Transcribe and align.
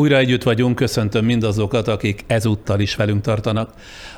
Újra 0.00 0.16
együtt 0.16 0.42
vagyunk, 0.42 0.74
köszöntöm 0.74 1.24
mindazokat, 1.24 1.88
akik 1.88 2.24
ezúttal 2.26 2.80
is 2.80 2.94
velünk 2.96 3.20
tartanak. 3.20 3.70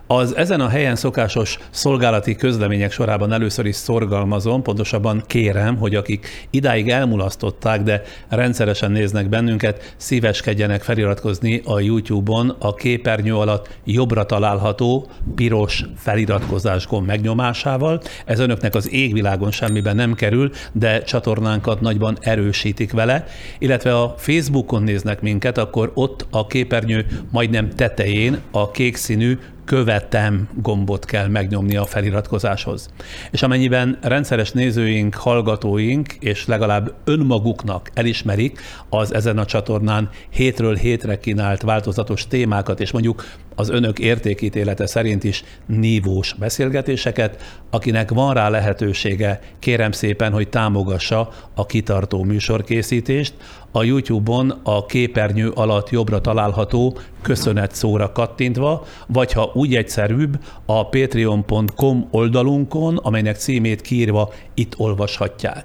Az 0.07 0.37
ezen 0.37 0.61
a 0.61 0.69
helyen 0.69 0.97
szokásos 0.97 1.59
szolgálati 1.71 2.37
közlemények 2.37 2.93
sorában 2.93 3.33
először 3.33 3.67
is 3.67 3.77
szorgalmazom, 3.77 4.63
pontosabban 4.63 5.23
kérem, 5.27 5.77
hogy 5.77 5.95
akik 5.95 6.49
idáig 6.51 6.89
elmulasztották, 6.89 7.83
de 7.83 8.03
rendszeresen 8.29 8.91
néznek 8.91 9.29
bennünket, 9.29 9.95
szíveskedjenek 9.97 10.83
feliratkozni 10.83 11.63
a 11.65 11.81
YouTube-on 11.81 12.57
a 12.59 12.75
képernyő 12.75 13.37
alatt 13.37 13.69
jobbra 13.85 14.27
található 14.27 15.09
piros 15.35 15.85
feliratkozás 15.97 16.87
gomb 16.87 17.07
megnyomásával. 17.07 18.03
Ez 18.25 18.39
önöknek 18.39 18.75
az 18.75 18.93
égvilágon 18.93 19.51
semmiben 19.51 19.97
nem 19.97 20.15
kerül, 20.15 20.51
de 20.73 21.03
csatornánkat 21.03 21.81
nagyban 21.81 22.19
erősítik 22.21 22.93
vele, 22.93 23.25
illetve 23.59 24.01
a 24.01 24.15
Facebookon 24.17 24.83
néznek 24.83 25.21
minket, 25.21 25.59
akkor 25.73 25.91
ott 25.95 26.27
a 26.31 26.47
képernyő 26.47 27.07
majdnem 27.31 27.71
tetején 27.71 28.41
a 28.51 28.71
kék 28.71 28.97
színű 28.97 29.39
követem 29.65 30.49
gombot 30.55 31.05
kell 31.05 31.27
megnyomni 31.27 31.77
a 31.77 31.85
feliratkozáshoz. 31.85 32.91
És 33.31 33.43
amennyiben 33.43 33.99
rendszeres 34.01 34.51
nézőink, 34.51 35.15
hallgatóink 35.15 36.13
és 36.13 36.47
legalább 36.47 36.95
önmaguknak 37.05 37.91
elismerik 37.95 38.61
az 38.89 39.15
ezen 39.15 39.39
a 39.39 39.45
csatornán 39.45 40.11
hétről 40.31 40.75
hétre 40.75 41.19
kínált 41.19 41.63
változatos 41.63 42.27
témákat, 42.27 42.81
és 42.81 42.91
mondjuk 42.91 43.25
az 43.55 43.71
önök 43.71 43.99
értékítélete 43.99 44.87
szerint 44.87 45.25
is 45.25 45.45
nívós 45.67 46.35
beszélgetéseket, 46.35 47.43
akinek 47.71 48.11
van 48.11 48.35
rá 48.35 48.49
lehetősége, 48.49 49.41
kérem 49.59 49.93
szépen, 49.93 50.33
hogy 50.33 50.49
támogassa 50.49 51.29
a 51.55 51.67
kitartó 51.67 52.23
műsorkészítést, 52.23 53.35
a 53.73 53.83
YouTube-on 53.83 54.51
a 54.63 54.87
képernyő 54.87 55.49
alatt 55.49 55.91
jobbra 55.91 56.21
található 56.21 56.99
köszönet 57.23 57.75
szóra 57.75 58.13
kattintva, 58.13 58.85
vagy 59.07 59.33
ha 59.33 59.51
úgy 59.55 59.75
egyszerűbb, 59.75 60.39
a 60.67 60.89
patreon.com 60.89 62.09
oldalunkon, 62.11 62.97
amelynek 62.97 63.37
címét 63.37 63.81
kiírva 63.81 64.33
itt 64.55 64.79
olvashatják. 64.79 65.65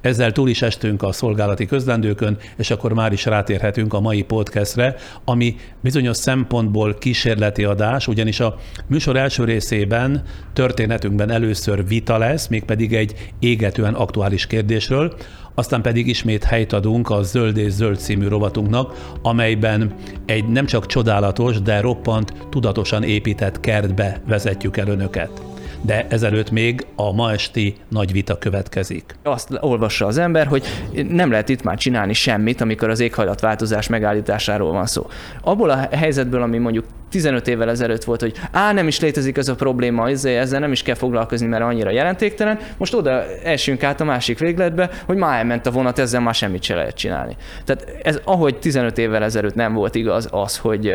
Ezzel 0.00 0.32
túl 0.32 0.48
is 0.48 0.62
estünk 0.62 1.02
a 1.02 1.12
szolgálati 1.12 1.66
közlendőkön, 1.66 2.38
és 2.56 2.70
akkor 2.70 2.92
már 2.92 3.12
is 3.12 3.24
rátérhetünk 3.24 3.94
a 3.94 4.00
mai 4.00 4.22
podcastre, 4.22 4.94
ami 5.24 5.56
bizonyos 5.80 6.16
szempontból 6.16 6.94
kísérleti 6.94 7.64
adás, 7.64 8.08
ugyanis 8.08 8.40
a 8.40 8.56
műsor 8.86 9.16
első 9.16 9.44
részében 9.44 10.22
történetünkben 10.52 11.30
először 11.30 11.86
vita 11.86 12.18
lesz, 12.18 12.48
mégpedig 12.48 12.94
egy 12.94 13.32
égetően 13.38 13.94
aktuális 13.94 14.46
kérdésről, 14.46 15.14
aztán 15.54 15.82
pedig 15.82 16.06
ismét 16.06 16.44
helyt 16.44 16.72
adunk 16.72 17.10
a 17.10 17.22
Zöld 17.22 17.56
és 17.56 17.72
Zöld 17.72 17.98
című 17.98 18.28
rovatunknak, 18.28 19.16
amelyben 19.22 19.94
egy 20.26 20.48
nem 20.48 20.66
csak 20.66 20.86
csodálatos, 20.86 21.60
de 21.60 21.80
roppant, 21.80 22.32
tudatosan 22.50 23.02
épített 23.02 23.60
kertbe 23.60 24.20
vezetjük 24.26 24.76
el 24.76 24.88
önöket 24.88 25.42
de 25.82 26.06
ezelőtt 26.08 26.50
még 26.50 26.86
a 26.96 27.12
ma 27.12 27.32
esti 27.32 27.76
nagy 27.88 28.12
vita 28.12 28.38
következik. 28.38 29.14
Azt 29.22 29.58
olvassa 29.60 30.06
az 30.06 30.18
ember, 30.18 30.46
hogy 30.46 30.64
nem 31.08 31.30
lehet 31.30 31.48
itt 31.48 31.62
már 31.62 31.78
csinálni 31.78 32.12
semmit, 32.12 32.60
amikor 32.60 32.88
az 32.88 33.00
éghajlatváltozás 33.00 33.88
megállításáról 33.88 34.72
van 34.72 34.86
szó. 34.86 35.06
Abból 35.42 35.70
a 35.70 35.88
helyzetből, 35.90 36.42
ami 36.42 36.58
mondjuk 36.58 36.84
15 37.10 37.48
évvel 37.48 37.70
ezelőtt 37.70 38.04
volt, 38.04 38.20
hogy 38.20 38.32
á, 38.52 38.72
nem 38.72 38.86
is 38.86 39.00
létezik 39.00 39.36
ez 39.36 39.48
a 39.48 39.54
probléma, 39.54 40.08
ezzel 40.08 40.60
nem 40.60 40.72
is 40.72 40.82
kell 40.82 40.94
foglalkozni, 40.94 41.46
mert 41.46 41.62
annyira 41.62 41.90
jelentéktelen. 41.90 42.58
Most 42.76 42.94
oda 42.94 43.24
esünk 43.44 43.82
át 43.82 44.00
a 44.00 44.04
másik 44.04 44.38
végletbe, 44.38 44.90
hogy 45.06 45.16
már 45.16 45.38
elment 45.38 45.66
a 45.66 45.70
vonat, 45.70 45.98
ezzel 45.98 46.20
már 46.20 46.34
semmit 46.34 46.62
se 46.62 46.74
lehet 46.74 46.94
csinálni. 46.94 47.36
Tehát 47.64 47.86
ez, 48.02 48.20
ahogy 48.24 48.58
15 48.58 48.98
évvel 48.98 49.22
ezelőtt 49.22 49.54
nem 49.54 49.72
volt 49.72 49.94
igaz 49.94 50.28
az, 50.30 50.58
hogy, 50.58 50.94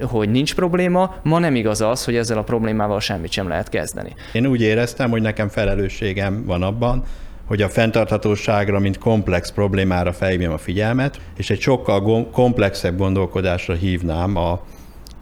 hogy 0.00 0.30
nincs 0.30 0.54
probléma, 0.54 1.14
ma 1.22 1.38
nem 1.38 1.54
igaz 1.54 1.80
az, 1.80 2.04
hogy 2.04 2.16
ezzel 2.16 2.38
a 2.38 2.42
problémával 2.42 3.00
semmit 3.00 3.30
sem 3.30 3.48
lehet 3.48 3.68
kezdeni. 3.68 4.14
Én 4.32 4.46
úgy 4.46 4.60
éreztem, 4.60 5.10
hogy 5.10 5.22
nekem 5.22 5.48
felelősségem 5.48 6.44
van 6.46 6.62
abban, 6.62 7.04
hogy 7.44 7.62
a 7.62 7.68
fenntarthatóságra, 7.68 8.78
mint 8.78 8.98
komplex 8.98 9.50
problémára 9.50 10.12
felhívjam 10.12 10.52
a 10.52 10.58
figyelmet, 10.58 11.20
és 11.36 11.50
egy 11.50 11.60
sokkal 11.60 12.30
komplexebb 12.30 12.96
gondolkodásra 12.96 13.74
hívnám 13.74 14.36
a, 14.36 14.62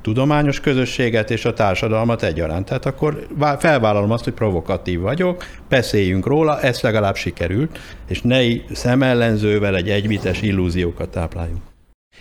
tudományos 0.03 0.61
közösséget 0.61 1.31
és 1.31 1.45
a 1.45 1.53
társadalmat 1.53 2.23
egyaránt. 2.23 2.67
Tehát 2.67 2.87
akkor 2.87 3.27
felvállalom 3.59 4.11
azt, 4.11 4.25
hogy 4.25 4.33
provokatív 4.33 5.01
vagyok, 5.01 5.45
beszéljünk 5.69 6.27
róla, 6.27 6.61
ez 6.61 6.81
legalább 6.81 7.17
sikerült, 7.17 7.79
és 8.09 8.23
ne 8.23 8.41
szemellenzővel 8.73 9.77
egy 9.77 9.91
egyvites 9.91 10.43
illúziókat 10.43 11.09
tápláljunk. 11.09 11.70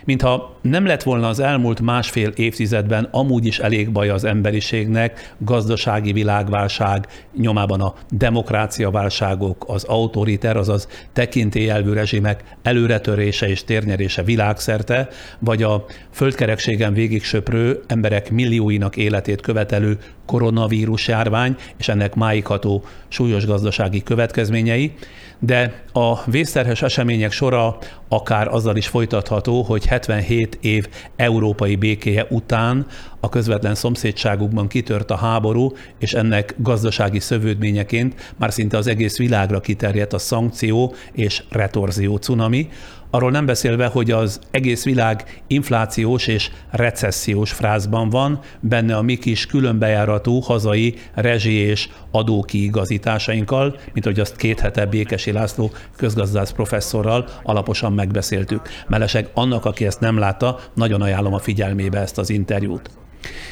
Mintha 0.06 0.58
nem 0.62 0.86
lett 0.86 1.04
volna 1.04 1.28
az 1.28 1.40
elmúlt 1.40 1.82
másfél 1.82 2.30
évtizedben 2.36 3.08
amúgy 3.12 3.46
is 3.46 3.60
elég 3.60 3.92
baj 3.92 4.10
az 4.10 4.24
emberiségnek, 4.24 5.36
gazdasági 5.38 6.12
világválság, 6.12 7.08
nyomában 7.38 7.82
a 7.82 7.94
demokráciaválságok, 8.10 9.66
az 9.68 9.84
autoriter, 9.84 10.58
azaz 10.58 10.88
tekintélyelvű 11.14 11.94
rezsimek 11.94 12.44
előretörése 12.62 13.50
és 13.50 13.64
térnyerése 13.64 14.24
világszerte, 14.24 15.08
vagy 15.40 15.64
a 15.64 15.86
földkerekségen 16.12 16.94
végig 16.94 17.24
söprő 17.24 17.82
emberek 17.88 18.32
millióinak 18.32 18.96
életét 18.96 19.42
követelő 19.42 19.98
koronavírus 20.30 21.08
járvány 21.08 21.56
és 21.78 21.88
ennek 21.88 22.16
máigható 22.16 22.84
súlyos 23.08 23.46
gazdasági 23.46 24.04
következményei, 24.04 24.94
de 25.40 25.84
a 25.94 26.24
vészterhes 26.26 26.82
események 26.82 27.32
sora 27.32 27.78
akár 28.08 28.48
azzal 28.48 28.76
is 28.76 28.88
folytatható, 28.88 29.62
hogy 29.62 29.86
77 29.86 30.58
év 30.62 30.88
európai 31.16 31.76
békéje 31.76 32.26
után 32.30 32.86
a 33.20 33.30
közvetlen 33.30 33.76
szomszédságukban 33.76 34.68
kitört 34.68 35.12
a 35.12 35.16
háború, 35.16 35.74
és 36.00 36.14
ennek 36.14 36.56
gazdasági 36.58 37.20
szövődményeként 37.20 38.34
már 38.38 38.54
szinte 38.54 38.78
az 38.78 38.88
egész 38.88 39.18
világra 39.18 39.60
kiterjedt 39.60 40.14
a 40.14 40.18
szankció 40.18 40.94
és 41.12 41.44
retorzió 41.50 42.16
cunami, 42.16 42.70
Arról 43.12 43.32
nem 43.32 43.46
beszélve, 43.46 43.86
hogy 43.86 44.12
az 44.12 44.40
egész 44.52 44.84
világ 44.84 45.42
inflációs 45.48 46.28
és 46.28 46.52
recessziós 46.72 47.52
frázban 47.52 48.10
van, 48.10 48.40
benne 48.60 48.98
a 48.98 49.02
mi 49.02 49.18
kis 49.18 49.46
különbejáratú 49.46 50.40
hazai 50.40 50.96
rezsi 51.14 51.54
és 51.54 51.90
adókiigazításainkkal, 52.12 53.80
mint 53.94 54.06
hogy 54.06 54.20
azt 54.20 54.36
két 54.36 54.60
hete 54.60 54.86
Békesi 54.86 55.32
László 55.32 55.72
közgazdász 55.96 56.52
professzorral 56.52 57.30
alaposan 57.44 57.94
megbeszéltük. 57.94 58.70
Mellesleg 58.88 59.30
annak, 59.34 59.66
aki 59.66 59.86
ezt 59.86 60.00
nem 60.00 60.18
látta, 60.18 60.60
nagyon 60.74 61.02
ajánlom 61.02 61.34
a 61.34 61.40
figyelmébe 61.40 62.00
ezt 62.00 62.18
az 62.18 62.30
interjút. 62.30 62.90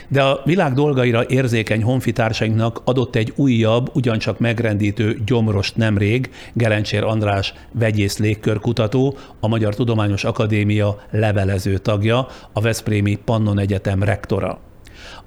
De 0.08 0.24
a 0.24 0.42
világ 0.46 0.74
dolgaira 0.74 1.26
érzékeny 1.28 1.84
honfitársainknak 1.84 2.82
adott 2.84 3.16
egy 3.16 3.34
újabb, 3.36 3.90
ugyancsak 3.96 4.40
megrendítő 4.40 5.22
gyomrost 5.26 5.76
nemrég 5.76 6.30
Gelencsér 6.54 7.04
András 7.04 7.54
vegyész 7.72 8.18
légkörkutató, 8.18 9.18
a 9.40 9.48
Magyar 9.48 9.76
Tudományos 9.76 10.24
Akadémia 10.24 11.02
levelező 11.12 11.78
tagja, 11.78 12.28
a 12.54 12.62
Veszprémi 12.62 13.16
Pannon 13.16 13.60
Egyetem 13.60 14.04
rektora. 14.04 14.67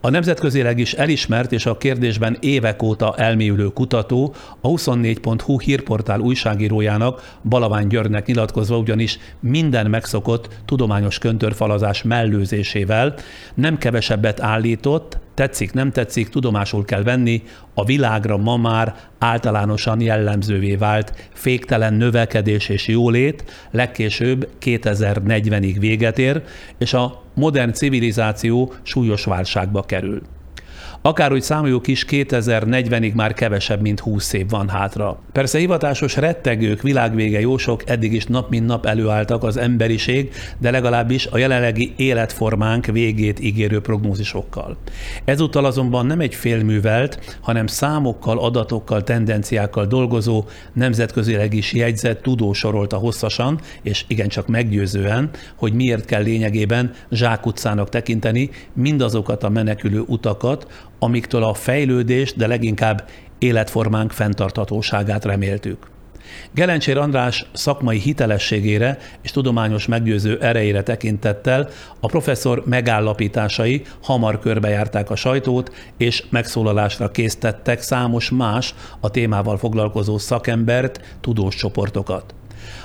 A 0.02 0.10
nemzetközileg 0.10 0.78
is 0.78 0.92
elismert 0.92 1.52
és 1.52 1.66
a 1.66 1.76
kérdésben 1.76 2.36
évek 2.40 2.82
óta 2.82 3.14
elmélyülő 3.16 3.66
kutató 3.66 4.34
a 4.60 4.68
24.hu 4.68 5.58
hírportál 5.58 6.20
újságírójának 6.20 7.38
Balavány 7.42 7.86
Györgynek 7.86 8.26
nyilatkozva 8.26 8.76
ugyanis 8.76 9.18
minden 9.40 9.90
megszokott 9.90 10.48
tudományos 10.64 11.18
köntörfalazás 11.18 12.02
mellőzésével 12.02 13.14
nem 13.54 13.78
kevesebbet 13.78 14.40
állított, 14.40 15.18
tetszik, 15.34 15.72
nem 15.72 15.92
tetszik, 15.92 16.28
tudomásul 16.28 16.84
kell 16.84 17.02
venni, 17.02 17.42
a 17.74 17.84
világra 17.84 18.36
ma 18.36 18.56
már 18.56 18.94
általánosan 19.18 20.00
jellemzővé 20.00 20.74
vált 20.74 21.28
féktelen 21.32 21.94
növekedés 21.94 22.68
és 22.68 22.88
jólét 22.88 23.68
legkésőbb 23.70 24.48
2040-ig 24.60 25.76
véget 25.78 26.18
ér, 26.18 26.42
és 26.78 26.92
a 26.92 27.22
modern 27.40 27.72
civilizáció 27.72 28.72
súlyos 28.82 29.24
válságba 29.24 29.82
kerül. 29.82 30.22
Akárhogy 31.02 31.42
számoljuk 31.42 31.86
is, 31.86 32.04
2040-ig 32.08 33.14
már 33.14 33.34
kevesebb, 33.34 33.80
mint 33.80 34.00
20 34.00 34.32
év 34.32 34.48
van 34.48 34.68
hátra. 34.68 35.18
Persze 35.32 35.58
hivatásos 35.58 36.16
rettegők, 36.16 36.82
világvége 36.82 37.40
jósok 37.40 37.88
eddig 37.88 38.12
is 38.12 38.24
nap 38.26 38.50
mint 38.50 38.66
nap 38.66 38.86
előálltak 38.86 39.42
az 39.42 39.56
emberiség, 39.56 40.32
de 40.58 40.70
legalábbis 40.70 41.26
a 41.26 41.38
jelenlegi 41.38 41.92
életformánk 41.96 42.86
végét 42.86 43.40
ígérő 43.40 43.80
prognózisokkal. 43.80 44.76
Ezúttal 45.24 45.64
azonban 45.64 46.06
nem 46.06 46.20
egy 46.20 46.34
félművelt, 46.34 47.38
hanem 47.40 47.66
számokkal, 47.66 48.38
adatokkal, 48.38 49.02
tendenciákkal 49.04 49.86
dolgozó, 49.86 50.44
nemzetközileg 50.72 51.54
is 51.54 51.72
jegyzett 51.72 52.22
tudó 52.22 52.52
sorolta 52.52 52.96
hosszasan, 52.96 53.60
és 53.82 54.04
igencsak 54.08 54.46
meggyőzően, 54.46 55.30
hogy 55.56 55.72
miért 55.72 56.04
kell 56.04 56.22
lényegében 56.22 56.92
zsákutcának 57.10 57.88
tekinteni 57.88 58.50
mindazokat 58.72 59.44
a 59.44 59.48
menekülő 59.48 60.02
utakat, 60.06 60.66
amiktől 61.00 61.42
a 61.42 61.54
fejlődést, 61.54 62.36
de 62.36 62.46
leginkább 62.46 63.08
életformánk 63.38 64.12
fenntarthatóságát 64.12 65.24
reméltük. 65.24 65.90
Gelencsér 66.54 66.98
András 66.98 67.46
szakmai 67.52 67.98
hitelességére 67.98 68.98
és 69.22 69.30
tudományos 69.30 69.86
meggyőző 69.86 70.38
erejére 70.40 70.82
tekintettel 70.82 71.68
a 72.00 72.06
professzor 72.06 72.62
megállapításai 72.66 73.82
hamar 74.02 74.38
körbejárták 74.38 75.10
a 75.10 75.16
sajtót, 75.16 75.92
és 75.96 76.24
megszólalásra 76.30 77.10
késztettek 77.10 77.80
számos 77.80 78.30
más 78.30 78.74
a 79.00 79.10
témával 79.10 79.58
foglalkozó 79.58 80.18
szakembert, 80.18 81.16
tudós 81.20 81.54
csoportokat. 81.54 82.34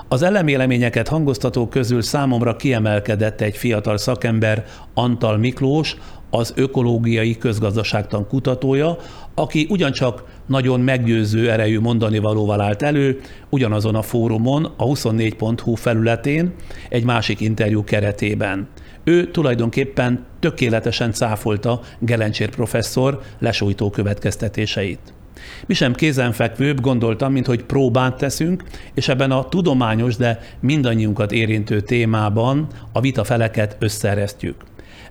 Az 0.07 0.21
eleméleményeket 0.21 1.07
hangoztatók 1.07 1.69
közül 1.69 2.01
számomra 2.01 2.55
kiemelkedett 2.55 3.41
egy 3.41 3.57
fiatal 3.57 3.97
szakember, 3.97 4.65
Antal 4.93 5.37
Miklós, 5.37 5.95
az 6.35 6.53
ökológiai 6.55 7.37
közgazdaságtan 7.37 8.27
kutatója, 8.27 8.97
aki 9.35 9.67
ugyancsak 9.69 10.23
nagyon 10.45 10.79
meggyőző 10.79 11.51
erejű 11.51 11.79
mondani 11.79 12.17
valóval 12.17 12.61
állt 12.61 12.81
elő, 12.81 13.21
ugyanazon 13.49 13.95
a 13.95 14.01
fórumon, 14.01 14.73
a 14.77 14.83
24.hu 14.85 15.75
felületén, 15.75 16.53
egy 16.89 17.03
másik 17.03 17.39
interjú 17.39 17.83
keretében. 17.83 18.67
Ő 19.03 19.31
tulajdonképpen 19.31 20.25
tökéletesen 20.39 21.11
cáfolta 21.11 21.81
Gelencsér 21.99 22.49
professzor 22.49 23.21
lesújtó 23.39 23.89
következtetéseit. 23.89 25.13
Mi 25.65 25.73
sem 25.73 25.93
kézenfekvőbb 25.93 26.81
gondoltam, 26.81 27.31
mint 27.31 27.45
hogy 27.45 27.63
próbát 27.63 28.17
teszünk, 28.17 28.63
és 28.93 29.07
ebben 29.07 29.31
a 29.31 29.49
tudományos, 29.49 30.15
de 30.15 30.39
mindannyiunkat 30.59 31.31
érintő 31.31 31.81
témában 31.81 32.67
a 32.91 33.01
vita 33.01 33.23
feleket 33.23 33.75
összeresztjük. 33.79 34.55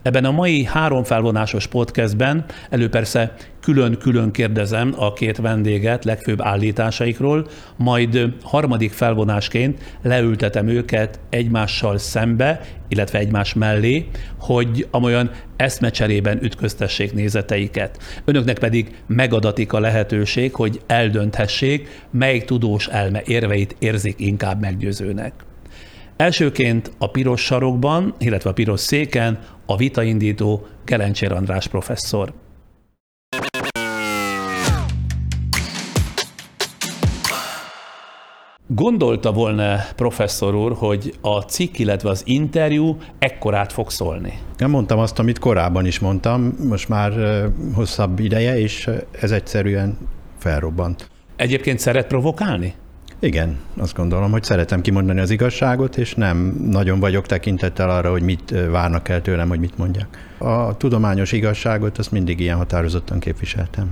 Ebben 0.04 0.24
a 0.24 0.30
mai 0.30 0.64
három 0.64 1.04
felvonásos 1.04 1.66
podcastben 1.66 2.44
elő 2.70 2.88
persze 2.88 3.34
külön-külön 3.60 4.30
kérdezem 4.30 4.94
a 4.96 5.12
két 5.12 5.36
vendéget 5.36 6.04
legfőbb 6.04 6.40
állításaikról, 6.42 7.46
majd 7.76 8.34
harmadik 8.42 8.92
felvonásként 8.92 9.98
leültetem 10.02 10.68
őket 10.68 11.20
egymással 11.30 11.98
szembe, 11.98 12.60
illetve 12.88 13.18
egymás 13.18 13.54
mellé, 13.54 14.08
hogy 14.38 14.86
amolyan 14.90 15.30
eszmecserében 15.56 16.42
ütköztessék 16.42 17.12
nézeteiket. 17.12 17.98
Önöknek 18.24 18.58
pedig 18.58 18.94
megadatik 19.06 19.72
a 19.72 19.80
lehetőség, 19.80 20.54
hogy 20.54 20.80
eldönthessék, 20.86 22.02
melyik 22.10 22.44
tudós 22.44 22.86
elme 22.86 23.22
érveit 23.24 23.76
érzik 23.78 24.20
inkább 24.20 24.60
meggyőzőnek. 24.60 25.32
Elsőként 26.16 26.92
a 26.98 27.10
piros 27.10 27.40
sarokban, 27.40 28.14
illetve 28.18 28.50
a 28.50 28.52
piros 28.52 28.80
széken 28.80 29.38
a 29.66 29.76
vitaindító 29.76 30.66
Gelencsér 30.84 31.32
András 31.32 31.68
professzor. 31.68 32.32
Gondolta 38.66 39.32
volna 39.32 39.76
professzor 39.96 40.54
úr, 40.54 40.72
hogy 40.72 41.14
a 41.20 41.40
cikk, 41.40 41.78
illetve 41.78 42.08
az 42.08 42.22
interjú 42.26 42.96
ekkorát 43.18 43.72
fog 43.72 43.90
szólni? 43.90 44.38
Nem 44.56 44.70
mondtam 44.70 44.98
azt, 44.98 45.18
amit 45.18 45.38
korábban 45.38 45.86
is 45.86 45.98
mondtam, 45.98 46.54
most 46.68 46.88
már 46.88 47.12
hosszabb 47.74 48.18
ideje, 48.18 48.58
és 48.58 48.90
ez 49.20 49.30
egyszerűen 49.30 49.98
felrobbant. 50.38 51.10
Egyébként 51.36 51.78
szeret 51.78 52.06
provokálni? 52.06 52.74
Igen, 53.24 53.56
azt 53.76 53.94
gondolom, 53.94 54.30
hogy 54.30 54.42
szeretem 54.42 54.80
kimondani 54.80 55.20
az 55.20 55.30
igazságot, 55.30 55.96
és 55.96 56.14
nem 56.14 56.56
nagyon 56.70 57.00
vagyok 57.00 57.26
tekintettel 57.26 57.90
arra, 57.90 58.10
hogy 58.10 58.22
mit 58.22 58.54
várnak 58.70 59.08
el 59.08 59.22
tőlem, 59.22 59.48
hogy 59.48 59.58
mit 59.58 59.78
mondjak 59.78 60.06
a 60.44 60.76
tudományos 60.76 61.32
igazságot, 61.32 61.98
azt 61.98 62.10
mindig 62.10 62.40
ilyen 62.40 62.56
határozottan 62.56 63.18
képviseltem. 63.18 63.90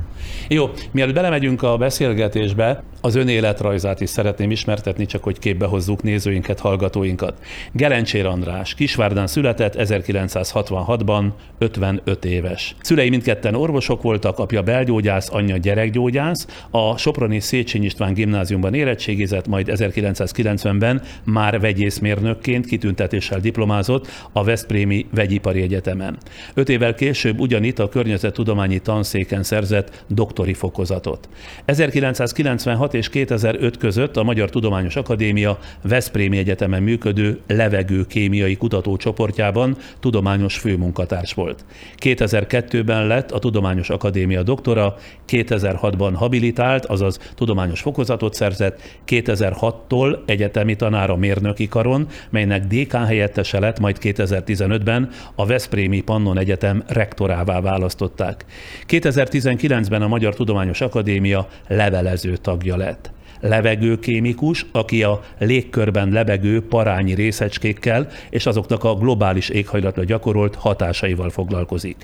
Jó, 0.49 0.71
mielőtt 0.91 1.15
belemegyünk 1.15 1.63
a 1.63 1.77
beszélgetésbe, 1.77 2.83
az 3.05 3.15
ön 3.15 3.29
életrajzát 3.29 4.01
is 4.01 4.11
szeretném 4.11 4.51
ismertetni, 4.51 5.07
csak 5.07 5.23
hogy 5.23 5.39
képbe 5.39 5.67
hozzuk 5.67 6.03
nézőinket, 6.03 6.61
hallgatóinkat. 6.61 7.35
Gelencsér 7.73 8.27
András, 8.27 8.75
Kisvárdán 8.75 9.27
született 9.27 9.75
1966-ban, 9.79 11.25
55 11.59 12.25
éves. 12.25 12.77
Szülei 12.81 13.09
mindketten 13.09 13.55
orvosok 13.55 14.03
voltak, 14.03 14.39
apja 14.39 14.63
belgyógyász, 14.63 15.29
anyja 15.33 15.57
gyerekgyógyász. 15.57 16.47
A 16.71 16.97
Soproni 16.97 17.41
Széchenyi 17.41 17.85
István 17.85 18.13
gimnáziumban 18.13 18.75
érettségizett, 18.75 19.47
majd 19.47 19.71
1990-ben 19.73 21.03
már 21.25 21.61
vegyészmérnökként 21.61 22.67
kitüntetéssel 22.67 23.41
diplomázott 23.41 24.09
a 24.33 24.45
Veszprémi 24.45 25.07
Vegyipari 25.15 25.63
Egyetemen. 25.63 26.19
Öt 26.55 26.69
évvel 26.69 26.95
később 26.95 27.41
ugyanitt 27.41 27.79
a 27.79 27.89
környezettudományi 27.89 28.79
tanszéken 28.79 29.43
szerzett 29.43 30.05
doktori 30.09 30.55
fokozatot. 30.55 31.29
1996 31.65 32.95
és 32.95 33.09
2005 33.09 33.77
között 33.77 34.17
a 34.17 34.23
Magyar 34.23 34.51
Tudományos 34.51 34.97
Akadémia 34.97 35.59
Veszprémi 35.83 36.39
Egyetemen 36.39 36.83
működő 36.83 37.41
levegőkémiai 37.47 38.57
kutatócsoportjában 38.57 39.77
tudományos 40.01 40.59
főmunkatárs 40.59 41.35
volt. 41.35 41.65
2002-ben 41.99 43.07
lett 43.07 43.31
a 43.31 43.39
Tudományos 43.39 43.91
Akadémia 43.91 44.43
doktora, 44.43 44.97
2006-ban 45.29 46.13
habilitált, 46.15 46.87
azaz 46.87 47.19
tudományos 47.35 47.81
fokozatot 47.81 48.35
szerzett, 48.35 48.81
2006-tól 49.07 50.19
egyetemi 50.27 50.77
tanára 50.77 51.17
mérnöki 51.17 51.69
karon, 51.69 52.07
melynek 52.31 52.67
dékán 52.67 53.07
helyettese 53.07 53.59
lett, 53.59 53.81
majd 53.81 53.97
2015-ben 54.01 55.11
a 55.35 55.47
Veszprémi 55.47 56.01
Pannon 56.01 56.32
Egyetem 56.39 56.83
rektorává 56.87 57.61
választották. 57.61 58.45
2019-ben 58.89 60.03
a 60.03 60.09
Magyar 60.09 60.35
Tudományos 60.35 60.81
Akadémia 60.81 61.49
levelező 61.69 62.37
tagja 62.37 62.77
lett 62.77 63.11
levegőkémikus, 63.43 64.67
aki 64.73 65.03
a 65.03 65.21
légkörben 65.39 66.09
lebegő 66.09 66.67
parányi 66.67 67.15
részecskékkel 67.15 68.09
és 68.31 68.47
azoknak 68.47 68.85
a 68.85 68.95
globális 68.95 69.49
éghajlatra 69.49 70.05
gyakorolt 70.05 70.55
hatásaival 70.55 71.31
foglalkozik. 71.31 71.97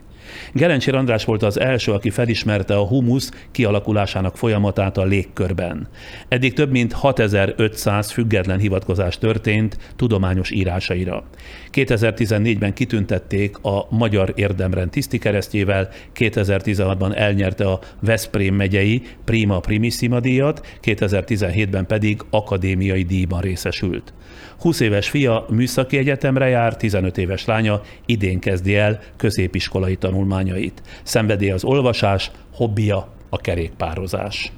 Gerencsér 0.52 0.94
András 0.94 1.24
volt 1.24 1.42
az 1.42 1.60
első, 1.60 1.92
aki 1.92 2.10
felismerte 2.10 2.76
a 2.76 2.86
humusz 2.86 3.30
kialakulásának 3.50 4.36
folyamatát 4.36 4.96
a 4.96 5.04
légkörben. 5.04 5.88
Eddig 6.28 6.52
több 6.52 6.70
mint 6.70 6.92
6500 6.92 8.10
független 8.10 8.58
hivatkozás 8.58 9.18
történt 9.18 9.78
tudományos 9.96 10.50
írásaira. 10.50 11.24
2014-ben 11.72 12.72
kitüntették 12.72 13.58
a 13.58 13.86
Magyar 13.90 14.32
Érdemrend 14.36 14.90
tisztikeresztjével, 14.90 15.88
2016-ban 16.16 17.16
elnyerte 17.16 17.70
a 17.70 17.80
Veszprém 18.00 18.54
megyei 18.54 19.02
Prima 19.24 19.60
Primissima 19.60 20.20
díjat, 20.20 20.66
2017-ben 20.82 21.86
pedig 21.86 22.20
akadémiai 22.30 23.02
díjban 23.02 23.40
részesült. 23.40 24.12
20 24.58 24.80
éves 24.80 25.08
fia 25.08 25.46
műszaki 25.50 25.96
egyetemre 25.96 26.48
jár, 26.48 26.76
15 26.76 27.18
éves 27.18 27.44
lánya 27.44 27.82
idén 28.06 28.38
kezdi 28.38 28.76
el 28.76 29.00
középiskolai 29.16 29.96
tanulmányait. 30.18 30.82
Szenvedély 31.02 31.50
az 31.50 31.64
olvasás, 31.64 32.30
hobbija 32.54 33.08
a 33.28 33.36
kerékpározás. 33.36 34.52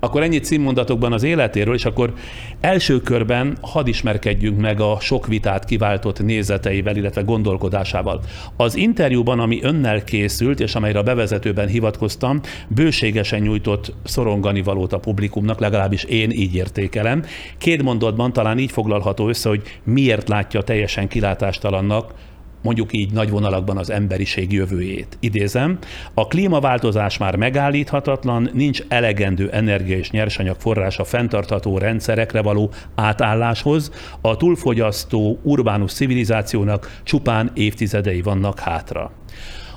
Akkor 0.00 0.22
ennyit 0.22 0.44
címmondatokban 0.44 1.12
az 1.12 1.22
életéről, 1.22 1.74
és 1.74 1.84
akkor 1.84 2.14
első 2.60 3.00
körben 3.00 3.56
hadd 3.60 3.86
ismerkedjünk 3.86 4.60
meg 4.60 4.80
a 4.80 4.96
sok 5.00 5.26
vitát 5.26 5.64
kiváltott 5.64 6.22
nézeteivel, 6.22 6.96
illetve 6.96 7.22
gondolkodásával. 7.22 8.20
Az 8.56 8.76
interjúban, 8.76 9.40
ami 9.40 9.58
önnel 9.62 10.04
készült, 10.04 10.60
és 10.60 10.74
amelyre 10.74 10.98
a 10.98 11.02
bevezetőben 11.02 11.68
hivatkoztam, 11.68 12.40
bőségesen 12.68 13.40
nyújtott 13.40 13.94
szorongani 14.04 14.62
valót 14.62 14.92
a 14.92 14.98
publikumnak, 14.98 15.60
legalábbis 15.60 16.04
én 16.04 16.30
így 16.30 16.54
értékelem. 16.54 17.24
Két 17.58 17.82
mondatban 17.82 18.32
talán 18.32 18.58
így 18.58 18.72
foglalható 18.72 19.28
össze, 19.28 19.48
hogy 19.48 19.62
miért 19.84 20.28
látja 20.28 20.62
teljesen 20.62 21.08
kilátástalannak 21.08 22.14
mondjuk 22.62 22.92
így 22.92 23.12
nagy 23.12 23.30
vonalakban 23.30 23.78
az 23.78 23.90
emberiség 23.90 24.52
jövőjét. 24.52 25.16
Idézem, 25.20 25.78
a 26.14 26.26
klímaváltozás 26.26 27.18
már 27.18 27.36
megállíthatatlan, 27.36 28.50
nincs 28.52 28.82
elegendő 28.88 29.50
energia 29.50 29.96
és 29.96 30.10
nyersanyag 30.10 30.56
forrása 30.58 31.04
fenntartható 31.04 31.78
rendszerekre 31.78 32.42
való 32.42 32.70
átálláshoz, 32.94 33.90
a 34.20 34.36
túlfogyasztó 34.36 35.38
urbánus 35.42 35.92
civilizációnak 35.92 37.00
csupán 37.02 37.50
évtizedei 37.54 38.22
vannak 38.22 38.58
hátra. 38.58 39.12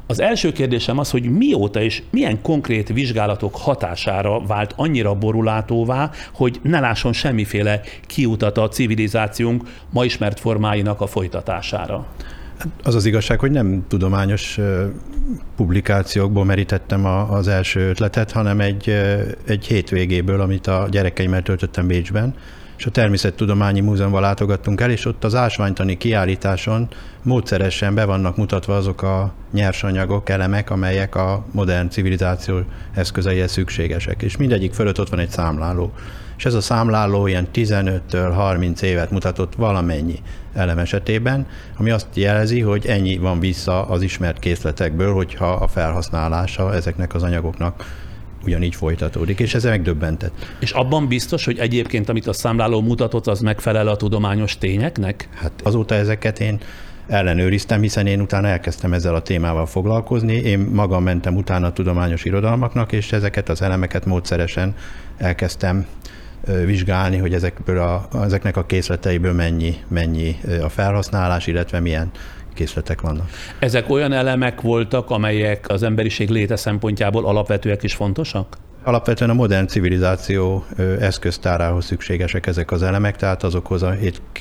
Az 0.09 0.19
első 0.19 0.51
kérdésem 0.51 0.97
az, 0.97 1.11
hogy 1.11 1.23
mióta 1.23 1.81
és 1.81 2.03
milyen 2.09 2.41
konkrét 2.41 2.87
vizsgálatok 2.87 3.55
hatására 3.55 4.41
vált 4.45 4.73
annyira 4.75 5.15
borulátóvá, 5.15 6.11
hogy 6.33 6.59
ne 6.63 6.79
lásson 6.79 7.13
semmiféle 7.13 7.81
kiutat 8.07 8.57
a 8.57 8.67
civilizációnk 8.67 9.63
ma 9.89 10.05
ismert 10.05 10.39
formáinak 10.39 11.01
a 11.01 11.07
folytatására. 11.07 12.07
Az 12.83 12.95
az 12.95 13.05
igazság, 13.05 13.39
hogy 13.39 13.51
nem 13.51 13.85
tudományos 13.87 14.59
publikációkból 15.55 16.45
merítettem 16.45 17.05
az 17.05 17.47
első 17.47 17.89
ötletet, 17.89 18.31
hanem 18.31 18.59
egy, 18.59 18.89
egy 19.45 19.65
hétvégéből, 19.65 20.41
amit 20.41 20.67
a 20.67 20.87
gyerekeimmel 20.91 21.41
töltöttem 21.41 21.87
Bécsben, 21.87 22.35
és 22.77 22.85
a 22.85 22.91
Természettudományi 22.91 23.79
Múzeumban 23.79 24.21
látogattunk 24.21 24.81
el, 24.81 24.91
és 24.91 25.05
ott 25.05 25.23
az 25.23 25.35
ásványtani 25.35 25.97
kiállításon 25.97 26.87
módszeresen 27.23 27.95
be 27.95 28.05
vannak 28.05 28.37
mutatva 28.37 28.75
azok 28.75 29.01
a 29.01 29.33
nyersanyagok, 29.51 30.29
elemek, 30.29 30.69
amelyek 30.69 31.15
a 31.15 31.45
modern 31.51 31.89
civilizáció 31.89 32.59
eszközeihez 32.93 33.51
szükségesek. 33.51 34.21
És 34.21 34.37
mindegyik 34.37 34.73
fölött 34.73 34.99
ott 34.99 35.09
van 35.09 35.19
egy 35.19 35.29
számláló 35.29 35.93
és 36.39 36.45
ez 36.45 36.53
a 36.53 36.61
számláló 36.61 37.27
ilyen 37.27 37.47
15-től 37.53 38.31
30 38.33 38.81
évet 38.81 39.11
mutatott 39.11 39.55
valamennyi 39.55 40.19
elem 40.53 40.77
esetében, 40.77 41.47
ami 41.77 41.89
azt 41.89 42.07
jelzi, 42.13 42.59
hogy 42.59 42.85
ennyi 42.85 43.17
van 43.17 43.39
vissza 43.39 43.87
az 43.87 44.01
ismert 44.01 44.39
készletekből, 44.39 45.13
hogyha 45.13 45.51
a 45.51 45.67
felhasználása 45.67 46.73
ezeknek 46.73 47.13
az 47.13 47.23
anyagoknak 47.23 47.85
ugyanígy 48.43 48.75
folytatódik, 48.75 49.39
és 49.39 49.53
ez 49.53 49.63
megdöbbentett. 49.63 50.33
És 50.59 50.71
abban 50.71 51.07
biztos, 51.07 51.45
hogy 51.45 51.57
egyébként, 51.57 52.09
amit 52.09 52.27
a 52.27 52.33
számláló 52.33 52.81
mutatott, 52.81 53.27
az 53.27 53.39
megfelel 53.39 53.87
a 53.87 53.95
tudományos 53.95 54.57
tényeknek? 54.57 55.29
Hát 55.35 55.51
azóta 55.63 55.95
ezeket 55.95 56.39
én 56.39 56.59
ellenőriztem, 57.07 57.81
hiszen 57.81 58.07
én 58.07 58.21
utána 58.21 58.47
elkezdtem 58.47 58.93
ezzel 58.93 59.15
a 59.15 59.21
témával 59.21 59.65
foglalkozni. 59.65 60.33
Én 60.33 60.59
magam 60.59 61.03
mentem 61.03 61.35
utána 61.35 61.67
a 61.67 61.73
tudományos 61.73 62.25
irodalmaknak, 62.25 62.91
és 62.91 63.11
ezeket 63.11 63.49
az 63.49 63.61
elemeket 63.61 64.05
módszeresen 64.05 64.75
elkezdtem 65.17 65.85
vizsgálni, 66.65 67.17
hogy 67.17 67.33
ezekből 67.33 67.79
a, 67.79 68.07
ezeknek 68.23 68.57
a 68.57 68.65
készleteiből 68.65 69.33
mennyi, 69.33 69.75
mennyi 69.87 70.39
a 70.63 70.69
felhasználás, 70.69 71.47
illetve 71.47 71.79
milyen 71.79 72.11
készletek 72.53 73.01
vannak. 73.01 73.29
Ezek 73.59 73.89
olyan 73.89 74.11
elemek 74.11 74.61
voltak, 74.61 75.09
amelyek 75.09 75.65
az 75.69 75.83
emberiség 75.83 76.29
léte 76.29 76.55
szempontjából 76.55 77.25
alapvetőek 77.25 77.83
és 77.83 77.93
fontosak? 77.93 78.57
Alapvetően 78.83 79.29
a 79.29 79.33
modern 79.33 79.67
civilizáció 79.67 80.65
eszköztárához 80.99 81.85
szükségesek 81.85 82.47
ezek 82.47 82.71
az 82.71 82.83
elemek, 82.83 83.15
tehát 83.15 83.43
azokhoz 83.43 83.83
a 83.83 83.93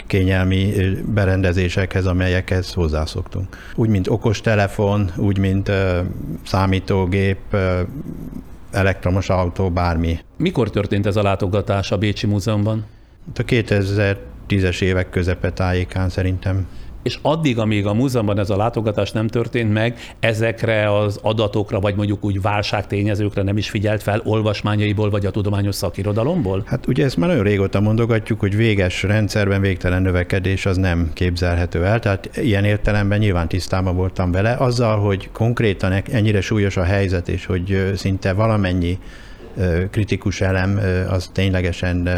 kényelmi 0.07 0.73
berendezésekhez, 1.15 2.07
amelyekhez 2.07 2.73
hozzászoktunk. 2.73 3.57
Úgy, 3.75 3.89
mint 3.89 4.09
okostelefon, 4.09 5.11
úgy, 5.17 5.39
mint 5.39 5.71
számítógép, 6.47 7.57
elektromos 8.71 9.29
autó, 9.29 9.71
bármi. 9.71 10.19
Mikor 10.37 10.71
történt 10.71 11.07
ez 11.07 11.17
a 11.17 11.23
látogatás 11.23 11.91
a 11.91 11.99
Bécsi 11.99 12.27
Múzeumban? 12.27 12.85
A 13.37 13.43
2010-es 13.43 14.81
évek 14.81 15.11
közepe 15.11 15.53
tájékán 15.53 16.09
szerintem 16.09 16.67
és 17.09 17.19
addig, 17.23 17.59
amíg 17.59 17.87
a 17.87 17.95
múzeumban 17.95 18.39
ez 18.39 18.51
a 18.51 18.57
látogatás 18.57 19.11
nem 19.11 19.27
történt 19.27 19.73
meg, 19.73 19.99
ezekre 20.21 20.99
az 20.99 21.19
adatokra, 21.23 21.81
vagy 21.81 21.95
mondjuk 21.95 22.25
úgy 22.25 22.41
válságtényezőkre 22.41 23.43
nem 23.43 23.57
is 23.57 23.71
figyelt 23.71 24.03
fel 24.03 24.21
olvasmányaiból, 24.25 25.11
vagy 25.11 25.27
a 25.27 25.31
tudományos 25.31 25.75
szakirodalomból? 25.75 26.63
Hát 26.67 26.87
ugye 26.87 27.05
ezt 27.05 27.17
már 27.17 27.29
nagyon 27.29 27.45
régóta 27.45 27.81
mondogatjuk, 27.81 28.41
hogy 28.41 28.57
véges 28.57 29.03
rendszerben 29.03 29.61
végtelen 29.61 30.03
növekedés 30.03 30.67
az 30.67 30.77
nem 30.77 31.11
képzelhető 31.13 31.85
el, 31.85 31.99
tehát 31.99 32.37
ilyen 32.37 32.65
értelemben 32.65 33.19
nyilván 33.19 33.49
tisztában 33.49 33.97
voltam 33.97 34.33
vele. 34.33 34.53
Azzal, 34.53 34.99
hogy 34.99 35.29
konkrétan 35.33 36.03
ennyire 36.13 36.41
súlyos 36.41 36.77
a 36.77 36.83
helyzet, 36.83 37.29
és 37.29 37.47
hogy 37.47 37.93
szinte 37.97 38.33
valamennyi 38.33 38.99
kritikus 39.91 40.41
elem 40.41 40.81
az 41.11 41.31
ténylegesen 41.33 42.09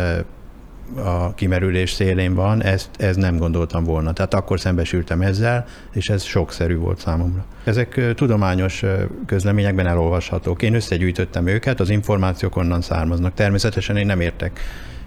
a 0.96 1.34
kimerülés 1.34 1.90
szélén 1.90 2.34
van, 2.34 2.62
ezt, 2.62 2.88
ez 2.98 3.16
nem 3.16 3.36
gondoltam 3.36 3.84
volna. 3.84 4.12
Tehát 4.12 4.34
akkor 4.34 4.60
szembesültem 4.60 5.20
ezzel, 5.20 5.66
és 5.92 6.08
ez 6.08 6.22
sokszerű 6.22 6.76
volt 6.76 6.98
számomra. 6.98 7.44
Ezek 7.64 8.14
tudományos 8.14 8.84
közleményekben 9.26 9.86
elolvashatók. 9.86 10.62
Én 10.62 10.74
összegyűjtöttem 10.74 11.46
őket, 11.46 11.80
az 11.80 11.90
információk 11.90 12.56
onnan 12.56 12.80
származnak. 12.80 13.34
Természetesen 13.34 13.96
én 13.96 14.06
nem 14.06 14.20
értek 14.20 14.60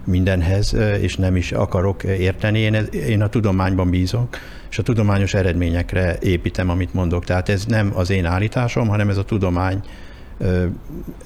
mindenhez, 0.05 0.75
és 1.01 1.15
nem 1.15 1.35
is 1.35 1.51
akarok 1.51 2.03
érteni. 2.03 2.59
Én, 2.59 2.73
én 2.91 3.21
a 3.21 3.27
tudományban 3.27 3.89
bízok, 3.89 4.37
és 4.69 4.79
a 4.79 4.83
tudományos 4.83 5.33
eredményekre 5.33 6.17
építem, 6.21 6.69
amit 6.69 6.93
mondok. 6.93 7.25
Tehát 7.25 7.49
ez 7.49 7.65
nem 7.65 7.91
az 7.95 8.09
én 8.09 8.25
állításom, 8.25 8.87
hanem 8.87 9.09
ez 9.09 9.17
a 9.17 9.23
tudomány 9.23 9.83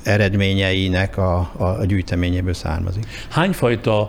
eredményeinek 0.03 1.17
a, 1.17 1.37
a 1.57 1.85
gyűjteményéből 1.85 2.53
származik. 2.53 3.05
Hányfajta 3.29 4.07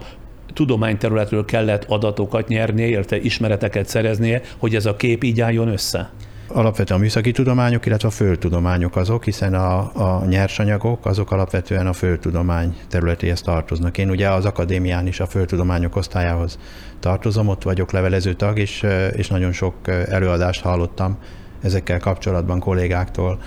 tudományterületről 0.58 1.44
kellett 1.44 1.84
adatokat 1.84 2.48
nyernie, 2.48 2.86
illetve 2.86 3.20
ismereteket 3.20 3.88
szereznie, 3.88 4.40
hogy 4.56 4.74
ez 4.74 4.86
a 4.86 4.96
kép 4.96 5.24
így 5.24 5.40
álljon 5.40 5.68
össze? 5.68 6.10
Alapvetően 6.48 6.98
a 6.98 7.02
műszaki 7.02 7.32
tudományok, 7.32 7.86
illetve 7.86 8.08
a 8.08 8.10
földtudományok 8.10 8.96
azok, 8.96 9.24
hiszen 9.24 9.54
a, 9.54 9.78
a 9.78 10.24
nyersanyagok 10.24 11.06
azok 11.06 11.30
alapvetően 11.30 11.86
a 11.86 11.92
földtudomány 11.92 12.76
területéhez 12.88 13.42
tartoznak. 13.42 13.98
Én 13.98 14.10
ugye 14.10 14.28
az 14.28 14.44
akadémián 14.44 15.06
is 15.06 15.20
a 15.20 15.26
földtudományok 15.26 15.96
osztályához 15.96 16.58
tartozom, 17.00 17.48
ott 17.48 17.62
vagyok 17.62 17.92
levelező 17.92 18.34
tag, 18.34 18.58
és, 18.58 18.86
és 19.12 19.28
nagyon 19.28 19.52
sok 19.52 19.74
előadást 19.88 20.62
hallottam 20.62 21.18
ezekkel 21.62 21.98
kapcsolatban 21.98 22.58
kollégáktól 22.58 23.38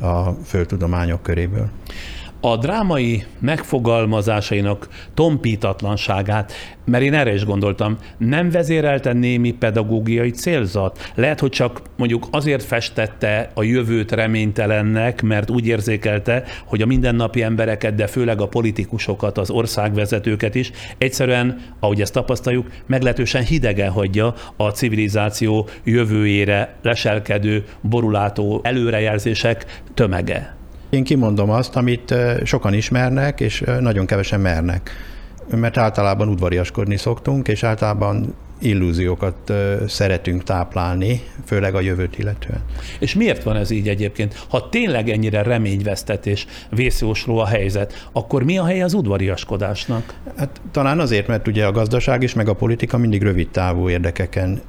a 0.00 0.30
földtudományok 0.30 1.22
köréből 1.22 1.68
a 2.40 2.56
drámai 2.56 3.24
megfogalmazásainak 3.38 4.88
tompítatlanságát, 5.14 6.52
mert 6.84 7.04
én 7.04 7.14
erre 7.14 7.34
is 7.34 7.44
gondoltam, 7.44 7.96
nem 8.18 8.50
vezérelte 8.50 9.12
némi 9.12 9.52
pedagógiai 9.52 10.30
célzat. 10.30 11.10
Lehet, 11.14 11.40
hogy 11.40 11.50
csak 11.50 11.82
mondjuk 11.96 12.26
azért 12.30 12.62
festette 12.62 13.50
a 13.54 13.62
jövőt 13.62 14.12
reménytelennek, 14.12 15.22
mert 15.22 15.50
úgy 15.50 15.66
érzékelte, 15.66 16.44
hogy 16.64 16.82
a 16.82 16.86
mindennapi 16.86 17.42
embereket, 17.42 17.94
de 17.94 18.06
főleg 18.06 18.40
a 18.40 18.48
politikusokat, 18.48 19.38
az 19.38 19.50
országvezetőket 19.50 20.54
is 20.54 20.70
egyszerűen, 20.98 21.60
ahogy 21.80 22.00
ezt 22.00 22.12
tapasztaljuk, 22.12 22.66
meglehetősen 22.86 23.42
hidegen 23.42 23.90
hagyja 23.90 24.34
a 24.56 24.70
civilizáció 24.70 25.68
jövőjére 25.84 26.74
leselkedő, 26.82 27.64
borulátó 27.80 28.60
előrejelzések 28.62 29.82
tömege. 29.94 30.57
Én 30.90 31.04
kimondom 31.04 31.50
azt, 31.50 31.76
amit 31.76 32.14
sokan 32.44 32.74
ismernek, 32.74 33.40
és 33.40 33.64
nagyon 33.80 34.06
kevesen 34.06 34.40
mernek. 34.40 34.90
Mert 35.56 35.76
általában 35.76 36.28
udvariaskodni 36.28 36.96
szoktunk, 36.96 37.48
és 37.48 37.62
általában 37.62 38.34
illúziókat 38.60 39.52
szeretünk 39.86 40.42
táplálni, 40.42 41.22
főleg 41.44 41.74
a 41.74 41.80
jövőt 41.80 42.18
illetően. 42.18 42.60
És 42.98 43.14
miért 43.14 43.42
van 43.42 43.56
ez 43.56 43.70
így 43.70 43.88
egyébként? 43.88 44.44
Ha 44.48 44.68
tényleg 44.68 45.08
ennyire 45.08 45.42
reményvesztetés, 45.42 46.46
vészjósló 46.70 47.38
a 47.38 47.46
helyzet, 47.46 48.08
akkor 48.12 48.42
mi 48.42 48.58
a 48.58 48.64
hely 48.64 48.82
az 48.82 48.94
udvariaskodásnak? 48.94 50.14
Hát 50.36 50.60
talán 50.70 51.00
azért, 51.00 51.26
mert 51.26 51.48
ugye 51.48 51.66
a 51.66 51.72
gazdaság 51.72 52.22
is, 52.22 52.34
meg 52.34 52.48
a 52.48 52.54
politika 52.54 52.96
mindig 52.96 53.22
rövid 53.22 53.48
távú 53.48 53.88
érdekeken 53.88 54.60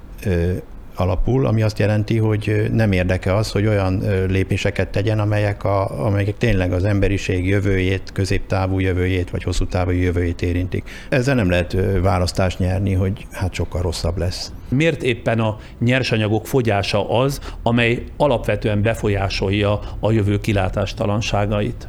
alapul, 1.00 1.46
ami 1.46 1.62
azt 1.62 1.80
jelenti, 1.80 2.18
hogy 2.18 2.70
nem 2.72 2.92
érdeke 2.92 3.36
az, 3.36 3.52
hogy 3.52 3.68
olyan 3.68 4.04
lépéseket 4.28 4.88
tegyen, 4.88 5.20
amelyek, 5.20 5.64
a, 5.64 6.06
amelyek 6.06 6.38
tényleg 6.38 6.74
az 6.74 6.84
emberiség 6.84 7.48
jövőjét, 7.48 8.12
középtávú 8.14 8.80
jövőjét, 8.80 9.30
vagy 9.30 9.44
hosszú 9.44 9.66
távú 9.66 9.92
jövőjét 9.92 10.42
érintik. 10.42 10.90
Ezzel 11.10 11.36
nem 11.36 11.50
lehet 11.50 11.78
választást 12.02 12.60
nyerni, 12.60 12.94
hogy 12.94 13.28
hát 13.32 13.54
sokkal 13.54 13.82
rosszabb 13.82 14.18
lesz. 14.18 14.52
Miért 14.70 15.04
éppen 15.04 15.40
a 15.40 15.58
nyersanyagok 15.80 16.48
fogyása 16.48 17.10
az, 17.20 17.40
amely 17.64 18.04
alapvetően 18.18 18.82
befolyásolja 18.82 19.80
a 20.00 20.12
jövő 20.12 20.40
kilátástalanságait? 20.40 21.88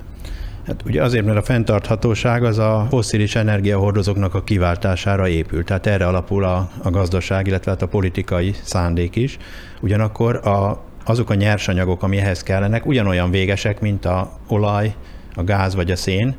Hát 0.67 0.83
ugye 0.87 1.03
azért, 1.03 1.25
mert 1.25 1.39
a 1.39 1.43
fenntarthatóság 1.43 2.45
az 2.45 2.59
a 2.59 2.87
fosszilis 2.91 3.35
energiahordozóknak 3.35 4.35
a 4.35 4.43
kiváltására 4.43 5.29
épül. 5.29 5.65
Tehát 5.65 5.87
erre 5.87 6.07
alapul 6.07 6.45
a, 6.45 6.71
a 6.83 6.91
gazdaság, 6.91 7.47
illetve 7.47 7.71
hát 7.71 7.83
a 7.83 7.89
politikai 7.89 8.55
szándék 8.63 9.17
is. 9.17 9.39
Ugyanakkor 9.81 10.47
a, 10.47 10.83
azok 11.05 11.31
a 11.31 11.35
nyersanyagok, 11.35 12.03
ami 12.03 12.17
ehhez 12.17 12.43
kellenek, 12.43 12.87
ugyanolyan 12.87 13.31
végesek, 13.31 13.81
mint 13.81 14.05
a 14.05 14.33
olaj, 14.49 14.95
a 15.35 15.45
gáz 15.45 15.75
vagy 15.75 15.91
a 15.91 15.97
szén, 15.97 16.35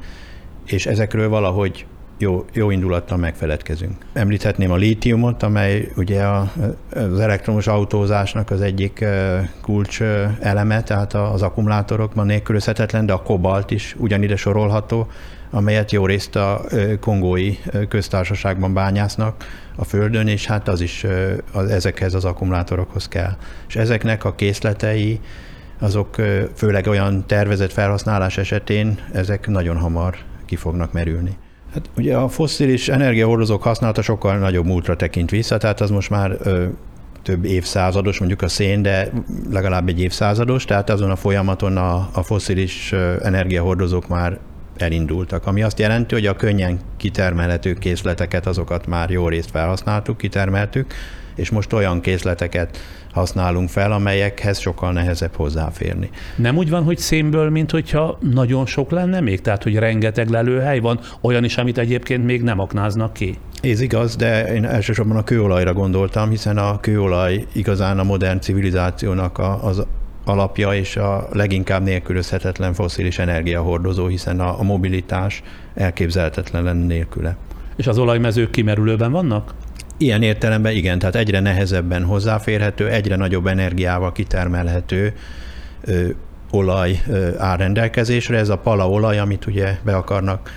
és 0.66 0.86
ezekről 0.86 1.30
valahogy 1.30 1.86
jó, 2.22 2.46
jó 2.54 2.70
indulattal 2.70 3.18
megfeledkezünk. 3.18 3.96
Említhetném 4.14 4.72
a 4.72 4.76
lítiumot, 4.76 5.44
amely 5.44 5.92
ugye 5.96 6.24
a, 6.24 6.52
az 6.94 7.20
elektromos 7.20 7.68
autózásnak 7.68 8.52
az 8.52 8.62
egyik 8.62 9.06
kulcs 9.62 10.02
eleme, 10.40 10.84
tehát 10.84 11.14
az 11.14 11.42
akkumulátorokban 11.42 12.26
nélkülözhetetlen, 12.26 13.06
de 13.06 13.14
a 13.14 13.22
kobalt 13.22 13.72
is 13.72 13.96
ugyanide 14.00 14.36
sorolható, 14.36 15.08
amelyet 15.50 15.92
jó 15.92 16.06
részt 16.06 16.36
a 16.36 16.62
kongói 17.00 17.58
köztársaságban 17.88 18.74
bányásznak 18.74 19.46
a 19.76 19.84
Földön, 19.84 20.28
és 20.28 20.46
hát 20.46 20.68
az 20.68 20.82
is 20.82 21.06
ezekhez 21.70 22.14
az 22.14 22.26
akkumulátorokhoz 22.26 23.08
kell. 23.08 23.36
És 23.68 23.76
ezeknek 23.76 24.24
a 24.24 24.36
készletei, 24.36 25.20
azok 25.80 26.16
főleg 26.56 26.88
olyan 26.88 27.24
tervezett 27.28 27.72
felhasználás 27.72 28.38
esetén, 28.38 29.00
ezek 29.14 29.48
nagyon 29.48 29.78
hamar 29.78 30.16
ki 30.46 30.56
fognak 30.56 30.92
merülni. 30.92 31.38
Hát 31.74 31.90
ugye 31.98 32.16
a 32.16 32.30
fosszilis 32.30 32.90
energiahordozók 32.90 33.64
használata 33.64 34.02
sokkal 34.02 34.38
nagyobb 34.38 34.66
múltra 34.66 34.96
tekint 34.96 35.30
vissza, 35.30 35.58
tehát 35.58 35.82
az 35.82 35.90
most 35.90 36.10
már 36.10 36.38
ö, 36.40 36.66
több 37.24 37.46
évszázados, 37.46 38.20
mondjuk 38.20 38.42
a 38.42 38.48
szén, 38.48 38.82
de 38.82 39.12
legalább 39.50 39.88
egy 39.88 40.02
évszázados, 40.02 40.66
tehát 40.66 40.90
azon 40.90 41.12
a 41.12 41.16
folyamaton 41.16 41.78
a, 41.78 42.10
a 42.14 42.24
fosszilis 42.24 42.92
energiahordozók 43.22 44.08
már 44.08 44.40
elindultak, 44.78 45.48
ami 45.48 45.64
azt 45.64 45.80
jelenti, 45.80 46.14
hogy 46.14 46.26
a 46.26 46.36
könnyen 46.36 46.80
kitermelhető 46.98 47.74
készleteket, 47.74 48.46
azokat 48.46 48.88
már 48.88 49.10
jó 49.10 49.28
részt 49.28 49.50
felhasználtuk, 49.50 50.18
kitermeltük, 50.18 50.94
és 51.36 51.50
most 51.50 51.74
olyan 51.74 52.02
készleteket 52.02 52.78
használunk 53.14 53.70
fel, 53.70 53.92
amelyekhez 53.92 54.60
sokkal 54.60 54.92
nehezebb 54.92 55.36
hozzáférni. 55.36 56.10
Nem 56.36 56.58
úgy 56.58 56.70
van, 56.70 56.84
hogy 56.84 56.98
szénből, 56.98 57.50
mint 57.50 57.72
hogyha 57.72 58.18
nagyon 58.20 58.66
sok 58.66 58.92
lenne 58.92 59.20
még? 59.20 59.42
Tehát, 59.42 59.64
hogy 59.64 59.76
rengeteg 59.76 60.30
lelőhely 60.30 60.80
van, 60.80 61.00
olyan 61.22 61.44
is, 61.44 61.58
amit 61.58 61.78
egyébként 61.78 62.26
még 62.26 62.42
nem 62.42 62.60
aknáznak 62.60 63.14
ki? 63.14 63.38
Ez 63.62 63.82
igaz, 63.82 64.16
de 64.16 64.54
én 64.54 64.66
elsősorban 64.66 65.18
a 65.18 65.24
kőolajra 65.24 65.74
gondoltam, 65.74 66.30
hiszen 66.30 66.58
a 66.58 66.80
kőolaj 66.80 67.46
igazán 67.54 68.00
a 68.00 68.04
modern 68.04 68.40
civilizációnak 68.40 69.38
a, 69.38 69.66
az 69.66 69.86
alapja 70.26 70.74
és 70.74 70.96
a 70.96 71.28
leginkább 71.32 71.84
nélkülözhetetlen 71.84 72.74
foszilis 72.74 73.20
energiahordozó, 73.20 74.08
hiszen 74.08 74.40
a, 74.40 74.60
a 74.60 74.64
mobilitás 74.64 75.44
elképzelhetetlen 75.74 76.64
lenne 76.64 76.86
nélküle. 76.86 77.38
És 77.76 77.88
az 77.88 77.98
olajmezők 77.98 78.52
kimerülőben 78.52 79.12
vannak? 79.12 79.54
Ilyen 80.02 80.22
értelemben 80.22 80.76
igen, 80.76 81.00
tehát 81.00 81.16
egyre 81.16 81.40
nehezebben 81.40 82.04
hozzáférhető, 82.04 82.90
egyre 82.90 83.16
nagyobb 83.16 83.48
energiával 83.48 84.12
kitermelhető 84.12 85.14
ö, 85.82 86.08
olaj 86.52 87.02
ö, 87.08 87.30
áll 87.38 87.58
rendelkezésre. 87.58 88.38
Ez 88.38 88.50
a 88.50 88.58
palaolaj, 88.58 89.20
amit 89.20 89.46
ugye 89.46 89.78
be 89.84 89.96
akarnak 89.96 90.52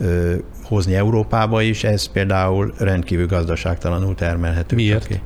ö, 0.00 0.34
hozni 0.62 0.94
Európába 0.94 1.62
is, 1.62 1.84
ez 1.84 2.06
például 2.06 2.74
rendkívül 2.78 3.26
gazdaságtalanul 3.26 4.14
termelhető. 4.14 4.76
Miért? 4.76 5.06
Ki. 5.06 5.20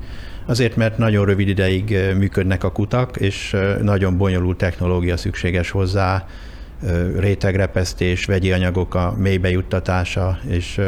Azért, 0.47 0.77
mert 0.77 0.99
nagyon 0.99 1.25
rövid 1.25 1.49
ideig 1.49 1.99
működnek 2.17 2.65
a 2.65 2.73
kutak, 2.73 3.17
és 3.17 3.57
nagyon 3.83 4.17
bonyolult 4.17 4.57
technológia 4.57 5.17
szükséges 5.17 5.71
hozzá, 5.71 6.27
rétegrepesztés, 7.19 8.25
vegyi 8.25 8.53
anyagok 8.53 8.95
a 8.95 9.15
mélybe 9.19 9.51
juttatása, 9.51 10.39
és, 10.49 10.81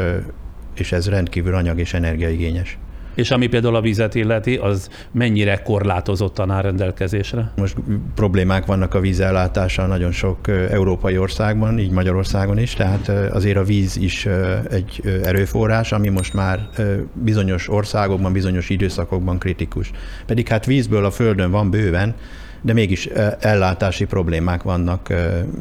és 0.75 0.91
ez 0.91 1.09
rendkívül 1.09 1.55
anyag 1.55 1.79
és 1.79 1.93
energiaigényes. 1.93 2.77
És 3.15 3.31
ami 3.31 3.47
például 3.47 3.75
a 3.75 3.81
vizet 3.81 4.15
illeti, 4.15 4.55
az 4.55 4.89
mennyire 5.11 5.61
korlátozottan 5.61 6.51
áll 6.51 6.61
rendelkezésre? 6.61 7.51
Most 7.55 7.75
problémák 8.15 8.65
vannak 8.65 8.93
a 8.93 8.99
vízellátással 8.99 9.87
nagyon 9.87 10.11
sok 10.11 10.47
európai 10.47 11.17
országban, 11.17 11.79
így 11.79 11.91
Magyarországon 11.91 12.57
is, 12.57 12.73
tehát 12.73 13.09
azért 13.09 13.57
a 13.57 13.63
víz 13.63 13.97
is 13.97 14.27
egy 14.69 15.01
erőforrás, 15.23 15.91
ami 15.91 16.09
most 16.09 16.33
már 16.33 16.69
bizonyos 17.13 17.69
országokban, 17.69 18.33
bizonyos 18.33 18.69
időszakokban 18.69 19.37
kritikus. 19.37 19.91
Pedig 20.25 20.47
hát 20.47 20.65
vízből 20.65 21.05
a 21.05 21.11
Földön 21.11 21.51
van 21.51 21.69
bőven, 21.69 22.15
de 22.61 22.73
mégis 22.73 23.05
ellátási 23.39 24.05
problémák 24.05 24.63
vannak 24.63 25.13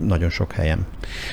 nagyon 0.03 0.31
sok 0.31 0.53
helyen. 0.53 0.87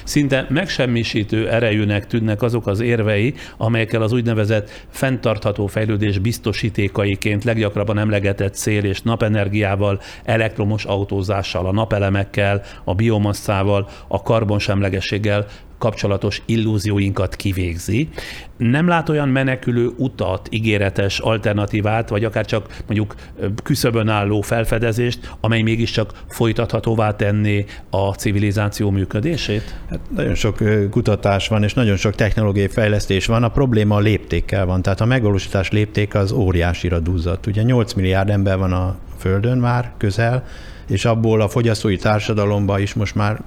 Szinte 0.04 0.46
megsemmisítő 0.50 1.50
erejűnek 1.50 2.08
tűnnek 2.08 2.42
azok 2.42 2.68
az 2.68 2.80
érvei, 2.80 3.34
amelyekkel 3.58 4.02
az 4.02 4.12
úgynevezett 4.12 4.86
fenntartható 4.90 5.68
fejlődés 5.68 6.20
biztosítékaiként 6.20 7.44
leggyakrabban 7.44 7.98
emlegetett 7.98 8.56
szél 8.56 8.84
és 8.84 9.02
napenergiával, 9.02 10.02
elektromos 10.24 10.86
autózással, 10.86 11.66
a 11.66 11.72
napelemekkel, 11.72 12.62
a 12.84 12.96
biomasszával, 12.96 13.90
a 14.08 14.22
karbonsemlegességgel 14.22 15.46
kapcsolatos 15.78 16.42
illúzióinkat 16.46 17.36
kivégzi. 17.36 18.10
Nem 18.58 18.88
lát 18.88 19.10
olyan 19.10 19.30
menekülő 19.30 19.92
utat, 19.98 20.48
ígéretes 20.52 21.20
alternatívát, 21.20 22.10
vagy 22.10 22.24
akár 22.24 22.46
csak 22.46 22.78
mondjuk 22.86 23.16
küszöbön 23.64 24.08
álló 24.08 24.42
felfedezést, 24.42 25.36
amely 25.40 25.62
mégiscsak 25.62 26.12
folytathatóvá 26.28 27.16
tenné 27.16 27.66
a 27.90 28.14
civilizáció 28.14 28.90
működését? 28.90 29.76
Hát 29.90 30.00
nagyon 30.16 30.36
sok 30.36 30.58
kutatás 30.90 31.48
van, 31.48 31.64
és 31.64 31.74
nagyon 31.74 31.96
sok 31.96 32.16
technológiai 32.16 32.68
fejlesztés 32.68 33.26
van. 33.26 33.44
A 33.44 33.50
probléma 33.50 33.96
a 33.96 34.00
léptékkel 34.00 34.66
van. 34.66 34.82
Tehát 34.82 35.02
a 35.02 35.06
megvalósítás 35.06 35.72
lépték 35.72 36.16
az 36.16 36.32
óriásira 36.32 37.00
duzzadt. 37.00 37.46
Ugye 37.46 37.62
8 37.62 37.94
milliárd 37.94 38.30
ember 38.30 38.58
van 38.58 38.74
a 38.74 38.98
Földön 39.18 39.58
már 39.58 39.92
közel, 39.98 40.46
és 40.88 41.06
abból 41.06 41.42
a 41.42 41.50
fogyasztói 41.50 41.96
társadalomba 41.96 42.80
is 42.80 42.94
most 42.94 43.16
már 43.16 43.42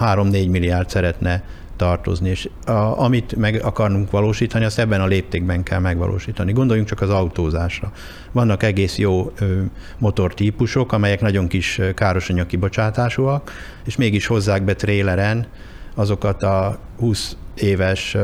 3-4 0.00 0.50
milliárd 0.50 0.88
szeretne 0.88 1.42
tartozni, 1.76 2.28
és 2.28 2.48
a, 2.64 2.70
amit 2.72 3.36
meg 3.36 3.60
akarunk 3.64 4.10
valósítani, 4.10 4.64
azt 4.64 4.78
ebben 4.78 5.00
a 5.00 5.06
léptékben 5.06 5.62
kell 5.62 5.78
megvalósítani. 5.78 6.52
Gondoljunk 6.52 6.88
csak 6.88 7.00
az 7.00 7.10
autózásra. 7.10 7.92
Vannak 8.32 8.62
egész 8.62 8.98
jó 8.98 9.32
ö, 9.38 9.60
motortípusok, 9.98 10.92
amelyek 10.92 11.20
nagyon 11.20 11.48
kis 11.48 11.80
károsanyag 11.94 12.46
kibocsátásúak, 12.46 13.52
és 13.84 13.96
mégis 13.96 14.26
hozzák 14.26 14.62
be 14.62 14.74
tréleren 14.74 15.46
azokat 15.94 16.42
a 16.42 16.78
20 16.98 17.36
éves 17.54 18.16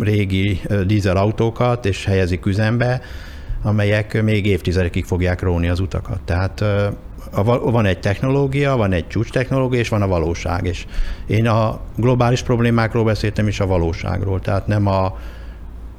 régi 0.00 0.60
ö, 0.66 0.84
dízelautókat, 0.84 1.86
és 1.86 2.04
helyezik 2.04 2.46
üzembe, 2.46 3.00
amelyek 3.62 4.22
még 4.22 4.46
évtizedekig 4.46 5.04
fogják 5.04 5.42
róni 5.42 5.68
az 5.68 5.80
utakat. 5.80 6.20
Tehát 6.24 6.64
a, 7.34 7.70
van 7.70 7.86
egy 7.86 7.98
technológia, 7.98 8.76
van 8.76 8.92
egy 8.92 9.06
csúcs 9.06 9.30
technológia, 9.30 9.80
és 9.80 9.88
van 9.88 10.02
a 10.02 10.06
valóság. 10.06 10.66
És 10.66 10.86
én 11.26 11.46
a 11.46 11.80
globális 11.96 12.42
problémákról 12.42 13.04
beszéltem, 13.04 13.46
és 13.46 13.60
a 13.60 13.66
valóságról. 13.66 14.40
Tehát 14.40 14.66
nem 14.66 14.86
a 14.86 15.16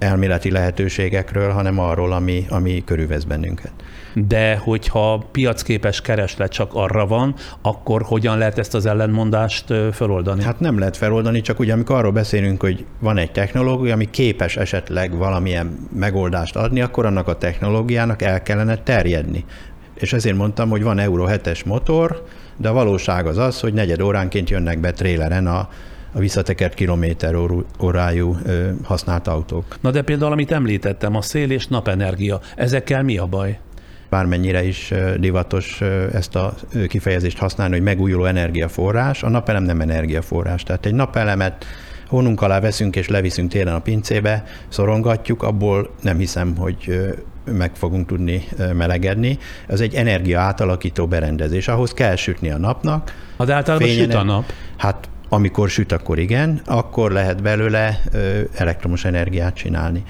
elméleti 0.03 0.51
lehetőségekről, 0.51 1.51
hanem 1.51 1.79
arról, 1.79 2.11
ami, 2.11 2.45
ami 2.49 2.83
körülvesz 2.85 3.23
bennünket. 3.23 3.71
De 4.13 4.57
hogyha 4.57 5.23
piacképes 5.31 6.01
kereslet 6.01 6.51
csak 6.51 6.73
arra 6.73 7.07
van, 7.07 7.35
akkor 7.61 8.01
hogyan 8.01 8.37
lehet 8.37 8.59
ezt 8.59 8.73
az 8.73 8.85
ellenmondást 8.85 9.73
feloldani? 9.91 10.43
Hát 10.43 10.59
nem 10.59 10.79
lehet 10.79 10.97
feloldani, 10.97 11.41
csak 11.41 11.59
ugye 11.59 11.73
amikor 11.73 11.95
arról 11.95 12.11
beszélünk, 12.11 12.61
hogy 12.61 12.85
van 12.99 13.17
egy 13.17 13.31
technológia, 13.31 13.93
ami 13.93 14.09
képes 14.09 14.57
esetleg 14.57 15.17
valamilyen 15.17 15.87
megoldást 15.95 16.55
adni, 16.55 16.81
akkor 16.81 17.05
annak 17.05 17.27
a 17.27 17.37
technológiának 17.37 18.21
el 18.21 18.43
kellene 18.43 18.77
terjedni 18.77 19.45
és 19.93 20.13
ezért 20.13 20.35
mondtam, 20.35 20.69
hogy 20.69 20.83
van 20.83 20.99
Euro 20.99 21.25
7-es 21.29 21.65
motor, 21.65 22.23
de 22.57 22.69
a 22.69 22.73
valóság 22.73 23.27
az 23.27 23.37
az, 23.37 23.59
hogy 23.59 23.73
negyed 23.73 24.01
óránként 24.01 24.49
jönnek 24.49 24.79
be 24.79 24.91
tréleren 24.91 25.47
a, 25.47 25.69
a 26.11 26.19
visszatekert 26.19 26.73
kilométer 26.73 27.35
órájú 27.81 28.37
használt 28.83 29.27
autók. 29.27 29.77
Na 29.81 29.91
de 29.91 30.01
például, 30.01 30.31
amit 30.31 30.51
említettem, 30.51 31.15
a 31.15 31.21
szél 31.21 31.51
és 31.51 31.67
napenergia, 31.67 32.39
ezekkel 32.55 33.03
mi 33.03 33.17
a 33.17 33.25
baj? 33.25 33.59
Bármennyire 34.09 34.63
is 34.63 34.93
divatos 35.19 35.81
ezt 36.13 36.35
a 36.35 36.53
kifejezést 36.87 37.37
használni, 37.37 37.73
hogy 37.73 37.83
megújuló 37.83 38.25
energiaforrás, 38.25 39.23
a 39.23 39.29
napelem 39.29 39.63
nem 39.63 39.81
energiaforrás. 39.81 40.63
Tehát 40.63 40.85
egy 40.85 40.93
napelemet 40.93 41.65
hónunk 42.07 42.41
alá 42.41 42.59
veszünk 42.59 42.95
és 42.95 43.07
leviszünk 43.07 43.51
télen 43.51 43.73
a 43.73 43.79
pincébe, 43.79 44.43
szorongatjuk, 44.67 45.43
abból 45.43 45.89
nem 46.01 46.17
hiszem, 46.17 46.57
hogy 46.57 47.13
meg 47.51 47.71
fogunk 47.75 48.07
tudni 48.07 48.43
melegedni. 48.73 49.37
Ez 49.67 49.79
egy 49.79 49.93
energia 49.93 50.39
átalakító 50.39 51.07
berendezés. 51.07 51.67
Ahhoz 51.67 51.93
kell 51.93 52.15
sütni 52.15 52.49
a 52.49 52.57
napnak. 52.57 53.13
Az 53.37 53.49
általában 53.49 53.87
fényen, 53.87 54.03
süt 54.03 54.13
a 54.13 54.23
nap? 54.23 54.43
Hát 54.77 55.09
amikor 55.29 55.69
süt, 55.69 55.91
akkor 55.91 56.19
igen, 56.19 56.61
akkor 56.65 57.11
lehet 57.11 57.41
belőle 57.41 58.01
elektromos 58.55 59.05
energiát 59.05 59.53
csinálni. 59.53 60.03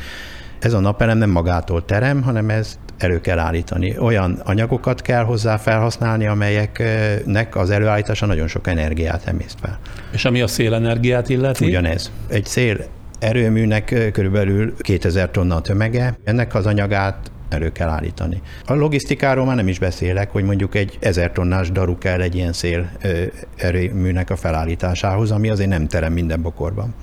Ez 0.60 0.74
a 0.74 0.80
napelem 0.80 1.18
nem 1.18 1.30
magától 1.30 1.86
terem, 1.86 2.22
hanem 2.22 2.50
ez 2.50 2.78
elő 2.98 3.22
kell 3.22 3.40
állítani. 3.40 3.98
Olyan 3.98 4.42
anyagokat 4.44 5.02
kell 5.02 5.24
hozzá 5.24 5.58
felhasználni, 5.58 6.26
amelyeknek 6.26 7.56
az 7.56 7.70
előállítása 7.70 8.26
nagyon 8.26 8.48
sok 8.48 8.68
energiát 8.68 9.28
emészt 9.28 9.58
fel. 9.62 9.80
És 10.12 10.26
ami 10.26 10.42
a 10.42 10.48
szélenergiát 10.48 11.30
illeti? 11.30 11.66
Ugyanez. 11.66 12.12
Egy 12.28 12.46
szél 12.46 12.78
erőműnek 13.24 14.12
körülbelül 14.12 14.74
2000 14.78 15.32
tonna 15.32 15.62
tömege, 15.62 16.18
ennek 16.24 16.56
az 16.56 16.66
anyagát 16.66 17.32
elő 17.50 17.72
kell 17.72 17.90
állítani. 17.90 18.42
A 18.66 18.74
logisztikáról 18.74 19.46
már 19.46 19.56
nem 19.56 19.68
is 19.68 19.80
beszélek, 19.80 20.32
hogy 20.32 20.44
mondjuk 20.44 20.76
egy 20.76 20.98
1000 21.00 21.32
tonnás 21.32 21.72
daru 21.72 21.98
kell 21.98 22.22
egy 22.22 22.36
ilyen 22.36 22.54
szél 22.54 22.90
erőműnek 23.56 24.30
a 24.30 24.36
felállításához, 24.36 25.32
ami 25.32 25.50
azért 25.50 25.70
nem 25.70 25.88
terem 25.88 26.14
minden 26.14 26.42
bokorban. 26.42 26.94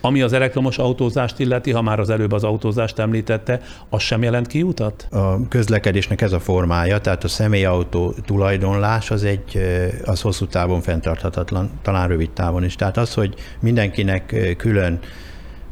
Ami 0.00 0.22
az 0.22 0.32
elektromos 0.32 0.78
autózást 0.78 1.38
illeti, 1.38 1.70
ha 1.70 1.82
már 1.82 2.00
az 2.00 2.10
előbb 2.10 2.32
az 2.32 2.44
autózást 2.44 2.98
említette, 2.98 3.60
az 3.88 4.02
sem 4.02 4.22
jelent 4.22 4.46
kiutat? 4.46 5.06
A 5.10 5.48
közlekedésnek 5.48 6.20
ez 6.20 6.32
a 6.32 6.40
formája, 6.40 6.98
tehát 6.98 7.24
a 7.24 7.28
személyautó 7.28 8.14
tulajdonlás 8.24 9.10
az 9.10 9.24
egy, 9.24 9.60
az 10.04 10.20
hosszú 10.20 10.46
távon 10.46 10.80
fenntarthatatlan, 10.80 11.70
talán 11.82 12.08
rövid 12.08 12.30
távon 12.30 12.64
is. 12.64 12.74
Tehát 12.74 12.96
az, 12.96 13.14
hogy 13.14 13.34
mindenkinek 13.60 14.54
külön 14.56 14.98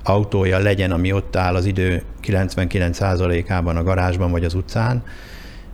autója 0.08 0.58
legyen, 0.58 0.90
ami 0.90 1.12
ott 1.12 1.36
áll 1.36 1.54
az 1.54 1.64
idő 1.64 2.02
99%-ában 2.22 3.76
a 3.76 3.82
garázsban 3.82 4.30
vagy 4.30 4.44
az 4.44 4.54
utcán, 4.54 5.04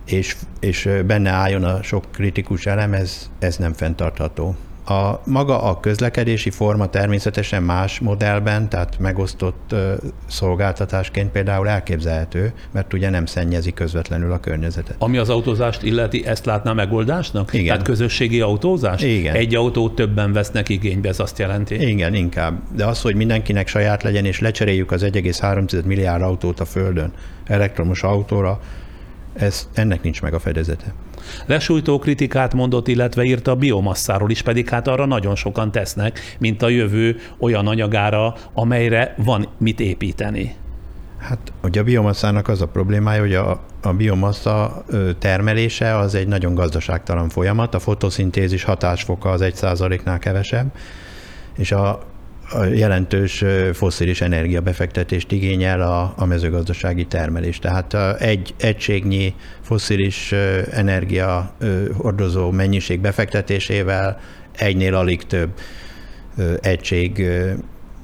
és, 0.05 0.35
és 0.59 0.89
benne 1.05 1.29
álljon 1.29 1.63
a 1.63 1.83
sok 1.83 2.03
kritikus 2.11 2.65
elem, 2.65 2.93
ez, 2.93 3.29
ez 3.39 3.57
nem 3.57 3.73
fenntartható. 3.73 4.55
A 4.85 5.21
maga 5.25 5.63
a 5.63 5.79
közlekedési 5.79 6.49
forma 6.49 6.87
természetesen 6.87 7.63
más 7.63 7.99
modellben, 7.99 8.69
tehát 8.69 8.99
megosztott 8.99 9.75
szolgáltatásként 10.27 11.31
például 11.31 11.67
elképzelhető, 11.67 12.53
mert 12.71 12.93
ugye 12.93 13.09
nem 13.09 13.25
szennyezi 13.25 13.73
közvetlenül 13.73 14.31
a 14.31 14.39
környezetet. 14.39 14.95
Ami 14.99 15.17
az 15.17 15.29
autózást 15.29 15.83
illeti, 15.83 16.25
ezt 16.25 16.45
látná 16.45 16.73
megoldásnak? 16.73 17.53
Igen. 17.53 17.65
Tehát 17.65 17.83
közösségi 17.83 18.41
autózás? 18.41 19.01
Igen. 19.01 19.35
Egy 19.35 19.55
autót 19.55 19.95
többen 19.95 20.33
vesznek 20.33 20.69
igénybe, 20.69 21.09
ez 21.09 21.19
azt 21.19 21.39
jelenti? 21.39 21.87
Igen, 21.89 22.13
inkább. 22.13 22.59
De 22.75 22.85
az, 22.85 23.01
hogy 23.01 23.15
mindenkinek 23.15 23.67
saját 23.67 24.03
legyen, 24.03 24.25
és 24.25 24.39
lecseréljük 24.39 24.91
az 24.91 25.01
1,3 25.03 25.83
milliárd 25.85 26.21
autót 26.21 26.59
a 26.59 26.65
Földön 26.65 27.11
elektromos 27.45 28.03
autóra, 28.03 28.59
ez, 29.33 29.69
ennek 29.73 30.03
nincs 30.03 30.21
meg 30.21 30.33
a 30.33 30.39
fedezete. 30.39 30.93
Lesújtó 31.45 31.99
kritikát 31.99 32.53
mondott, 32.53 32.87
illetve 32.87 33.23
írta 33.23 33.51
a 33.51 33.55
biomasszáról 33.55 34.29
is, 34.29 34.41
pedig 34.41 34.69
hát 34.69 34.87
arra 34.87 35.05
nagyon 35.05 35.35
sokan 35.35 35.71
tesznek, 35.71 36.19
mint 36.39 36.61
a 36.61 36.69
jövő 36.69 37.15
olyan 37.39 37.67
anyagára, 37.67 38.35
amelyre 38.53 39.15
van 39.17 39.47
mit 39.57 39.79
építeni. 39.79 40.55
Hát 41.17 41.53
ugye 41.63 41.79
a 41.79 41.83
biomasszának 41.83 42.47
az 42.47 42.61
a 42.61 42.67
problémája, 42.67 43.21
hogy 43.21 43.33
a, 43.33 43.61
a 43.81 43.93
biomassa 43.93 44.83
termelése 45.19 45.97
az 45.97 46.15
egy 46.15 46.27
nagyon 46.27 46.53
gazdaságtalan 46.53 47.29
folyamat, 47.29 47.75
a 47.75 47.79
fotoszintézis 47.79 48.63
hatásfoka 48.63 49.29
az 49.29 49.41
egy 49.41 49.55
százaléknál 49.55 50.19
kevesebb, 50.19 50.71
és 51.57 51.71
a 51.71 52.12
jelentős 52.73 53.43
foszilis 53.73 54.21
energiabefektetést 54.21 55.31
igényel 55.31 55.81
a, 55.81 56.13
a 56.17 56.25
mezőgazdasági 56.25 57.05
termelés. 57.05 57.59
Tehát 57.59 58.21
egy 58.21 58.53
egységnyi 58.57 59.35
foszilis 59.61 60.31
energia 60.71 61.55
hordozó 61.97 62.51
mennyiség 62.51 62.99
befektetésével 62.99 64.19
egynél 64.57 64.95
alig 64.95 65.23
több 65.23 65.49
egység 66.61 67.27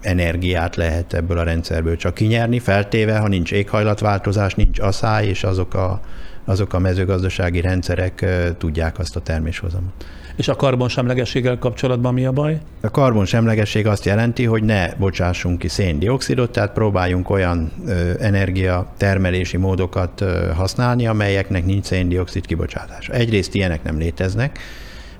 energiát 0.01 0.75
lehet 0.75 1.13
ebből 1.13 1.37
a 1.37 1.43
rendszerből 1.43 1.95
csak 1.95 2.13
kinyerni, 2.13 2.59
feltéve, 2.59 3.17
ha 3.17 3.27
nincs 3.27 3.51
éghajlatváltozás, 3.51 4.55
nincs 4.55 4.79
asszály, 4.79 5.27
és 5.27 5.43
azok 5.43 5.73
a, 5.73 6.01
azok 6.45 6.73
a 6.73 6.79
mezőgazdasági 6.79 7.61
rendszerek 7.61 8.25
tudják 8.57 8.99
azt 8.99 9.15
a 9.15 9.19
terméshozamot. 9.19 10.05
És 10.39 10.47
a 10.47 10.55
karbonsemlegességgel 10.55 11.57
kapcsolatban 11.57 12.13
mi 12.13 12.25
a 12.25 12.31
baj? 12.31 12.57
A 12.81 12.89
karbonsemlegesség 12.89 13.87
azt 13.87 14.05
jelenti, 14.05 14.45
hogy 14.45 14.63
ne 14.63 14.93
bocsássunk 14.95 15.59
ki 15.59 15.67
széndiokszidot, 15.67 16.51
tehát 16.51 16.73
próbáljunk 16.73 17.29
olyan 17.29 17.71
energiatermelési 18.19 19.57
módokat 19.57 20.21
ö, 20.21 20.51
használni, 20.55 21.07
amelyeknek 21.07 21.65
nincs 21.65 21.85
széndiokszid 21.85 22.45
kibocsátása. 22.45 23.13
Egyrészt 23.13 23.55
ilyenek 23.55 23.83
nem 23.83 23.97
léteznek, 23.97 24.59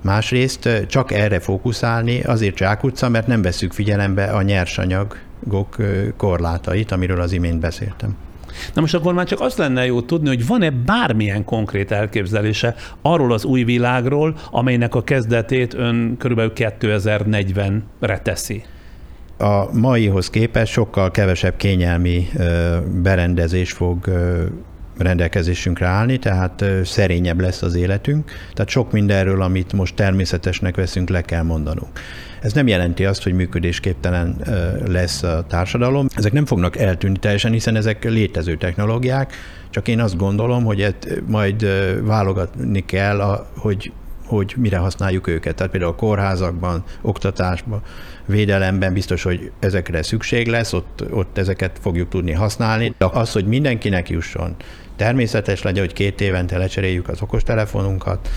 másrészt 0.01 0.69
csak 0.87 1.11
erre 1.11 1.39
fókuszálni 1.39 2.21
azért 2.21 2.57
zsákutca, 2.57 3.09
mert 3.09 3.27
nem 3.27 3.41
veszük 3.41 3.73
figyelembe 3.73 4.23
a 4.23 4.41
nyersanyagok 4.41 5.77
korlátait, 6.17 6.91
amiről 6.91 7.21
az 7.21 7.31
imént 7.31 7.59
beszéltem. 7.59 8.15
Na 8.73 8.81
most 8.81 8.93
akkor 8.93 9.13
már 9.13 9.25
csak 9.25 9.39
azt 9.39 9.57
lenne 9.57 9.85
jó 9.85 10.01
tudni, 10.01 10.27
hogy 10.27 10.47
van-e 10.47 10.69
bármilyen 10.69 11.43
konkrét 11.43 11.91
elképzelése 11.91 12.75
arról 13.01 13.33
az 13.33 13.45
új 13.45 13.63
világról, 13.63 14.35
amelynek 14.51 14.95
a 14.95 15.03
kezdetét 15.03 15.73
ön 15.73 16.15
körülbelül 16.17 16.51
2040-re 16.55 18.19
teszi? 18.19 18.63
A 19.37 19.77
maihoz 19.77 20.29
képest 20.29 20.71
sokkal 20.71 21.11
kevesebb 21.11 21.55
kényelmi 21.55 22.27
berendezés 23.01 23.71
fog 23.71 24.09
rendelkezésünkre 24.99 25.85
állni, 25.85 26.17
tehát 26.17 26.65
szerényebb 26.83 27.39
lesz 27.39 27.61
az 27.61 27.75
életünk. 27.75 28.31
Tehát 28.53 28.69
sok 28.69 28.91
mindenről, 28.91 29.41
amit 29.41 29.73
most 29.73 29.95
természetesnek 29.95 30.75
veszünk, 30.75 31.09
le 31.09 31.21
kell 31.21 31.43
mondanunk. 31.43 31.99
Ez 32.41 32.53
nem 32.53 32.67
jelenti 32.67 33.05
azt, 33.05 33.23
hogy 33.23 33.33
működésképtelen 33.33 34.35
lesz 34.87 35.23
a 35.23 35.45
társadalom. 35.47 36.07
Ezek 36.15 36.31
nem 36.31 36.45
fognak 36.45 36.77
eltűnni 36.77 37.17
teljesen, 37.17 37.51
hiszen 37.51 37.75
ezek 37.75 38.03
létező 38.03 38.57
technológiák, 38.57 39.33
csak 39.69 39.87
én 39.87 39.99
azt 39.99 40.17
gondolom, 40.17 40.63
hogy 40.63 40.95
majd 41.27 41.67
válogatni 42.05 42.85
kell, 42.85 43.45
hogy 43.57 43.91
hogy 44.25 44.53
mire 44.57 44.77
használjuk 44.77 45.27
őket. 45.27 45.55
Tehát 45.55 45.71
például 45.71 45.91
a 45.91 45.95
kórházakban, 45.95 46.83
oktatásban, 47.01 47.81
védelemben 48.25 48.93
biztos, 48.93 49.23
hogy 49.23 49.51
ezekre 49.59 50.03
szükség 50.03 50.47
lesz, 50.47 50.73
ott, 50.73 51.03
ott 51.11 51.37
ezeket 51.37 51.77
fogjuk 51.81 52.09
tudni 52.09 52.31
használni. 52.31 52.93
De 52.97 53.05
az, 53.05 53.31
hogy 53.31 53.45
mindenkinek 53.45 54.09
jusson, 54.09 54.55
természetes 54.99 55.61
legyen, 55.61 55.83
hogy 55.83 55.93
két 55.93 56.21
évente 56.21 56.57
lecseréljük 56.57 57.07
az 57.07 57.21
okostelefonunkat, 57.21 58.29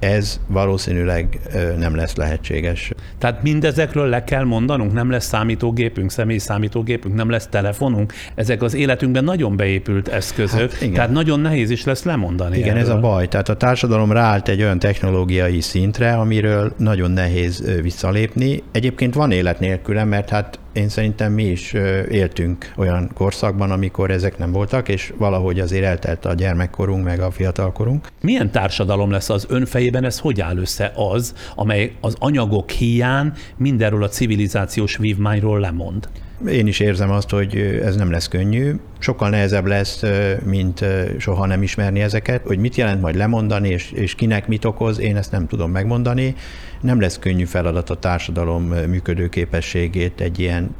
ez 0.00 0.40
valószínűleg 0.46 1.40
nem 1.78 1.94
lesz 1.94 2.14
lehetséges. 2.14 2.92
Tehát 3.18 3.42
mindezekről 3.42 4.06
le 4.06 4.24
kell 4.24 4.44
mondanunk, 4.44 4.92
nem 4.92 5.10
lesz 5.10 5.26
számítógépünk, 5.26 6.10
személy 6.10 6.38
számítógépünk, 6.38 7.14
nem 7.14 7.30
lesz 7.30 7.46
telefonunk. 7.46 8.12
Ezek 8.34 8.62
az 8.62 8.74
életünkben 8.74 9.24
nagyon 9.24 9.56
beépült 9.56 10.08
eszközök, 10.08 10.72
hát, 10.72 10.80
igen. 10.80 10.94
tehát 10.94 11.10
nagyon 11.10 11.40
nehéz 11.40 11.70
is 11.70 11.84
lesz 11.84 12.02
lemondani. 12.02 12.56
Igen, 12.56 12.68
erről. 12.68 12.82
ez 12.82 12.88
a 12.88 13.00
baj. 13.00 13.28
Tehát 13.28 13.48
a 13.48 13.56
társadalom 13.56 14.12
ráállt 14.12 14.48
egy 14.48 14.62
olyan 14.62 14.78
technológiai 14.78 15.60
szintre, 15.60 16.12
amiről 16.12 16.72
nagyon 16.76 17.10
nehéz 17.10 17.64
visszalépni. 17.82 18.62
Egyébként 18.72 19.14
van 19.14 19.30
élet 19.30 19.60
nélküle, 19.60 20.04
mert 20.04 20.28
hát 20.28 20.58
én 20.72 20.88
szerintem 20.88 21.32
mi 21.32 21.44
is 21.44 21.72
éltünk 22.10 22.72
olyan 22.76 23.10
korszakban, 23.14 23.70
amikor 23.70 24.10
ezek 24.10 24.38
nem 24.38 24.52
voltak, 24.52 24.88
és 24.88 25.12
valahogy 25.16 25.60
azért 25.60 25.84
eltelt 25.84 26.24
a 26.24 26.34
gyermekkorunk, 26.34 27.04
meg 27.04 27.20
a 27.20 27.30
fiatalkorunk. 27.30 28.06
Milyen 28.20 28.50
társadalom 28.50 29.10
lesz 29.10 29.30
az 29.30 29.46
ön 29.48 29.66
fejében, 29.90 30.04
ez 30.04 30.18
hogy 30.18 30.40
áll 30.40 30.56
össze 30.56 30.92
az, 30.94 31.34
amely 31.54 31.92
az 32.00 32.16
anyagok 32.18 32.70
hiány 32.70 33.32
mindenről 33.56 34.02
a 34.02 34.08
civilizációs 34.08 34.96
vívmányról 34.96 35.60
lemond? 35.60 36.08
Én 36.48 36.66
is 36.66 36.80
érzem 36.80 37.10
azt, 37.10 37.30
hogy 37.30 37.56
ez 37.84 37.96
nem 37.96 38.10
lesz 38.10 38.28
könnyű. 38.28 38.74
Sokkal 38.98 39.30
nehezebb 39.30 39.66
lesz, 39.66 40.02
mint 40.44 40.84
soha 41.18 41.46
nem 41.46 41.62
ismerni 41.62 42.00
ezeket. 42.00 42.46
Hogy 42.46 42.58
mit 42.58 42.76
jelent 42.76 43.00
majd 43.00 43.16
lemondani, 43.16 43.68
és, 43.68 43.90
és 43.92 44.14
kinek 44.14 44.48
mit 44.48 44.64
okoz, 44.64 44.98
én 44.98 45.16
ezt 45.16 45.30
nem 45.32 45.46
tudom 45.46 45.70
megmondani. 45.70 46.34
Nem 46.80 47.00
lesz 47.00 47.18
könnyű 47.18 47.44
feladat 47.44 47.90
a 47.90 47.94
társadalom 47.94 48.62
működőképességét 48.64 50.20
egy 50.20 50.38
ilyen 50.38 50.74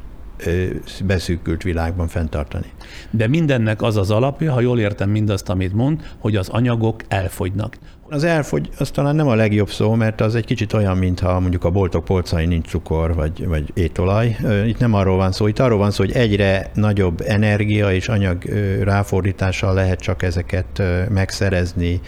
beszűkült 1.05 1.63
világban 1.63 2.07
fenntartani. 2.07 2.71
De 3.09 3.27
mindennek 3.27 3.81
az 3.81 3.97
az 3.97 4.11
alapja, 4.11 4.51
ha 4.51 4.61
jól 4.61 4.79
értem 4.79 5.09
mindazt, 5.09 5.49
amit 5.49 5.73
mond, 5.73 6.01
hogy 6.19 6.35
az 6.35 6.49
anyagok 6.49 7.01
elfogynak. 7.07 7.77
Az 8.13 8.23
elfogy, 8.23 8.69
az 8.77 8.89
talán 8.89 9.15
nem 9.15 9.27
a 9.27 9.35
legjobb 9.35 9.69
szó, 9.69 9.93
mert 9.93 10.21
az 10.21 10.35
egy 10.35 10.45
kicsit 10.45 10.73
olyan, 10.73 10.97
mintha 10.97 11.39
mondjuk 11.39 11.63
a 11.63 11.69
boltok 11.69 12.03
polcain 12.03 12.47
nincs 12.47 12.67
cukor 12.67 13.15
vagy, 13.15 13.47
vagy 13.47 13.71
étolaj. 13.73 14.37
Itt 14.65 14.79
nem 14.79 14.93
arról 14.93 15.17
van 15.17 15.31
szó, 15.31 15.47
itt 15.47 15.59
arról 15.59 15.77
van 15.77 15.91
szó, 15.91 16.03
hogy 16.03 16.13
egyre 16.13 16.71
nagyobb 16.73 17.21
energia 17.27 17.91
és 17.91 18.07
anyag 18.07 18.43
ráfordítással 18.81 19.73
lehet 19.73 19.99
csak 19.99 20.23
ezeket 20.23 20.81
megszerezni, 21.09 21.99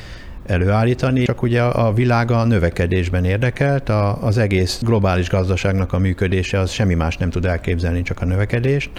előállítani, 0.45 1.23
csak 1.23 1.41
ugye 1.41 1.61
a 1.61 1.93
világ 1.93 2.31
a 2.31 2.43
növekedésben 2.43 3.25
érdekelt, 3.25 3.89
a, 3.89 4.23
az 4.23 4.37
egész 4.37 4.79
globális 4.81 5.29
gazdaságnak 5.29 5.93
a 5.93 5.97
működése 5.97 6.59
az 6.59 6.71
semmi 6.71 6.93
más 6.93 7.17
nem 7.17 7.29
tud 7.29 7.45
elképzelni, 7.45 8.01
csak 8.01 8.21
a 8.21 8.25
növekedést, 8.25 8.89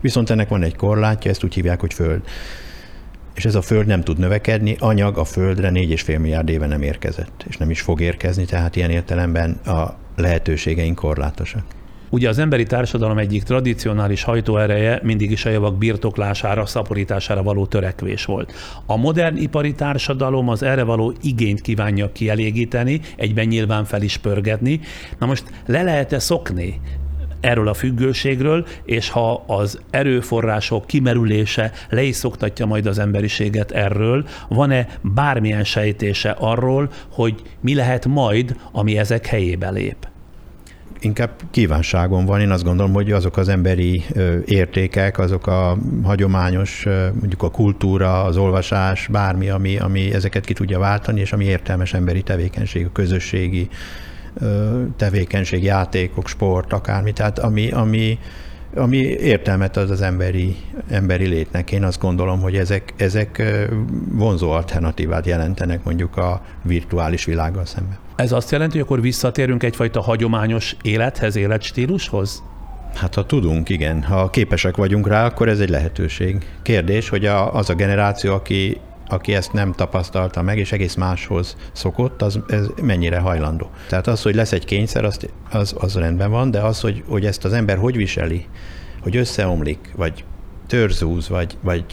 viszont 0.00 0.30
ennek 0.30 0.48
van 0.48 0.62
egy 0.62 0.76
korlátja, 0.76 1.30
ezt 1.30 1.44
úgy 1.44 1.54
hívják, 1.54 1.80
hogy 1.80 1.94
föld. 1.94 2.20
És 3.38 3.44
ez 3.44 3.54
a 3.54 3.62
föld 3.62 3.86
nem 3.86 4.02
tud 4.02 4.18
növekedni, 4.18 4.76
anyag 4.78 5.18
a 5.18 5.24
földre 5.24 5.70
4,5 5.70 6.20
milliárd 6.20 6.48
éve 6.48 6.66
nem 6.66 6.82
érkezett, 6.82 7.44
és 7.48 7.56
nem 7.56 7.70
is 7.70 7.80
fog 7.80 8.00
érkezni, 8.00 8.44
tehát 8.44 8.76
ilyen 8.76 8.90
értelemben 8.90 9.50
a 9.50 9.94
lehetőségeink 10.16 10.96
korlátosak. 10.96 11.62
Ugye 12.10 12.28
az 12.28 12.38
emberi 12.38 12.62
társadalom 12.62 13.18
egyik 13.18 13.42
tradicionális 13.42 14.22
hajtóereje 14.22 15.00
mindig 15.02 15.30
is 15.30 15.44
a 15.44 15.50
javak 15.50 15.78
birtoklására, 15.78 16.66
szaporítására 16.66 17.42
való 17.42 17.66
törekvés 17.66 18.24
volt. 18.24 18.52
A 18.86 18.96
modern 18.96 19.36
ipari 19.36 19.74
társadalom 19.74 20.48
az 20.48 20.62
erre 20.62 20.82
való 20.82 21.14
igényt 21.22 21.60
kívánja 21.60 22.12
kielégíteni, 22.12 23.00
egyben 23.16 23.46
nyilván 23.46 23.84
fel 23.84 24.02
is 24.02 24.16
pörgetni. 24.16 24.80
Na 25.18 25.26
most 25.26 25.44
le 25.66 25.82
lehet-e 25.82 26.18
szokni 26.18 26.80
erről 27.40 27.68
a 27.68 27.74
függőségről, 27.74 28.66
és 28.84 29.10
ha 29.10 29.44
az 29.46 29.80
erőforrások 29.90 30.86
kimerülése 30.86 31.72
le 31.88 32.02
is 32.02 32.16
szoktatja 32.16 32.66
majd 32.66 32.86
az 32.86 32.98
emberiséget 32.98 33.70
erről, 33.70 34.24
van-e 34.48 34.86
bármilyen 35.02 35.64
sejtése 35.64 36.30
arról, 36.30 36.90
hogy 37.12 37.42
mi 37.60 37.74
lehet 37.74 38.06
majd, 38.06 38.56
ami 38.72 38.98
ezek 38.98 39.26
helyébe 39.26 39.70
lép? 39.70 40.08
inkább 41.00 41.30
kívánságom 41.50 42.24
van. 42.24 42.40
Én 42.40 42.50
azt 42.50 42.64
gondolom, 42.64 42.92
hogy 42.92 43.12
azok 43.12 43.36
az 43.36 43.48
emberi 43.48 44.04
értékek, 44.44 45.18
azok 45.18 45.46
a 45.46 45.78
hagyományos, 46.02 46.86
mondjuk 47.12 47.42
a 47.42 47.50
kultúra, 47.50 48.24
az 48.24 48.36
olvasás, 48.36 49.06
bármi, 49.06 49.48
ami, 49.48 49.78
ami 49.78 50.14
ezeket 50.14 50.44
ki 50.44 50.52
tudja 50.52 50.78
váltani, 50.78 51.20
és 51.20 51.32
ami 51.32 51.44
értelmes 51.44 51.94
emberi 51.94 52.22
tevékenység, 52.22 52.86
a 52.86 52.92
közösségi 52.92 53.68
tevékenység, 54.96 55.62
játékok, 55.62 56.28
sport, 56.28 56.72
akármi. 56.72 57.12
Tehát 57.12 57.38
ami, 57.38 57.70
ami 57.70 58.18
ami 58.74 58.96
értelmet 59.06 59.76
ad 59.76 59.90
az 59.90 60.02
emberi, 60.02 60.56
emberi 60.90 61.26
létnek. 61.26 61.72
Én 61.72 61.84
azt 61.84 62.00
gondolom, 62.00 62.40
hogy 62.40 62.56
ezek, 62.56 62.94
ezek 62.96 63.42
vonzó 64.12 64.50
alternatívát 64.50 65.26
jelentenek 65.26 65.84
mondjuk 65.84 66.16
a 66.16 66.42
virtuális 66.62 67.24
világgal 67.24 67.64
szemben. 67.64 67.96
Ez 68.16 68.32
azt 68.32 68.50
jelenti, 68.50 68.72
hogy 68.72 68.86
akkor 68.86 69.00
visszatérünk 69.00 69.62
egyfajta 69.62 70.00
hagyományos 70.00 70.76
élethez, 70.82 71.36
életstílushoz? 71.36 72.42
Hát 72.94 73.14
ha 73.14 73.26
tudunk, 73.26 73.68
igen. 73.68 74.02
Ha 74.02 74.30
képesek 74.30 74.76
vagyunk 74.76 75.08
rá, 75.08 75.26
akkor 75.26 75.48
ez 75.48 75.60
egy 75.60 75.68
lehetőség. 75.68 76.46
Kérdés, 76.62 77.08
hogy 77.08 77.26
a, 77.26 77.54
az 77.54 77.70
a 77.70 77.74
generáció, 77.74 78.34
aki, 78.34 78.80
aki 79.08 79.34
ezt 79.34 79.52
nem 79.52 79.72
tapasztalta 79.72 80.42
meg, 80.42 80.58
és 80.58 80.72
egész 80.72 80.94
máshoz 80.94 81.56
szokott, 81.72 82.22
az 82.22 82.40
ez 82.48 82.66
mennyire 82.82 83.18
hajlandó. 83.18 83.70
Tehát 83.88 84.06
az, 84.06 84.22
hogy 84.22 84.34
lesz 84.34 84.52
egy 84.52 84.64
kényszer, 84.64 85.04
az, 85.04 85.18
az, 85.50 85.74
az 85.78 85.94
rendben 85.94 86.30
van, 86.30 86.50
de 86.50 86.60
az, 86.60 86.80
hogy, 86.80 87.02
hogy 87.08 87.26
ezt 87.26 87.44
az 87.44 87.52
ember 87.52 87.76
hogy 87.76 87.96
viseli, 87.96 88.46
hogy 89.02 89.16
összeomlik, 89.16 89.92
vagy 89.96 90.24
törzúz, 90.66 91.28
vagy, 91.28 91.56
vagy 91.60 91.84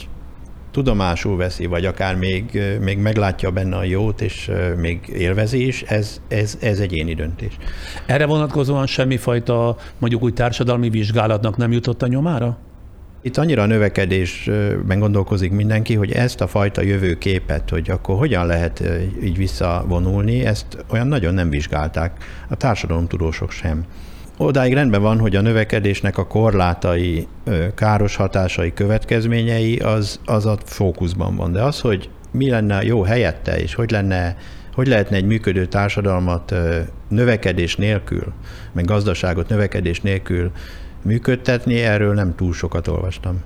tudomásul 0.70 1.36
veszi, 1.36 1.66
vagy 1.66 1.84
akár 1.84 2.16
még, 2.16 2.62
még 2.80 2.98
meglátja 2.98 3.50
benne 3.50 3.76
a 3.76 3.84
jót, 3.84 4.20
és 4.20 4.50
még 4.76 5.00
élvezi 5.08 5.66
is, 5.66 5.82
ez, 5.82 6.20
ez, 6.28 6.58
ez 6.60 6.78
egyéni 6.78 7.14
döntés. 7.14 7.56
Erre 8.06 8.26
vonatkozóan 8.26 8.86
semmifajta 8.86 9.76
mondjuk 9.98 10.22
úgy 10.22 10.34
társadalmi 10.34 10.90
vizsgálatnak 10.90 11.56
nem 11.56 11.72
jutott 11.72 12.02
a 12.02 12.06
nyomára? 12.06 12.58
Itt 13.26 13.36
annyira 13.36 13.62
a 13.62 13.66
növekedésben 13.66 14.98
gondolkozik 14.98 15.52
mindenki, 15.52 15.94
hogy 15.94 16.12
ezt 16.12 16.40
a 16.40 16.46
fajta 16.46 16.82
jövőképet, 16.82 17.70
hogy 17.70 17.90
akkor 17.90 18.16
hogyan 18.16 18.46
lehet 18.46 18.82
így 19.22 19.36
visszavonulni, 19.36 20.44
ezt 20.44 20.66
olyan 20.90 21.06
nagyon 21.06 21.34
nem 21.34 21.50
vizsgálták, 21.50 22.24
a 22.48 22.56
társadalomtudósok 22.56 23.50
sem. 23.50 23.84
Odáig 24.36 24.72
rendben 24.72 25.02
van, 25.02 25.18
hogy 25.18 25.36
a 25.36 25.40
növekedésnek 25.40 26.18
a 26.18 26.26
korlátai, 26.26 27.26
káros 27.74 28.16
hatásai, 28.16 28.72
következményei, 28.72 29.76
az, 29.76 30.20
az 30.24 30.46
a 30.46 30.56
fókuszban 30.64 31.36
van. 31.36 31.52
De 31.52 31.62
az, 31.62 31.80
hogy 31.80 32.08
mi 32.30 32.50
lenne 32.50 32.82
jó 32.82 33.02
helyette, 33.02 33.58
és 33.58 33.74
hogy 33.74 33.90
lenne 33.90 34.36
hogy 34.74 34.86
lehetne 34.86 35.16
egy 35.16 35.26
működő 35.26 35.66
társadalmat 35.66 36.54
növekedés 37.08 37.76
nélkül, 37.76 38.32
meg 38.72 38.84
gazdaságot 38.84 39.48
növekedés 39.48 40.00
nélkül 40.00 40.50
működtetni, 41.06 41.80
erről 41.80 42.14
nem 42.14 42.34
túl 42.34 42.52
sokat 42.52 42.88
olvastam. 42.88 43.42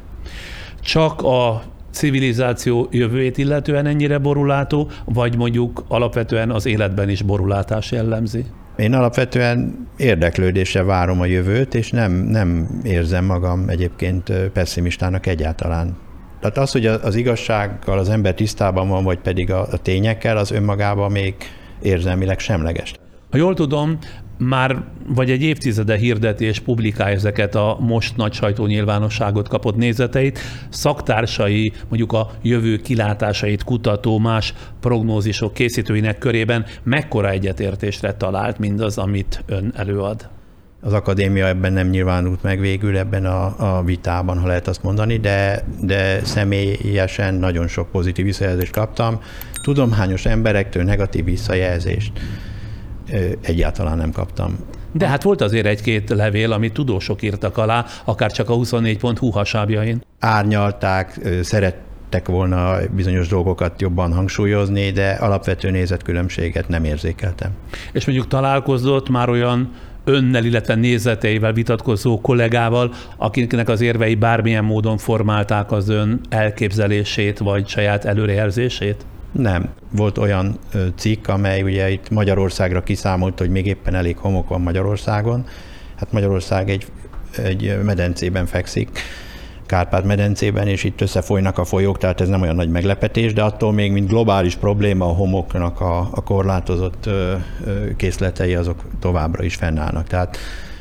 Csak 0.80 1.22
a 1.22 1.62
civilizáció 1.90 2.88
jövőjét 2.90 3.38
illetően 3.38 3.86
ennyire 3.86 4.18
borulátó, 4.18 4.90
vagy 5.04 5.36
mondjuk 5.36 5.84
alapvetően 5.88 6.50
az 6.50 6.66
életben 6.66 7.08
is 7.08 7.22
borulátás 7.22 7.92
jellemzi? 7.92 8.44
Én 8.76 8.94
alapvetően 8.94 9.88
érdeklődéssel 9.96 10.84
várom 10.84 11.20
a 11.20 11.24
jövőt, 11.24 11.74
és 11.74 11.90
nem, 11.90 12.12
nem 12.12 12.80
érzem 12.82 13.24
magam 13.24 13.68
egyébként 13.68 14.32
pessimistának 14.52 15.26
egyáltalán. 15.26 15.96
Tehát 16.40 16.58
az, 16.58 16.72
hogy 16.72 16.86
az 16.86 17.14
igazsággal 17.14 17.98
az 17.98 18.08
ember 18.08 18.34
tisztában 18.34 18.88
van, 18.88 19.04
vagy 19.04 19.18
pedig 19.18 19.52
a, 19.52 19.60
a 19.70 19.76
tényekkel, 19.76 20.36
az 20.36 20.50
önmagában 20.50 21.10
még 21.10 21.34
érzelmileg 21.82 22.38
semleges. 22.38 22.94
Ha 23.30 23.36
jól 23.36 23.54
tudom, 23.54 23.98
már 24.40 24.84
vagy 25.06 25.30
egy 25.30 25.42
évtizede 25.42 25.96
hirdeti 25.96 26.44
és 26.44 26.58
publikálja 26.58 27.16
ezeket 27.16 27.54
a 27.54 27.76
most 27.80 28.16
nagy 28.16 28.32
sajtó 28.32 28.66
nyilvánosságot 28.66 29.48
kapott 29.48 29.76
nézeteit, 29.76 30.38
szaktársai 30.68 31.72
mondjuk 31.88 32.12
a 32.12 32.30
jövő 32.42 32.76
kilátásait 32.76 33.64
kutató 33.64 34.18
más 34.18 34.54
prognózisok 34.80 35.54
készítőinek 35.54 36.18
körében 36.18 36.66
mekkora 36.82 37.30
egyetértésre 37.30 38.14
talált 38.14 38.58
mindaz, 38.58 38.98
amit 38.98 39.42
ön 39.46 39.72
előad? 39.76 40.28
Az 40.82 40.92
akadémia 40.92 41.46
ebben 41.46 41.72
nem 41.72 41.88
nyilvánult 41.88 42.42
meg 42.42 42.60
végül 42.60 42.96
ebben 42.96 43.26
a, 43.26 43.76
a 43.76 43.82
vitában, 43.82 44.38
ha 44.38 44.46
lehet 44.46 44.68
azt 44.68 44.82
mondani, 44.82 45.16
de, 45.16 45.64
de 45.80 46.24
személyesen 46.24 47.34
nagyon 47.34 47.68
sok 47.68 47.90
pozitív 47.90 48.24
visszajelzést 48.24 48.72
kaptam. 48.72 49.20
Tudományos 49.62 50.26
emberektől 50.26 50.82
negatív 50.82 51.24
visszajelzést 51.24 52.12
egyáltalán 53.40 53.96
nem 53.96 54.12
kaptam. 54.12 54.58
De 54.92 55.06
hát 55.06 55.22
volt 55.22 55.40
azért 55.40 55.66
egy-két 55.66 56.10
levél, 56.10 56.52
amit 56.52 56.72
tudósok 56.72 57.22
írtak 57.22 57.56
alá, 57.56 57.84
akár 58.04 58.32
csak 58.32 58.50
a 58.50 58.54
24.hu 58.54 59.30
hasábjain. 59.30 60.02
Árnyalták, 60.18 61.20
szerettek 61.42 62.26
volna 62.26 62.76
bizonyos 62.94 63.28
dolgokat 63.28 63.80
jobban 63.80 64.12
hangsúlyozni, 64.12 64.90
de 64.90 65.10
alapvető 65.10 65.70
nézetkülönbséget 65.70 66.68
nem 66.68 66.84
érzékeltem. 66.84 67.50
És 67.92 68.06
mondjuk 68.06 68.28
találkozott 68.28 69.08
már 69.08 69.28
olyan 69.28 69.70
önnel, 70.04 70.44
illetve 70.44 70.74
nézeteivel 70.74 71.52
vitatkozó 71.52 72.20
kollégával, 72.20 72.92
akiknek 73.16 73.68
az 73.68 73.80
érvei 73.80 74.14
bármilyen 74.14 74.64
módon 74.64 74.98
formálták 74.98 75.72
az 75.72 75.88
ön 75.88 76.20
elképzelését 76.28 77.38
vagy 77.38 77.68
saját 77.68 78.04
előrejelzését? 78.04 79.04
Nem. 79.32 79.68
Volt 79.90 80.18
olyan 80.18 80.58
cikk, 80.96 81.28
amely 81.28 81.62
ugye 81.62 81.90
itt 81.90 82.10
Magyarországra 82.10 82.82
kiszámolt, 82.82 83.38
hogy 83.38 83.50
még 83.50 83.66
éppen 83.66 83.94
elég 83.94 84.16
homok 84.16 84.48
van 84.48 84.60
Magyarországon. 84.60 85.46
Hát 85.96 86.12
Magyarország 86.12 86.70
egy, 86.70 86.86
egy 87.36 87.78
medencében 87.84 88.46
fekszik, 88.46 88.88
Kárpát-medencében, 89.66 90.68
és 90.68 90.84
itt 90.84 91.00
összefolynak 91.00 91.58
a 91.58 91.64
folyók, 91.64 91.98
tehát 91.98 92.20
ez 92.20 92.28
nem 92.28 92.40
olyan 92.40 92.54
nagy 92.54 92.70
meglepetés, 92.70 93.32
de 93.32 93.42
attól 93.42 93.72
még, 93.72 93.92
mint 93.92 94.08
globális 94.08 94.56
probléma 94.56 95.04
a 95.04 95.12
homoknak 95.12 95.80
a, 95.80 95.98
a 96.10 96.22
korlátozott 96.22 97.08
készletei, 97.96 98.54
azok 98.54 98.84
továbbra 99.00 99.44
is 99.44 99.54
fennállnak. 99.54 100.06
Tehát 100.06 100.36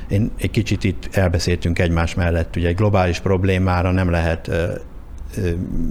én 0.08 0.32
egy 0.38 0.52
kicsit 0.52 0.84
itt 0.84 1.10
elbeszéltünk 1.12 1.80
egymás 1.80 2.16
mellett, 2.16 2.56
ugye 2.56 2.68
egy 2.68 2.76
globális 2.76 3.20
problémára 3.20 3.92
nem 3.92 4.10
lehet 4.10 4.52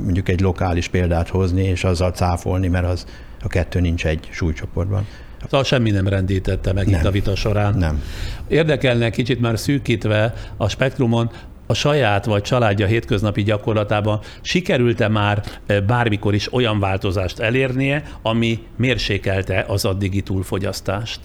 mondjuk 0.03 0.29
egy 0.29 0.41
lokális 0.41 0.89
példát 0.89 1.29
hozni, 1.29 1.63
és 1.65 1.85
azzal 1.85 2.11
cáfolni, 2.11 2.69
mert 2.69 2.87
az 2.87 3.07
a 3.43 3.49
kettő 3.49 3.81
nincs 3.81 4.07
egy 4.07 4.29
súlycsoportban. 4.31 5.07
Szóval 5.43 5.65
semmi 5.65 5.91
nem 5.91 6.09
rendítette 6.09 6.73
meg 6.73 6.87
nem. 6.87 7.01
itt 7.01 7.07
a 7.07 7.11
vita 7.11 7.35
során. 7.35 7.75
Nem. 7.75 8.03
Érdekelne 8.49 9.11
kicsit 9.11 9.41
már 9.41 9.59
szűkítve 9.59 10.35
a 10.57 10.69
spektrumon, 10.69 11.31
a 11.67 11.75
saját 11.75 12.25
vagy 12.25 12.43
családja 12.43 12.87
hétköznapi 12.87 13.43
gyakorlatában 13.43 14.21
sikerült-e 14.41 15.09
már 15.09 15.43
bármikor 15.87 16.35
is 16.35 16.53
olyan 16.53 16.81
változást 16.81 17.39
elérnie, 17.39 18.03
ami 18.23 18.59
mérsékelte 18.77 19.65
az 19.69 19.85
addigi 19.85 20.21
túlfogyasztást? 20.21 21.21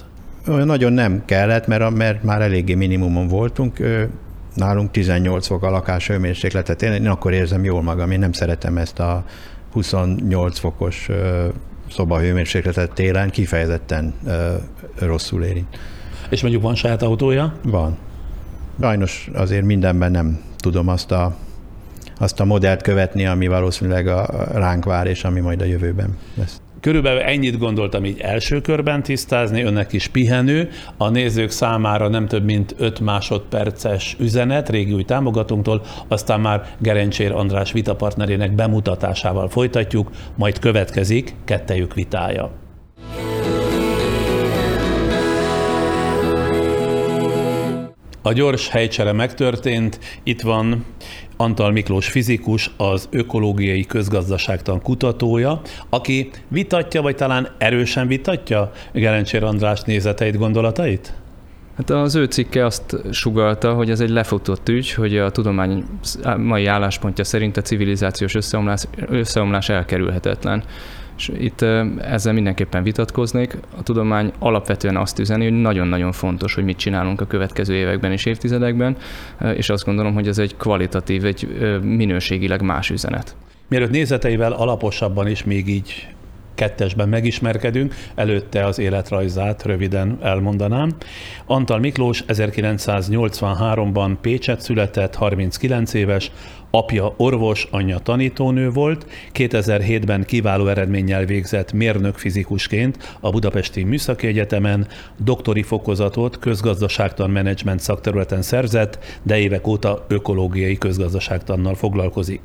Nagyon 0.45 0.93
nem 0.93 1.23
kellett, 1.25 1.67
mert, 1.67 1.89
mert 1.89 2.23
már 2.23 2.41
eléggé 2.41 2.73
minimumon 2.73 3.27
voltunk 3.27 3.79
nálunk 4.54 4.92
18 4.92 5.48
fok 5.48 5.63
a 5.63 5.70
lakás 5.70 6.08
hőmérsékletet, 6.08 6.82
én, 6.82 6.92
én 6.92 7.08
akkor 7.08 7.34
érzem 7.34 7.63
jól 7.63 7.82
magam, 7.82 8.12
én 8.12 8.20
nem 8.20 8.32
szeretem 8.32 8.78
ezt 8.78 9.00
a 9.00 9.24
28 9.72 10.60
fokos 10.60 11.10
szoba 11.92 12.20
hőmérsékletet 12.20 12.94
télen, 12.94 13.30
kifejezetten 13.30 14.13
rosszul 15.00 15.44
érint. 15.44 15.78
És 16.30 16.42
mondjuk 16.42 16.63
van 16.63 16.76
saját 16.76 17.02
autója? 17.02 17.54
Van. 17.63 17.98
Sajnos 18.82 19.30
azért 19.34 19.66
mindenben 19.66 20.12
nem 20.12 20.42
tudom 20.58 20.88
azt 20.88 21.12
a, 21.12 21.36
azt 22.18 22.39
a 22.39 22.46
modellt 22.46 22.82
követni, 22.82 23.26
ami 23.26 23.48
valószínűleg 23.48 24.08
a 24.08 24.48
ránk 24.52 24.86
vár, 24.86 25.08
és 25.08 25.24
ami 25.24 25.39
majd 25.39 25.62
a 25.62 25.66
jövőben 25.66 26.18
lesz. 26.36 26.62
Körülbelül 26.84 27.19
ennyit 27.19 27.58
gondoltam 27.58 28.06
így 28.06 28.19
első 28.19 28.62
körben 28.62 29.04
tisztázni, 29.04 29.62
önnek 29.62 29.93
is 29.93 30.08
pihenő, 30.08 30.69
a 30.98 31.10
nézők 31.10 31.50
számára 31.50 32.08
nem 32.08 32.28
több 32.28 32.43
mint 32.43 32.76
5 32.78 33.00
másodperces 33.00 34.15
üzenet 34.19 34.69
régi 34.69 34.93
új 34.93 35.04
támogatónktól, 35.04 35.82
aztán 36.08 36.39
már 36.39 36.76
Gerencsér 36.80 37.32
András 37.32 37.72
vitapartnerének 37.72 38.52
bemutatásával 38.52 39.50
folytatjuk, 39.50 40.12
majd 40.36 40.60
következik 40.60 41.36
kettejük 41.46 41.93
vitája. 41.93 42.52
A 48.26 48.34
gyors 48.34 48.69
helycsere 48.69 49.12
megtörtént, 49.12 50.00
itt 50.24 50.41
van 50.41 50.86
Antal 51.38 51.72
Miklós 51.72 52.08
fizikus, 52.08 52.72
az 52.78 53.08
ökológiai 53.12 53.86
közgazdaságtan 53.86 54.82
kutatója, 54.82 55.62
aki 55.89 56.30
vitatja, 56.48 57.02
vagy 57.02 57.15
talán 57.15 57.48
erősen 57.58 58.08
vitatja 58.08 58.72
Gerencsér 58.93 59.43
András 59.43 59.82
nézeteit, 59.82 60.38
gondolatait? 60.38 61.13
Hát 61.78 61.89
az 61.89 62.15
ő 62.15 62.26
cikke 62.26 62.65
azt 62.65 62.96
sugalta, 63.12 63.74
hogy 63.74 63.89
ez 63.89 64.00
egy 64.00 64.10
lefutott 64.10 64.69
ügy, 64.69 64.93
hogy 64.93 65.17
a 65.17 65.30
tudomány 65.30 65.84
mai 66.38 66.65
álláspontja 66.65 67.24
szerint 67.24 67.58
a 67.58 67.62
civilizációs 67.62 68.36
összeomlás, 68.36 68.84
összeomlás 69.08 69.69
elkerülhetetlen. 69.69 70.63
És 71.17 71.32
itt 71.39 71.62
ezzel 72.02 72.34
mindenképpen 72.34 72.84
vitatkoznék. 72.84 73.58
A 73.78 73.84
tudomány 73.84 74.32
alapvetően 74.39 74.97
azt 74.97 75.19
üzeni, 75.19 75.43
hogy 75.43 75.62
nagyon-nagyon 75.62 76.12
fontos, 76.12 76.54
hogy 76.54 76.63
mit 76.63 76.78
csinálunk 76.78 77.21
a 77.21 77.26
következő 77.28 77.73
években 77.73 78.12
és 78.12 78.26
évtizedekben, 78.26 78.97
és 79.56 79.69
azt 79.69 79.86
gondolom, 79.86 80.13
hogy 80.13 80.28
ez 80.28 80.38
egy 80.38 80.58
kvalitatív, 80.58 81.26
egy 81.26 81.47
minőségileg 81.82 82.62
más 82.62 82.89
üzenet. 82.89 83.36
Mielőtt 83.67 83.91
nézeteivel 83.91 84.52
alaposabban 84.52 85.28
is 85.28 85.43
még 85.43 85.67
így 85.67 86.08
kettesben 86.56 87.10
megismerkedünk, 87.10 87.93
előtte 88.15 88.65
az 88.65 88.80
életrajzát 88.80 89.63
röviden 89.63 90.17
elmondanám. 90.21 90.91
Antal 91.45 91.80
Miklós 91.80 92.23
1983-ban 92.28 94.15
Pécset 94.21 94.62
született, 94.62 95.15
39 95.15 95.93
éves, 95.93 96.32
Apja 96.75 97.13
orvos, 97.17 97.67
anyja 97.71 97.97
tanítónő 97.97 98.69
volt, 98.69 99.05
2007-ben 99.33 100.23
kiváló 100.23 100.67
eredménnyel 100.67 101.25
végzett 101.25 101.73
mérnök 101.73 102.15
fizikusként 102.15 103.17
a 103.19 103.29
Budapesti 103.29 103.83
Műszaki 103.83 104.27
Egyetemen, 104.27 104.88
doktori 105.17 105.62
fokozatot 105.62 106.39
közgazdaságtan 106.39 107.29
menedzsment 107.29 107.79
szakterületen 107.79 108.41
szerzett, 108.41 109.19
de 109.23 109.38
évek 109.38 109.67
óta 109.67 110.05
ökológiai 110.07 110.77
közgazdaságtannal 110.77 111.75
foglalkozik. 111.75 112.41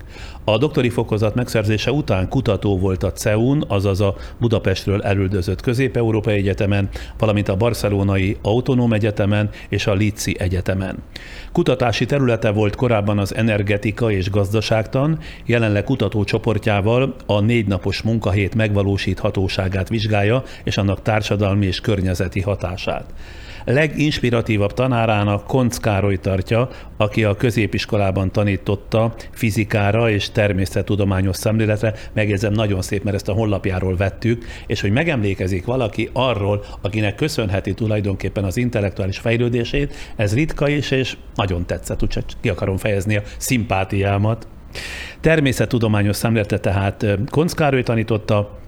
A 0.48 0.58
doktori 0.58 0.88
fokozat 0.88 1.34
megszerzése 1.34 1.92
után 1.92 2.28
kutató 2.28 2.78
volt 2.78 3.02
a 3.02 3.12
CEUN, 3.12 3.64
azaz 3.66 4.00
a 4.00 4.16
Budapestről 4.38 5.02
elüldözött 5.02 5.60
Közép-Európai 5.60 6.34
Egyetemen, 6.34 6.88
valamint 7.18 7.48
a 7.48 7.56
Barcelonai 7.56 8.36
Autonóm 8.42 8.92
Egyetemen 8.92 9.50
és 9.68 9.86
a 9.86 9.94
Lici 9.94 10.36
Egyetemen. 10.38 10.96
Kutatási 11.52 12.06
területe 12.06 12.50
volt 12.50 12.76
korábban 12.76 13.18
az 13.18 13.34
energetika 13.34 14.10
és 14.10 14.30
gazdaságtan, 14.30 15.18
jelenleg 15.44 15.84
kutatócsoportjával 15.84 17.14
a 17.26 17.40
négy 17.40 17.66
napos 17.66 18.02
munkahét 18.02 18.54
megvalósíthatóságát 18.54 19.88
vizsgálja, 19.88 20.42
és 20.64 20.76
annak 20.76 21.02
társadalmi 21.02 21.66
és 21.66 21.80
környezeti 21.80 22.40
hatását 22.40 23.04
leginspiratívabb 23.72 24.72
tanárának 24.72 25.46
Konc 25.46 25.76
Károly 25.76 26.16
tartja, 26.16 26.68
aki 26.96 27.24
a 27.24 27.36
középiskolában 27.36 28.32
tanította 28.32 29.14
fizikára 29.30 30.10
és 30.10 30.30
természettudományos 30.30 31.36
szemléletre. 31.36 31.94
Megjegyzem, 32.12 32.52
nagyon 32.52 32.82
szép, 32.82 33.02
mert 33.02 33.16
ezt 33.16 33.28
a 33.28 33.32
honlapjáról 33.32 33.96
vettük, 33.96 34.44
és 34.66 34.80
hogy 34.80 34.90
megemlékezik 34.90 35.64
valaki 35.64 36.10
arról, 36.12 36.64
akinek 36.80 37.14
köszönheti 37.14 37.74
tulajdonképpen 37.74 38.44
az 38.44 38.56
intellektuális 38.56 39.18
fejlődését, 39.18 39.94
ez 40.16 40.34
ritka 40.34 40.68
is, 40.68 40.90
és 40.90 41.16
nagyon 41.34 41.66
tetszett, 41.66 42.02
úgyhogy 42.02 42.24
ki 42.40 42.48
akarom 42.48 42.76
fejezni 42.76 43.16
a 43.16 43.22
szimpátiámat. 43.36 44.46
Természettudományos 45.20 46.16
szemlélete 46.16 46.58
tehát 46.58 47.06
Konc 47.30 47.52
Károly 47.52 47.82
tanította, 47.82 48.58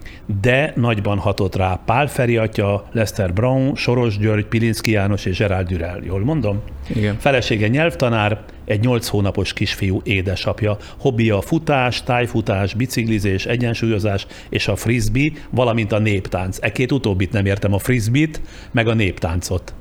de 0.41 0.73
nagyban 0.77 1.19
hatott 1.19 1.57
rá 1.57 1.81
Pál 1.85 2.07
Feri 2.07 2.37
atya, 2.37 2.89
Lester 2.93 3.33
Brown, 3.33 3.75
Soros 3.75 4.19
György, 4.19 4.45
Pilinszki 4.45 4.91
János 4.91 5.25
és 5.25 5.39
Gerald 5.39 5.67
Dürel. 5.67 6.01
Jól 6.05 6.21
mondom? 6.21 6.61
Igen. 6.95 7.17
Felesége 7.19 7.69
nyelvtanár, 7.69 8.41
egy 8.65 8.81
8 8.81 9.09
hónapos 9.09 9.53
kisfiú 9.53 10.01
édesapja. 10.05 10.77
Hobbija 10.99 11.37
a 11.37 11.41
futás, 11.41 12.03
tájfutás, 12.03 12.75
biciklizés, 12.75 13.47
egyensúlyozás 13.47 14.27
és 14.49 14.69
a 14.69 14.77
frisbee, 14.77 15.31
valamint 15.51 15.93
a 15.93 15.99
néptánc. 15.99 16.59
E 16.61 16.73
két 16.73 16.93
utóbbit 16.93 17.33
nem 17.33 17.47
értem, 17.47 17.73
a 17.73 17.79
frisbee-t, 17.79 18.41
meg 18.71 18.89
a 18.89 18.95
néptáncot. 18.95 19.75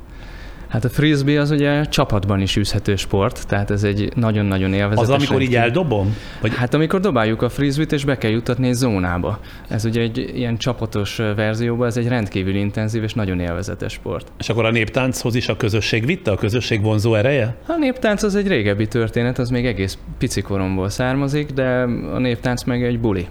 Hát 0.70 0.86
a 0.86 0.90
frisbee 0.90 1.40
az 1.40 1.52
ugye 1.52 1.86
csapatban 1.86 2.42
is 2.42 2.58
űzhető 2.58 2.96
sport, 2.96 3.48
tehát 3.48 3.72
ez 3.72 3.84
egy 3.84 4.12
nagyon-nagyon 4.16 4.74
élvezetes. 4.74 5.16
Az, 5.16 5.22
amikor 5.22 5.42
így 5.42 5.56
eldobom? 5.56 6.16
Vagy... 6.42 6.56
Hát 6.56 6.74
amikor 6.74 7.00
dobáljuk 7.00 7.42
a 7.42 7.50
frisbee-t, 7.50 7.92
és 7.92 8.06
be 8.06 8.18
kell 8.18 8.32
jutatni 8.32 8.68
egy 8.68 8.74
zónába. 8.74 9.40
Ez 9.68 9.86
ugye 9.86 10.02
egy 10.02 10.32
ilyen 10.36 10.58
csapatos 10.58 11.16
verzióban, 11.16 11.88
ez 11.88 11.98
egy 11.98 12.08
rendkívül 12.08 12.56
intenzív 12.56 13.04
és 13.04 13.14
nagyon 13.14 13.40
élvezetes 13.40 13.94
sport. 13.94 14.32
És 14.40 14.50
akkor 14.50 14.66
a 14.66 14.72
néptánchoz 14.72 15.36
is 15.36 15.50
a 15.50 15.58
közösség 15.58 16.06
vitte, 16.06 16.32
a 16.32 16.36
közösség 16.36 16.82
vonzó 16.82 17.16
ereje? 17.16 17.56
A 17.68 17.76
néptánc 17.78 18.24
az 18.24 18.36
egy 18.36 18.48
régebbi 18.48 18.88
történet, 18.88 19.40
az 19.40 19.50
még 19.50 19.66
egész 19.66 19.98
pici 20.18 20.42
koromból 20.42 20.90
származik, 20.90 21.50
de 21.50 21.70
a 22.14 22.20
néptánc 22.20 22.64
meg 22.64 22.84
egy 22.84 23.00
buli. 23.00 23.28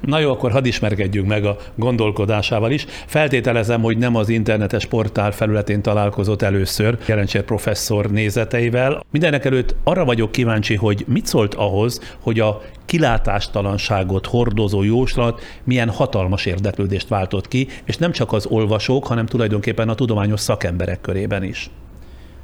Na 0.00 0.18
jó, 0.18 0.30
akkor 0.30 0.50
hadd 0.50 0.64
ismerkedjünk 0.64 1.28
meg 1.28 1.44
a 1.44 1.56
gondolkodásával 1.74 2.70
is. 2.70 2.86
Feltételezem, 3.06 3.82
hogy 3.82 3.98
nem 3.98 4.16
az 4.16 4.28
internetes 4.28 4.86
portál 4.86 5.32
felületén 5.32 5.82
találkozott 5.82 6.42
először 6.42 6.98
Jelencsér 7.06 7.42
professzor 7.42 8.10
nézeteivel. 8.10 9.04
Mindenek 9.10 9.44
előtt 9.44 9.74
arra 9.84 10.04
vagyok 10.04 10.32
kíváncsi, 10.32 10.74
hogy 10.74 11.04
mit 11.08 11.26
szólt 11.26 11.54
ahhoz, 11.54 12.16
hogy 12.20 12.40
a 12.40 12.60
kilátástalanságot 12.84 14.26
hordozó 14.26 14.82
jóslat 14.82 15.40
milyen 15.64 15.90
hatalmas 15.90 16.46
érdeklődést 16.46 17.08
váltott 17.08 17.48
ki, 17.48 17.68
és 17.84 17.96
nem 17.96 18.12
csak 18.12 18.32
az 18.32 18.46
olvasók, 18.46 19.06
hanem 19.06 19.26
tulajdonképpen 19.26 19.88
a 19.88 19.94
tudományos 19.94 20.40
szakemberek 20.40 21.00
körében 21.00 21.42
is 21.42 21.70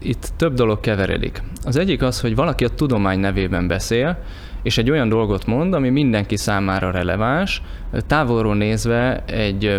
itt 0.04 0.32
több 0.36 0.54
dolog 0.54 0.80
keveredik. 0.80 1.42
Az 1.64 1.76
egyik 1.76 2.02
az, 2.02 2.20
hogy 2.20 2.34
valaki 2.34 2.64
a 2.64 2.68
tudomány 2.68 3.18
nevében 3.18 3.66
beszél, 3.66 4.18
és 4.64 4.78
egy 4.78 4.90
olyan 4.90 5.08
dolgot 5.08 5.46
mond, 5.46 5.74
ami 5.74 5.88
mindenki 5.88 6.36
számára 6.36 6.90
releváns, 6.90 7.62
távolról 8.06 8.54
nézve 8.54 9.24
egy 9.26 9.76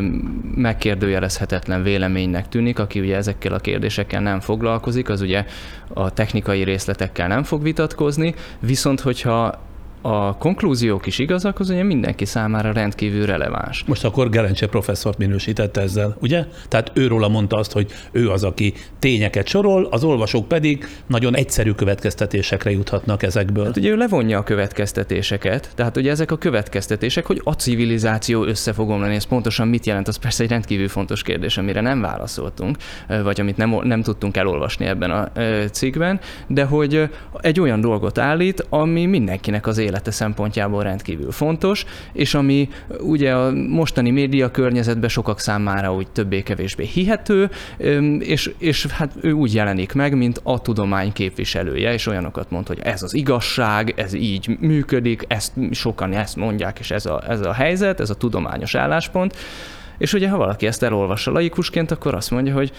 megkérdőjelezhetetlen 0.56 1.84
véleménynek 1.84 2.50
tűnik, 2.50 2.80
aki 2.80 3.00
ugye 3.00 3.16
ezekkel 3.16 3.54
a 3.54 3.60
kérdésekkel 3.60 4.22
nem 4.22 4.40
foglalkozik, 4.40 5.10
az 5.10 5.22
ugye 5.22 5.46
a 5.94 6.14
technikai 6.14 6.64
részletekkel 6.64 7.28
nem 7.28 7.44
fog 7.44 7.62
vitatkozni, 7.62 8.34
viszont 8.60 9.00
hogyha 9.00 9.60
a 10.06 10.38
konklúziók 10.38 11.06
is 11.06 11.20
igazak, 11.20 11.60
az 11.60 11.70
ugye 11.70 11.84
mindenki 11.84 12.26
számára 12.26 12.72
rendkívül 12.72 13.26
releváns. 13.26 13.84
Most 13.88 14.06
akkor 14.06 14.30
Gerencse 14.30 14.68
professzort 14.68 15.18
minősítette 15.18 15.82
ezzel, 15.82 16.18
ugye? 16.22 16.46
Tehát 16.68 16.92
őróla 16.94 17.28
mondta 17.28 17.58
azt, 17.58 17.72
hogy 17.72 17.92
ő 18.12 18.30
az, 18.30 18.44
aki 18.44 18.74
tényeket 19.00 19.48
sorol, 19.48 19.88
az 19.92 20.04
olvasók 20.04 20.48
pedig 20.48 20.88
nagyon 21.08 21.36
egyszerű 21.36 21.72
következtetésekre 21.72 22.72
juthatnak 22.72 23.24
ezekből. 23.24 23.66
Hát 23.66 23.78
ugye 23.78 23.90
ő 23.90 23.96
levonja 23.96 24.40
a 24.40 24.44
következtetéseket, 24.44 25.70
tehát 25.76 25.98
ugye 25.98 26.12
ezek 26.12 26.32
a 26.32 26.38
következtetések, 26.38 27.26
hogy 27.26 27.42
a 27.44 27.52
civilizáció 27.52 28.44
össze 28.44 28.74
fog 28.74 28.90
omlani, 28.90 29.16
ez 29.16 29.26
pontosan 29.26 29.68
mit 29.68 29.86
jelent, 29.86 30.08
az 30.08 30.16
persze 30.18 30.44
egy 30.44 30.50
rendkívül 30.50 30.88
fontos 30.88 31.22
kérdés, 31.22 31.58
amire 31.58 31.82
nem 31.82 32.02
válaszoltunk, 32.02 32.78
vagy 33.24 33.40
amit 33.40 33.58
nem, 33.58 33.80
nem 33.84 34.02
tudtunk 34.02 34.38
elolvasni 34.38 34.86
ebben 34.86 35.12
a 35.12 35.32
cikkben, 35.72 36.20
de 36.48 36.64
hogy 36.64 37.10
egy 37.42 37.60
olyan 37.60 37.82
dolgot 37.82 38.18
állít, 38.18 38.66
ami 38.70 39.06
mindenkinek 39.06 39.68
az 39.68 39.78
élet 39.78 39.94
élete 39.96 40.12
szempontjából 40.12 40.84
rendkívül 40.84 41.32
fontos, 41.32 41.86
és 42.14 42.34
ami 42.34 42.70
ugye 43.00 43.34
a 43.34 43.52
mostani 43.52 44.10
média 44.12 44.52
környezetben 44.52 45.10
sokak 45.10 45.40
számára 45.40 45.94
úgy 45.94 46.08
többé-kevésbé 46.08 46.86
hihető, 46.86 47.50
és, 48.20 48.52
és 48.58 48.86
hát 48.86 49.12
ő 49.22 49.32
úgy 49.32 49.54
jelenik 49.54 49.94
meg, 49.94 50.18
mint 50.18 50.40
a 50.44 50.62
tudomány 50.62 51.14
képviselője, 51.14 51.94
és 51.94 52.08
olyanokat 52.08 52.50
mond, 52.52 52.68
hogy 52.68 52.80
ez 52.84 53.04
az 53.04 53.14
igazság, 53.14 53.94
ez 53.98 54.14
így 54.14 54.58
működik, 54.60 55.26
ezt 55.28 55.52
sokan 55.72 56.14
ezt 56.14 56.36
mondják, 56.36 56.80
és 56.80 56.92
ez 56.92 57.06
a, 57.06 57.24
ez 57.28 57.42
a 57.42 57.54
helyzet, 57.54 58.00
ez 58.00 58.10
a 58.10 58.16
tudományos 58.16 58.76
álláspont. 58.76 59.36
És 59.98 60.14
ugye, 60.14 60.30
ha 60.30 60.38
valaki 60.38 60.68
ezt 60.68 60.84
elolvassa 60.84 61.32
laikusként, 61.32 61.92
akkor 61.92 62.16
azt 62.16 62.32
mondja, 62.32 62.54
hogy 62.54 62.72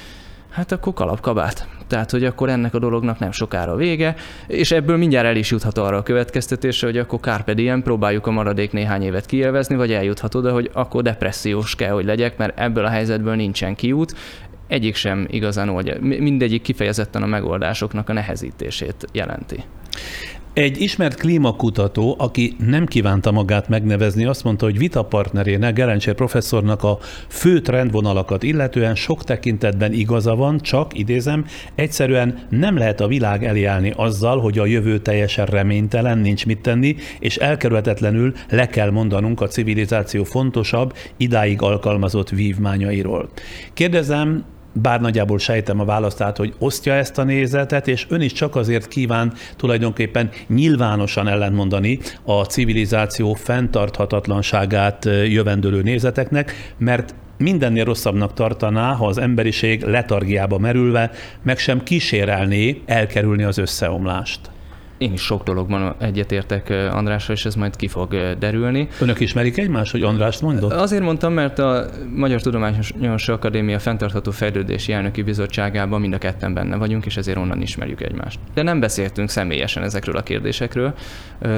hát 0.57 0.73
akkor 0.73 0.93
kalapkabát. 0.93 1.69
Tehát, 1.87 2.11
hogy 2.11 2.25
akkor 2.25 2.49
ennek 2.49 2.75
a 2.75 2.79
dolognak 2.79 3.19
nem 3.19 3.33
sokára 3.33 3.77
vége, 3.77 4.15
és 4.47 4.71
ebből 4.71 4.97
mindjárt 4.97 5.27
el 5.27 5.37
is 5.37 5.51
juthat 5.51 5.79
arra 5.79 5.97
a 5.97 6.03
következtetésre, 6.03 6.87
hogy 6.87 6.99
akkor 6.99 7.21
Carpe 7.21 7.55
diem, 7.55 7.83
próbáljuk 7.83 8.27
a 8.27 8.31
maradék 8.31 8.73
néhány 8.73 9.03
évet 9.03 9.27
kielvezni, 9.27 9.77
vagy 9.77 9.93
eljuthat 9.93 10.35
oda, 10.35 10.53
hogy 10.53 10.71
akkor 10.73 11.03
depressziós 11.03 11.75
kell, 11.75 11.93
hogy 11.93 12.05
legyek, 12.05 12.37
mert 12.37 12.61
ebből 12.61 12.85
a 12.85 12.89
helyzetből 12.89 13.35
nincsen 13.35 13.75
kiút, 13.75 14.15
egyik 14.67 14.95
sem 14.95 15.27
igazán 15.31 15.69
oldja. 15.69 15.97
Mindegyik 16.01 16.63
kifejezetten 16.63 17.23
a 17.23 17.27
megoldásoknak 17.27 18.09
a 18.09 18.13
nehezítését 18.13 19.07
jelenti. 19.13 19.65
Egy 20.57 20.81
ismert 20.81 21.19
klímakutató, 21.19 22.15
aki 22.19 22.57
nem 22.67 22.87
kívánta 22.87 23.31
magát 23.31 23.69
megnevezni, 23.69 24.25
azt 24.25 24.45
mondta, 24.45 24.65
hogy 24.65 24.79
vitapartnerének, 24.79 25.75
Gerencsér 25.75 26.15
professzornak 26.15 26.83
a 26.83 26.99
fő 27.29 27.61
trendvonalakat 27.61 28.43
illetően 28.43 28.95
sok 28.95 29.25
tekintetben 29.25 29.93
igaza 29.93 30.35
van, 30.35 30.61
csak, 30.61 30.99
idézem, 30.99 31.45
egyszerűen 31.75 32.47
nem 32.51 32.77
lehet 32.77 33.01
a 33.01 33.07
világ 33.07 33.45
eljállni 33.45 33.93
azzal, 33.97 34.41
hogy 34.41 34.59
a 34.59 34.67
jövő 34.67 34.99
teljesen 34.99 35.47
reménytelen, 35.47 36.19
nincs 36.19 36.47
mit 36.47 36.61
tenni, 36.61 36.97
és 37.19 37.37
elkerülhetetlenül 37.37 38.33
le 38.49 38.67
kell 38.67 38.91
mondanunk 38.91 39.41
a 39.41 39.49
civilizáció 39.49 40.25
fontosabb, 40.25 40.95
idáig 41.17 41.63
alkalmazott 41.63 42.29
vívmányairól. 42.29 43.29
Kérdezem, 43.75 44.45
bár 44.83 45.01
nagyjából 45.01 45.39
sejtem 45.39 45.81
a 45.81 45.85
választát, 45.85 46.37
hogy 46.37 46.55
osztja 46.59 46.93
ezt 46.93 47.19
a 47.19 47.25
nézetet, 47.25 47.89
és 47.89 48.07
ön 48.09 48.21
is 48.21 48.33
csak 48.33 48.57
azért 48.57 48.89
kíván 48.89 49.33
tulajdonképpen 49.57 50.31
nyilvánosan 50.47 51.29
ellentmondani 51.29 51.99
a 52.25 52.45
civilizáció 52.45 53.33
fenntarthatatlanságát 53.35 55.05
jövendőlő 55.05 55.83
nézeteknek, 55.83 56.75
mert 56.79 57.15
mindennél 57.39 57.85
rosszabbnak 57.85 58.33
tartaná, 58.33 58.93
ha 58.93 59.07
az 59.07 59.19
emberiség 59.19 59.83
letargiába 59.83 60.59
merülve 60.59 61.11
meg 61.43 61.59
sem 61.59 61.83
kísérelné 61.83 62.83
elkerülni 62.87 63.43
az 63.43 63.59
összeomlást. 63.59 64.41
Én 64.99 65.13
is 65.13 65.21
sok 65.21 65.43
dologban 65.43 65.95
egyetértek 65.99 66.71
Andrással, 66.71 67.35
és 67.35 67.45
ez 67.45 67.55
majd 67.55 67.77
ki 67.77 67.89
fog 67.89 68.35
derülni. 68.39 68.89
Önök 69.01 69.21
ismerik 69.21 69.59
egymást, 69.59 69.93
hogy 69.93 70.03
Andrást 70.03 70.41
mondott? 70.41 70.73
Azért 70.73 71.03
mondtam, 71.03 71.33
mert 71.33 71.59
a 71.59 71.87
Magyar 72.15 72.41
Tudományos 72.41 73.29
Akadémia 73.29 73.79
Fentartható 73.79 74.31
Fejlődési 74.31 74.93
Elnöki 74.93 75.23
Bizottságában 75.23 76.01
mind 76.01 76.15
a 76.15 76.19
ketten 76.19 76.55
benne 76.55 76.77
vagyunk, 76.77 77.07
és 77.07 77.17
ezért 77.17 77.39
onnan 77.39 77.63
ismerjük 77.63 78.01
egymást. 78.01 78.39
De 78.55 78.63
nem 78.63 78.81
beszéltünk 78.81 79.29
személyesen 79.29 79.83
ezekről 79.83 80.17
a 80.17 80.23
kérdésekről, 80.23 80.95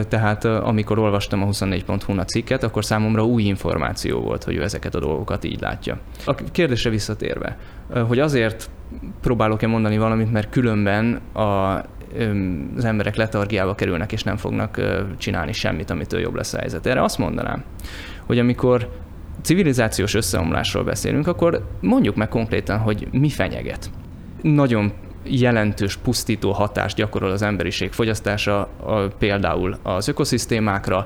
tehát 0.08 0.44
amikor 0.44 0.98
olvastam 0.98 1.42
a 1.42 1.46
24.hu-na 1.46 2.24
cikket, 2.24 2.62
akkor 2.62 2.84
számomra 2.84 3.24
új 3.24 3.42
információ 3.42 4.20
volt, 4.20 4.44
hogy 4.44 4.56
ő 4.56 4.62
ezeket 4.62 4.94
a 4.94 5.00
dolgokat 5.00 5.44
így 5.44 5.60
látja. 5.60 5.98
A 6.24 6.34
kérdésre 6.34 6.90
visszatérve, 6.90 7.56
hogy 8.06 8.18
azért 8.18 8.70
próbálok-e 9.20 9.66
mondani 9.66 9.98
valamit, 9.98 10.32
mert 10.32 10.50
különben 10.50 11.20
a 11.34 11.80
az 12.76 12.84
emberek 12.84 13.16
letargiába 13.16 13.74
kerülnek, 13.74 14.12
és 14.12 14.22
nem 14.22 14.36
fognak 14.36 14.80
csinálni 15.18 15.52
semmit, 15.52 15.90
amitől 15.90 16.20
jobb 16.20 16.34
lesz 16.34 16.54
a 16.54 16.58
helyzet. 16.58 16.86
Erre 16.86 17.02
azt 17.02 17.18
mondanám, 17.18 17.64
hogy 18.26 18.38
amikor 18.38 18.90
civilizációs 19.42 20.14
összeomlásról 20.14 20.84
beszélünk, 20.84 21.26
akkor 21.26 21.68
mondjuk 21.80 22.16
meg 22.16 22.28
konkrétan, 22.28 22.78
hogy 22.78 23.08
mi 23.10 23.28
fenyeget. 23.28 23.90
Nagyon 24.42 24.92
jelentős 25.24 25.96
pusztító 25.96 26.52
hatást 26.52 26.96
gyakorol 26.96 27.30
az 27.30 27.42
emberiség 27.42 27.92
fogyasztása 27.92 28.60
a, 28.60 29.08
például 29.18 29.78
az 29.82 30.08
ökoszisztémákra, 30.08 31.04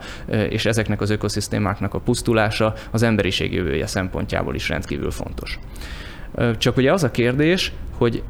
és 0.48 0.66
ezeknek 0.66 1.00
az 1.00 1.10
ökoszisztémáknak 1.10 1.94
a 1.94 1.98
pusztulása 1.98 2.74
az 2.90 3.02
emberiség 3.02 3.52
jövője 3.52 3.86
szempontjából 3.86 4.54
is 4.54 4.68
rendkívül 4.68 5.10
fontos. 5.10 5.58
Csak 6.58 6.76
ugye 6.76 6.92
az 6.92 7.04
a 7.04 7.10
kérdés, 7.10 7.72
hogy 7.98 8.22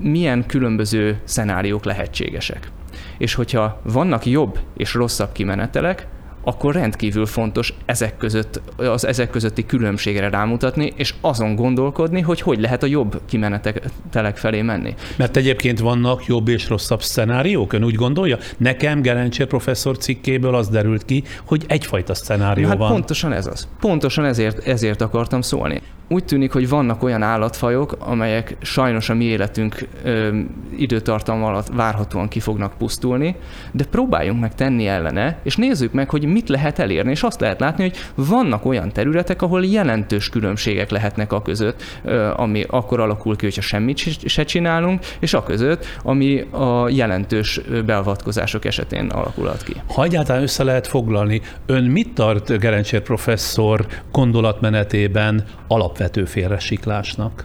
milyen 0.00 0.46
különböző 0.46 1.20
szenáriók 1.24 1.84
lehetségesek. 1.84 2.70
És 3.18 3.34
hogyha 3.34 3.80
vannak 3.82 4.26
jobb 4.26 4.58
és 4.76 4.94
rosszabb 4.94 5.32
kimenetelek, 5.32 6.06
akkor 6.48 6.74
rendkívül 6.74 7.26
fontos 7.26 7.74
ezek 7.86 8.16
között, 8.16 8.60
az 8.76 9.06
ezek 9.06 9.30
közötti 9.30 9.66
különbségre 9.66 10.28
rámutatni, 10.28 10.92
és 10.96 11.14
azon 11.20 11.54
gondolkodni, 11.54 12.20
hogy 12.20 12.40
hogy 12.40 12.60
lehet 12.60 12.82
a 12.82 12.86
jobb 12.86 13.20
kimenetelek 13.26 14.36
felé 14.36 14.62
menni. 14.62 14.94
Mert 15.16 15.36
egyébként 15.36 15.78
vannak 15.78 16.26
jobb 16.26 16.48
és 16.48 16.68
rosszabb 16.68 17.02
szenáriók, 17.02 17.72
ön 17.72 17.84
úgy 17.84 17.94
gondolja? 17.94 18.38
Nekem 18.56 19.02
Gerencsér 19.02 19.46
professzor 19.46 19.98
cikkéből 19.98 20.54
az 20.54 20.68
derült 20.68 21.04
ki, 21.04 21.22
hogy 21.44 21.64
egyfajta 21.68 22.14
szenárió 22.14 22.68
hát 22.68 22.78
van. 22.78 22.90
pontosan 22.90 23.32
ez 23.32 23.46
az. 23.46 23.68
Pontosan 23.80 24.24
ezért, 24.24 24.66
ezért 24.66 25.00
akartam 25.00 25.40
szólni 25.40 25.82
úgy 26.08 26.24
tűnik, 26.24 26.52
hogy 26.52 26.68
vannak 26.68 27.02
olyan 27.02 27.22
állatfajok, 27.22 27.96
amelyek 27.98 28.56
sajnos 28.62 29.08
a 29.08 29.14
mi 29.14 29.24
életünk 29.24 29.88
ö, 30.02 30.38
időtartam 30.76 31.44
alatt 31.44 31.68
várhatóan 31.72 32.28
ki 32.28 32.40
fognak 32.40 32.72
pusztulni, 32.78 33.36
de 33.72 33.84
próbáljunk 33.84 34.40
meg 34.40 34.54
tenni 34.54 34.86
ellene, 34.86 35.38
és 35.42 35.56
nézzük 35.56 35.92
meg, 35.92 36.10
hogy 36.10 36.24
mit 36.24 36.48
lehet 36.48 36.78
elérni, 36.78 37.10
és 37.10 37.22
azt 37.22 37.40
lehet 37.40 37.60
látni, 37.60 37.82
hogy 37.82 38.26
vannak 38.26 38.64
olyan 38.64 38.92
területek, 38.92 39.42
ahol 39.42 39.64
jelentős 39.64 40.28
különbségek 40.28 40.90
lehetnek 40.90 41.32
a 41.32 41.42
között, 41.42 41.82
ö, 42.04 42.30
ami 42.36 42.64
akkor 42.68 43.00
alakul 43.00 43.36
ki, 43.36 43.44
hogyha 43.44 43.60
semmit 43.60 43.98
se 44.28 44.44
csinálunk, 44.44 45.04
és 45.20 45.34
a 45.34 45.42
között, 45.42 45.86
ami 46.02 46.40
a 46.50 46.88
jelentős 46.88 47.60
beavatkozások 47.86 48.64
esetén 48.64 49.06
alakulhat 49.06 49.62
ki. 49.62 49.72
Ha 49.94 50.04
egyáltalán 50.04 50.42
össze 50.42 50.64
lehet 50.64 50.86
foglalni, 50.86 51.40
ön 51.66 51.84
mit 51.84 52.14
tart 52.14 52.58
Gerencsér 52.58 53.00
professzor 53.00 53.86
gondolatmenetében 54.12 55.44
alap 55.66 55.96
alapvető 55.98 56.24
félresiklásnak? 56.24 57.44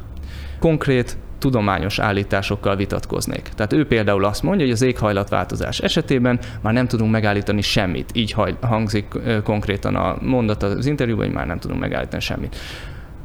Konkrét 0.59 1.17
tudományos 1.39 1.99
állításokkal 1.99 2.75
vitatkoznék. 2.75 3.41
Tehát 3.55 3.73
ő 3.73 3.87
például 3.87 4.25
azt 4.25 4.43
mondja, 4.43 4.65
hogy 4.65 4.73
az 4.73 4.81
éghajlatváltozás 4.81 5.79
esetében 5.79 6.39
már 6.61 6.73
nem 6.73 6.87
tudunk 6.87 7.11
megállítani 7.11 7.61
semmit. 7.61 8.09
Így 8.13 8.35
hangzik 8.61 9.05
konkrétan 9.43 9.95
a 9.95 10.17
mondat 10.21 10.63
az 10.63 10.85
interjúban, 10.85 11.25
hogy 11.25 11.33
már 11.33 11.47
nem 11.47 11.59
tudunk 11.59 11.79
megállítani 11.79 12.21
semmit. 12.21 12.55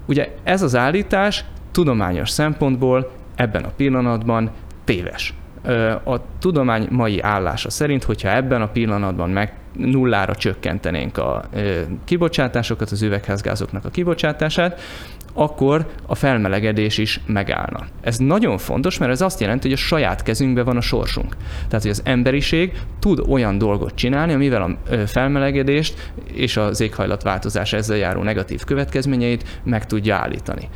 Ugye 0.07 0.29
ez 0.43 0.63
az 0.63 0.77
állítás 0.77 1.45
tudományos 1.73 2.31
szempontból 2.31 3.11
ebben 3.37 3.65
a 3.65 3.73
pillanatban 3.77 4.51
téves. 4.85 5.35
A 6.05 6.39
tudomány 6.39 6.87
mai 6.91 7.21
állása 7.21 7.71
szerint, 7.71 8.05
hogyha 8.05 8.35
ebben 8.35 8.63
a 8.63 8.69
pillanatban 8.69 9.31
meg 9.31 9.53
nullára 9.73 10.35
csökkentenénk 10.35 11.19
a 11.19 11.45
kibocsátásokat, 12.05 12.91
az 12.91 13.03
üvegházgázoknak 13.03 13.85
a 13.85 13.89
kibocsátását, 13.89 14.81
akkor 15.39 15.87
a 16.07 16.15
felmelegedés 16.15 16.99
is 16.99 17.21
megállna. 17.27 17.87
Ez 18.01 18.17
nagyon 18.19 18.59
fontos, 18.59 18.99
mert 18.99 19.13
ez 19.13 19.21
azt 19.21 19.41
jelenti, 19.41 19.69
hogy 19.69 19.77
a 19.77 19.81
saját 19.81 20.23
kezünkben 20.23 20.65
van 20.65 20.77
a 20.77 20.81
sorsunk. 20.81 21.37
Tehát, 21.69 21.83
hogy 21.83 21.91
az 21.91 22.03
emberiség 22.05 22.73
tud 22.99 23.19
olyan 23.29 23.59
dolgot 23.59 23.95
csinálni, 23.95 24.33
amivel 24.33 24.63
a 24.63 24.97
felmelegedést 25.07 26.13
és 26.33 26.57
az 26.57 26.81
éghajlatváltozás 26.81 27.73
ezzel 27.73 27.97
járó 27.97 28.23
negatív 28.23 28.65
következményeit 28.65 29.61
meg 29.65 29.87
tudja 29.87 30.17
állítani. 30.17 30.69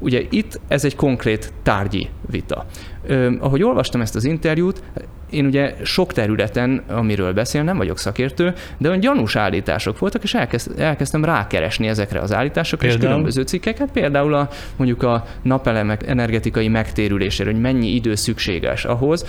Ugye 0.00 0.22
itt 0.30 0.60
ez 0.68 0.84
egy 0.84 0.96
konkrét 0.96 1.52
tárgyi 1.62 2.08
vita. 2.30 2.66
Ö, 3.06 3.32
ahogy 3.40 3.62
olvastam 3.62 4.00
ezt 4.00 4.16
az 4.16 4.24
interjút, 4.24 4.82
én 5.30 5.46
ugye 5.46 5.74
sok 5.82 6.12
területen, 6.12 6.82
amiről 6.88 7.32
beszél, 7.32 7.62
nem 7.62 7.76
vagyok 7.76 7.98
szakértő, 7.98 8.54
de 8.78 8.88
olyan 8.88 9.00
gyanús 9.00 9.36
állítások 9.36 9.98
voltak, 9.98 10.22
és 10.22 10.34
elkezd, 10.34 10.80
elkezdtem 10.80 11.24
rákeresni 11.24 11.88
ezekre 11.88 12.20
az 12.20 12.32
állításokra, 12.32 12.86
például? 12.86 13.02
és 13.02 13.08
különböző 13.08 13.42
cikkeket, 13.42 13.90
például 13.92 14.34
a, 14.34 14.48
mondjuk 14.76 15.02
a 15.02 15.24
napelemek 15.42 16.06
energetikai 16.06 16.68
megtérülésére, 16.68 17.50
hogy 17.50 17.60
mennyi 17.60 17.94
idő 17.94 18.14
szükséges 18.14 18.84
ahhoz, 18.84 19.26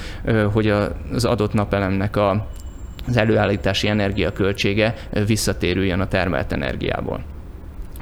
hogy 0.53 0.73
az 1.13 1.25
adott 1.25 1.53
napelemnek 1.53 2.15
a 2.15 2.47
az 3.07 3.17
előállítási 3.17 3.87
energiaköltsége 3.87 4.95
visszatérüljön 5.25 5.99
a 5.99 6.07
termelt 6.07 6.51
energiából. 6.51 7.23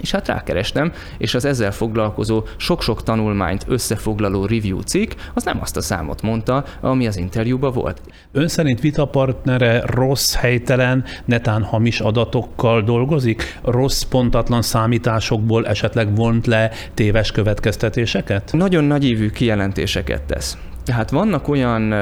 És 0.02 0.12
hát 0.12 0.28
rákerestem, 0.28 0.92
és 1.18 1.34
az 1.34 1.46
ezzel 1.46 1.72
foglalkozó 1.72 2.44
sok-sok 2.58 3.04
tanulmányt 3.04 3.66
összefoglaló 3.68 4.46
review 4.46 4.80
cikk, 4.80 5.12
az 5.34 5.44
nem 5.44 5.58
azt 5.62 5.78
a 5.78 5.82
számot 5.82 6.22
mondta, 6.22 6.64
ami 6.82 7.08
az 7.08 7.18
interjúban 7.18 7.74
volt. 7.74 8.02
Ön 8.32 8.48
szerint 8.48 8.80
vitapartnere 8.80 9.84
rossz, 9.86 10.36
helytelen, 10.36 11.04
netán 11.26 11.64
hamis 11.64 12.00
adatokkal 12.00 12.82
dolgozik? 12.82 13.60
Rossz, 13.64 14.02
pontatlan 14.02 14.62
számításokból 14.62 15.68
esetleg 15.68 16.16
vont 16.16 16.48
le 16.48 16.72
téves 16.94 17.32
következtetéseket? 17.32 18.50
Nagyon 18.54 18.84
nagyívű 18.84 19.30
kijelentéseket 19.30 20.22
tesz. 20.22 20.58
Tehát 20.86 21.10
vannak 21.10 21.48
olyan 21.48 21.94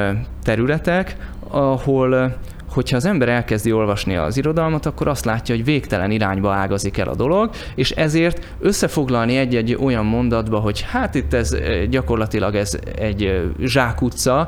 területek, 0.43 1.15
ahol 1.49 2.35
hogyha 2.69 2.95
az 2.95 3.05
ember 3.05 3.29
elkezdi 3.29 3.71
olvasni 3.71 4.15
az 4.15 4.37
irodalmat, 4.37 4.85
akkor 4.85 5.07
azt 5.07 5.25
látja, 5.25 5.55
hogy 5.55 5.63
végtelen 5.63 6.11
irányba 6.11 6.53
ágazik 6.53 6.97
el 6.97 7.07
a 7.07 7.15
dolog, 7.15 7.49
és 7.75 7.91
ezért 7.91 8.55
összefoglalni 8.59 9.37
egy-egy 9.37 9.77
olyan 9.81 10.05
mondatba, 10.05 10.59
hogy 10.59 10.81
hát 10.81 11.15
itt 11.15 11.33
ez 11.33 11.57
gyakorlatilag 11.89 12.55
ez 12.55 12.79
egy 12.95 13.51
zsákutca, 13.59 14.47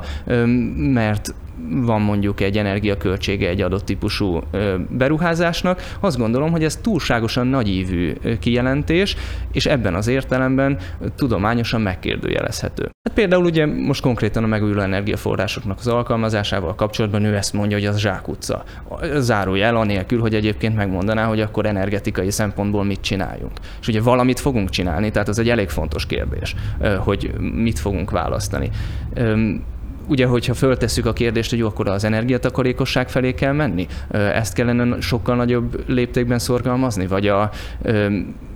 mert 0.76 1.34
van 1.68 2.00
mondjuk 2.00 2.40
egy 2.40 2.58
energiaköltsége 2.58 3.48
egy 3.48 3.60
adott 3.60 3.84
típusú 3.84 4.40
beruházásnak, 4.88 5.96
azt 6.00 6.18
gondolom, 6.18 6.50
hogy 6.50 6.64
ez 6.64 6.76
túlságosan 6.76 7.46
nagyívű 7.46 8.12
kijelentés, 8.40 9.16
és 9.52 9.66
ebben 9.66 9.94
az 9.94 10.06
értelemben 10.06 10.78
tudományosan 11.16 11.80
megkérdőjelezhető. 11.80 12.82
Hát 12.82 13.14
például 13.14 13.44
ugye 13.44 13.66
most 13.66 14.02
konkrétan 14.02 14.44
a 14.44 14.46
megújuló 14.46 14.80
energiaforrásoknak 14.80 15.78
az 15.78 15.86
alkalmazásával 15.86 16.74
kapcsolatban 16.74 17.24
ő 17.24 17.36
ezt 17.36 17.52
mondja, 17.52 17.76
hogy 17.76 17.86
az 17.86 17.98
zsákutca. 17.98 18.64
Zárójel 19.16 19.76
anélkül, 19.76 20.20
hogy 20.20 20.34
egyébként 20.34 20.76
megmondaná, 20.76 21.24
hogy 21.24 21.40
akkor 21.40 21.66
energetikai 21.66 22.30
szempontból 22.30 22.84
mit 22.84 23.00
csináljunk. 23.00 23.52
És 23.80 23.88
ugye 23.88 24.00
valamit 24.00 24.40
fogunk 24.40 24.70
csinálni, 24.70 25.10
tehát 25.10 25.28
az 25.28 25.38
egy 25.38 25.48
elég 25.48 25.68
fontos 25.68 26.06
kérdés, 26.06 26.54
hogy 26.98 27.32
mit 27.38 27.78
fogunk 27.78 28.10
választani 28.10 28.70
ugye, 30.10 30.26
hogyha 30.26 30.54
föltesszük 30.54 31.06
a 31.06 31.12
kérdést, 31.12 31.50
hogy 31.50 31.58
jó, 31.58 31.66
akkor 31.66 31.88
az 31.88 32.04
energiatakarékosság 32.04 33.08
felé 33.08 33.34
kell 33.34 33.52
menni, 33.52 33.86
ezt 34.10 34.54
kellene 34.54 35.00
sokkal 35.00 35.36
nagyobb 35.36 35.84
léptékben 35.86 36.38
szorgalmazni, 36.38 37.06
vagy 37.06 37.28
a 37.28 37.50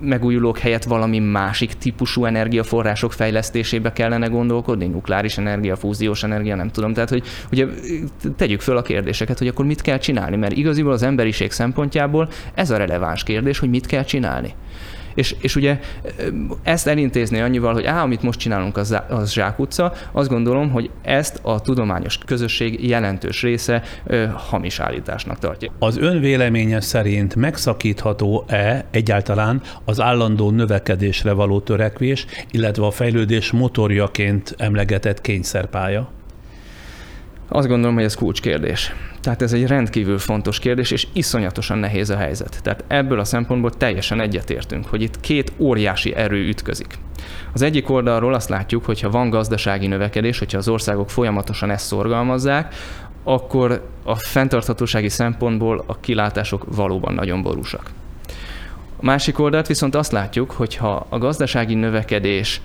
megújulók 0.00 0.59
helyett 0.59 0.84
valami 0.84 1.18
másik 1.18 1.72
típusú 1.72 2.24
energiaforrások 2.24 3.12
fejlesztésébe 3.12 3.92
kellene 3.92 4.26
gondolkodni, 4.26 4.86
nukleáris 4.86 5.38
energia, 5.38 5.76
fúziós 5.76 6.22
energia, 6.22 6.57
nem 6.57 6.70
tudom. 6.70 6.92
Tehát, 6.92 7.09
hogy 7.09 7.22
ugye 7.52 7.66
tegyük 8.36 8.61
föl 8.61 8.76
a 8.76 8.82
kérdéseket, 8.82 9.38
hogy 9.38 9.48
akkor 9.48 9.64
mit 9.64 9.82
kell 9.82 9.98
csinálni, 9.98 10.36
mert 10.36 10.57
igaziból 10.57 10.92
az 10.92 11.02
emberiség 11.02 11.50
szempontjából 11.50 12.28
ez 12.55 12.70
a 12.70 12.76
releváns 12.76 13.22
kérdés, 13.22 13.59
hogy 13.59 13.70
mit 13.70 13.86
kell 13.86 14.05
csinálni. 14.05 14.55
És, 15.14 15.36
és 15.40 15.56
ugye 15.56 15.78
ezt 16.62 16.86
elintézni 16.86 17.40
annyival, 17.40 17.72
hogy 17.72 17.84
á, 17.84 18.02
amit 18.02 18.22
most 18.22 18.38
csinálunk, 18.38 18.76
az, 18.76 18.96
az 19.08 19.32
zsákutca, 19.32 19.92
azt 20.12 20.28
gondolom, 20.28 20.70
hogy 20.70 20.90
ezt 21.02 21.38
a 21.42 21.60
tudományos 21.60 22.18
közösség 22.26 22.88
jelentős 22.88 23.42
része 23.42 23.82
ö, 24.06 24.26
hamis 24.34 24.78
állításnak 24.78 25.38
tartja. 25.38 25.72
Az 25.78 25.98
ön 25.98 26.20
véleménye 26.20 26.80
szerint 26.80 27.34
megszakítható-e 27.34 28.84
egyáltalán 28.90 29.60
az 29.84 30.00
állandó 30.00 30.50
növekedésre 30.50 31.32
való 31.32 31.60
törekvés, 31.60 32.26
illetve 32.50 32.86
a 32.86 32.90
fejlődés 32.90 33.50
motorjaként 33.50 34.54
emlegetett 34.58 35.20
kényszerpálya? 35.20 36.08
Azt 37.49 37.68
gondolom, 37.68 37.95
hogy 37.95 38.05
ez 38.05 38.14
kulcskérdés. 38.14 38.95
Tehát 39.20 39.42
ez 39.42 39.53
egy 39.53 39.66
rendkívül 39.66 40.18
fontos 40.18 40.59
kérdés, 40.59 40.90
és 40.90 41.07
iszonyatosan 41.12 41.78
nehéz 41.78 42.11
a 42.11 42.16
helyzet. 42.16 42.61
Tehát 42.62 42.84
ebből 42.86 43.18
a 43.18 43.24
szempontból 43.24 43.70
teljesen 43.70 44.20
egyetértünk, 44.20 44.86
hogy 44.86 45.03
itt 45.03 45.20
két 45.20 45.53
óriási 45.59 46.14
erő 46.14 46.47
ütközik. 46.47 46.99
Az 47.53 47.62
egyik 47.62 47.90
oldalról 47.90 48.34
azt 48.34 48.49
látjuk, 48.49 48.84
hogy 48.84 49.01
ha 49.01 49.11
van 49.11 49.30
gazdasági 49.30 49.86
növekedés, 49.86 50.38
hogyha 50.38 50.59
az 50.59 50.68
országok 50.68 51.11
folyamatosan 51.11 51.70
ezt 51.70 51.86
szorgalmazzák, 51.86 52.74
akkor 53.24 53.88
a 54.03 54.14
fenntarthatósági 54.14 55.09
szempontból 55.09 55.84
a 55.86 56.01
kilátások 56.01 56.64
valóban 56.76 57.14
nagyon 57.14 57.42
borúsak. 57.42 57.90
A 58.97 59.05
másik 59.05 59.38
oldalt 59.38 59.66
viszont 59.66 59.95
azt 59.95 60.12
látjuk, 60.12 60.51
hogy 60.51 60.76
ha 60.76 61.07
a 61.09 61.18
gazdasági 61.18 61.74
növekedés 61.74 62.61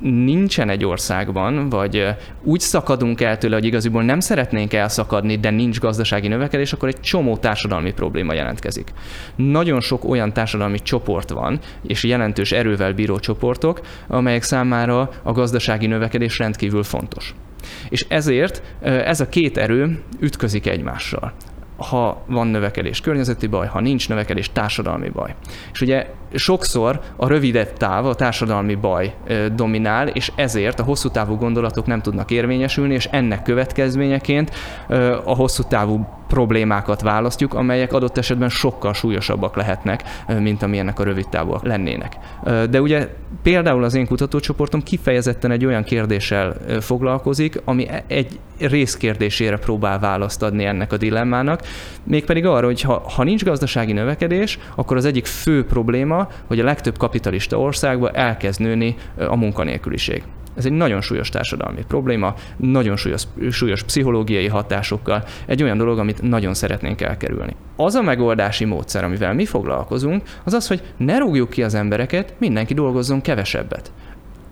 nincsen 0.00 0.68
egy 0.68 0.84
országban, 0.84 1.68
vagy 1.68 2.06
úgy 2.42 2.60
szakadunk 2.60 3.20
el 3.20 3.38
tőle, 3.38 3.54
hogy 3.54 3.64
igaziból 3.64 4.02
nem 4.02 4.20
szeretnénk 4.20 4.72
elszakadni, 4.72 5.36
de 5.36 5.50
nincs 5.50 5.78
gazdasági 5.78 6.28
növekedés, 6.28 6.72
akkor 6.72 6.88
egy 6.88 7.00
csomó 7.00 7.36
társadalmi 7.36 7.92
probléma 7.92 8.32
jelentkezik. 8.32 8.92
Nagyon 9.36 9.80
sok 9.80 10.04
olyan 10.04 10.32
társadalmi 10.32 10.78
csoport 10.78 11.30
van, 11.30 11.58
és 11.86 12.04
jelentős 12.04 12.52
erővel 12.52 12.92
bíró 12.92 13.18
csoportok, 13.18 13.80
amelyek 14.06 14.42
számára 14.42 15.10
a 15.22 15.32
gazdasági 15.32 15.86
növekedés 15.86 16.38
rendkívül 16.38 16.82
fontos. 16.82 17.34
És 17.88 18.06
ezért 18.08 18.62
ez 18.82 19.20
a 19.20 19.28
két 19.28 19.56
erő 19.56 20.02
ütközik 20.20 20.66
egymással 20.66 21.32
ha 21.76 22.22
van 22.26 22.46
növekedés 22.46 23.00
környezeti 23.00 23.46
baj, 23.46 23.66
ha 23.66 23.80
nincs 23.80 24.08
növekedés 24.08 24.52
társadalmi 24.52 25.08
baj. 25.08 25.34
És 25.72 25.80
ugye 25.80 26.06
sokszor 26.34 27.00
a 27.16 27.28
rövidebb 27.28 27.72
táv, 27.72 28.06
a 28.06 28.14
társadalmi 28.14 28.74
baj 28.74 29.14
dominál, 29.54 30.08
és 30.08 30.32
ezért 30.34 30.80
a 30.80 30.82
hosszú 30.82 31.08
távú 31.08 31.36
gondolatok 31.36 31.86
nem 31.86 32.00
tudnak 32.00 32.30
érvényesülni, 32.30 32.94
és 32.94 33.08
ennek 33.10 33.42
következményeként 33.42 34.50
a 35.24 35.34
hosszú 35.34 35.62
távú 35.62 36.08
problémákat 36.28 37.00
választjuk, 37.00 37.54
amelyek 37.54 37.92
adott 37.92 38.18
esetben 38.18 38.48
sokkal 38.48 38.94
súlyosabbak 38.94 39.56
lehetnek, 39.56 40.02
mint 40.38 40.62
amilyenek 40.62 41.00
a 41.00 41.04
rövid 41.04 41.28
távúak 41.28 41.64
lennének. 41.64 42.16
De 42.70 42.80
ugye 42.80 43.08
például 43.42 43.84
az 43.84 43.94
én 43.94 44.06
kutatócsoportom 44.06 44.82
kifejezetten 44.82 45.50
egy 45.50 45.64
olyan 45.64 45.84
kérdéssel 45.84 46.56
foglalkozik, 46.80 47.60
ami 47.64 47.88
e- 47.88 48.04
egy 48.06 48.38
részkérdésére 48.58 49.56
próbál 49.58 49.98
választ 49.98 50.42
adni 50.42 50.64
ennek 50.64 50.92
a 50.92 50.96
dilemmának, 50.96 51.62
mégpedig 52.04 52.46
arra, 52.46 52.66
hogy 52.66 52.80
ha, 52.80 53.02
ha 53.14 53.24
nincs 53.24 53.44
gazdasági 53.44 53.92
növekedés, 53.92 54.58
akkor 54.74 54.96
az 54.96 55.04
egyik 55.04 55.26
fő 55.26 55.64
probléma, 55.64 56.28
hogy 56.46 56.60
a 56.60 56.64
legtöbb 56.64 56.98
kapitalista 56.98 57.60
országban 57.60 58.14
elkezd 58.14 58.60
nőni 58.60 58.96
a 59.28 59.36
munkanélküliség. 59.36 60.22
Ez 60.56 60.64
egy 60.64 60.72
nagyon 60.72 61.00
súlyos 61.00 61.28
társadalmi 61.28 61.84
probléma, 61.88 62.34
nagyon 62.56 62.96
súlyos, 62.96 63.22
súlyos 63.50 63.82
pszichológiai 63.82 64.46
hatásokkal, 64.46 65.24
egy 65.46 65.62
olyan 65.62 65.78
dolog, 65.78 65.98
amit 65.98 66.22
nagyon 66.22 66.54
szeretnénk 66.54 67.00
elkerülni. 67.00 67.56
Az 67.76 67.94
a 67.94 68.02
megoldási 68.02 68.64
módszer, 68.64 69.04
amivel 69.04 69.34
mi 69.34 69.44
foglalkozunk, 69.44 70.22
az 70.44 70.52
az, 70.52 70.66
hogy 70.66 70.82
ne 70.96 71.18
rúgjuk 71.18 71.50
ki 71.50 71.62
az 71.62 71.74
embereket, 71.74 72.34
mindenki 72.38 72.74
dolgozzon 72.74 73.20
kevesebbet. 73.20 73.92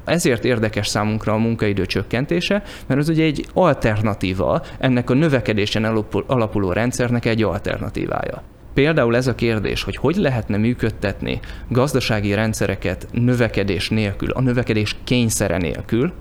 Ezért 0.05 0.45
érdekes 0.45 0.87
számunkra 0.87 1.33
a 1.33 1.39
munkaidő 1.39 1.87
csökkentése, 1.87 2.63
mert 2.87 3.01
ez 3.01 3.09
ugye 3.09 3.25
egy 3.25 3.47
alternatíva, 3.53 4.63
ennek 4.79 5.11
a 5.11 5.15
növekedésen 5.15 6.05
alapuló 6.27 6.73
rendszernek 6.73 7.25
egy 7.25 7.43
alternatívája. 7.43 8.43
Például 8.75 9.17
ez 9.17 9.27
a 9.27 9.35
kérdés, 9.35 9.83
hogy 9.83 9.97
hogy 9.97 10.17
lehetne 10.17 10.57
működtetni 10.57 11.41
gazdasági 11.69 12.35
rendszereket 12.35 13.07
növekedés 13.13 13.89
nélkül, 13.89 14.31
a 14.31 14.41
növekedés 14.41 14.97
kényszere 15.05 15.57
nélkül, 15.57 16.13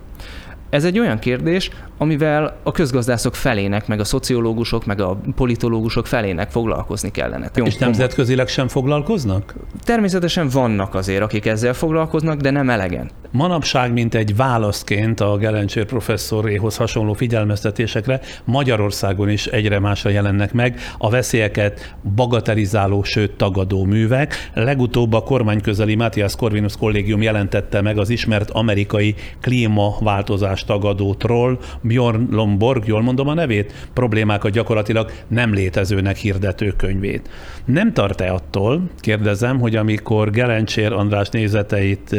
ez 0.74 0.84
egy 0.84 1.00
olyan 1.00 1.20
kérdés, 1.20 1.70
amivel 1.98 2.58
a 2.64 2.72
közgazdászok 2.72 3.36
felének, 3.36 3.88
meg 3.88 4.00
a 4.00 4.04
szociológusok, 4.04 4.86
meg 4.86 5.02
a 5.02 5.20
politológusok 5.36 6.08
felének 6.08 6.52
foglalkozni 6.52 7.12
kellene. 7.12 7.50
És 7.64 7.76
nemzetközileg 7.76 8.48
sem 8.48 8.68
foglalkoznak? 8.68 9.56
Természetesen 9.84 10.50
vannak 10.50 10.96
azért, 10.96 11.22
akik 11.22 11.46
ezzel 11.46 11.74
foglalkoznak, 11.74 12.40
de 12.40 12.52
nem 12.52 12.70
elegen. 12.70 13.10
Manapság, 13.32 13.94
mint 13.94 14.16
egy 14.16 14.36
válaszként 14.36 15.20
a 15.20 15.38
Gelencsér 15.38 15.86
professzoréhoz 15.86 16.78
hasonló 16.78 17.14
figyelmeztetésekre 17.14 18.20
Magyarországon 18.44 19.30
is 19.30 19.46
egyre 19.46 19.80
másra 19.80 20.10
jelennek 20.10 20.54
meg 20.54 20.80
a 20.98 21.10
veszélyeket 21.10 21.96
bagatelizáló, 22.16 23.04
sőt 23.04 23.32
tagadó 23.32 23.84
művek. 23.84 24.50
Legutóbb 24.54 25.14
a 25.14 25.24
kormányközeli 25.24 25.96
Matthias 25.96 26.36
Corvinus 26.36 26.78
kollégium 26.78 27.22
jelentette 27.22 27.82
meg 27.82 27.98
az 27.98 28.10
ismert 28.10 28.50
amerikai 28.50 29.16
klímaváltozás 29.42 30.63
tagadó 30.64 31.14
troll 31.14 31.58
Bjorn 31.82 32.28
Lomborg, 32.32 32.88
jól 32.88 33.02
mondom 33.02 33.28
a 33.28 33.34
nevét, 33.34 33.88
problémákat 33.94 34.52
gyakorlatilag 34.52 35.12
nem 35.28 35.54
létezőnek 35.54 36.18
hirdető 36.18 36.74
könyvét. 36.78 37.30
Nem 37.66 37.94
tart-e 37.94 38.34
attól, 38.34 38.82
kérdezem, 39.00 39.60
hogy 39.60 39.76
amikor 39.76 40.30
Gelencsér 40.30 40.94
András 40.94 41.30
nézeteit 41.30 42.16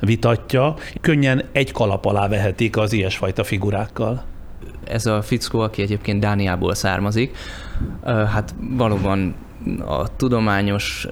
vitatja, 0.00 0.74
könnyen 1.00 1.42
egy 1.52 1.72
kalap 1.72 2.04
alá 2.04 2.28
vehetik 2.28 2.76
az 2.76 2.92
ilyesfajta 2.92 3.44
figurákkal. 3.44 4.24
Ez 4.84 5.06
a 5.06 5.22
fickó, 5.22 5.60
aki 5.60 5.82
egyébként 5.82 6.20
Dániából 6.20 6.74
származik, 6.74 7.36
hát 8.04 8.54
valóban 8.76 9.34
a 9.86 10.16
tudományos 10.16 11.06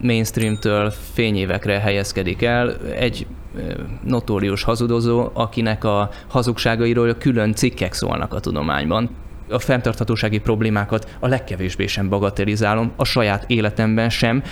mainstreamtől 0.00 0.92
fényévekre 1.12 1.78
helyezkedik 1.78 2.42
el. 2.42 2.76
Egy 2.98 3.26
notórius 4.04 4.62
hazudozó, 4.62 5.30
akinek 5.32 5.84
a 5.84 6.10
hazugságairól 6.28 7.14
külön 7.14 7.54
cikkek 7.54 7.92
szólnak 7.92 8.34
a 8.34 8.40
tudományban 8.40 9.10
a 9.50 9.58
fenntarthatósági 9.58 10.38
problémákat 10.38 11.16
a 11.18 11.26
legkevésbé 11.26 11.86
sem 11.86 12.08
bagatelizálom, 12.08 12.92
a 12.96 13.04
saját 13.04 13.44
életemben 13.46 14.10
sem, 14.10 14.42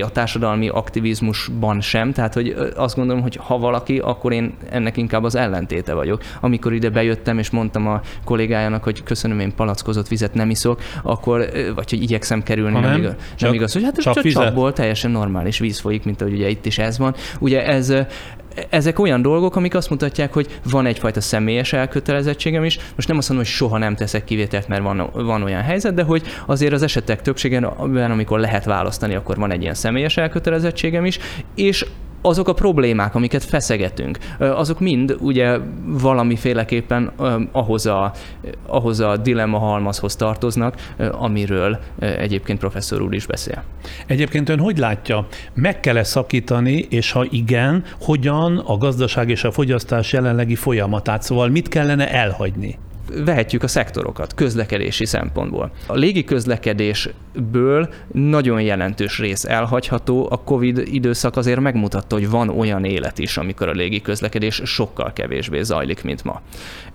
a 0.00 0.10
társadalmi 0.12 0.68
aktivizmusban 0.68 1.80
sem, 1.80 2.12
tehát 2.12 2.34
hogy 2.34 2.56
azt 2.76 2.96
gondolom, 2.96 3.22
hogy 3.22 3.36
ha 3.36 3.58
valaki, 3.58 3.98
akkor 3.98 4.32
én 4.32 4.54
ennek 4.70 4.96
inkább 4.96 5.24
az 5.24 5.34
ellentéte 5.34 5.94
vagyok. 5.94 6.22
Amikor 6.40 6.72
ide 6.72 6.90
bejöttem, 6.90 7.38
és 7.38 7.50
mondtam 7.50 7.86
a 7.86 8.00
kollégájának, 8.24 8.84
hogy 8.84 9.02
köszönöm, 9.02 9.40
én 9.40 9.54
palackozott 9.54 10.08
vizet 10.08 10.34
nem 10.34 10.50
iszok, 10.50 10.80
akkor, 11.02 11.50
vagy 11.74 11.90
hogy 11.90 12.02
igyekszem 12.02 12.42
kerülni, 12.42 12.74
ha 12.74 12.80
nem, 12.80 12.90
nem, 12.90 13.00
igaz, 13.00 13.14
csak, 13.30 13.40
nem 13.40 13.54
igaz, 13.54 13.72
hogy 13.72 13.82
hát 13.82 14.00
csak, 14.00 14.14
csak 14.14 14.26
csapból 14.26 14.72
teljesen 14.72 15.10
normális 15.10 15.58
víz 15.58 15.80
folyik, 15.80 16.04
mint 16.04 16.20
ahogy 16.20 16.34
ugye 16.34 16.48
itt 16.48 16.66
is 16.66 16.78
ez 16.78 16.98
van. 16.98 17.14
Ugye 17.38 17.66
ez, 17.66 17.94
ezek 18.68 18.98
olyan 18.98 19.22
dolgok, 19.22 19.56
amik 19.56 19.74
azt 19.74 19.90
mutatják, 19.90 20.32
hogy 20.32 20.60
van 20.70 20.86
egyfajta 20.86 21.20
személyes 21.20 21.72
elkötelezettségem 21.72 22.64
is. 22.64 22.78
Most 22.94 23.08
nem 23.08 23.16
azt 23.16 23.28
mondom, 23.28 23.46
hogy 23.46 23.56
soha 23.56 23.78
nem 23.78 23.94
teszek 23.94 24.24
kivételt, 24.24 24.68
mert 24.68 24.82
van, 24.82 25.10
van 25.12 25.42
olyan 25.42 25.62
helyzet, 25.62 25.94
de 25.94 26.02
hogy 26.02 26.22
azért 26.46 26.72
az 26.72 26.82
esetek 26.82 27.22
többségében, 27.22 28.10
amikor 28.10 28.38
lehet 28.40 28.64
választani, 28.64 29.14
akkor 29.14 29.36
van 29.36 29.52
egy 29.52 29.62
ilyen 29.62 29.74
személyes 29.74 30.16
elkötelezettségem 30.16 31.04
is, 31.04 31.18
és 31.54 31.86
azok 32.22 32.48
a 32.48 32.52
problémák, 32.52 33.14
amiket 33.14 33.44
feszegetünk, 33.44 34.18
azok 34.38 34.80
mind 34.80 35.16
ugye 35.20 35.58
valamiféleképpen 35.84 37.12
ahhoz 37.52 37.86
a, 37.86 38.12
ahhoz 38.66 39.00
a 39.00 39.16
dilemma 39.16 39.58
halmazhoz 39.58 40.16
tartoznak, 40.16 40.94
amiről 41.10 41.78
egyébként 41.98 42.58
professzor 42.58 43.02
úr 43.02 43.14
is 43.14 43.26
beszél. 43.26 43.62
Egyébként 44.06 44.48
ön 44.48 44.58
hogy 44.58 44.78
látja, 44.78 45.26
meg 45.54 45.80
kell-e 45.80 46.04
szakítani, 46.04 46.86
és 46.90 47.12
ha 47.12 47.26
igen, 47.30 47.84
hogyan 48.00 48.58
a 48.58 48.76
gazdaság 48.76 49.30
és 49.30 49.44
a 49.44 49.50
fogyasztás 49.50 50.12
jelenlegi 50.12 50.54
folyamatát, 50.54 51.22
szóval 51.22 51.48
mit 51.48 51.68
kellene 51.68 52.12
elhagyni? 52.12 52.78
Vehetjük 53.24 53.62
a 53.62 53.68
szektorokat 53.68 54.34
közlekedési 54.34 55.04
szempontból. 55.04 55.70
A 55.86 55.94
légi 55.94 56.24
közlekedésből 56.24 57.88
nagyon 58.12 58.60
jelentős 58.60 59.18
rész 59.18 59.44
elhagyható. 59.44 60.26
A 60.30 60.42
COVID 60.42 60.78
időszak 60.84 61.36
azért 61.36 61.60
megmutatta, 61.60 62.14
hogy 62.14 62.30
van 62.30 62.48
olyan 62.48 62.84
élet 62.84 63.18
is, 63.18 63.36
amikor 63.36 63.68
a 63.68 63.72
légi 63.72 64.00
közlekedés 64.00 64.60
sokkal 64.64 65.12
kevésbé 65.12 65.62
zajlik, 65.62 66.02
mint 66.02 66.24
ma. 66.24 66.40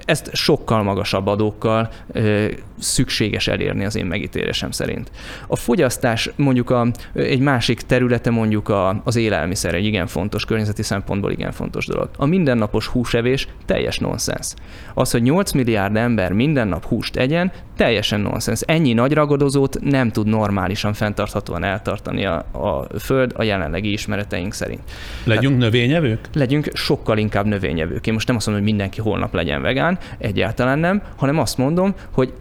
Ezt 0.06 0.30
sokkal 0.34 0.84
magasabb 0.84 1.28
adókkal 1.28 1.90
ö, 2.12 2.46
szükséges 2.80 3.48
elérni 3.48 3.86
az 3.86 3.96
én 3.96 4.06
megítélésem 4.06 4.72
szerint. 4.72 5.12
A 5.48 5.56
fogyasztás 5.56 6.30
mondjuk 6.36 6.70
a, 6.70 6.88
egy 7.14 7.40
másik 7.40 7.82
területe 7.82 8.30
mondjuk 8.30 8.70
a, 8.70 9.02
az 9.04 9.16
élelmiszer, 9.16 9.74
egy 9.76 9.86
igen 9.86 10.08
fontos, 10.08 10.46
környezeti 10.46 10.84
szempontból 10.84 11.32
igen 11.32 11.52
fontos 11.52 11.86
dolog. 11.86 12.10
A 12.18 12.26
mindennapos 12.26 12.88
húsevés 12.88 13.48
teljes 13.66 13.98
nonsens. 14.00 14.54
Az, 14.94 15.12
hogy 15.12 15.22
8 15.22 15.52
milliárd 15.52 15.94
ember 16.04 16.32
minden 16.32 16.68
nap 16.68 16.86
húst 16.86 17.16
egyen, 17.16 17.52
teljesen 17.78 18.20
nonsens. 18.20 18.62
Ennyi 18.62 18.94
nagy 18.94 19.14
ragadozót 19.14 19.78
nem 19.82 20.10
tud 20.10 20.28
normálisan 20.28 20.94
fenntarthatóan 20.94 21.64
eltartani 21.64 22.26
a, 22.26 22.36
a 22.52 22.88
Föld 23.00 23.32
a 23.36 23.44
jelenlegi 23.44 23.92
ismereteink 23.92 24.54
szerint. 24.54 24.82
Legyünk 25.24 25.54
hát, 25.54 25.62
növényevők? 25.62 26.20
Legyünk 26.34 26.70
sokkal 26.74 27.18
inkább 27.18 27.46
növényevők. 27.46 28.08
Én 28.08 28.14
most 28.14 28.28
nem 28.28 28.36
azt 28.36 28.46
mondom, 28.46 28.64
hogy 28.64 28.74
mindenki 28.74 29.02
holnap 29.02 29.34
legyen 29.34 29.62
vegán, 29.62 29.98
egyáltalán 30.18 30.80
nem, 30.80 31.02
hanem 31.16 31.40
azt 31.40 31.58
mondom, 31.58 31.94
hogy 32.12 32.34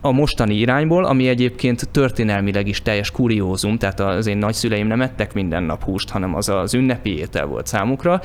a 0.00 0.12
mostani 0.12 0.54
irányból, 0.54 1.04
ami 1.04 1.28
egyébként 1.28 1.88
történelmileg 1.90 2.68
is 2.68 2.82
teljes 2.82 3.10
kuriózum, 3.10 3.78
tehát 3.78 4.00
az 4.00 4.26
én 4.26 4.36
nagyszüleim 4.36 4.86
nem 4.86 5.00
ettek 5.00 5.34
minden 5.34 5.62
nap 5.62 5.82
húst, 5.84 6.10
hanem 6.10 6.34
az 6.34 6.48
az 6.48 6.74
ünnepi 6.74 7.18
étel 7.18 7.46
volt 7.46 7.66
számukra 7.66 8.20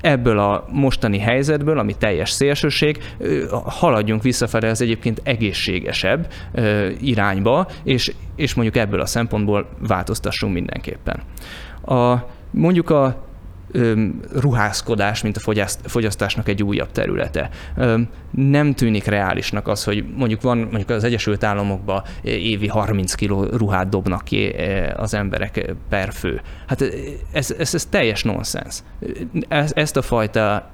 ebből 0.00 0.38
a 0.38 0.64
mostani 0.72 1.18
helyzetből, 1.18 1.78
ami 1.78 1.94
teljes 1.94 2.30
szélsőség, 2.30 2.98
haladjunk 3.64 4.22
visszafelé 4.22 4.68
az 4.68 4.80
egyébként 4.80 5.20
egészségesebb 5.24 6.32
irányba, 7.00 7.68
és, 7.84 8.12
és 8.36 8.54
mondjuk 8.54 8.76
ebből 8.76 9.00
a 9.00 9.06
szempontból 9.06 9.68
változtassunk 9.78 10.52
mindenképpen. 10.52 11.20
A, 11.84 12.14
mondjuk 12.50 12.90
a 12.90 13.28
ruházkodás, 14.32 15.22
mint 15.22 15.36
a 15.36 15.66
fogyasztásnak 15.82 16.48
egy 16.48 16.62
újabb 16.62 16.92
területe. 16.92 17.50
Nem 18.30 18.74
tűnik 18.74 19.04
reálisnak 19.04 19.68
az, 19.68 19.84
hogy 19.84 20.04
mondjuk 20.16 20.42
van 20.42 20.58
mondjuk 20.58 20.90
az 20.90 21.04
Egyesült 21.04 21.44
Államokban 21.44 22.02
évi 22.22 22.66
30 22.66 23.14
kiló 23.14 23.44
ruhát 23.44 23.88
dobnak 23.88 24.24
ki 24.24 24.54
az 24.96 25.14
emberek 25.14 25.74
per 25.88 26.12
fő. 26.12 26.40
Hát 26.66 26.82
ez, 27.32 27.54
ez, 27.58 27.74
ez 27.74 27.84
teljes 27.84 28.22
nonsens. 28.22 28.82
Ezt 29.48 29.96
a 29.96 30.02
fajta 30.02 30.70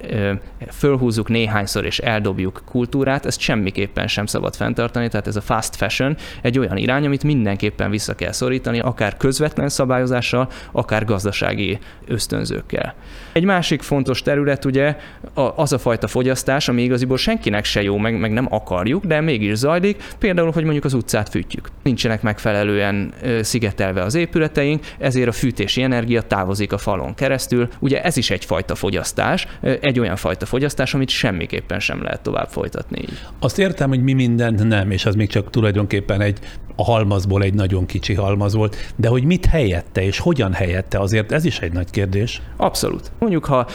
fölhúzzuk 0.71 1.29
néhányszor 1.29 1.85
és 1.85 1.99
eldobjuk 1.99 2.61
kultúrát, 2.65 3.25
ezt 3.25 3.39
semmiképpen 3.39 4.07
sem 4.07 4.25
szabad 4.25 4.55
fenntartani, 4.55 5.07
tehát 5.07 5.27
ez 5.27 5.35
a 5.35 5.41
fast 5.41 5.75
fashion 5.75 6.17
egy 6.41 6.59
olyan 6.59 6.77
irány, 6.77 7.05
amit 7.05 7.23
mindenképpen 7.23 7.89
vissza 7.89 8.15
kell 8.15 8.31
szorítani, 8.31 8.79
akár 8.79 9.17
közvetlen 9.17 9.69
szabályozással, 9.69 10.49
akár 10.71 11.05
gazdasági 11.05 11.79
ösztönzőkkel. 12.07 12.86
Egy 13.31 13.43
másik 13.43 13.81
fontos 13.81 14.21
terület 14.21 14.65
ugye 14.65 14.95
az 15.55 15.73
a 15.73 15.77
fajta 15.77 16.07
fogyasztás, 16.07 16.67
ami 16.69 16.81
igaziból 16.81 17.17
senkinek 17.17 17.65
se 17.65 17.81
jó, 17.81 17.97
meg, 17.97 18.19
meg 18.19 18.31
nem 18.31 18.47
akarjuk, 18.49 19.05
de 19.05 19.21
mégis 19.21 19.55
zajlik, 19.55 20.03
például, 20.19 20.51
hogy 20.51 20.63
mondjuk 20.63 20.85
az 20.85 20.93
utcát 20.93 21.29
fűtjük. 21.29 21.69
Nincsenek 21.83 22.21
megfelelően 22.21 23.13
szigetelve 23.41 24.01
az 24.01 24.15
épületeink, 24.15 24.85
ezért 24.99 25.27
a 25.27 25.31
fűtési 25.31 25.81
energia 25.81 26.21
távozik 26.21 26.73
a 26.73 26.77
falon 26.77 27.13
keresztül. 27.13 27.67
Ugye 27.79 28.03
ez 28.03 28.17
is 28.17 28.29
egyfajta 28.29 28.75
fogyasztás, 28.75 29.47
egy 29.61 29.99
olyan 29.99 30.15
fajta 30.15 30.45
fogyasztás, 30.45 30.93
amit 30.93 31.09
semmiképpen 31.09 31.79
sem 31.79 32.03
lehet 32.03 32.21
tovább 32.21 32.49
folytatni 32.49 32.99
így. 32.99 33.19
Azt 33.39 33.59
értem, 33.59 33.89
hogy 33.89 34.03
mi 34.03 34.13
mindent 34.13 34.67
nem, 34.67 34.91
és 34.91 35.05
az 35.05 35.15
még 35.15 35.29
csak 35.29 35.49
tulajdonképpen 35.49 36.21
egy 36.21 36.39
a 36.79 36.83
halmazból 36.83 37.43
egy 37.43 37.53
nagyon 37.53 37.85
kicsi 37.85 38.13
halmaz 38.13 38.53
volt, 38.53 38.93
de 38.95 39.07
hogy 39.07 39.23
mit 39.23 39.45
helyette 39.45 40.03
és 40.03 40.19
hogyan 40.19 40.53
helyette, 40.53 40.99
azért 40.99 41.31
ez 41.31 41.45
is 41.45 41.59
egy 41.59 41.71
nagy 41.71 41.89
kérdés. 41.89 42.41
Abszolút. 42.57 42.76
Mondjuk, 43.19 43.45
ha 43.45 43.67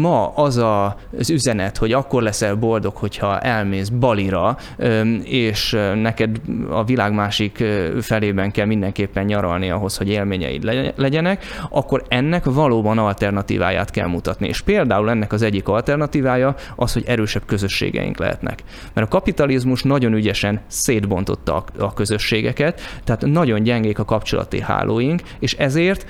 ma 0.00 0.28
az 0.28 0.56
a, 0.56 0.96
az 1.18 1.30
üzenet, 1.30 1.76
hogy 1.76 1.92
akkor 1.92 2.22
leszel 2.22 2.54
boldog, 2.54 2.96
hogyha 2.96 3.38
elmész 3.38 3.88
Balira, 3.88 4.56
és 5.24 5.76
neked 5.94 6.40
a 6.70 6.84
világ 6.84 7.12
másik 7.12 7.64
felében 8.00 8.50
kell 8.50 8.66
mindenképpen 8.66 9.24
nyaralni 9.24 9.70
ahhoz, 9.70 9.96
hogy 9.96 10.08
élményeid 10.08 10.64
legyenek, 10.96 11.44
akkor 11.70 12.04
ennek 12.08 12.44
valóban 12.44 12.98
alternatíváját 12.98 13.90
kell 13.90 14.06
mutatni. 14.06 14.48
És 14.48 14.60
például 14.60 15.10
ennek 15.10 15.32
az 15.32 15.42
egyik 15.42 15.68
alternatívája 15.68 16.54
az, 16.76 16.92
hogy 16.92 17.04
erősebb 17.06 17.42
közösségeink 17.46 18.18
lehetnek. 18.18 18.62
Mert 18.94 19.06
a 19.06 19.10
kapitalizmus 19.10 19.82
nagyon 19.82 20.12
ügyesen 20.12 20.60
szétbontotta 20.66 21.64
a 21.78 21.92
közösségeket, 21.92 22.80
tehát 23.04 23.26
nagyon 23.26 23.62
gyengék 23.62 23.98
a 23.98 24.04
kapcsolati 24.04 24.60
hálóink, 24.60 25.22
és 25.38 25.54
ezért 25.54 26.06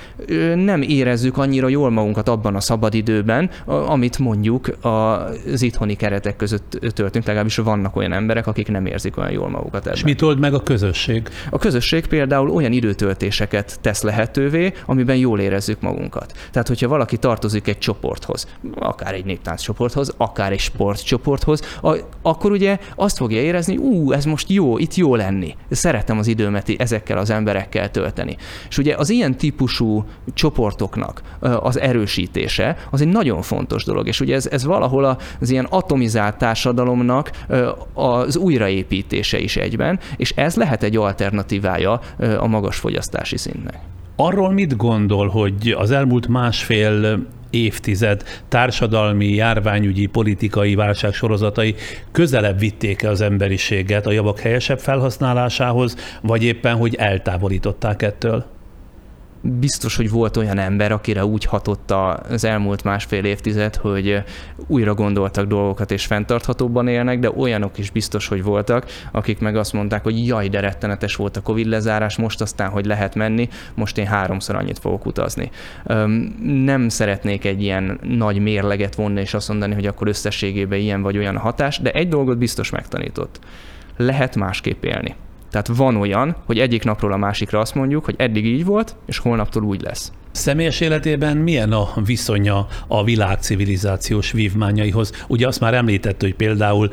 nem 0.54 0.82
érezzük 0.82 1.38
annyira 1.38 1.68
jól 1.68 1.90
magunkat 2.16 2.28
abban 2.28 2.56
a 2.56 2.60
szabadidőben, 2.60 3.50
amit 3.64 4.18
mondjuk 4.18 4.76
az 4.80 5.62
itthoni 5.62 5.94
keretek 5.94 6.36
között 6.36 6.78
töltünk, 6.94 7.24
legalábbis 7.24 7.56
vannak 7.56 7.96
olyan 7.96 8.12
emberek, 8.12 8.46
akik 8.46 8.68
nem 8.68 8.86
érzik 8.86 9.16
olyan 9.16 9.30
jól 9.30 9.48
magukat 9.48 9.80
ebben. 9.80 9.94
És 9.94 10.02
mit 10.02 10.22
old 10.22 10.38
meg 10.38 10.54
a 10.54 10.62
közösség? 10.62 11.28
A 11.50 11.58
közösség 11.58 12.06
például 12.06 12.50
olyan 12.50 12.72
időtöltéseket 12.72 13.78
tesz 13.80 14.02
lehetővé, 14.02 14.72
amiben 14.86 15.16
jól 15.16 15.40
érezzük 15.40 15.80
magunkat. 15.80 16.32
Tehát, 16.50 16.68
hogyha 16.68 16.88
valaki 16.88 17.16
tartozik 17.16 17.68
egy 17.68 17.78
csoporthoz, 17.78 18.46
akár 18.74 19.14
egy 19.14 19.24
néptánc 19.24 19.60
csoporthoz, 19.60 20.14
akár 20.16 20.52
egy 20.52 20.58
sportcsoporthoz, 20.58 21.60
akkor 22.22 22.50
ugye 22.50 22.78
azt 22.94 23.16
fogja 23.16 23.40
érezni, 23.40 23.76
ú, 23.76 24.12
ez 24.12 24.24
most 24.24 24.50
jó, 24.50 24.78
itt 24.78 24.94
jó 24.94 25.14
lenni. 25.14 25.54
Szeret 25.70 26.06
szeretem 26.06 26.18
az 26.18 26.26
időmet 26.26 26.68
ezekkel 26.78 27.18
az 27.18 27.30
emberekkel 27.30 27.90
tölteni. 27.90 28.36
És 28.68 28.78
ugye 28.78 28.94
az 28.94 29.10
ilyen 29.10 29.36
típusú 29.36 30.04
csoportoknak 30.34 31.22
az 31.40 31.78
erősítése 32.06 32.76
az 32.90 33.00
egy 33.00 33.08
nagyon 33.08 33.42
fontos 33.42 33.84
dolog, 33.84 34.06
és 34.06 34.20
ugye 34.20 34.34
ez, 34.34 34.46
ez 34.46 34.64
valahol 34.64 35.18
az 35.40 35.50
ilyen 35.50 35.64
atomizált 35.64 36.38
társadalomnak 36.38 37.30
az 37.94 38.36
újraépítése 38.36 39.38
is 39.38 39.56
egyben, 39.56 39.98
és 40.16 40.32
ez 40.36 40.56
lehet 40.56 40.82
egy 40.82 40.96
alternatívája 40.96 42.00
a 42.38 42.46
magas 42.46 42.76
fogyasztási 42.76 43.36
szintnek. 43.36 43.78
Arról 44.16 44.52
mit 44.52 44.76
gondol, 44.76 45.28
hogy 45.28 45.74
az 45.78 45.90
elmúlt 45.90 46.28
másfél 46.28 47.26
évtized 47.50 48.22
társadalmi, 48.48 49.34
járványügyi, 49.34 50.06
politikai 50.06 50.74
válság 50.74 51.12
sorozatai 51.12 51.74
közelebb 52.12 52.58
vitték 52.58 53.02
-e 53.02 53.10
az 53.10 53.20
emberiséget 53.20 54.06
a 54.06 54.12
javak 54.12 54.38
helyesebb 54.38 54.78
felhasználásához, 54.78 55.96
vagy 56.22 56.42
éppen, 56.42 56.76
hogy 56.76 56.94
eltávolították 56.94 58.02
ettől? 58.02 58.55
Biztos, 59.48 59.96
hogy 59.96 60.10
volt 60.10 60.36
olyan 60.36 60.58
ember, 60.58 60.92
akire 60.92 61.24
úgy 61.24 61.44
hatott 61.44 61.90
az 62.30 62.44
elmúlt 62.44 62.84
másfél 62.84 63.24
évtized, 63.24 63.76
hogy 63.76 64.22
újra 64.66 64.94
gondoltak 64.94 65.46
dolgokat 65.46 65.90
és 65.90 66.06
fenntarthatóbban 66.06 66.88
élnek, 66.88 67.18
de 67.18 67.30
olyanok 67.36 67.78
is 67.78 67.90
biztos, 67.90 68.28
hogy 68.28 68.42
voltak, 68.42 68.86
akik 69.12 69.38
meg 69.38 69.56
azt 69.56 69.72
mondták, 69.72 70.02
hogy 70.02 70.26
jaj, 70.26 70.48
de 70.48 70.60
rettenetes 70.60 71.16
volt 71.16 71.36
a 71.36 71.42
Covid 71.42 71.66
lezárás, 71.66 72.16
most 72.16 72.40
aztán, 72.40 72.68
hogy 72.68 72.86
lehet 72.86 73.14
menni, 73.14 73.48
most 73.74 73.98
én 73.98 74.06
háromszor 74.06 74.56
annyit 74.56 74.78
fogok 74.78 75.06
utazni. 75.06 75.50
Nem 76.42 76.88
szeretnék 76.88 77.44
egy 77.44 77.62
ilyen 77.62 77.98
nagy 78.02 78.38
mérleget 78.38 78.94
vonni 78.94 79.20
és 79.20 79.34
azt 79.34 79.48
mondani, 79.48 79.74
hogy 79.74 79.86
akkor 79.86 80.08
összességében 80.08 80.78
ilyen 80.78 81.02
vagy 81.02 81.18
olyan 81.18 81.36
hatás, 81.36 81.78
de 81.78 81.90
egy 81.90 82.08
dolgot 82.08 82.38
biztos 82.38 82.70
megtanított. 82.70 83.38
Lehet 83.96 84.36
másképp 84.36 84.84
élni. 84.84 85.14
Tehát 85.50 85.66
van 85.66 85.96
olyan, 85.96 86.36
hogy 86.46 86.58
egyik 86.58 86.84
napról 86.84 87.12
a 87.12 87.16
másikra 87.16 87.60
azt 87.60 87.74
mondjuk, 87.74 88.04
hogy 88.04 88.14
eddig 88.18 88.46
így 88.46 88.64
volt, 88.64 88.96
és 89.06 89.18
holnaptól 89.18 89.62
úgy 89.62 89.80
lesz. 89.80 90.12
Személyes 90.32 90.80
életében 90.80 91.36
milyen 91.36 91.72
a 91.72 91.88
viszonya 92.04 92.66
a 92.86 93.04
világ 93.04 93.40
civilizációs 93.40 94.32
vívmányaihoz? 94.32 95.12
Ugye 95.28 95.46
azt 95.46 95.60
már 95.60 95.74
említett, 95.74 96.20
hogy 96.20 96.34
például 96.34 96.90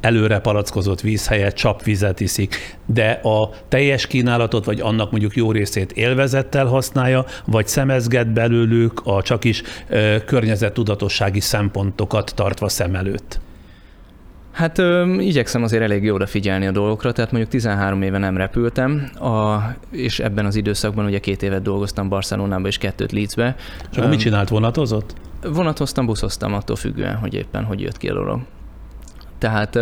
előre 0.00 0.38
palackozott 0.38 1.00
víz 1.00 1.28
helyett 1.28 1.54
csapvizet 1.54 2.20
iszik, 2.20 2.78
de 2.86 3.10
a 3.10 3.50
teljes 3.68 4.06
kínálatot, 4.06 4.64
vagy 4.64 4.80
annak 4.80 5.10
mondjuk 5.10 5.36
jó 5.36 5.52
részét 5.52 5.92
élvezettel 5.92 6.66
használja, 6.66 7.24
vagy 7.46 7.66
szemezget 7.66 8.32
belőlük 8.32 9.00
a 9.04 9.22
csak 9.22 9.44
is 9.44 9.62
környezettudatossági 10.26 11.40
szempontokat 11.40 12.32
tartva 12.34 12.68
szem 12.68 12.94
előtt? 12.94 13.40
Hát 14.60 14.78
ö, 14.78 15.18
igyekszem 15.18 15.62
azért 15.62 15.82
elég 15.82 16.12
odafigyelni 16.12 16.66
a 16.66 16.70
dolgokra, 16.70 17.12
tehát 17.12 17.30
mondjuk 17.30 17.52
13 17.52 18.02
éve 18.02 18.18
nem 18.18 18.36
repültem, 18.36 19.10
a, 19.14 19.58
és 19.90 20.18
ebben 20.18 20.46
az 20.46 20.56
időszakban 20.56 21.04
ugye 21.04 21.18
két 21.18 21.42
évet 21.42 21.62
dolgoztam 21.62 22.08
Barcelonában 22.08 22.66
és 22.66 22.78
kettőt 22.78 23.12
Leedsbe. 23.12 23.56
És 23.90 23.96
akkor 23.96 24.10
mit 24.10 24.18
csinált, 24.18 24.48
vonatozott? 24.48 25.14
Vonatoztam, 25.42 26.06
buszoztam 26.06 26.54
attól 26.54 26.76
függően, 26.76 27.16
hogy 27.16 27.34
éppen 27.34 27.64
hogy 27.64 27.80
jött 27.80 27.96
ki 27.96 28.08
a 28.08 28.14
dolog. 28.14 28.40
Tehát 29.40 29.78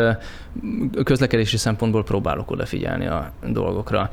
közlekedési 1.04 1.56
szempontból 1.56 2.04
próbálok 2.04 2.50
odafigyelni 2.50 3.06
a 3.06 3.32
dolgokra. 3.46 4.10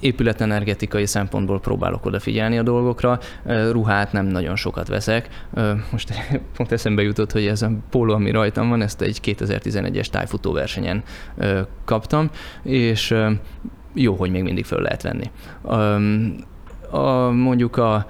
Épületenergetikai 0.00 1.06
szempontból 1.06 1.60
próbálok 1.60 2.04
odafigyelni 2.06 2.58
a 2.58 2.62
dolgokra. 2.62 3.18
Ruhát 3.70 4.12
nem 4.12 4.26
nagyon 4.26 4.56
sokat 4.56 4.88
veszek. 4.88 5.28
Most 5.90 6.14
pont 6.56 6.72
eszembe 6.72 7.02
jutott, 7.02 7.32
hogy 7.32 7.46
ez 7.46 7.62
a 7.62 7.70
póló, 7.90 8.14
ami 8.14 8.30
rajtam 8.30 8.68
van, 8.68 8.82
ezt 8.82 9.00
egy 9.02 9.20
2011-es 9.24 10.06
tájfutó 10.06 10.52
versenyen 10.52 11.02
kaptam, 11.84 12.30
és 12.62 13.14
jó, 13.94 14.14
hogy 14.14 14.30
még 14.30 14.42
mindig 14.42 14.64
föl 14.64 14.80
lehet 14.80 15.02
venni. 15.02 15.30
A, 16.90 17.30
mondjuk 17.30 17.76
a 17.76 18.06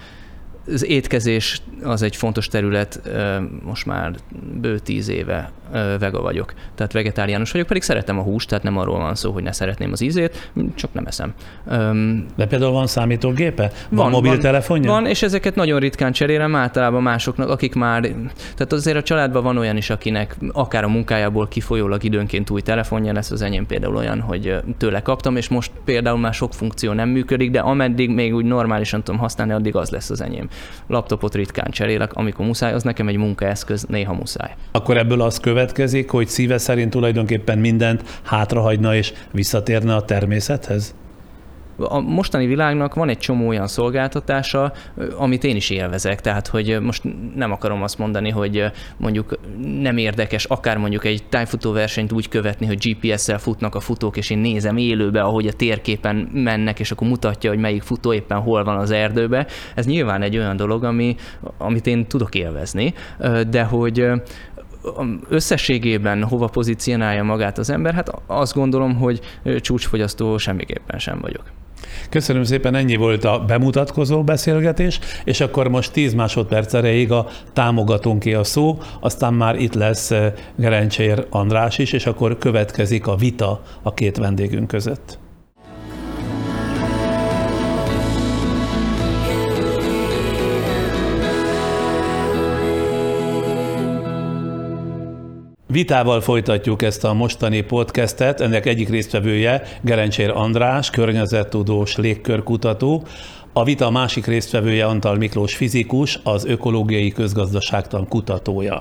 az 0.66 0.86
étkezés 0.86 1.62
az 1.82 2.02
egy 2.02 2.16
fontos 2.16 2.48
terület, 2.48 3.10
most 3.64 3.86
már 3.86 4.14
bő 4.60 4.78
tíz 4.78 5.08
éve 5.08 5.52
vega 5.98 6.20
vagyok, 6.20 6.54
tehát 6.74 6.92
vegetáriánus 6.92 7.52
vagyok, 7.52 7.66
pedig 7.66 7.82
szeretem 7.82 8.18
a 8.18 8.22
húst, 8.22 8.48
tehát 8.48 8.64
nem 8.64 8.78
arról 8.78 8.98
van 8.98 9.14
szó, 9.14 9.32
hogy 9.32 9.42
ne 9.42 9.52
szeretném 9.52 9.92
az 9.92 10.00
ízét, 10.00 10.50
csak 10.74 10.92
nem 10.92 11.06
eszem. 11.06 11.34
De 12.36 12.46
például 12.46 12.72
van 12.72 12.86
számítógépe? 12.86 13.70
Van, 13.88 13.98
van 14.02 14.10
mobiltelefonja? 14.10 14.90
Van, 14.90 15.06
és 15.06 15.22
ezeket 15.22 15.54
nagyon 15.54 15.80
ritkán 15.80 16.12
cserélem 16.12 16.54
általában 16.54 17.02
másoknak, 17.02 17.48
akik 17.48 17.74
már, 17.74 18.00
tehát 18.54 18.72
azért 18.72 18.96
a 18.96 19.02
családban 19.02 19.42
van 19.42 19.56
olyan 19.56 19.76
is, 19.76 19.90
akinek 19.90 20.36
akár 20.52 20.84
a 20.84 20.88
munkájából 20.88 21.48
kifolyólag 21.48 22.04
időnként 22.04 22.50
új 22.50 22.60
telefonja 22.60 23.12
lesz, 23.12 23.30
az 23.30 23.42
enyém 23.42 23.66
például 23.66 23.96
olyan, 23.96 24.20
hogy 24.20 24.56
tőle 24.78 25.02
kaptam, 25.02 25.36
és 25.36 25.48
most 25.48 25.70
például 25.84 26.18
már 26.18 26.34
sok 26.34 26.54
funkció 26.54 26.92
nem 26.92 27.08
működik, 27.08 27.50
de 27.50 27.60
ameddig 27.60 28.10
még 28.10 28.34
úgy 28.34 28.44
normálisan 28.44 29.02
tudom 29.02 29.20
használni, 29.20 29.52
addig 29.52 29.76
az 29.76 29.90
lesz 29.90 30.10
az 30.10 30.20
enyém. 30.20 30.48
Laptopot 30.86 31.34
ritkán 31.34 31.70
cserélek, 31.70 32.14
amikor 32.14 32.46
muszáj, 32.46 32.72
az 32.72 32.82
nekem 32.82 33.08
egy 33.08 33.16
munkaeszköz, 33.16 33.84
néha 33.88 34.12
muszáj. 34.12 34.54
Akkor 34.70 34.96
ebből 34.96 35.20
az 35.20 35.40
követ, 35.40 35.59
következik, 35.60 36.10
hogy 36.10 36.28
szíve 36.28 36.58
szerint 36.58 36.90
tulajdonképpen 36.90 37.58
mindent 37.58 38.20
hátrahagyna 38.22 38.94
és 38.94 39.12
visszatérne 39.32 39.94
a 39.94 40.04
természethez? 40.04 40.94
a 41.88 42.00
mostani 42.00 42.46
világnak 42.46 42.94
van 42.94 43.08
egy 43.08 43.18
csomó 43.18 43.48
olyan 43.48 43.66
szolgáltatása, 43.66 44.72
amit 45.16 45.44
én 45.44 45.56
is 45.56 45.70
élvezek. 45.70 46.20
Tehát, 46.20 46.46
hogy 46.46 46.78
most 46.80 47.02
nem 47.34 47.52
akarom 47.52 47.82
azt 47.82 47.98
mondani, 47.98 48.30
hogy 48.30 48.64
mondjuk 48.96 49.38
nem 49.80 49.96
érdekes 49.96 50.44
akár 50.44 50.76
mondjuk 50.76 51.04
egy 51.04 51.22
tájfutó 51.28 51.72
versenyt 51.72 52.12
úgy 52.12 52.28
követni, 52.28 52.66
hogy 52.66 52.78
GPS-szel 52.88 53.38
futnak 53.38 53.74
a 53.74 53.80
futók, 53.80 54.16
és 54.16 54.30
én 54.30 54.38
nézem 54.38 54.76
élőbe, 54.76 55.20
ahogy 55.20 55.46
a 55.46 55.52
térképen 55.52 56.16
mennek, 56.32 56.80
és 56.80 56.90
akkor 56.90 57.08
mutatja, 57.08 57.50
hogy 57.50 57.58
melyik 57.58 57.82
futó 57.82 58.12
éppen 58.12 58.38
hol 58.38 58.64
van 58.64 58.76
az 58.76 58.90
erdőbe. 58.90 59.46
Ez 59.74 59.86
nyilván 59.86 60.22
egy 60.22 60.36
olyan 60.36 60.56
dolog, 60.56 60.84
ami, 60.84 61.16
amit 61.58 61.86
én 61.86 62.06
tudok 62.06 62.34
élvezni, 62.34 62.94
de 63.50 63.62
hogy 63.62 64.10
összességében 65.28 66.24
hova 66.24 66.46
pozícionálja 66.46 67.22
magát 67.22 67.58
az 67.58 67.70
ember, 67.70 67.94
hát 67.94 68.12
azt 68.26 68.54
gondolom, 68.54 68.94
hogy 68.94 69.20
csúcsfogyasztó 69.60 70.38
semmiképpen 70.38 70.98
sem 70.98 71.18
vagyok. 71.20 71.42
Köszönöm 72.10 72.44
szépen, 72.44 72.74
ennyi 72.74 72.96
volt 72.96 73.24
a 73.24 73.44
bemutatkozó 73.46 74.24
beszélgetés, 74.24 74.98
és 75.24 75.40
akkor 75.40 75.68
most 75.68 75.92
10 75.92 76.14
másodperc 76.14 76.74
erejéig 76.74 77.12
a 77.12 77.26
támogatónké 77.52 78.32
a 78.32 78.44
szó, 78.44 78.78
aztán 79.00 79.34
már 79.34 79.56
itt 79.56 79.74
lesz 79.74 80.12
Gerencsér 80.56 81.26
András 81.30 81.78
is, 81.78 81.92
és 81.92 82.06
akkor 82.06 82.38
következik 82.38 83.06
a 83.06 83.16
vita 83.16 83.62
a 83.82 83.94
két 83.94 84.16
vendégünk 84.16 84.66
között. 84.66 85.19
Vitával 95.72 96.20
folytatjuk 96.20 96.82
ezt 96.82 97.04
a 97.04 97.12
mostani 97.12 97.60
podcastet. 97.60 98.40
Ennek 98.40 98.66
egyik 98.66 98.88
résztvevője 98.88 99.62
Gerencsér 99.80 100.30
András, 100.30 100.90
környezettudós 100.90 101.96
légkörkutató, 101.96 103.06
a 103.52 103.64
vita 103.64 103.90
másik 103.90 104.26
résztvevője 104.26 104.84
Antal 104.84 105.16
Miklós 105.16 105.54
fizikus, 105.54 106.20
az 106.22 106.44
ökológiai 106.44 107.10
közgazdaságtan 107.10 108.08
kutatója. 108.08 108.80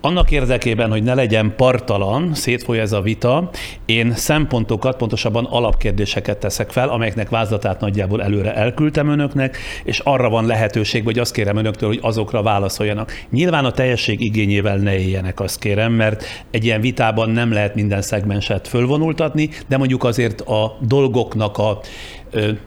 Annak 0.00 0.30
érdekében, 0.30 0.90
hogy 0.90 1.02
ne 1.02 1.14
legyen 1.14 1.54
partalan, 1.56 2.34
szétfoly 2.34 2.80
ez 2.80 2.92
a 2.92 3.00
vita, 3.00 3.50
én 3.86 4.12
szempontokat, 4.14 4.96
pontosabban 4.96 5.44
alapkérdéseket 5.44 6.38
teszek 6.38 6.70
fel, 6.70 6.88
amelyeknek 6.88 7.28
vázlatát 7.28 7.80
nagyjából 7.80 8.22
előre 8.22 8.54
elküldtem 8.54 9.08
önöknek, 9.08 9.56
és 9.84 9.98
arra 9.98 10.28
van 10.28 10.46
lehetőség, 10.46 11.04
hogy 11.04 11.18
azt 11.18 11.32
kérem 11.32 11.56
önöktől, 11.56 11.88
hogy 11.88 11.98
azokra 12.02 12.42
válaszoljanak. 12.42 13.12
Nyilván 13.30 13.64
a 13.64 13.70
teljesség 13.70 14.20
igényével 14.20 14.76
ne 14.76 14.98
éljenek, 14.98 15.40
azt 15.40 15.58
kérem, 15.58 15.92
mert 15.92 16.24
egy 16.50 16.64
ilyen 16.64 16.80
vitában 16.80 17.30
nem 17.30 17.52
lehet 17.52 17.74
minden 17.74 18.02
szegmenset 18.02 18.68
fölvonultatni, 18.68 19.50
de 19.68 19.76
mondjuk 19.76 20.04
azért 20.04 20.40
a 20.40 20.76
dolgoknak 20.80 21.58
a 21.58 21.80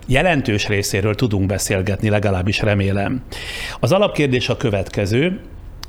jelentős 0.07 0.67
részéről 0.67 1.15
tudunk 1.15 1.45
beszélgetni, 1.45 2.09
legalábbis 2.09 2.61
remélem. 2.61 3.21
Az 3.79 3.91
alapkérdés 3.91 4.49
a 4.49 4.57
következő, 4.57 5.39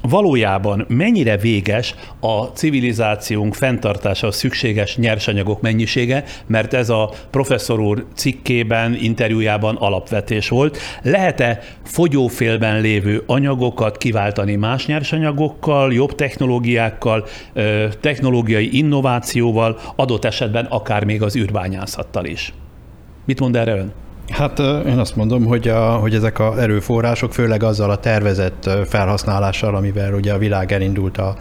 valójában 0.03 0.85
mennyire 0.89 1.37
véges 1.37 1.95
a 2.21 2.45
civilizációnk 2.45 3.55
fenntartása 3.55 4.31
szükséges 4.31 4.97
nyersanyagok 4.97 5.61
mennyisége, 5.61 6.25
mert 6.47 6.75
ez 6.75 6.89
a 6.89 7.11
professzor 7.31 7.81
úr 7.81 8.05
cikkében, 8.15 8.97
interjújában 9.01 9.77
alapvetés 9.77 10.49
volt. 10.49 10.79
Lehet-e 11.03 11.63
fogyófélben 11.85 12.81
lévő 12.81 13.23
anyagokat 13.27 13.97
kiváltani 13.97 14.55
más 14.55 14.87
nyersanyagokkal, 14.87 15.93
jobb 15.93 16.15
technológiákkal, 16.15 17.27
technológiai 18.01 18.77
innovációval, 18.77 19.79
adott 19.97 20.25
esetben 20.25 20.65
akár 20.65 21.05
még 21.05 21.23
az 21.23 21.37
űrbányászattal 21.37 22.25
is? 22.25 22.53
Mit 23.29 23.41
mond 23.41 23.57
erre 23.57 23.77
ön? 23.77 23.93
Hát 24.29 24.59
én 24.87 24.99
azt 24.99 25.17
mondom, 25.17 25.45
hogy, 25.45 25.69
a, 25.69 25.97
hogy 25.97 26.15
ezek 26.15 26.39
az 26.41 26.59
erőforrások, 26.59 27.33
főleg 27.33 27.63
azzal 27.63 27.91
a 27.91 27.99
tervezett 27.99 28.71
felhasználással, 28.87 29.75
amivel 29.75 30.15
ugye 30.15 30.33
a 30.33 30.39
világ 30.39 30.73
elindult 30.73 31.19
a 31.19 31.37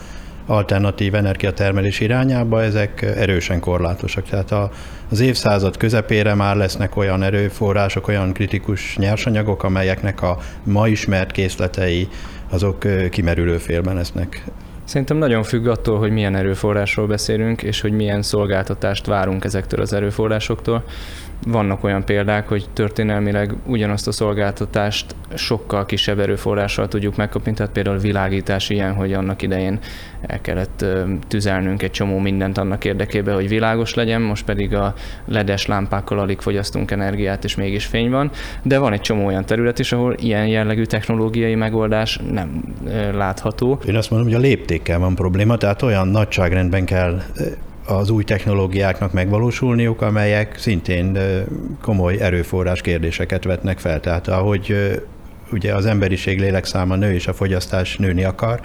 alternatív 0.45 1.15
energiatermelés 1.15 1.99
irányába, 1.99 2.63
ezek 2.63 3.01
erősen 3.01 3.59
korlátosak. 3.59 4.29
Tehát 4.29 4.51
a, 4.51 4.71
az 5.11 5.19
évszázad 5.19 5.77
közepére 5.77 6.33
már 6.33 6.55
lesznek 6.55 6.95
olyan 6.95 7.23
erőforrások, 7.23 8.07
olyan 8.07 8.33
kritikus 8.33 8.97
nyersanyagok, 8.97 9.63
amelyeknek 9.63 10.21
a 10.21 10.37
ma 10.63 10.87
ismert 10.87 11.31
készletei 11.31 12.07
azok 12.49 13.09
kimerülő 13.09 13.57
félben 13.57 13.95
lesznek. 13.95 14.43
Szerintem 14.83 15.17
nagyon 15.17 15.43
függ 15.43 15.67
attól, 15.67 15.97
hogy 15.97 16.11
milyen 16.11 16.35
erőforrásról 16.35 17.07
beszélünk, 17.07 17.63
és 17.63 17.81
hogy 17.81 17.91
milyen 17.91 18.21
szolgáltatást 18.21 19.05
várunk 19.05 19.43
ezektől 19.43 19.81
az 19.81 19.93
erőforrásoktól 19.93 20.83
vannak 21.45 21.83
olyan 21.83 22.05
példák, 22.05 22.47
hogy 22.47 22.65
történelmileg 22.73 23.53
ugyanazt 23.65 24.07
a 24.07 24.11
szolgáltatást 24.11 25.15
sokkal 25.35 25.85
kisebb 25.85 26.19
erőforrással 26.19 26.87
tudjuk 26.87 27.15
megkapni, 27.15 27.53
tehát 27.53 27.71
például 27.71 27.97
világítás 27.97 28.69
ilyen, 28.69 28.93
hogy 28.93 29.13
annak 29.13 29.41
idején 29.41 29.79
el 30.21 30.41
kellett 30.41 30.85
tüzelnünk 31.27 31.83
egy 31.83 31.91
csomó 31.91 32.19
mindent 32.19 32.57
annak 32.57 32.85
érdekében, 32.85 33.35
hogy 33.35 33.47
világos 33.47 33.93
legyen, 33.93 34.21
most 34.21 34.45
pedig 34.45 34.75
a 34.75 34.93
ledes 35.25 35.65
lámpákkal 35.65 36.19
alig 36.19 36.39
fogyasztunk 36.39 36.91
energiát, 36.91 37.43
és 37.43 37.55
mégis 37.55 37.85
fény 37.85 38.09
van, 38.09 38.31
de 38.61 38.77
van 38.77 38.93
egy 38.93 39.01
csomó 39.01 39.25
olyan 39.25 39.45
terület 39.45 39.79
is, 39.79 39.91
ahol 39.91 40.15
ilyen 40.19 40.47
jellegű 40.47 40.83
technológiai 40.83 41.55
megoldás 41.55 42.19
nem 42.31 42.63
látható. 43.13 43.79
Én 43.87 43.95
azt 43.95 44.09
mondom, 44.09 44.29
hogy 44.29 44.37
a 44.37 44.41
léptékkel 44.41 44.99
van 44.99 45.15
probléma, 45.15 45.57
tehát 45.57 45.81
olyan 45.81 46.07
nagyságrendben 46.07 46.85
kell 46.85 47.21
az 47.87 48.09
új 48.09 48.23
technológiáknak 48.23 49.13
megvalósulniuk, 49.13 50.01
amelyek 50.01 50.57
szintén 50.57 51.17
komoly 51.81 52.19
erőforrás 52.19 52.81
kérdéseket 52.81 53.43
vetnek 53.43 53.79
fel. 53.79 53.99
Tehát 53.99 54.27
ahogy 54.27 54.75
ugye 55.51 55.75
az 55.75 55.85
emberiség 55.85 56.39
lélekszáma 56.39 56.95
nő 56.95 57.13
és 57.13 57.27
a 57.27 57.33
fogyasztás 57.33 57.97
nőni 57.97 58.23
akar, 58.23 58.61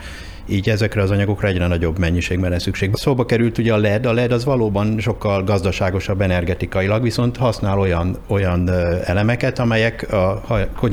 így 0.47 0.68
ezekre 0.68 1.03
az 1.03 1.11
anyagokra 1.11 1.49
egyre 1.49 1.66
nagyobb 1.66 1.99
mennyiségben 1.99 2.51
lesz 2.51 2.62
szükség. 2.62 2.95
Szóba 2.95 3.24
került 3.24 3.59
ugye 3.59 3.72
a 3.72 3.76
LED, 3.76 4.07
a 4.07 4.12
LED 4.12 4.32
az 4.32 4.45
valóban 4.45 5.01
sokkal 5.01 5.45
gazdaságosabb 5.45 6.20
energetikailag, 6.20 7.03
viszont 7.03 7.36
használ 7.36 7.78
olyan, 7.78 8.16
olyan 8.26 8.70
elemeket, 9.05 9.59
amelyek 9.59 10.12
a 10.12 10.43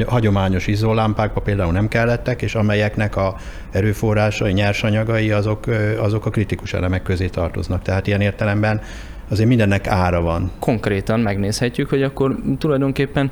hagyományos 0.05 0.67
izzólámpákba 0.67 1.41
például 1.41 1.71
nem 1.71 1.87
kellettek, 1.87 2.41
és 2.41 2.55
amelyeknek 2.55 3.15
a 3.15 3.35
erőforrásai, 3.71 4.53
nyersanyagai 4.53 5.31
azok, 5.31 5.65
azok 5.99 6.25
a 6.25 6.29
kritikus 6.29 6.73
elemek 6.73 7.03
közé 7.03 7.27
tartoznak. 7.27 7.81
Tehát 7.81 8.07
ilyen 8.07 8.21
értelemben 8.21 8.81
azért 9.29 9.47
mindennek 9.47 9.87
ára 9.87 10.21
van. 10.21 10.51
Konkrétan 10.59 11.19
megnézhetjük, 11.19 11.89
hogy 11.89 12.03
akkor 12.03 12.35
tulajdonképpen 12.57 13.31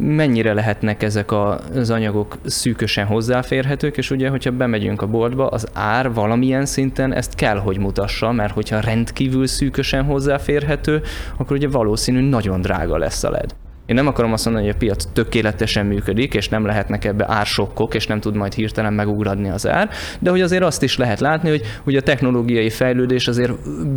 mennyire 0.00 0.52
lehetnek 0.52 1.02
ezek 1.02 1.32
az 1.32 1.90
anyagok 1.90 2.38
szűkösen 2.44 3.06
hozzáférhetők, 3.06 3.96
és 3.96 4.10
ugye, 4.10 4.28
hogyha 4.28 4.50
bemegyünk 4.50 5.02
a 5.02 5.06
boltba, 5.06 5.46
az 5.46 5.66
ár 5.72 6.12
valamilyen 6.12 6.66
szinten 6.66 7.12
ezt 7.12 7.34
kell, 7.34 7.58
hogy 7.58 7.78
mutassa, 7.78 8.32
mert 8.32 8.52
hogyha 8.52 8.80
rendkívül 8.80 9.46
szűkösen 9.46 10.04
hozzáférhető, 10.04 11.02
akkor 11.36 11.56
ugye 11.56 11.68
valószínű 11.68 12.28
nagyon 12.28 12.60
drága 12.60 12.96
lesz 12.96 13.24
a 13.24 13.30
LED. 13.30 13.54
Én 13.86 13.94
nem 13.94 14.06
akarom 14.06 14.32
azt 14.32 14.44
mondani, 14.44 14.66
hogy 14.66 14.74
a 14.74 14.78
piac 14.78 15.04
tökéletesen 15.12 15.86
működik, 15.86 16.34
és 16.34 16.48
nem 16.48 16.66
lehetnek 16.66 17.04
ebbe 17.04 17.24
ársokkok, 17.28 17.94
és 17.94 18.06
nem 18.06 18.20
tud 18.20 18.34
majd 18.34 18.52
hirtelen 18.52 18.92
megugradni 18.92 19.48
az 19.48 19.66
ár, 19.66 19.88
de 20.18 20.30
hogy 20.30 20.40
azért 20.40 20.62
azt 20.62 20.82
is 20.82 20.96
lehet 20.96 21.20
látni, 21.20 21.48
hogy, 21.48 21.62
hogy 21.84 21.96
a 21.96 22.00
technológiai 22.00 22.70
fejlődés 22.70 23.28
azért 23.28 23.52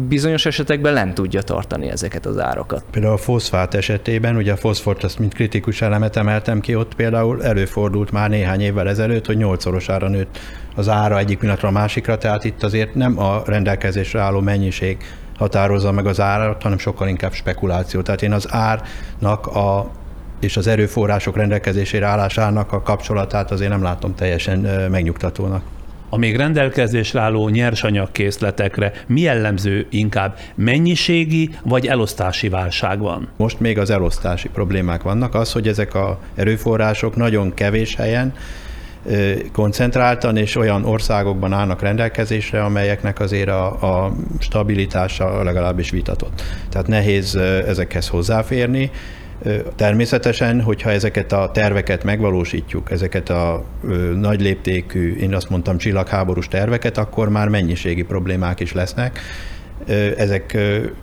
bizonyos 0.08 0.46
esetekben 0.46 0.94
nem 0.94 1.14
tudja 1.14 1.42
tartani 1.42 1.90
ezeket 1.90 2.26
az 2.26 2.40
árakat. 2.40 2.84
Például 2.92 3.14
a 3.14 3.18
foszfát 3.18 3.74
esetében, 3.74 4.36
ugye 4.36 4.52
a 4.52 4.58
foszfort 4.58 5.04
azt 5.04 5.20
mint 5.20 5.34
kritikus 5.34 5.82
elemet 5.82 6.16
emeltem 6.16 6.60
ki, 6.60 6.76
ott 6.76 6.96
például 6.96 7.44
előfordult 7.44 8.12
már 8.12 8.30
néhány 8.30 8.62
évvel 8.62 8.90
ezelőtt, 8.90 9.26
hogy 9.26 9.38
nyolcszorosára 9.38 10.08
nőtt 10.08 10.40
az 10.76 10.90
ára 10.90 11.18
egyik 11.18 11.38
pillanatra 11.38 11.68
a 11.68 11.72
másikra, 11.72 12.18
tehát 12.18 12.44
itt 12.44 12.64
azért 12.64 12.96
nem 12.96 13.20
a 13.20 13.42
rendelkezésre 13.46 14.20
álló 14.20 14.40
mennyiség 14.40 14.98
határozza 15.40 15.92
meg 15.92 16.06
az 16.06 16.20
árat, 16.20 16.62
hanem 16.62 16.78
sokkal 16.78 17.08
inkább 17.08 17.34
spekuláció. 17.34 18.02
Tehát 18.02 18.22
én 18.22 18.32
az 18.32 18.48
árnak 18.50 19.48
a 19.48 19.90
és 20.40 20.58
az 20.58 20.68
erőforrások 20.68 21.36
rendelkezésére 21.36 22.06
állásának 22.06 22.72
a 22.72 22.82
kapcsolatát 22.82 23.52
azért 23.52 23.70
nem 23.70 23.84
látom 23.84 24.16
teljesen 24.16 24.60
megnyugtatónak. 24.92 25.64
A 26.10 26.18
még 26.18 26.36
rendelkezésre 26.36 27.20
álló 27.20 27.50
nyersanyagkészletekre 27.50 28.92
mi 29.08 29.22
jellemző 29.22 29.88
inkább 29.90 30.38
mennyiségi 30.56 31.50
vagy 31.64 31.88
elosztási 31.88 32.50
válság 32.50 33.00
van? 33.00 33.28
Most 33.38 33.60
még 33.60 33.78
az 33.78 33.90
elosztási 33.90 34.50
problémák 34.50 35.02
vannak. 35.02 35.36
Az, 35.36 35.52
hogy 35.52 35.68
ezek 35.68 35.94
a 35.96 36.20
erőforrások 36.36 37.16
nagyon 37.16 37.54
kevés 37.54 37.96
helyen 37.96 38.34
koncentráltan, 39.52 40.38
és 40.38 40.56
olyan 40.56 40.86
országokban 40.86 41.54
állnak 41.54 41.82
rendelkezésre, 41.82 42.64
amelyeknek 42.64 43.20
azért 43.20 43.50
a, 43.50 43.66
a 44.06 44.16
stabilitása 44.39 45.43
legalábbis 45.43 45.89
vitatott. 45.89 46.43
Tehát 46.70 46.88
nehéz 46.88 47.36
ezekhez 47.68 48.08
hozzáférni. 48.08 48.91
Természetesen, 49.76 50.62
hogyha 50.62 50.91
ezeket 50.91 51.32
a 51.32 51.52
terveket 51.54 52.04
megvalósítjuk, 52.04 52.91
ezeket 52.91 53.30
a 53.30 53.64
nagy 54.16 54.41
léptékű, 54.41 55.16
én 55.16 55.36
azt 55.36 55.50
mondtam 55.50 55.78
csillagháborús 55.78 56.47
terveket, 56.47 56.97
akkor 56.97 57.30
már 57.30 57.47
mennyiségi 57.47 58.04
problémák 58.04 58.60
is 58.60 58.74
lesznek 58.74 59.20
Ezek 60.18 60.58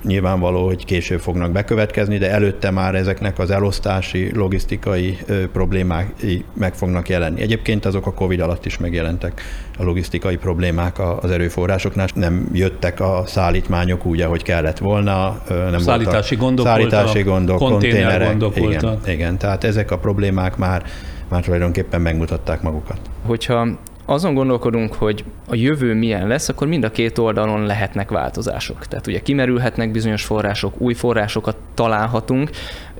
nyilvánvaló, 0.04 0.64
hogy 0.66 0.84
később 0.84 1.20
fognak 1.20 1.52
bekövetkezni, 1.52 2.18
de 2.18 2.30
előtte 2.30 2.70
már 2.70 2.94
ezeknek 2.94 3.38
az 3.38 3.50
elosztási, 3.50 4.30
logisztikai 4.34 5.18
problémái 5.52 6.44
meg 6.52 6.74
fognak 6.74 7.08
jelenni. 7.08 7.40
Egyébként 7.40 7.84
azok 7.84 8.06
a 8.06 8.12
COVID 8.12 8.40
alatt 8.40 8.66
is 8.66 8.78
megjelentek 8.78 9.42
a 9.78 9.84
logisztikai 9.84 10.36
problémák 10.36 10.98
az 11.22 11.30
erőforrásoknál. 11.30 12.06
Nem 12.14 12.48
jöttek 12.52 13.00
a 13.00 13.22
szállítmányok 13.26 14.06
úgy, 14.06 14.20
ahogy 14.20 14.42
kellett 14.42 14.78
volna. 14.78 15.42
Nem 15.48 15.78
szállítási 15.78 16.36
gondok 16.36 16.66
Szállítási 16.66 17.22
gondok, 17.22 17.58
konténerek. 17.58 18.28
gondok 18.28 18.56
igen, 18.56 18.70
voltak. 18.70 19.08
igen, 19.08 19.38
tehát 19.38 19.64
ezek 19.64 19.90
a 19.90 19.98
problémák 19.98 20.56
már, 20.56 20.82
már 21.28 21.42
tulajdonképpen 21.42 22.00
megmutatták 22.00 22.62
magukat. 22.62 22.98
Hogyha 23.24 23.68
azon 24.06 24.34
gondolkodunk, 24.34 24.94
hogy 24.94 25.24
a 25.48 25.54
jövő 25.54 25.94
milyen 25.94 26.26
lesz, 26.26 26.48
akkor 26.48 26.66
mind 26.66 26.84
a 26.84 26.90
két 26.90 27.18
oldalon 27.18 27.66
lehetnek 27.66 28.10
változások. 28.10 28.86
Tehát 28.86 29.06
ugye 29.06 29.20
kimerülhetnek 29.20 29.90
bizonyos 29.90 30.24
források, 30.24 30.80
új 30.80 30.94
forrásokat 30.94 31.56
találhatunk, 31.74 32.50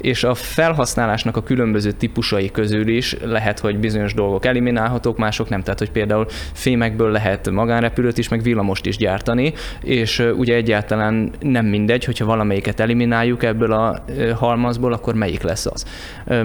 és 0.01 0.25
a 0.25 0.35
felhasználásnak 0.35 1.37
a 1.37 1.43
különböző 1.43 1.93
típusai 1.93 2.51
közül 2.51 2.89
is 2.89 3.17
lehet, 3.25 3.59
hogy 3.59 3.79
bizonyos 3.79 4.15
dolgok 4.15 4.47
eliminálhatók, 4.47 5.19
mások 5.19 5.49
nem. 5.49 5.63
Tehát, 5.63 5.79
hogy 5.79 5.91
például 5.91 6.27
fémekből 6.53 7.11
lehet 7.11 7.51
magánrepülőt 7.51 8.19
is, 8.19 8.29
meg 8.29 8.43
villamost 8.43 8.87
is 8.87 8.97
gyártani, 8.97 9.53
és 9.83 10.29
ugye 10.37 10.55
egyáltalán 10.55 11.31
nem 11.41 11.67
mindegy, 11.67 12.05
hogyha 12.05 12.25
valamelyiket 12.25 12.81
elimináljuk 12.81 13.43
ebből 13.43 13.73
a 13.73 14.05
halmazból, 14.35 14.93
akkor 14.93 15.15
melyik 15.15 15.43
lesz 15.43 15.67
az. 15.67 15.85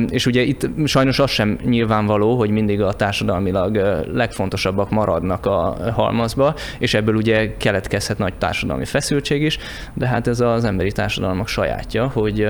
És 0.10 0.26
ugye 0.26 0.42
itt 0.42 0.70
sajnos 0.86 1.20
az 1.20 1.30
sem 1.30 1.58
nyilvánvaló, 1.64 2.38
hogy 2.38 2.50
mindig 2.50 2.82
a 2.82 2.94
társadalmilag 2.94 3.76
legfontosabbak 4.14 4.90
maradnak 4.90 5.46
a 5.46 5.78
halmazba, 5.94 6.56
és 6.80 6.94
ebből 6.94 7.16
ugye 7.16 7.58
keletkezhet 7.58 8.18
nagy 8.18 8.34
társadalmi 8.34 8.86
feszültség 8.86 9.42
is, 9.42 9.58
de 9.94 10.08
hát 10.08 10.28
ez 10.28 10.40
az 10.40 10.64
emberi 10.64 10.92
társadalmak 10.92 11.48
sajátja, 11.48 12.08
hogy 12.08 12.48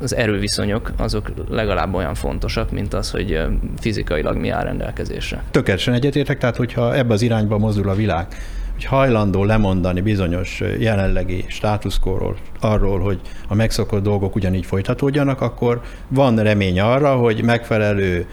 az 0.00 0.14
erőviszonyok 0.14 0.92
azok 0.96 1.32
legalább 1.48 1.94
olyan 1.94 2.14
fontosak, 2.14 2.70
mint 2.70 2.94
az, 2.94 3.10
hogy 3.10 3.40
fizikailag 3.80 4.36
mi 4.36 4.48
áll 4.48 4.62
rendelkezésre. 4.62 5.42
Tökéletesen 5.50 5.94
egyetértek, 5.94 6.38
tehát 6.38 6.56
hogyha 6.56 6.96
ebbe 6.96 7.12
az 7.12 7.22
irányba 7.22 7.58
mozdul 7.58 7.88
a 7.88 7.94
világ, 7.94 8.26
hogy 8.72 8.84
hajlandó 8.84 9.44
lemondani 9.44 10.00
bizonyos 10.00 10.62
jelenlegi 10.78 11.44
státuszkóról, 11.48 12.36
arról, 12.60 13.00
hogy 13.00 13.20
a 13.48 13.54
megszokott 13.54 14.02
dolgok 14.02 14.34
ugyanígy 14.34 14.66
folytatódjanak, 14.66 15.40
akkor 15.40 15.80
van 16.08 16.36
remény 16.36 16.80
arra, 16.80 17.16
hogy 17.16 17.42
megfelelő 17.42 18.26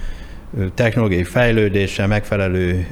technológiai 0.73 1.23
fejlődéssel, 1.23 2.07
megfelelő 2.07 2.87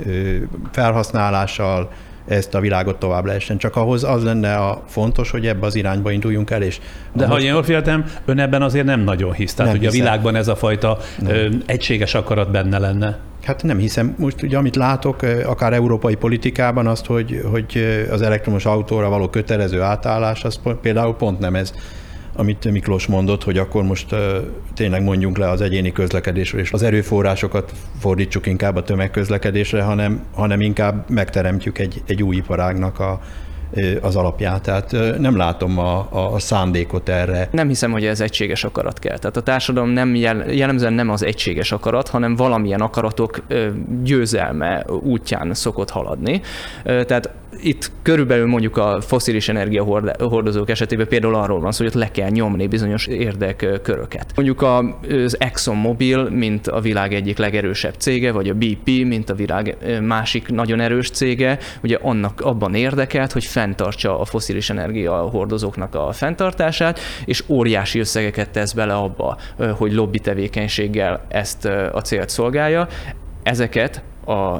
felhasználással 0.72 1.92
ezt 2.28 2.54
a 2.54 2.60
világot 2.60 3.00
tovább 3.00 3.26
lehessen. 3.26 3.58
Csak 3.58 3.76
ahhoz 3.76 4.04
az 4.04 4.24
lenne 4.24 4.56
a 4.56 4.84
fontos, 4.88 5.32
hogy 5.32 5.48
ebbe 5.48 5.66
az 5.66 5.76
irányba 5.76 6.12
induljunk 6.12 6.50
el. 6.52 6.62
És 6.62 6.80
De 7.14 7.26
ha 7.26 7.40
én 7.40 7.52
jól 7.52 7.64
féltem, 7.64 8.06
ön 8.26 8.40
ebben 8.40 8.62
azért 8.62 8.86
nem 8.86 9.00
nagyon 9.00 9.34
hisz. 9.34 9.54
Tehát, 9.54 9.72
hogy 9.72 9.86
a 9.86 9.92
világban 9.92 10.36
ez 10.36 10.48
a 10.48 10.56
fajta 10.56 10.98
nem. 11.20 11.62
egységes 11.66 12.16
akarat 12.16 12.52
benne 12.52 12.78
lenne. 12.78 13.18
Hát 13.44 13.64
nem 13.64 13.78
hiszem. 13.78 14.16
Most 14.18 14.42
ugye, 14.42 14.58
amit 14.58 14.76
látok, 14.76 15.22
akár 15.46 15.74
európai 15.74 16.16
politikában, 16.16 16.88
azt, 16.88 17.06
hogy, 17.06 17.42
hogy 17.52 18.06
az 18.12 18.22
elektromos 18.22 18.66
autóra 18.66 19.10
való 19.10 19.30
kötelező 19.30 19.82
átállás, 19.82 20.44
az 20.44 20.60
például 20.82 21.16
pont 21.16 21.40
nem 21.40 21.56
ez 21.56 21.74
amit 22.36 22.72
Miklós 22.72 23.08
mondott, 23.08 23.44
hogy 23.44 23.58
akkor 23.58 23.84
most 23.84 24.16
tényleg 24.74 25.04
mondjunk 25.04 25.38
le 25.38 25.50
az 25.50 25.62
egyéni 25.62 25.92
közlekedésről, 25.92 26.62
és 26.62 26.72
az 26.72 26.84
erőforrásokat 26.84 27.72
fordítsuk 28.00 28.46
inkább 28.46 28.76
a 28.76 28.84
tömegközlekedésre, 28.84 29.84
hanem, 29.84 30.24
hanem 30.34 30.62
inkább 30.62 31.10
megteremtjük 31.10 31.78
egy, 31.78 32.02
egy 32.06 32.24
új 32.24 32.36
iparágnak 32.36 33.00
a, 33.00 33.22
az 34.02 34.16
alapját. 34.16 34.62
Tehát 34.62 35.18
nem 35.20 35.38
látom 35.38 35.78
a, 35.80 36.08
a 36.34 36.40
szándékot 36.40 37.10
erre. 37.10 37.50
Nem 37.52 37.68
hiszem, 37.68 37.92
hogy 37.92 38.06
ez 38.06 38.22
egységes 38.22 38.64
akarat 38.64 39.00
kell. 39.00 39.18
Tehát 39.18 39.38
a 39.38 39.42
társadalom 39.42 39.90
nem 39.90 40.16
jel, 40.16 40.52
jellemzően 40.52 40.94
nem 40.94 41.10
az 41.10 41.24
egységes 41.24 41.72
akarat, 41.72 42.08
hanem 42.08 42.36
valamilyen 42.36 42.82
akaratok 42.82 43.42
győzelme 44.04 44.86
útján 45.04 45.54
szokott 45.54 45.90
haladni. 45.90 46.42
Tehát 46.84 47.30
itt 47.62 47.92
körülbelül 48.02 48.48
mondjuk 48.48 48.78
a 48.78 49.02
foszilis 49.02 49.50
energiahordozók 49.50 50.70
esetében 50.70 51.08
például 51.08 51.36
arról 51.36 51.60
van 51.60 51.72
szó, 51.72 51.84
hogy 51.84 51.94
ott 51.96 52.02
le 52.02 52.12
kell 52.12 52.30
nyomni 52.30 52.68
bizonyos 52.68 53.08
érdekköröket. 53.08 54.32
Mondjuk 54.36 54.62
az 54.62 55.40
ExxonMobil, 55.40 56.30
mint 56.30 56.68
a 56.68 56.80
világ 56.80 57.14
egyik 57.14 57.38
legerősebb 57.38 57.94
cége, 57.98 58.32
vagy 58.32 58.50
a 58.50 58.54
BP, 58.54 58.86
mint 58.86 59.30
a 59.30 59.36
világ 59.36 59.78
másik 60.02 60.50
nagyon 60.50 60.80
erős 60.80 61.10
cége, 61.10 61.58
ugye 61.84 61.98
annak 62.02 62.42
abban 62.42 62.76
érdekelt, 62.76 63.32
hogy 63.32 63.46
fenntartsa 63.46 64.20
a 64.20 64.26
foszilis 64.26 64.70
energiahordozóknak 64.70 65.96
a 65.96 66.12
fenntartását, 66.12 67.00
és 67.26 67.44
óriási 67.48 68.00
összegeket 68.00 68.50
tesz 68.50 68.74
bele 68.74 68.94
abba, 68.94 69.38
hogy 69.78 69.94
lobby 69.94 70.20
tevékenységgel 70.20 71.26
ezt 71.28 71.66
a 71.66 72.02
célt 72.02 72.30
szolgálja. 72.30 72.88
Ezeket 73.44 74.04
a 74.26 74.58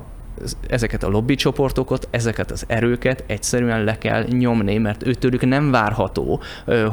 ezeket 0.68 1.04
a 1.04 1.10
lobby 1.10 1.36
csoportokat, 1.36 2.08
ezeket 2.12 2.52
az 2.52 2.64
erőket 2.68 3.24
egyszerűen 3.28 3.84
le 3.84 3.98
kell 3.98 4.24
nyomni, 4.24 4.78
mert 4.78 5.08
őtőlük 5.08 5.46
nem 5.46 5.72
várható, 5.72 6.42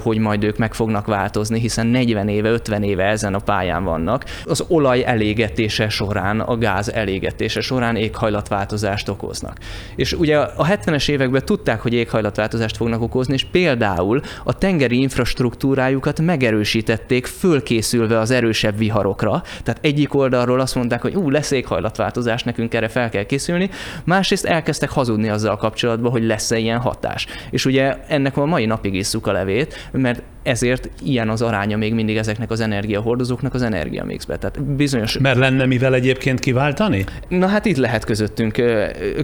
hogy 0.02 0.18
majd 0.18 0.44
ők 0.44 0.58
meg 0.58 0.74
fognak 0.74 1.06
változni, 1.06 1.60
hiszen 1.60 1.86
40 1.86 2.28
éve, 2.28 2.50
50 2.50 2.82
éve 2.82 3.04
ezen 3.04 3.34
a 3.34 3.38
pályán 3.38 3.84
vannak. 3.84 4.24
Az 4.44 4.64
olaj 4.68 5.04
elégetése 5.04 5.88
során, 5.88 6.40
a 6.40 6.56
gáz 6.56 6.92
elégetése 6.92 7.60
során 7.60 7.96
éghajlatváltozást 7.96 9.08
okoznak. 9.08 9.58
És 9.96 10.12
ugye 10.12 10.38
a 10.38 10.66
70-es 10.66 11.08
években 11.08 11.44
tudták, 11.44 11.80
hogy 11.80 11.92
éghajlatváltozást 11.92 12.76
fognak 12.76 13.02
okozni, 13.02 13.34
és 13.34 13.44
például 13.44 14.20
a 14.44 14.58
tengeri 14.58 15.00
infrastruktúrájukat 15.00 16.20
megerősítették, 16.20 17.26
fölkészülve 17.26 18.18
az 18.18 18.30
erősebb 18.30 18.78
viharokra. 18.78 19.42
Tehát 19.62 19.84
egyik 19.84 20.14
oldalról 20.14 20.60
azt 20.60 20.74
mondták, 20.74 21.02
hogy 21.02 21.14
ú, 21.14 21.30
lesz 21.30 21.50
éghajlatváltozás, 21.50 22.42
nekünk 22.42 22.74
erre 22.74 22.88
fel 22.88 23.08
kell 23.08 23.24
készülni, 23.32 23.70
másrészt 24.04 24.44
elkezdtek 24.44 24.90
hazudni 24.90 25.28
azzal 25.28 25.56
kapcsolatban, 25.56 26.10
hogy 26.10 26.24
lesz-e 26.24 26.58
ilyen 26.58 26.78
hatás. 26.78 27.26
És 27.50 27.64
ugye 27.64 27.96
ennek 28.08 28.36
a 28.36 28.46
mai 28.46 28.66
napig 28.66 28.94
isszuk 28.94 29.26
a 29.26 29.32
levét, 29.32 29.88
mert 29.92 30.22
ezért 30.42 30.90
ilyen 31.02 31.28
az 31.28 31.42
aránya 31.42 31.76
még 31.76 31.94
mindig 31.94 32.16
ezeknek 32.16 32.50
az 32.50 32.60
energiahordozóknak 32.60 33.54
az 33.54 33.62
energiamixbe. 33.62 34.36
Tehát 34.38 34.62
bizonyos... 34.62 35.18
Mert 35.18 35.38
lenne 35.38 35.66
mivel 35.66 35.94
egyébként 35.94 36.40
kiváltani? 36.40 37.04
Na 37.28 37.46
hát 37.46 37.66
itt 37.66 37.76
lehet 37.76 38.04
közöttünk, 38.04 38.62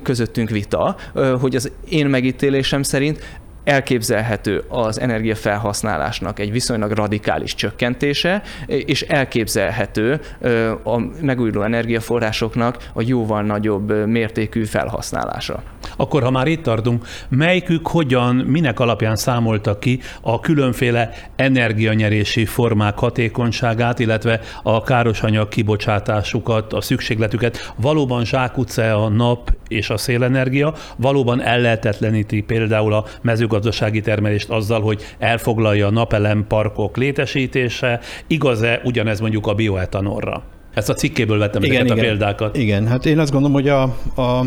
közöttünk 0.02 0.50
vita, 0.50 0.96
hogy 1.40 1.56
az 1.56 1.70
én 1.88 2.06
megítélésem 2.06 2.82
szerint 2.82 3.40
elképzelhető 3.68 4.64
az 4.68 5.00
energiafelhasználásnak 5.00 6.38
egy 6.38 6.52
viszonylag 6.52 6.90
radikális 6.90 7.54
csökkentése, 7.54 8.42
és 8.66 9.02
elképzelhető 9.02 10.20
a 10.84 10.98
megújuló 11.20 11.62
energiaforrásoknak 11.62 12.90
a 12.92 13.02
jóval 13.06 13.42
nagyobb 13.42 14.06
mértékű 14.06 14.64
felhasználása. 14.64 15.62
Akkor, 15.96 16.22
ha 16.22 16.30
már 16.30 16.46
itt 16.46 16.62
tartunk, 16.62 17.06
melyikük 17.28 17.88
hogyan, 17.88 18.34
minek 18.36 18.80
alapján 18.80 19.16
számolta 19.16 19.78
ki 19.78 20.00
a 20.20 20.40
különféle 20.40 21.10
energianyerési 21.36 22.44
formák 22.44 22.98
hatékonyságát, 22.98 23.98
illetve 23.98 24.40
a 24.62 24.82
károsanyag 24.82 25.48
kibocsátásukat, 25.48 26.72
a 26.72 26.80
szükségletüket. 26.80 27.72
Valóban 27.76 28.24
zsákutca 28.24 29.04
a 29.04 29.08
nap 29.08 29.56
és 29.68 29.90
a 29.90 29.96
szélenergia, 29.96 30.74
valóban 30.96 31.42
ellehetetleníti 31.42 32.40
például 32.40 32.92
a 32.92 33.04
mezőgazdasági 33.22 34.00
termelést 34.00 34.50
azzal, 34.50 34.80
hogy 34.80 35.02
elfoglalja 35.18 35.86
a 35.86 35.90
napelem 35.90 36.44
parkok 36.48 36.96
létesítése. 36.96 38.00
Igaz-e 38.26 38.80
ugyanez 38.84 39.20
mondjuk 39.20 39.46
a 39.46 39.54
bioetanolra? 39.54 40.42
Ezt 40.74 40.88
a 40.88 40.94
cikkéből 40.94 41.38
vettem 41.38 41.62
igen, 41.62 41.76
ezeket 41.76 41.96
igen, 41.96 42.04
a 42.04 42.08
példákat. 42.08 42.56
Igen, 42.56 42.86
hát 42.86 43.06
én 43.06 43.18
azt 43.18 43.32
gondolom, 43.32 43.54
hogy 43.54 43.68
a, 43.68 43.82
a 44.22 44.44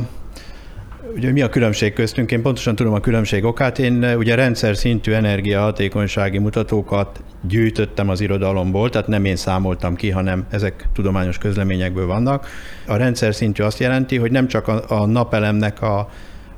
Ugye 1.16 1.32
mi 1.32 1.42
a 1.42 1.50
különbség 1.50 1.94
köztünk? 1.94 2.32
Én 2.32 2.42
pontosan 2.42 2.76
tudom 2.76 2.94
a 2.94 3.00
különbség 3.00 3.44
okát. 3.44 3.80
Én 3.80 4.16
ugye 4.18 4.36
rendszer 4.36 4.76
szintű 4.76 5.12
energiahatékonysági 5.12 6.38
mutatókat 6.38 7.24
gyűjtöttem 7.48 8.10
az 8.10 8.22
irodalomból, 8.22 8.90
tehát 8.90 9.08
nem 9.08 9.26
én 9.26 9.36
számoltam 9.36 9.96
ki, 9.96 10.10
hanem 10.10 10.46
ezek 10.50 10.88
tudományos 10.94 11.38
közleményekből 11.38 12.06
vannak. 12.06 12.48
A 12.88 12.96
rendszer 12.96 13.36
szintű 13.36 13.64
azt 13.64 13.80
jelenti, 13.80 14.18
hogy 14.18 14.32
nem 14.32 14.48
csak 14.48 14.68
a, 14.68 14.84
a 14.88 15.06
napelemnek 15.06 15.82
a 15.82 16.10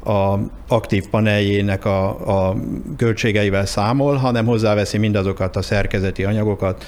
a 0.06 0.39
aktív 0.68 1.08
paneljének 1.10 1.86
a, 1.86 2.08
a 2.49 2.56
költségeivel 2.97 3.66
számol, 3.66 4.16
hanem 4.16 4.45
hozzáveszi 4.45 4.97
mindazokat 4.97 5.56
a 5.56 5.62
szerkezeti 5.62 6.24
anyagokat, 6.24 6.86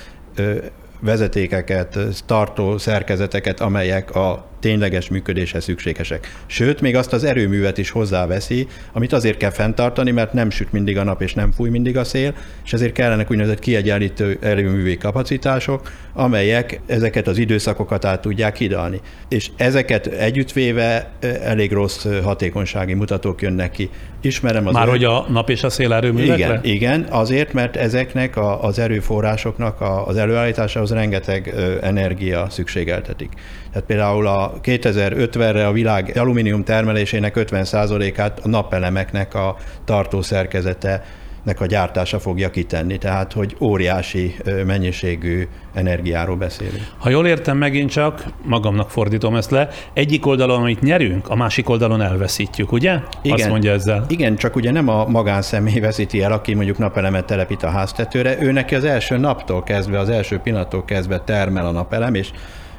vezetékeket, 1.00 1.98
tartó 2.26 2.78
szerkezeteket, 2.78 3.60
amelyek 3.60 4.16
a 4.16 4.46
tényleges 4.66 5.10
működéshez 5.10 5.64
szükségesek. 5.64 6.36
Sőt, 6.46 6.82
még 6.82 6.96
azt 6.96 7.14
az 7.14 7.24
erőművet 7.24 7.78
is 7.78 7.90
hozzáveszi, 7.90 8.68
amit 8.94 9.14
azért 9.14 9.38
kell 9.38 9.50
fenntartani, 9.50 10.12
mert 10.12 10.34
nem 10.34 10.50
süt 10.50 10.72
mindig 10.72 10.98
a 10.98 11.04
nap 11.04 11.22
és 11.22 11.34
nem 11.34 11.52
fúj 11.52 11.70
mindig 11.70 11.98
a 11.98 12.04
szél, 12.04 12.34
és 12.66 12.74
ezért 12.74 12.94
kellenek 12.94 13.32
úgynevezett 13.32 13.60
kiegyenlítő 13.60 14.38
erőművi 14.42 14.98
kapacitások, 14.98 15.92
amelyek 16.14 16.80
ezeket 16.86 17.28
az 17.28 17.38
időszakokat 17.38 18.06
át 18.06 18.22
tudják 18.22 18.58
hidalni. 18.58 19.02
És 19.30 19.50
ezeket 19.56 20.08
együttvéve 20.08 21.12
elég 21.44 21.72
rossz 21.72 22.06
hatékonysági 22.24 22.94
mutatók 22.94 23.42
jönnek 23.42 23.72
ki. 23.72 23.90
Ismerem 24.22 24.68
az 24.68 24.74
Már 24.74 24.88
hogy 24.88 25.04
a 25.04 25.26
nap 25.30 25.50
és 25.50 25.64
a 25.64 25.70
szél 25.70 25.94
erőművekre? 25.94 26.34
Igen, 26.36 26.60
igen, 26.64 27.06
azért, 27.10 27.54
mert 27.54 27.76
ezeknek 27.76 28.38
a, 28.38 28.64
az 28.64 28.80
erőforrásoknak 28.80 29.82
a, 29.82 30.08
az 30.08 30.85
előállításához 30.92 30.92
rengeteg 30.92 31.54
energia 31.82 32.50
szükségeltetik. 32.50 33.30
Tehát 33.72 33.88
például 33.88 34.28
a 34.28 34.54
2050-re 34.64 35.68
a 35.68 35.72
világ 35.72 36.18
alumínium 36.18 36.64
termelésének 36.64 37.34
50%-át 37.38 38.40
a 38.44 38.48
napelemeknek 38.48 39.34
a 39.34 39.58
tartószerkezete 39.86 41.04
nek 41.46 41.62
a 41.62 41.66
gyártása 41.66 42.20
fogja 42.20 42.50
kitenni, 42.50 42.98
tehát 42.98 43.34
hogy 43.34 43.56
óriási 43.60 44.36
mennyiségű 44.66 45.48
energiáról 45.74 46.36
beszélünk. 46.36 46.88
Ha 46.98 47.10
jól 47.10 47.28
értem 47.28 47.58
megint 47.58 47.90
csak, 47.90 48.26
magamnak 48.44 48.90
fordítom 48.90 49.36
ezt 49.36 49.52
le, 49.52 49.70
egyik 49.94 50.26
oldalon, 50.26 50.62
amit 50.62 50.82
nyerünk, 50.82 51.30
a 51.30 51.36
másik 51.36 51.70
oldalon 51.70 52.02
elveszítjük, 52.02 52.72
ugye? 52.72 53.00
Igen, 53.22 53.38
Azt 53.38 53.50
mondja 53.50 53.72
ezzel. 53.72 54.06
Igen, 54.08 54.36
csak 54.36 54.56
ugye 54.56 54.72
nem 54.72 54.88
a 54.88 55.06
magánszemély 55.06 55.80
veszíti 55.80 56.22
el, 56.22 56.32
aki 56.32 56.54
mondjuk 56.54 56.78
napelemet 56.78 57.26
telepít 57.26 57.64
a 57.64 57.70
háztetőre, 57.70 58.42
ő 58.42 58.52
neki 58.52 58.76
az 58.76 58.84
első 58.84 59.18
naptól 59.18 59.64
kezdve, 59.64 60.00
az 60.00 60.10
első 60.10 60.38
pillanattól 60.38 60.86
kezdve 60.86 61.20
termel 61.20 61.66
a 61.66 61.72
napelem, 61.72 62.14
és 62.14 62.32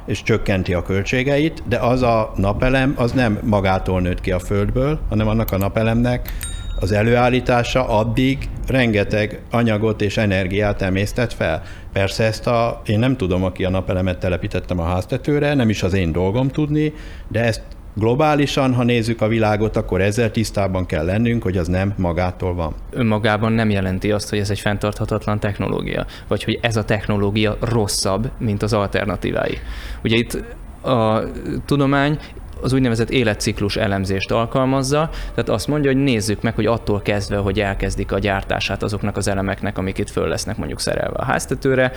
és 0.05 0.23
csökkenti 0.23 0.73
a 0.73 0.81
költségeit, 0.81 1.63
de 1.67 1.77
az 1.77 2.01
a 2.01 2.31
napelem 2.35 2.93
az 2.95 3.11
nem 3.11 3.39
magától 3.43 4.01
nőtt 4.01 4.21
ki 4.21 4.31
a 4.31 4.39
földből, 4.39 4.99
hanem 5.09 5.27
annak 5.27 5.51
a 5.51 5.57
napelemnek 5.57 6.33
az 6.79 6.91
előállítása 6.91 7.87
addig 7.87 8.49
rengeteg 8.67 9.41
anyagot 9.51 10.01
és 10.01 10.17
energiát 10.17 10.81
emésztett 10.81 11.33
fel. 11.33 11.63
Persze 11.93 12.23
ezt 12.23 12.47
a, 12.47 12.81
én 12.85 12.99
nem 12.99 13.17
tudom, 13.17 13.43
aki 13.43 13.65
a 13.65 13.69
napelemet 13.69 14.19
telepítettem 14.19 14.79
a 14.79 14.83
háztetőre, 14.83 15.53
nem 15.53 15.69
is 15.69 15.83
az 15.83 15.93
én 15.93 16.11
dolgom 16.11 16.47
tudni, 16.47 16.93
de 17.27 17.43
ezt 17.43 17.61
globálisan, 17.93 18.73
ha 18.73 18.83
nézzük 18.83 19.21
a 19.21 19.27
világot, 19.27 19.75
akkor 19.75 20.01
ezzel 20.01 20.31
tisztában 20.31 20.85
kell 20.85 21.05
lennünk, 21.05 21.43
hogy 21.43 21.57
az 21.57 21.67
nem 21.67 21.93
magától 21.97 22.53
van. 22.53 22.73
Önmagában 22.89 23.51
nem 23.51 23.69
jelenti 23.69 24.11
azt, 24.11 24.29
hogy 24.29 24.39
ez 24.39 24.49
egy 24.49 24.59
fenntarthatatlan 24.59 25.39
technológia, 25.39 26.05
vagy 26.27 26.43
hogy 26.43 26.59
ez 26.61 26.75
a 26.77 26.83
technológia 26.83 27.57
rosszabb, 27.59 28.31
mint 28.37 28.63
az 28.63 28.73
alternatívái. 28.73 29.57
Ugye 30.03 30.15
itt 30.15 30.43
a 30.81 31.23
tudomány 31.65 32.19
az 32.61 32.73
úgynevezett 32.73 33.09
életciklus 33.09 33.75
elemzést 33.75 34.31
alkalmazza, 34.31 35.09
tehát 35.29 35.49
azt 35.49 35.67
mondja, 35.67 35.91
hogy 35.91 36.03
nézzük 36.03 36.41
meg, 36.41 36.55
hogy 36.55 36.65
attól 36.65 37.01
kezdve, 37.01 37.37
hogy 37.37 37.59
elkezdik 37.59 38.11
a 38.11 38.19
gyártását 38.19 38.83
azoknak 38.83 39.17
az 39.17 39.27
elemeknek, 39.27 39.77
amik 39.77 39.97
itt 39.97 40.09
föl 40.09 40.27
lesznek 40.27 40.57
mondjuk 40.57 40.79
szerelve 40.79 41.17
a 41.17 41.23
háztetőre, 41.23 41.91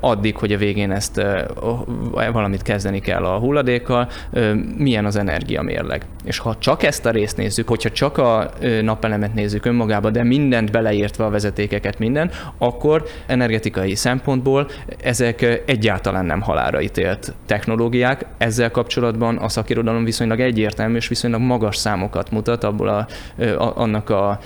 addig, 0.00 0.36
hogy 0.36 0.52
a 0.52 0.58
végén 0.58 0.90
ezt 0.90 1.22
valamit 2.32 2.62
kezdeni 2.62 3.00
kell 3.00 3.24
a 3.24 3.38
hulladékkal, 3.38 4.08
milyen 4.76 5.04
az 5.04 5.16
energiamérleg. 5.16 6.06
És 6.24 6.38
ha 6.38 6.56
csak 6.58 6.82
ezt 6.82 7.06
a 7.06 7.10
részt 7.10 7.36
nézzük, 7.36 7.68
hogyha 7.68 7.90
csak 7.90 8.18
a 8.18 8.50
napelemet 8.82 9.34
nézzük 9.34 9.64
önmagába, 9.64 10.10
de 10.10 10.22
mindent 10.22 10.70
beleértve 10.70 11.24
a 11.24 11.30
vezetékeket, 11.30 11.98
minden, 11.98 12.30
akkor 12.58 13.04
energetikai 13.26 13.94
szempontból 13.94 14.68
ezek 15.02 15.62
egyáltalán 15.66 16.24
nem 16.24 16.40
halára 16.40 16.80
ítélt 16.80 17.32
technológiák. 17.46 18.26
Ezzel 18.38 18.70
kapcsolatban 18.70 19.36
a 19.36 19.48
szakirodalom 19.48 19.93
irodalom 19.94 20.04
viszonylag 20.04 20.40
egyértelmű 20.40 20.96
és 20.96 21.08
viszonylag 21.08 21.40
magas 21.40 21.76
számokat 21.76 22.30
mutat 22.30 22.64
abból 22.64 22.88
a, 22.88 23.06
annak 23.56 24.10
a 24.10 24.38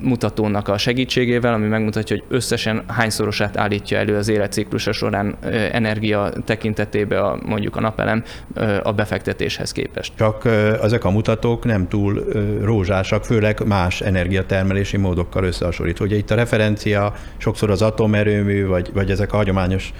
mutatónak 0.00 0.68
a 0.68 0.78
segítségével, 0.78 1.52
ami 1.52 1.66
megmutatja, 1.66 2.16
hogy 2.16 2.36
összesen 2.36 2.84
hányszorosát 2.88 3.56
állítja 3.56 3.98
elő 3.98 4.16
az 4.16 4.28
életciklusa 4.28 4.92
során 4.92 5.36
energia 5.72 6.32
tekintetében 6.44 7.22
a, 7.22 7.38
mondjuk 7.46 7.76
a 7.76 7.80
napelem 7.80 8.24
a 8.82 8.92
befektetéshez 8.92 9.72
képest. 9.72 10.12
Csak 10.16 10.44
ezek 10.82 11.04
a 11.04 11.10
mutatók 11.10 11.64
nem 11.64 11.88
túl 11.88 12.24
rózsásak, 12.62 13.24
főleg 13.24 13.66
más 13.66 14.00
energiatermelési 14.00 14.96
módokkal 14.96 15.44
összehasonlítva. 15.44 16.04
Ugye 16.04 16.16
itt 16.16 16.30
a 16.30 16.34
referencia 16.34 17.14
sokszor 17.36 17.70
az 17.70 17.82
atomerőmű, 17.82 18.66
vagy, 18.66 18.90
vagy 18.92 19.10
ezek 19.10 19.32
a 19.32 19.36
hagyományos 19.36 19.92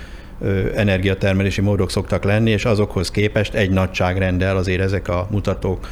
energiatermelési 0.75 1.61
módok 1.61 1.91
szoktak 1.91 2.25
lenni, 2.25 2.51
és 2.51 2.65
azokhoz 2.65 3.11
képest 3.11 3.55
egy 3.55 3.71
nagyságrendel 3.71 4.57
azért 4.57 4.81
ezek 4.81 5.09
a 5.09 5.27
mutatók 5.31 5.89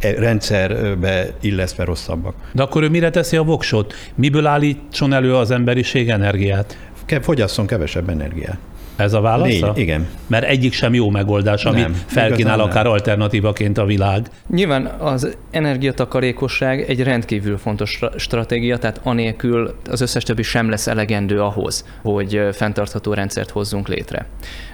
e, 0.00 0.10
rendszerbe 0.18 1.26
illesztve 1.40 1.84
rosszabbak. 1.84 2.34
De 2.52 2.62
akkor 2.62 2.82
ő 2.82 2.88
mire 2.88 3.10
teszi 3.10 3.36
a 3.36 3.42
voksot? 3.42 3.94
Miből 4.14 4.46
állítson 4.46 5.12
elő 5.12 5.34
az 5.34 5.50
emberiség 5.50 6.08
energiát? 6.08 6.78
Fogyasszon 7.20 7.66
kevesebb 7.66 8.08
energiát. 8.08 8.58
Ez 9.00 9.12
a 9.12 9.20
válasz? 9.20 9.48
Légy, 9.48 9.70
igen. 9.74 10.08
Mert 10.26 10.44
egyik 10.44 10.72
sem 10.72 10.94
jó 10.94 11.10
megoldás, 11.10 11.64
amit 11.64 11.82
nem, 11.82 12.02
felkínál 12.06 12.60
akár 12.60 12.82
nem. 12.84 12.92
alternatívaként 12.92 13.78
a 13.78 13.84
világ. 13.84 14.26
Nyilván 14.48 14.86
az 14.86 15.36
energiatakarékosság 15.50 16.90
egy 16.90 17.02
rendkívül 17.02 17.58
fontos 17.58 18.00
stratégia, 18.16 18.78
tehát 18.78 19.00
anélkül 19.02 19.74
az 19.90 20.00
összes 20.00 20.22
többi 20.22 20.42
sem 20.42 20.70
lesz 20.70 20.86
elegendő 20.86 21.40
ahhoz, 21.40 21.84
hogy 22.02 22.40
fenntartható 22.52 23.12
rendszert 23.12 23.50
hozzunk 23.50 23.88
létre. 23.88 24.26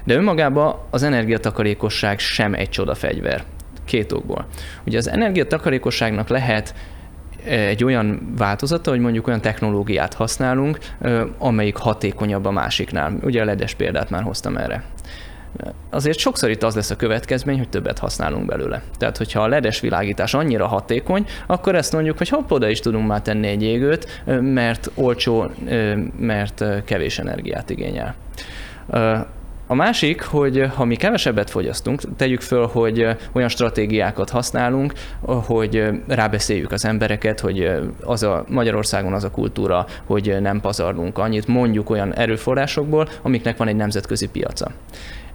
De 0.05 0.15
önmagában 0.15 0.75
az 0.91 1.03
energiatakarékosság 1.03 2.19
sem 2.19 2.55
egy 2.55 2.69
csodafegyver. 2.69 3.45
Két 3.85 4.13
okból. 4.13 4.47
Ugye 4.87 4.99
az 4.99 5.09
energiatakarékosságnak 5.09 6.29
lehet 6.29 6.75
egy 7.47 7.85
olyan 7.85 8.33
változata, 8.37 8.91
hogy 8.91 9.01
mondjuk 9.01 9.27
olyan 9.27 9.41
technológiát 9.41 10.15
használunk, 10.15 10.79
amelyik 11.39 11.77
hatékonyabb 11.77 12.45
a 12.45 12.51
másiknál. 12.51 13.13
Ugye 13.23 13.41
a 13.41 13.45
ledes 13.45 13.75
példát 13.75 14.11
már 14.11 14.23
hoztam 14.23 14.57
erre. 14.57 14.85
Azért 15.91 16.19
sokszor 16.19 16.51
itt 16.51 16.63
az 16.63 16.75
lesz 16.75 16.91
a 16.91 16.97
következmény, 16.97 17.59
hogy 17.59 17.69
többet 17.69 17.99
használunk 17.99 18.47
belőle. 18.47 18.83
Tehát, 18.99 19.17
hogyha 19.17 19.41
a 19.41 19.49
ledes 19.49 19.81
világítás 19.81 20.35
annyira 20.35 20.67
hatékony, 20.67 21.27
akkor 21.47 21.75
ezt 21.75 21.93
mondjuk, 21.93 22.19
hogy 22.19 22.29
hopp, 22.29 22.51
oda 22.51 22.69
is 22.69 22.81
tudunk 22.81 23.07
már 23.07 23.23
tenni 23.23 23.47
egy 23.47 23.63
égőt, 23.63 24.23
mert 24.41 24.91
olcsó, 24.95 25.51
mert 26.19 26.65
kevés 26.85 27.19
energiát 27.19 27.71
igényel. 27.71 28.15
A 29.69 29.75
másik, 29.75 30.23
hogy 30.23 30.67
ha 30.75 30.85
mi 30.85 30.97
kevesebbet 30.97 31.51
fogyasztunk, 31.51 32.17
tegyük 32.17 32.41
föl, 32.41 32.67
hogy 32.67 33.07
olyan 33.33 33.49
stratégiákat 33.49 34.31
használunk, 34.31 34.93
hogy 35.21 35.89
rábeszéljük 36.07 36.73
az 36.73 36.85
embereket, 36.85 37.41
hogy 37.41 37.71
az 38.01 38.23
a 38.23 38.45
Magyarországon 38.49 39.13
az 39.13 39.25
a 39.25 39.31
kultúra, 39.31 39.87
hogy 40.05 40.37
nem 40.41 40.61
pazarlunk 40.61 41.19
annyit, 41.19 41.47
mondjuk 41.47 41.91
olyan 41.91 42.15
erőforrásokból, 42.15 43.09
amiknek 43.23 43.57
van 43.57 43.69
egy 43.69 43.77
nemzetközi 43.77 44.29
piaca. 44.29 44.71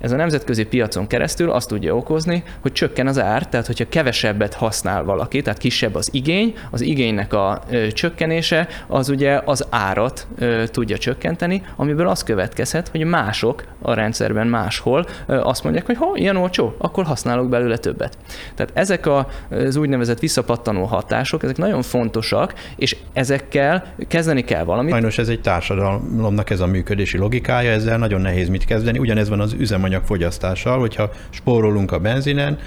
Ez 0.02 0.12
a 0.12 0.16
nemzetközi 0.16 0.64
piacon 0.64 1.08
keresztül 1.08 1.52
azt 1.52 1.68
tudja 1.68 1.96
okozni, 1.96 2.44
hogy 2.62 2.72
csökken 2.72 3.08
az 3.08 3.20
ár, 3.20 3.48
tehát 3.48 3.68
hogyha 3.68 3.86
kevesebbet 3.90 4.54
használ 4.54 5.04
valaki, 5.04 5.42
tehát 5.42 5.60
kisebb 5.60 5.96
az 5.96 6.10
igény, 6.12 6.54
az 6.72 6.82
igénynek 6.82 7.34
a 7.34 7.64
csökkenése 7.92 8.68
az 8.88 9.10
ugye 9.10 9.42
az 9.46 9.66
árat 9.70 10.28
tudja 10.66 10.98
csökkenteni, 10.98 11.62
amiből 11.76 12.08
az 12.08 12.24
következhet, 12.24 12.88
hogy 12.88 13.04
mások 13.04 13.64
a 13.82 13.94
rendszerben 13.94 14.48
máshol 14.48 15.06
azt 15.28 15.64
mondják, 15.64 15.86
hogy 15.86 15.98
ha 15.98 16.12
ilyen 16.16 16.36
olcsó, 16.36 16.76
akkor 16.78 17.06
használok 17.06 17.50
belőle 17.50 17.78
többet. 17.78 18.18
Tehát 18.56 18.72
ezek 18.76 19.06
a, 19.06 19.28
az 19.50 19.76
úgynevezett 19.76 20.20
visszapattanó 20.20 20.84
hatások, 20.84 21.44
ezek 21.44 21.58
nagyon 21.58 21.82
fontosak, 21.82 22.54
és 22.76 22.98
ezekkel 23.14 23.94
kezdeni 24.08 24.44
kell 24.44 24.64
valamit. 24.64 24.92
Sajnos 24.92 25.18
ez 25.18 25.30
egy 25.30 25.42
társadalomnak 25.42 26.50
ez 26.50 26.60
a 26.60 26.66
működési 26.66 27.18
logikája, 27.18 27.72
ezzel 27.72 27.98
nagyon 27.98 28.22
nehéz 28.22 28.50
mit 28.50 28.66
kezdeni. 28.66 29.00
Ugyanez 29.00 29.30
van 29.30 29.40
az 29.40 29.54
üzemanyag 29.54 29.91
üzemanyag 29.92 30.04
fogyasztással, 30.06 30.80
hogyha 30.80 31.12
spórolunk 31.30 31.92
a 31.92 32.00
benzinen, 32.00 32.60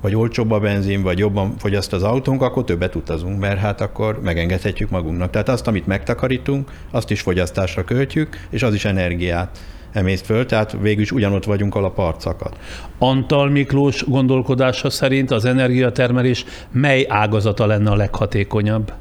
vagy 0.00 0.14
olcsóbb 0.14 0.50
a 0.50 0.58
benzin, 0.58 1.02
vagy 1.02 1.18
jobban 1.18 1.54
fogyaszt 1.58 1.92
az 1.92 2.02
autónk, 2.02 2.42
akkor 2.42 2.64
többet 2.64 2.94
utazunk, 2.94 3.40
mert 3.40 3.58
hát 3.58 3.80
akkor 3.80 4.20
megengedhetjük 4.22 4.90
magunknak. 4.90 5.30
Tehát 5.30 5.48
azt, 5.48 5.66
amit 5.66 5.86
megtakarítunk, 5.86 6.70
azt 6.90 7.10
is 7.10 7.20
fogyasztásra 7.20 7.84
költjük, 7.84 8.46
és 8.50 8.62
az 8.62 8.74
is 8.74 8.84
energiát 8.84 9.58
emészt 9.92 10.26
föl, 10.26 10.46
tehát 10.46 10.76
végül 10.80 11.02
is 11.02 11.12
ugyanott 11.12 11.44
vagyunk, 11.44 11.74
ahol 11.74 11.86
a 11.86 11.90
part 11.90 12.20
szakad. 12.20 12.52
Antal 12.98 13.48
Miklós 13.48 14.04
gondolkodása 14.08 14.90
szerint 14.90 15.30
az 15.30 15.44
energiatermelés 15.44 16.44
mely 16.70 17.06
ágazata 17.08 17.66
lenne 17.66 17.90
a 17.90 17.96
leghatékonyabb? 17.96 18.92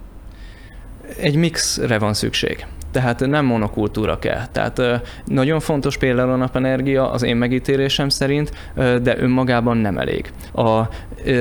Egy 1.19 1.35
mixre 1.35 1.99
van 1.99 2.13
szükség. 2.13 2.65
Tehát 2.93 3.19
nem 3.19 3.45
monokultúra 3.45 4.19
kell. 4.19 4.47
Tehát 4.51 4.81
nagyon 5.25 5.59
fontos 5.59 5.97
például 5.97 6.31
a 6.31 6.35
napenergia 6.35 7.11
az 7.11 7.23
én 7.23 7.35
megítélésem 7.35 8.09
szerint, 8.09 8.51
de 8.75 9.17
önmagában 9.17 9.77
nem 9.77 9.97
elég. 9.97 10.31
A 10.53 10.81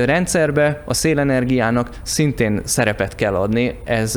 rendszerbe 0.05 0.83
a 0.85 0.93
szélenergiának 0.93 1.89
szintén 2.01 2.61
szerepet 2.63 3.15
kell 3.15 3.35
adni. 3.35 3.79
Ez 3.83 4.15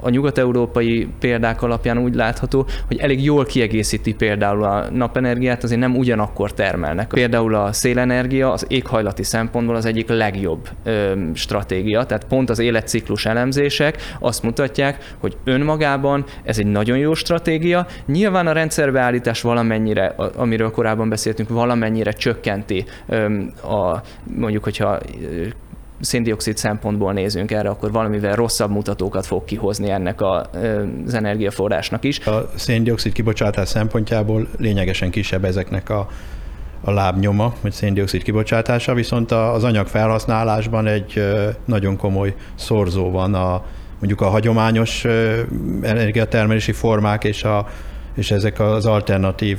a 0.00 0.08
nyugat-európai 0.08 1.08
példák 1.20 1.62
alapján 1.62 1.98
úgy 1.98 2.14
látható, 2.14 2.66
hogy 2.86 2.98
elég 2.98 3.24
jól 3.24 3.44
kiegészíti 3.44 4.14
például 4.14 4.64
a 4.64 4.90
napenergiát, 4.90 5.62
azért 5.62 5.80
nem 5.80 5.96
ugyanakkor 5.96 6.52
termelnek. 6.52 7.08
Például 7.08 7.54
a 7.54 7.72
szélenergia 7.72 8.52
az 8.52 8.64
éghajlati 8.68 9.22
szempontból 9.22 9.76
az 9.76 9.84
egyik 9.84 10.08
legjobb 10.08 10.68
ö, 10.84 11.12
stratégia, 11.34 12.04
tehát 12.04 12.24
pont 12.24 12.50
az 12.50 12.58
életciklus 12.58 13.26
elemzések 13.26 13.96
azt 14.20 14.42
mutatják, 14.42 15.14
hogy 15.18 15.36
önmagában 15.44 16.24
ez 16.42 16.58
egy 16.58 16.66
nagyon 16.72 16.98
jó 16.98 17.14
stratégia. 17.14 17.86
Nyilván 18.06 18.46
a 18.46 18.52
rendszerbeállítás 18.52 19.40
valamennyire, 19.40 20.06
amiről 20.36 20.70
korábban 20.70 21.08
beszéltünk, 21.08 21.48
valamennyire 21.48 22.12
csökkenti 22.12 22.84
a, 23.62 24.00
mondjuk, 24.24 24.64
hogyha 24.64 24.98
széndiokszid 26.00 26.56
szempontból 26.56 27.12
nézünk 27.12 27.50
erre, 27.50 27.68
akkor 27.68 27.92
valamivel 27.92 28.34
rosszabb 28.34 28.70
mutatókat 28.70 29.26
fog 29.26 29.44
kihozni 29.44 29.90
ennek 29.90 30.20
a, 30.20 30.50
az 31.06 31.14
energiaforrásnak 31.14 32.04
is. 32.04 32.26
A 32.26 32.50
széndiokszid 32.54 33.12
kibocsátás 33.12 33.68
szempontjából 33.68 34.48
lényegesen 34.58 35.10
kisebb 35.10 35.44
ezeknek 35.44 35.90
a 35.90 36.08
a 36.84 36.90
lábnyoma, 36.90 37.54
vagy 37.60 37.72
széndiokszid 37.72 38.22
kibocsátása, 38.22 38.94
viszont 38.94 39.30
az 39.30 39.64
anyag 39.64 39.86
felhasználásban 39.86 40.86
egy 40.86 41.22
nagyon 41.64 41.96
komoly 41.96 42.34
szorzó 42.54 43.10
van 43.10 43.34
a 43.34 43.64
mondjuk 44.02 44.20
a 44.20 44.30
hagyományos 44.30 45.04
energiatermelési 45.82 46.72
formák 46.72 47.24
és 47.24 47.44
a 47.44 47.66
és 48.14 48.30
ezek 48.30 48.60
az 48.60 48.86
alternatív 48.86 49.58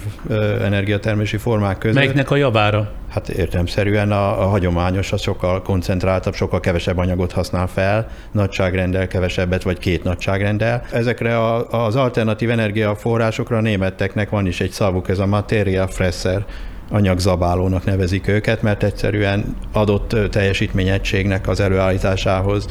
energiatermési 0.62 1.38
formák 1.38 1.78
között. 1.78 1.96
Melyiknek 1.96 2.32
a 2.32 2.36
javára? 2.36 2.92
Hát 3.10 3.30
értelmszerűen 3.30 4.12
a, 4.12 4.42
a 4.42 4.48
hagyományos 4.48 5.12
az 5.12 5.22
sokkal 5.22 5.62
koncentráltabb, 5.62 6.34
sokkal 6.34 6.60
kevesebb 6.60 6.98
anyagot 6.98 7.32
használ 7.32 7.68
fel, 7.68 8.08
nagyságrendel 8.32 9.08
kevesebbet, 9.08 9.64
vagy 9.64 9.80
két 9.80 10.04
nagyságrendel. 10.04 10.86
Ezekre 10.92 11.38
a, 11.38 11.86
az 11.86 11.96
alternatív 11.96 12.50
energiaforrásokra 12.50 13.58
a 13.58 13.62
németeknek 13.62 14.30
van 14.30 14.48
is 14.48 14.62
egy 14.62 14.72
szavuk, 14.72 15.10
ez 15.10 15.20
a 15.20 15.26
materia 15.26 15.88
fresser, 15.88 16.46
anyagzabálónak 16.90 17.86
nevezik 17.86 18.28
őket, 18.28 18.62
mert 18.62 18.84
egyszerűen 18.84 19.56
adott 19.72 20.16
teljesítményegységnek 20.30 21.48
az 21.48 21.60
előállításához 21.60 22.68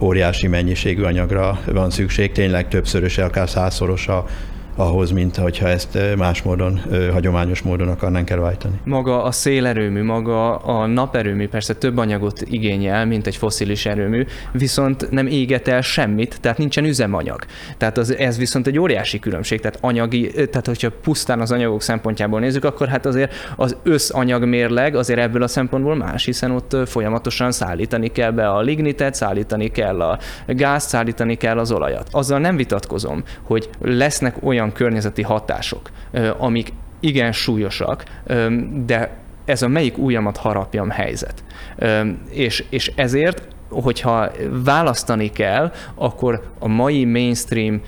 óriási 0.00 0.46
mennyiségű 0.46 1.02
anyagra 1.02 1.60
van 1.66 1.90
szükség, 1.90 2.32
tényleg 2.32 2.68
többszörös, 2.68 3.18
akár 3.18 3.48
százszoros 3.48 4.08
ahhoz, 4.80 5.10
mint 5.10 5.36
hogyha 5.36 5.68
ezt 5.68 5.98
más 6.16 6.42
módon, 6.42 6.80
hagyományos 7.12 7.62
módon 7.62 7.88
akarnánk 7.88 8.30
előállítani. 8.30 8.74
Maga 8.84 9.22
a 9.22 9.30
szélerőmű, 9.30 10.02
maga 10.02 10.56
a 10.56 10.86
naperőmű 10.86 11.48
persze 11.48 11.74
több 11.74 11.96
anyagot 11.96 12.42
igényel, 12.42 13.06
mint 13.06 13.26
egy 13.26 13.36
foszilis 13.36 13.86
erőmű, 13.86 14.26
viszont 14.52 15.10
nem 15.10 15.26
éget 15.26 15.68
el 15.68 15.80
semmit, 15.80 16.40
tehát 16.40 16.58
nincsen 16.58 16.84
üzemanyag. 16.84 17.44
Tehát 17.76 17.98
az, 17.98 18.16
ez 18.16 18.38
viszont 18.38 18.66
egy 18.66 18.78
óriási 18.78 19.18
különbség, 19.18 19.60
tehát 19.60 19.78
anyagi, 19.80 20.30
tehát 20.32 20.66
hogyha 20.66 20.90
pusztán 21.02 21.40
az 21.40 21.52
anyagok 21.52 21.82
szempontjából 21.82 22.40
nézzük, 22.40 22.64
akkor 22.64 22.88
hát 22.88 23.06
azért 23.06 23.34
az 23.56 23.76
összanyagmérleg 23.82 24.94
azért 24.94 25.20
ebből 25.20 25.42
a 25.42 25.48
szempontból 25.48 25.94
más, 25.96 26.24
hiszen 26.24 26.50
ott 26.50 26.76
folyamatosan 26.88 27.52
szállítani 27.52 28.08
kell 28.08 28.30
be 28.30 28.48
a 28.48 28.60
lignitet, 28.60 29.14
szállítani 29.14 29.68
kell 29.68 30.00
a 30.00 30.18
gázt, 30.46 30.88
szállítani 30.88 31.34
kell 31.34 31.58
az 31.58 31.72
olajat. 31.72 32.08
Azzal 32.10 32.38
nem 32.38 32.56
vitatkozom, 32.56 33.22
hogy 33.42 33.68
lesznek 33.80 34.36
olyan 34.42 34.69
olyan 34.70 34.72
környezeti 34.72 35.22
hatások, 35.22 35.90
amik 36.38 36.72
igen 37.00 37.32
súlyosak, 37.32 38.04
de 38.84 39.10
ez 39.44 39.62
a 39.62 39.68
melyik 39.68 39.98
ujjamat 39.98 40.36
harapjam 40.36 40.90
helyzet. 40.90 41.44
És, 42.30 42.64
és 42.70 42.92
ezért 42.94 43.48
hogyha 43.68 44.30
választani 44.64 45.30
kell, 45.30 45.72
akkor 45.94 46.52
a 46.58 46.68
mai 46.68 47.04
mainstream 47.04 47.80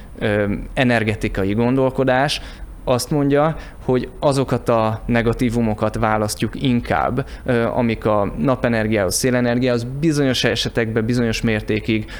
energetikai 0.74 1.53
gondolkodás 1.53 2.41
azt 2.85 3.11
mondja, 3.11 3.57
hogy 3.85 4.09
azokat 4.18 4.68
a 4.68 5.03
negatívumokat 5.07 5.97
választjuk 5.97 6.62
inkább, 6.62 7.26
amik 7.74 8.07
a 8.07 8.33
napenergiához, 8.39 9.14
szélenergiához, 9.14 9.87
bizonyos 10.01 10.45
esetekben 10.45 11.05
bizonyos 11.05 11.41
mértékig 11.41 12.11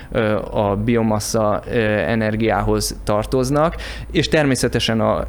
a 0.51 0.77
biomassa 0.77 1.63
energiához 2.07 2.97
tartoznak, 3.05 3.77
és 4.11 4.29
természetesen 4.29 5.01
a 5.01 5.25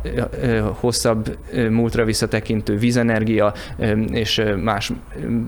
hosszabb 0.80 1.38
múltra 1.70 2.06
visszatekintő 2.06 2.78
vízenergia 2.78 3.54
és 4.12 4.44
más 4.64 4.92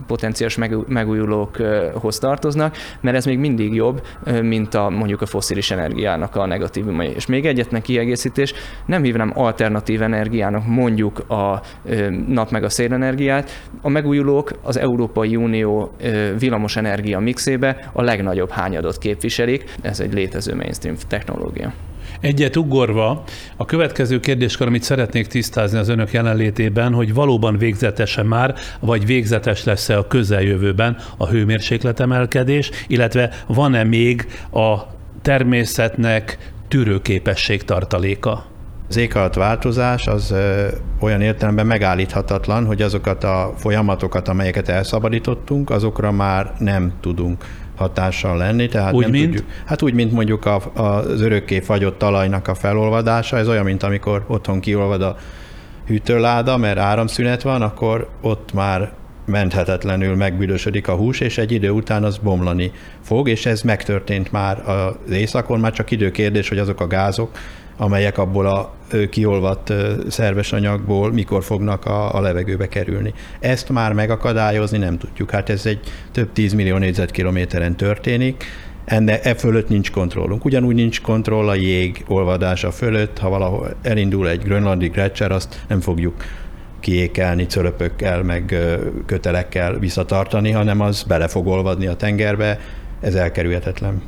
potenciális 0.08 0.58
megújulókhoz 0.88 2.18
tartoznak, 2.20 2.76
mert 3.02 3.16
ez 3.16 3.26
még 3.26 3.40
mindig 3.40 3.74
jobb, 3.74 4.02
mint 4.42 4.74
a 4.74 4.90
mondjuk 4.90 5.22
a 5.22 5.26
foszilis 5.26 5.72
energiának 5.72 6.36
a 6.36 6.46
negatívumai. 6.46 7.12
És 7.16 7.26
még 7.26 7.46
egyetlen 7.46 7.82
kiegészítés, 7.82 8.54
nem 8.86 9.04
hívnám 9.04 9.32
alternatív 9.36 10.02
energiának 10.02 10.68
mondjuk 10.76 11.30
a 11.30 11.62
nap 12.28 12.52
meg 12.52 12.64
a 12.64 12.70
szélenergiát, 12.70 13.62
a 13.82 13.90
megújulók 13.90 14.60
az 14.62 14.78
Európai 14.78 15.36
Unió 15.36 15.96
villamos 16.40 16.76
energia 16.76 17.20
mixébe 17.20 17.90
a 17.94 18.02
legnagyobb 18.02 18.50
hányadot 18.50 18.98
képviselik, 18.98 19.76
ez 19.82 20.00
egy 20.00 20.14
létező 20.14 20.56
mainstream 20.56 20.96
technológia. 21.08 21.74
Egyet 22.20 22.56
ugorva, 22.56 23.24
a 23.56 23.66
következő 23.66 24.20
kérdéskör, 24.20 24.68
amit 24.68 24.84
szeretnék 24.84 25.28
tisztázni 25.28 25.78
az 25.78 25.90
önök 25.90 26.12
jelenlétében, 26.12 26.94
hogy 26.94 27.14
valóban 27.14 27.58
végzetese 27.58 28.24
már, 28.24 28.56
vagy 28.80 29.06
végzetes 29.06 29.64
lesz-e 29.64 29.98
a 29.98 30.08
közeljövőben 30.08 30.98
a 31.18 31.28
hőmérsékletemelkedés, 31.28 32.72
illetve 32.88 33.30
van-e 33.48 33.84
még 33.84 34.28
a 34.52 34.76
természetnek 35.22 36.38
tűrőképesség 36.68 37.64
tartaléka? 37.64 38.55
Az 38.90 39.00
változás 39.34 40.08
az 40.08 40.34
olyan 41.00 41.22
értelemben 41.22 41.66
megállíthatatlan, 41.66 42.66
hogy 42.66 42.82
azokat 42.82 43.24
a 43.24 43.54
folyamatokat, 43.58 44.28
amelyeket 44.28 44.70
elszabadítottunk, 44.70 45.70
azokra 45.70 46.12
már 46.12 46.54
nem 46.60 46.94
tudunk 47.02 47.46
hatással 47.76 48.38
lenni. 48.38 48.68
Tehát 48.68 48.94
úgy, 48.94 49.02
nem 49.02 49.12
mint? 49.12 49.26
Tudjuk, 49.26 49.46
hát 49.66 49.82
úgy, 49.82 49.94
mint 49.94 50.12
mondjuk 50.12 50.46
a, 50.46 50.62
az 50.74 51.22
örökké 51.22 51.60
fagyott 51.60 51.98
talajnak 51.98 52.48
a 52.48 52.56
felolvadása, 52.56 53.38
ez 53.38 53.48
olyan, 53.48 53.64
mint 53.64 53.84
amikor 53.84 54.26
otthon 54.28 54.60
kiolvad 54.60 55.02
a 55.02 55.16
hűtőláda, 55.88 56.58
mert 56.58 56.78
áramszünet 56.78 57.42
van, 57.42 57.62
akkor 57.62 58.10
ott 58.22 58.54
már 58.54 58.94
menthetetlenül 59.26 60.16
megbüdösödik 60.16 60.88
a 60.88 60.96
hús, 60.96 61.20
és 61.20 61.38
egy 61.38 61.52
idő 61.52 61.70
után 61.70 62.04
az 62.04 62.18
bomlani 62.18 62.72
fog, 63.02 63.30
és 63.30 63.46
ez 63.46 63.62
megtörtént 63.62 64.32
már 64.32 64.70
az 64.70 65.12
éjszakon, 65.12 65.60
már 65.60 65.72
csak 65.72 65.92
időkérdés, 65.92 66.50
hogy 66.50 66.58
azok 66.58 66.82
a 66.82 66.88
gázok, 66.88 67.32
amelyek 67.78 68.18
abból 68.18 68.46
a 68.46 68.74
kiolvadt 69.10 69.74
szerves 70.10 70.52
anyagból 70.52 71.12
mikor 71.12 71.44
fognak 71.44 71.86
a, 71.86 72.16
a 72.16 72.22
levegőbe 72.22 72.68
kerülni. 72.68 73.14
Ezt 73.40 73.70
már 73.70 73.94
megakadályozni 73.94 74.78
nem 74.78 74.98
tudjuk. 74.98 75.32
Hát 75.32 75.50
ez 75.50 75.66
egy 75.66 75.80
több 76.12 76.32
tízmillió 76.32 76.78
négyzetkilométeren 76.78 77.76
történik, 77.76 78.44
enne, 78.86 79.22
e 79.22 79.36
fölött 79.36 79.70
nincs 79.70 79.92
kontrollunk. 79.92 80.46
Ugyanúgy 80.46 80.76
nincs 80.76 81.02
kontroll 81.02 81.50
a 81.50 81.56
jég 81.56 82.04
olvadása 82.08 82.72
fölött, 82.72 83.18
ha 83.18 83.30
valahol 83.30 83.76
elindul 83.82 84.30
egy 84.30 84.42
grönlandi 84.42 84.88
grecser, 84.88 85.32
azt 85.32 85.64
nem 85.68 85.80
fogjuk 85.80 86.16
kiékelni 86.80 87.46
cölöpökkel, 87.46 88.24
meg 88.24 88.56
kötelekkel 89.06 89.80
visszatartani, 89.80 90.52
hanem 90.52 90.82
az 90.82 91.04
bele 91.04 91.28
fog 91.28 91.48
olvadni 91.48 91.88
a 91.88 91.96
tengerbe, 91.96 92.60
ez 93.02 93.16
elkerülhetetlen 93.16 94.02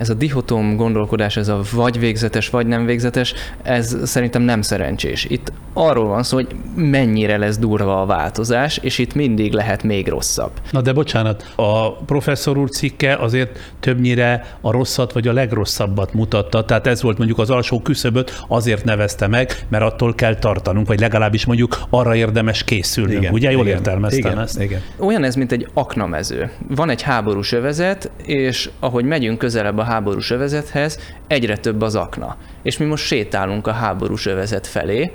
ez 0.00 0.10
a 0.10 0.14
dihotom 0.14 0.76
gondolkodás, 0.76 1.36
ez 1.36 1.48
a 1.48 1.60
vagy 1.72 1.98
végzetes, 1.98 2.50
vagy 2.50 2.66
nem 2.66 2.84
végzetes, 2.86 3.34
ez 3.62 3.96
szerintem 4.04 4.42
nem 4.42 4.62
szerencsés. 4.62 5.24
Itt 5.24 5.52
arról 5.72 6.06
van 6.06 6.22
szó, 6.22 6.36
hogy 6.36 6.46
mennyire 6.74 7.36
lesz 7.36 7.58
durva 7.58 8.00
a 8.00 8.06
változás, 8.06 8.78
és 8.82 8.98
itt 8.98 9.14
mindig 9.14 9.52
lehet 9.52 9.82
még 9.82 10.08
rosszabb. 10.08 10.50
Na 10.70 10.80
de 10.80 10.92
bocsánat, 10.92 11.52
a 11.56 11.92
professzor 11.92 12.58
úr 12.58 12.70
cikke 12.70 13.16
azért 13.16 13.58
többnyire 13.80 14.56
a 14.60 14.70
rosszat 14.70 15.12
vagy 15.12 15.28
a 15.28 15.32
legrosszabbat 15.32 16.12
mutatta, 16.12 16.64
tehát 16.64 16.86
ez 16.86 17.02
volt 17.02 17.18
mondjuk 17.18 17.38
az 17.38 17.50
alsó 17.50 17.80
küszöböt, 17.80 18.42
azért 18.48 18.84
nevezte 18.84 19.26
meg, 19.26 19.64
mert 19.68 19.84
attól 19.84 20.14
kell 20.14 20.34
tartanunk, 20.34 20.86
vagy 20.86 21.00
legalábbis 21.00 21.44
mondjuk 21.44 21.78
arra 21.90 22.14
érdemes 22.14 22.64
készülnünk. 22.64 23.20
Igen, 23.20 23.32
Ugye 23.32 23.50
jól 23.50 23.66
igen, 23.66 23.76
értelmeztem 23.76 24.30
igen, 24.30 24.42
ezt? 24.42 24.60
Igen. 24.60 24.80
Olyan 24.96 25.24
ez, 25.24 25.34
mint 25.34 25.52
egy 25.52 25.68
aknamező. 25.74 26.50
Van 26.68 26.90
egy 26.90 27.02
háborús 27.02 27.52
övezet, 27.52 28.10
és 28.26 28.70
ahogy 28.78 29.04
megyünk 29.04 29.38
közelebb 29.38 29.78
a 29.78 29.88
háborús 29.90 30.30
övezethez, 30.30 30.98
egyre 31.26 31.56
több 31.56 31.82
az 31.82 31.94
akna. 31.94 32.36
És 32.62 32.78
mi 32.78 32.84
most 32.84 33.04
sétálunk 33.04 33.66
a 33.66 33.72
háborús 33.72 34.26
övezet 34.26 34.66
felé, 34.66 35.12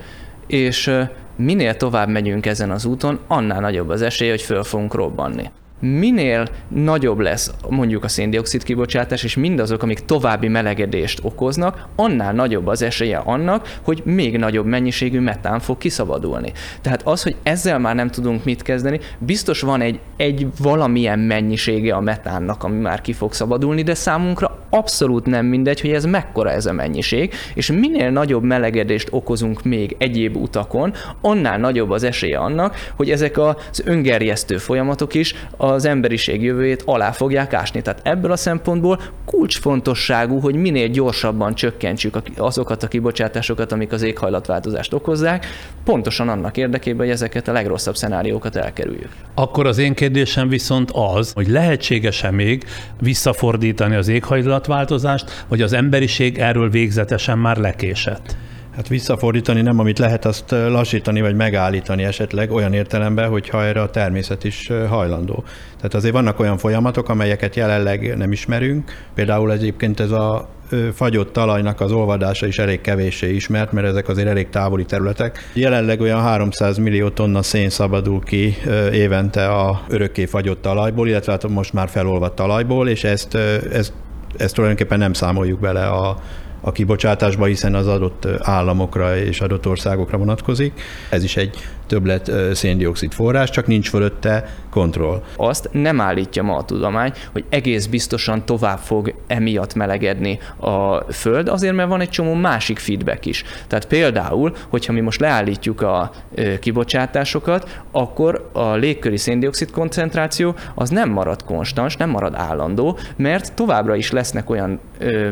és 0.47 0.91
minél 1.36 1.76
tovább 1.76 2.09
megyünk 2.09 2.45
ezen 2.45 2.71
az 2.71 2.86
úton, 2.86 3.19
annál 3.28 3.59
nagyobb 3.59 3.89
az 3.89 4.01
esély, 4.01 4.30
hogy 4.30 4.41
föl 4.41 4.63
fogunk 4.63 4.93
robbanni. 4.93 5.49
Minél 5.86 6.48
nagyobb 6.68 7.20
lesz 7.20 7.52
mondjuk 7.70 8.04
a 8.04 8.08
széndiokszid 8.08 8.64
kibocsátás, 8.64 9.24
és 9.24 9.36
mindazok, 9.36 9.84
amik 9.84 10.00
további 10.00 10.48
melegedést 10.48 11.20
okoznak, 11.24 11.88
annál 11.96 12.34
nagyobb 12.34 12.68
az 12.68 12.82
esélye 12.82 13.18
annak, 13.18 13.80
hogy 13.82 14.02
még 14.06 14.38
nagyobb 14.38 14.66
mennyiségű 14.66 15.20
metán 15.20 15.60
fog 15.60 15.78
kiszabadulni. 15.78 16.52
Tehát 16.82 17.02
az, 17.04 17.24
hogy 17.24 17.36
ezzel 17.44 17.80
már 17.80 17.96
nem 17.96 18.10
tudunk 18.10 18.44
mit 18.44 18.62
kezdeni, 18.62 19.00
biztos 19.18 19.62
van 19.62 19.82
egy, 19.82 20.00
egy 20.18 20.48
valamilyen 20.60 21.20
mennyisége 21.20 21.96
a 21.96 22.02
metánnak, 22.02 22.64
ami 22.64 22.80
már 22.80 23.02
ki 23.02 23.14
fog 23.14 23.34
szabadulni, 23.34 23.82
de 23.84 23.94
számunkra 23.94 24.60
abszolút 24.70 25.26
nem 25.26 25.46
mindegy, 25.46 25.82
hogy 25.82 25.92
ez 25.92 26.06
mekkora 26.06 26.52
ez 26.52 26.66
a 26.66 26.74
mennyiség, 26.74 27.34
és 27.54 27.72
minél 27.72 28.10
nagyobb 28.10 28.44
melegedést 28.44 29.08
okozunk 29.12 29.64
még 29.64 29.96
egyéb 29.98 30.36
utakon, 30.36 30.94
annál 31.22 31.58
nagyobb 31.58 31.90
az 31.90 32.04
esélye 32.04 32.38
annak, 32.38 32.76
hogy 32.96 33.10
ezek 33.10 33.38
az 33.38 33.82
öngerjesztő 33.86 34.58
folyamatok 34.58 35.14
is 35.14 35.36
az 35.76 35.86
emberiség 35.86 36.43
jövőjét 36.43 36.84
alá 36.86 37.11
fogják 37.11 37.53
ásni. 37.53 37.82
Tehát 37.82 37.99
ebből 38.03 38.32
a 38.32 38.36
szempontból 38.36 39.01
kulcsfontosságú, 39.26 40.39
hogy 40.39 40.55
minél 40.55 40.88
gyorsabban 40.88 41.55
csökkentsük 41.55 42.17
azokat 42.38 42.84
a 42.84 42.88
kibocsátásokat, 42.88 43.71
amik 43.71 43.91
az 43.91 44.01
éghajlatváltozást 44.01 44.93
okozzák, 44.93 45.45
pontosan 45.84 46.30
annak 46.30 46.57
érdekében, 46.57 47.05
hogy 47.05 47.15
ezeket 47.15 47.47
a 47.47 47.51
legrosszabb 47.51 47.95
szenáriókat 47.95 48.55
elkerüljük. 48.55 49.09
Akkor 49.34 49.67
az 49.67 49.78
én 49.78 49.93
kérdésem 49.93 50.47
viszont 50.47 50.91
az, 50.93 51.31
hogy 51.34 51.47
lehetséges-e 51.47 52.31
még 52.31 52.64
visszafordítani 52.99 53.95
az 53.95 54.07
éghajlatváltozást, 54.07 55.45
vagy 55.47 55.61
az 55.61 55.73
emberiség 55.73 56.38
erről 56.38 56.69
végzetesen 56.69 57.38
már 57.38 57.57
lekésett? 57.57 58.35
Hát 58.76 58.88
visszafordítani 58.88 59.61
nem, 59.61 59.80
amit 59.80 59.99
lehet, 59.99 60.26
azt 60.26 60.52
lassítani 60.52 61.22
vagy 61.22 61.35
megállítani 61.35 62.03
esetleg 62.03 62.52
olyan 62.52 62.73
értelemben, 62.73 63.30
hogyha 63.30 63.64
erre 63.64 63.81
a 63.81 63.89
természet 63.89 64.43
is 64.43 64.72
hajlandó. 64.89 65.43
Tehát 65.76 65.93
azért 65.93 66.14
vannak 66.14 66.39
olyan 66.39 66.57
folyamatok, 66.57 67.10
amelyeket 67.10 67.56
jelenleg 67.56 68.18
nem 68.18 68.31
ismerünk. 68.31 68.91
Például 69.14 69.52
egyébként 69.52 69.99
ez 69.99 70.11
a 70.11 70.49
fagyott 70.93 71.34
talajnak 71.34 71.81
az 71.81 71.91
olvadása 71.91 72.45
is 72.47 72.57
elég 72.57 72.81
kevéssé 72.81 73.34
ismert, 73.34 73.72
mert 73.72 73.88
ezek 73.88 74.07
azért 74.07 74.27
elég 74.27 74.49
távoli 74.49 74.85
területek. 74.85 75.49
Jelenleg 75.53 76.02
olyan 76.02 76.22
300 76.22 76.77
millió 76.77 77.10
tonna 77.10 77.41
szén 77.41 77.69
szabadul 77.69 78.23
ki 78.23 78.57
évente 78.91 79.47
a 79.47 79.81
örökké 79.88 80.26
fagyott 80.26 80.61
talajból, 80.61 81.07
illetve 81.07 81.31
hát 81.31 81.47
most 81.47 81.73
már 81.73 81.89
felolvadt 81.89 82.35
talajból, 82.35 82.89
és 82.89 83.03
ezt, 83.03 83.35
ezt, 83.72 83.93
ezt 84.38 84.53
tulajdonképpen 84.53 84.99
nem 84.99 85.14
számoljuk 85.14 85.60
bele 85.60 85.85
a, 85.85 86.18
a 86.66 86.72
kibocsátásba, 86.72 87.46
hiszen 87.46 87.76
az 87.76 87.88
adott 87.88 88.28
államokra 88.40 89.18
és 89.18 89.42
adott 89.42 89.68
országokra 89.68 90.18
vonatkozik. 90.18 90.82
Ez 91.10 91.24
is 91.24 91.38
egy 91.38 91.58
többlet 91.88 92.32
széndiokszid 92.53 93.12
forrás, 93.12 93.49
csak 93.49 93.68
nincs 93.68 93.90
fölötte 93.90 94.49
kontroll. 94.70 95.24
Azt 95.36 95.70
nem 95.72 96.02
állítja 96.02 96.44
ma 96.44 96.56
a 96.56 96.64
tudomány, 96.64 97.12
hogy 97.32 97.44
egész 97.49 97.86
biztosan 97.86 98.45
tovább 98.45 98.78
fog 98.78 99.14
emiatt 99.28 99.74
melegedni 99.74 100.40
a 100.57 100.98
Föld, 101.12 101.48
azért 101.48 101.76
mert 101.76 101.90
van 101.90 102.02
egy 102.02 102.10
csomó 102.10 102.34
másik 102.34 102.80
feedback 102.80 103.26
is. 103.26 103.44
Tehát 103.68 103.86
például, 103.88 104.56
hogyha 104.70 104.94
mi 104.94 104.99
most 104.99 105.20
leállítjuk 105.20 105.82
a 105.82 106.12
kibocsátásokat, 106.60 107.82
akkor 107.91 108.49
a 108.53 108.74
légköri 108.74 109.18
széndiokszid 109.18 109.72
koncentráció 109.72 110.56
az 110.74 110.90
nem 110.90 111.10
marad 111.10 111.44
konstans, 111.44 111.98
nem 111.98 112.10
marad 112.10 112.34
állandó, 112.36 112.98
mert 113.16 113.53
továbbra 113.53 113.95
is 113.95 114.12
lesznek 114.12 114.49
olyan 114.49 114.80
ö, 114.99 115.30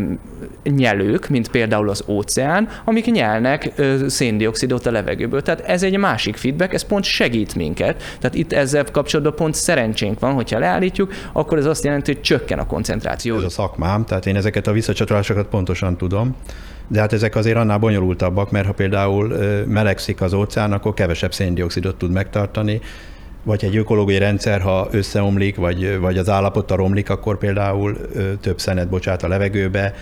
nyelők, 0.64 1.30
mint 1.30 1.50
például 1.50 1.90
az 1.90 2.04
óceán, 2.08 2.70
amik 2.86 3.06
nyelnek 3.06 3.72
ö, 3.76 4.08
széndiokszidot 4.08 4.86
a 4.86 4.92
levegőből. 4.92 5.42
Tehát 5.42 5.62
ez 5.62 5.84
egy 5.84 5.98
másik 5.98 6.36
feedback, 6.44 6.74
ez 6.74 6.84
pont 6.84 7.04
segít 7.04 7.56
minket. 7.56 8.04
Tehát 8.20 8.36
itt 8.36 8.54
ezzel 8.54 8.84
kapcsolatban 8.92 9.36
pont 9.36 9.54
szerencsénk 9.56 10.20
van, 10.20 10.34
hogyha 10.34 10.60
leállítjuk, 10.60 11.14
akkor 11.34 11.58
ez 11.58 11.66
azt 11.66 11.84
jelenti, 11.84 12.14
hogy 12.14 12.22
csökken 12.22 12.60
a 12.60 12.66
koncentráció. 12.66 13.38
Ez 13.38 13.44
a 13.44 13.50
szakmám, 13.50 14.06
tehát 14.06 14.26
én 14.26 14.36
ezeket 14.36 14.68
a 14.68 14.72
visszacsatolásokat 14.72 15.48
pontosan 15.48 15.98
tudom. 15.98 16.36
De 16.88 17.00
hát 17.00 17.14
ezek 17.14 17.36
azért 17.36 17.58
annál 17.58 17.78
bonyolultabbak, 17.78 18.52
mert 18.52 18.66
ha 18.66 18.74
például 18.74 19.28
melegszik 19.68 20.22
az 20.22 20.34
óceán, 20.34 20.72
akkor 20.72 20.94
kevesebb 20.94 21.34
széndiokszidot 21.34 21.96
tud 21.96 22.12
megtartani, 22.12 22.82
vagy 23.44 23.64
egy 23.64 23.78
ökológiai 23.78 24.20
rendszer, 24.20 24.62
ha 24.62 24.88
összeomlik, 24.92 25.56
vagy, 25.56 26.00
vagy 26.00 26.18
az 26.18 26.30
állapota 26.30 26.76
romlik, 26.76 27.10
akkor 27.10 27.38
például 27.38 27.98
több 28.42 28.60
szenet 28.60 28.90
bocsát 28.90 29.24
a 29.24 29.28
levegőbe, 29.28 29.94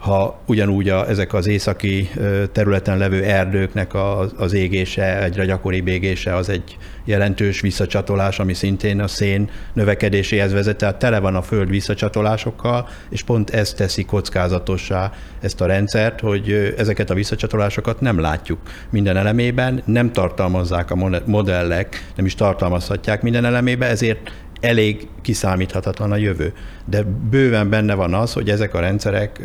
ha 0.00 0.40
ugyanúgy 0.46 0.88
a, 0.88 1.08
ezek 1.08 1.34
az 1.34 1.46
északi 1.46 2.10
területen 2.52 2.98
levő 2.98 3.22
erdőknek 3.22 3.94
az, 3.94 4.34
az 4.36 4.52
égése, 4.52 5.22
egyre 5.22 5.44
gyakoribb 5.44 5.88
égése, 5.88 6.34
az 6.34 6.48
egy 6.48 6.76
jelentős 7.04 7.60
visszacsatolás, 7.60 8.38
ami 8.38 8.54
szintén 8.54 9.00
a 9.00 9.08
szén 9.08 9.50
növekedéséhez 9.72 10.52
vezet, 10.52 10.76
tehát 10.76 10.98
tele 10.98 11.18
van 11.18 11.34
a 11.34 11.42
föld 11.42 11.68
visszacsatolásokkal, 11.68 12.88
és 13.10 13.22
pont 13.22 13.50
ez 13.50 13.72
teszi 13.72 14.04
kockázatossá 14.04 15.12
ezt 15.40 15.60
a 15.60 15.66
rendszert, 15.66 16.20
hogy 16.20 16.74
ezeket 16.78 17.10
a 17.10 17.14
visszacsatolásokat 17.14 18.00
nem 18.00 18.20
látjuk 18.20 18.58
minden 18.90 19.16
elemében, 19.16 19.82
nem 19.84 20.12
tartalmazzák 20.12 20.90
a 20.90 21.22
modellek, 21.24 22.06
nem 22.16 22.26
is 22.26 22.34
tartalmazhatják 22.34 23.22
minden 23.22 23.44
elemében, 23.44 23.90
ezért 23.90 24.30
elég 24.60 25.08
kiszámíthatatlan 25.22 26.12
a 26.12 26.16
jövő. 26.16 26.52
De 26.84 27.02
bőven 27.30 27.70
benne 27.70 27.94
van 27.94 28.14
az, 28.14 28.32
hogy 28.32 28.50
ezek 28.50 28.74
a 28.74 28.80
rendszerek 28.80 29.40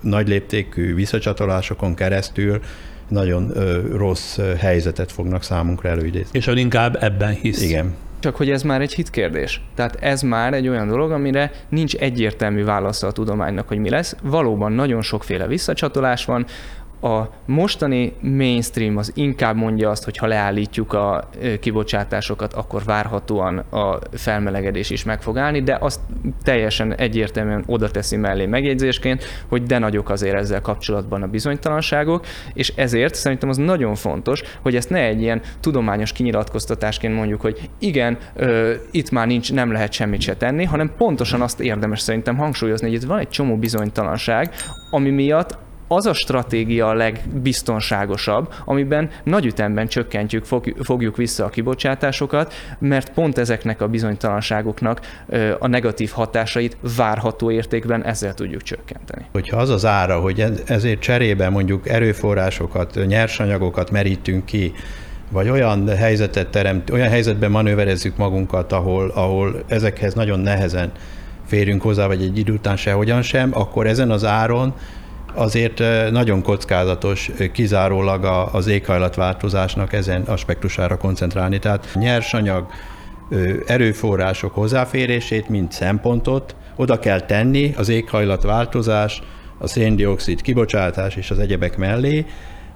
nagy 0.00 0.28
léptékű 0.28 0.94
visszacsatolásokon 0.94 1.94
keresztül 1.94 2.60
nagyon 3.08 3.52
rossz 3.96 4.38
helyzetet 4.58 5.12
fognak 5.12 5.42
számunkra 5.42 5.88
előidézni. 5.88 6.38
És 6.38 6.46
ön 6.46 6.56
inkább 6.56 6.96
ebben 7.00 7.32
hisz. 7.32 7.62
Igen. 7.62 7.94
Csak 8.20 8.36
hogy 8.36 8.50
ez 8.50 8.62
már 8.62 8.80
egy 8.80 8.94
hitkérdés. 8.94 9.62
Tehát 9.74 9.96
ez 10.00 10.22
már 10.22 10.54
egy 10.54 10.68
olyan 10.68 10.88
dolog, 10.88 11.10
amire 11.10 11.50
nincs 11.68 11.94
egyértelmű 11.94 12.64
válasza 12.64 13.06
a 13.06 13.12
tudománynak, 13.12 13.68
hogy 13.68 13.78
mi 13.78 13.90
lesz. 13.90 14.16
Valóban 14.22 14.72
nagyon 14.72 15.02
sokféle 15.02 15.46
visszacsatolás 15.46 16.24
van, 16.24 16.46
a 17.00 17.22
mostani 17.46 18.12
mainstream 18.20 18.96
az 18.96 19.12
inkább 19.14 19.56
mondja 19.56 19.90
azt, 19.90 20.04
hogy 20.04 20.16
ha 20.16 20.26
leállítjuk 20.26 20.92
a 20.92 21.28
kibocsátásokat, 21.60 22.52
akkor 22.54 22.84
várhatóan 22.84 23.58
a 23.58 23.98
felmelegedés 24.12 24.90
is 24.90 25.04
meg 25.04 25.22
fog 25.22 25.38
állni, 25.38 25.62
de 25.62 25.76
azt 25.80 26.00
teljesen 26.42 26.94
egyértelműen 26.94 27.64
oda 27.66 27.90
teszi 27.90 28.16
mellé 28.16 28.46
megjegyzésként, 28.46 29.24
hogy 29.48 29.62
de 29.62 29.78
nagyok 29.78 30.10
azért 30.10 30.34
ezzel 30.34 30.60
kapcsolatban 30.60 31.22
a 31.22 31.26
bizonytalanságok, 31.26 32.26
és 32.54 32.72
ezért 32.76 33.14
szerintem 33.14 33.48
az 33.48 33.56
nagyon 33.56 33.94
fontos, 33.94 34.42
hogy 34.62 34.76
ezt 34.76 34.90
ne 34.90 35.00
egy 35.00 35.20
ilyen 35.20 35.40
tudományos 35.60 36.12
kinyilatkoztatásként 36.12 37.14
mondjuk, 37.14 37.40
hogy 37.40 37.70
igen, 37.78 38.18
ö, 38.34 38.74
itt 38.90 39.10
már 39.10 39.26
nincs, 39.26 39.52
nem 39.52 39.72
lehet 39.72 39.92
semmit 39.92 40.20
se 40.20 40.36
tenni, 40.36 40.64
hanem 40.64 40.92
pontosan 40.96 41.40
azt 41.40 41.60
érdemes 41.60 42.00
szerintem 42.00 42.36
hangsúlyozni, 42.36 42.86
hogy 42.86 42.96
itt 42.96 43.08
van 43.08 43.18
egy 43.18 43.28
csomó 43.28 43.56
bizonytalanság, 43.56 44.54
ami 44.90 45.10
miatt 45.10 45.58
az 45.88 46.06
a 46.06 46.12
stratégia 46.12 46.88
a 46.88 46.94
legbiztonságosabb, 46.94 48.54
amiben 48.64 49.10
nagy 49.24 49.46
ütemben 49.46 49.86
csökkentjük, 49.86 50.44
fogjuk 50.82 51.16
vissza 51.16 51.44
a 51.44 51.48
kibocsátásokat, 51.48 52.54
mert 52.78 53.12
pont 53.12 53.38
ezeknek 53.38 53.80
a 53.80 53.88
bizonytalanságoknak 53.88 55.00
a 55.58 55.66
negatív 55.66 56.10
hatásait 56.10 56.76
várható 56.96 57.50
értékben 57.50 58.04
ezzel 58.04 58.34
tudjuk 58.34 58.62
csökkenteni. 58.62 59.26
Hogyha 59.32 59.56
az 59.56 59.70
az 59.70 59.84
ára, 59.84 60.20
hogy 60.20 60.44
ezért 60.66 61.00
cserébe 61.00 61.48
mondjuk 61.48 61.88
erőforrásokat, 61.88 63.06
nyersanyagokat 63.06 63.90
merítünk 63.90 64.44
ki, 64.44 64.72
vagy 65.30 65.48
olyan 65.48 65.88
helyzetet 65.88 66.48
teremt, 66.48 66.90
olyan 66.90 67.08
helyzetben 67.08 67.50
manőverezzük 67.50 68.16
magunkat, 68.16 68.72
ahol, 68.72 69.10
ahol 69.14 69.62
ezekhez 69.66 70.14
nagyon 70.14 70.40
nehezen 70.40 70.92
férünk 71.46 71.82
hozzá, 71.82 72.06
vagy 72.06 72.22
egy 72.22 72.38
idő 72.38 72.52
után 72.52 72.76
sehogyan 72.76 73.22
sem, 73.22 73.50
akkor 73.52 73.86
ezen 73.86 74.10
az 74.10 74.24
áron 74.24 74.74
azért 75.34 75.78
nagyon 76.10 76.42
kockázatos 76.42 77.30
kizárólag 77.52 78.24
az 78.52 78.66
éghajlatváltozásnak 78.66 79.92
ezen 79.92 80.22
aspektusára 80.22 80.96
koncentrálni. 80.96 81.58
Tehát 81.58 81.88
nyersanyag, 81.94 82.66
erőforrások 83.66 84.54
hozzáférését, 84.54 85.48
mint 85.48 85.72
szempontot 85.72 86.54
oda 86.76 86.98
kell 86.98 87.20
tenni 87.20 87.74
az 87.76 87.88
éghajlatváltozás, 87.88 89.22
a 89.58 89.66
széndiokszid 89.66 90.42
kibocsátás 90.42 91.16
és 91.16 91.30
az 91.30 91.38
egyebek 91.38 91.76
mellé, 91.76 92.26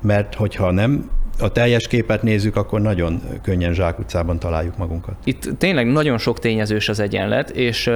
mert 0.02 0.34
hogyha 0.34 0.70
nem 0.70 1.10
a 1.42 1.48
teljes 1.48 1.88
képet 1.88 2.22
nézzük, 2.22 2.56
akkor 2.56 2.80
nagyon 2.80 3.22
könnyen 3.42 3.72
zsákutcában 3.72 4.38
találjuk 4.38 4.76
magunkat. 4.76 5.14
Itt 5.24 5.48
tényleg 5.58 5.86
nagyon 5.86 6.18
sok 6.18 6.38
tényezős 6.38 6.88
az 6.88 7.00
egyenlet, 7.00 7.50
és 7.50 7.90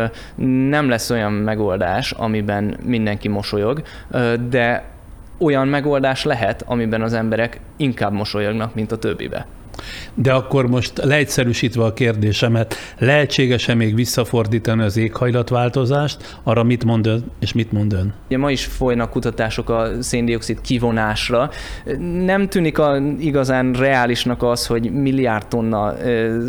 nem 0.68 0.88
lesz 0.88 1.10
olyan 1.10 1.32
megoldás, 1.32 2.10
amiben 2.10 2.76
mindenki 2.84 3.28
mosolyog, 3.28 3.82
de 4.48 4.84
olyan 5.38 5.68
megoldás 5.68 6.24
lehet, 6.24 6.62
amiben 6.66 7.02
az 7.02 7.12
emberek 7.12 7.60
inkább 7.76 8.12
mosolyognak, 8.12 8.74
mint 8.74 8.92
a 8.92 8.98
többibe. 8.98 9.46
De 10.14 10.32
akkor 10.32 10.66
most 10.66 11.04
leegyszerűsítve 11.04 11.84
a 11.84 11.92
kérdésemet, 11.92 12.74
lehetséges-e 12.98 13.74
még 13.74 13.94
visszafordítani 13.94 14.82
az 14.82 14.96
éghajlatváltozást? 14.96 16.38
Arra 16.42 16.62
mit 16.62 16.84
mond 16.84 17.06
ön, 17.06 17.24
és 17.40 17.52
mit 17.52 17.72
mond 17.72 17.92
ön? 17.92 18.14
Ugye 18.26 18.38
ma 18.38 18.50
is 18.50 18.64
folynak 18.64 19.10
kutatások 19.10 19.70
a 19.70 19.88
széndiokszid 20.00 20.60
kivonásra. 20.60 21.50
Nem 22.24 22.48
tűnik 22.48 22.78
a, 22.78 22.96
igazán 23.18 23.72
reálisnak 23.72 24.42
az, 24.42 24.66
hogy 24.66 24.90
milliárd 24.92 25.46
tonna 25.46 25.94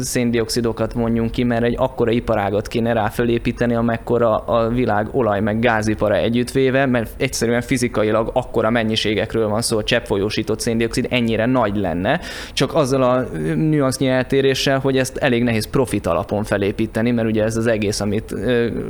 széndiokszidokat 0.02 0.94
vonjunk 0.94 1.32
ki, 1.32 1.44
mert 1.44 1.64
egy 1.64 1.76
akkora 1.78 2.12
iparágat 2.12 2.68
kéne 2.68 2.94
rá 2.94 3.10
felépíteni, 3.10 3.76
amekkora 3.76 4.38
a 4.38 4.70
világ 4.70 5.08
olaj 5.12 5.42
meg 5.42 5.60
gázipara 5.60 6.16
együttvéve, 6.16 6.86
mert 6.86 7.12
egyszerűen 7.18 7.62
fizikailag 7.62 8.30
akkora 8.34 8.70
mennyiségekről 8.70 9.48
van 9.48 9.62
szó, 9.62 9.78
a 9.78 9.84
cseppfolyósított 9.84 10.60
széndiokszid 10.60 11.08
ennyire 11.10 11.46
nagy 11.46 11.76
lenne, 11.76 12.20
csak 12.54 12.76
azzal 12.76 13.04
a 13.04 13.17
nüansznyi 13.56 14.08
eltéréssel, 14.08 14.80
hogy 14.80 14.98
ezt 14.98 15.18
elég 15.18 15.44
nehéz 15.44 15.68
profit 15.70 16.06
alapon 16.06 16.44
felépíteni, 16.44 17.12
mert 17.12 17.28
ugye 17.28 17.44
ez 17.44 17.58
az 17.58 17.68
egész, 17.68 18.00
amit 18.00 18.36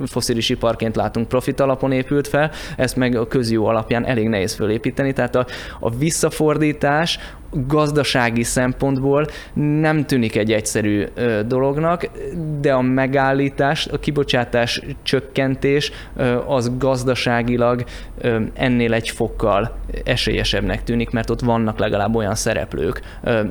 foszilis 0.05 0.49
iparként 0.49 0.95
látunk, 0.95 1.27
profit 1.27 1.59
alapon 1.59 1.91
épült 1.91 2.27
fel, 2.27 2.51
ezt 2.77 2.95
meg 2.95 3.15
a 3.15 3.27
közjó 3.27 3.65
alapján 3.65 4.05
elég 4.05 4.27
nehéz 4.27 4.53
felépíteni, 4.53 5.13
tehát 5.13 5.35
a, 5.35 5.45
a 5.79 5.89
visszafordítás 5.89 7.19
gazdasági 7.51 8.43
szempontból 8.43 9.27
nem 9.53 10.05
tűnik 10.05 10.35
egy 10.35 10.51
egyszerű 10.51 11.03
dolognak, 11.45 12.09
de 12.61 12.73
a 12.73 12.81
megállítás, 12.81 13.87
a 13.87 13.99
kibocsátás 13.99 14.81
csökkentés 15.03 15.91
az 16.47 16.77
gazdaságilag 16.77 17.83
ennél 18.53 18.93
egy 18.93 19.09
fokkal 19.09 19.77
esélyesebbnek 20.03 20.83
tűnik, 20.83 21.09
mert 21.09 21.29
ott 21.29 21.41
vannak 21.41 21.79
legalább 21.79 22.15
olyan 22.15 22.35
szereplők, 22.35 23.01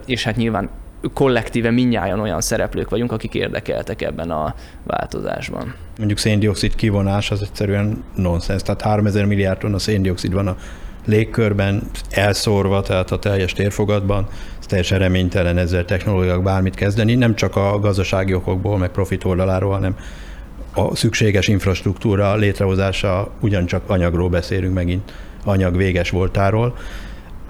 és 0.06 0.24
hát 0.24 0.36
nyilván 0.36 0.68
kollektíve 1.14 1.70
minnyáján 1.70 2.20
olyan 2.20 2.40
szereplők 2.40 2.90
vagyunk, 2.90 3.12
akik 3.12 3.34
érdekeltek 3.34 4.02
ebben 4.02 4.30
a 4.30 4.54
változásban. 4.84 5.74
Mondjuk 5.98 6.18
széndiokszid 6.18 6.74
kivonás 6.74 7.30
az 7.30 7.42
egyszerűen 7.42 8.04
nonsens, 8.14 8.62
tehát 8.62 8.82
3000 8.82 9.24
milliárd 9.24 9.58
tonna 9.58 9.78
széndiokszid 9.78 10.32
van 10.32 10.46
a 10.46 10.56
légkörben 11.06 11.82
elszórva, 12.10 12.82
tehát 12.82 13.10
a 13.10 13.18
teljes 13.18 13.52
térfogatban, 13.52 14.26
ez 14.60 14.66
teljesen 14.66 14.98
reménytelen 14.98 15.58
ezzel 15.58 15.84
technológiák 15.84 16.42
bármit 16.42 16.74
kezdeni, 16.74 17.14
nem 17.14 17.34
csak 17.34 17.56
a 17.56 17.78
gazdasági 17.78 18.34
okokból, 18.34 18.78
meg 18.78 18.90
profit 18.90 19.24
oldaláról, 19.24 19.72
hanem 19.72 19.96
a 20.74 20.96
szükséges 20.96 21.48
infrastruktúra 21.48 22.34
létrehozása, 22.34 23.30
ugyancsak 23.40 23.82
anyagról 23.86 24.28
beszélünk 24.28 24.74
megint, 24.74 25.12
anyag 25.44 25.76
véges 25.76 26.10
voltáról. 26.10 26.76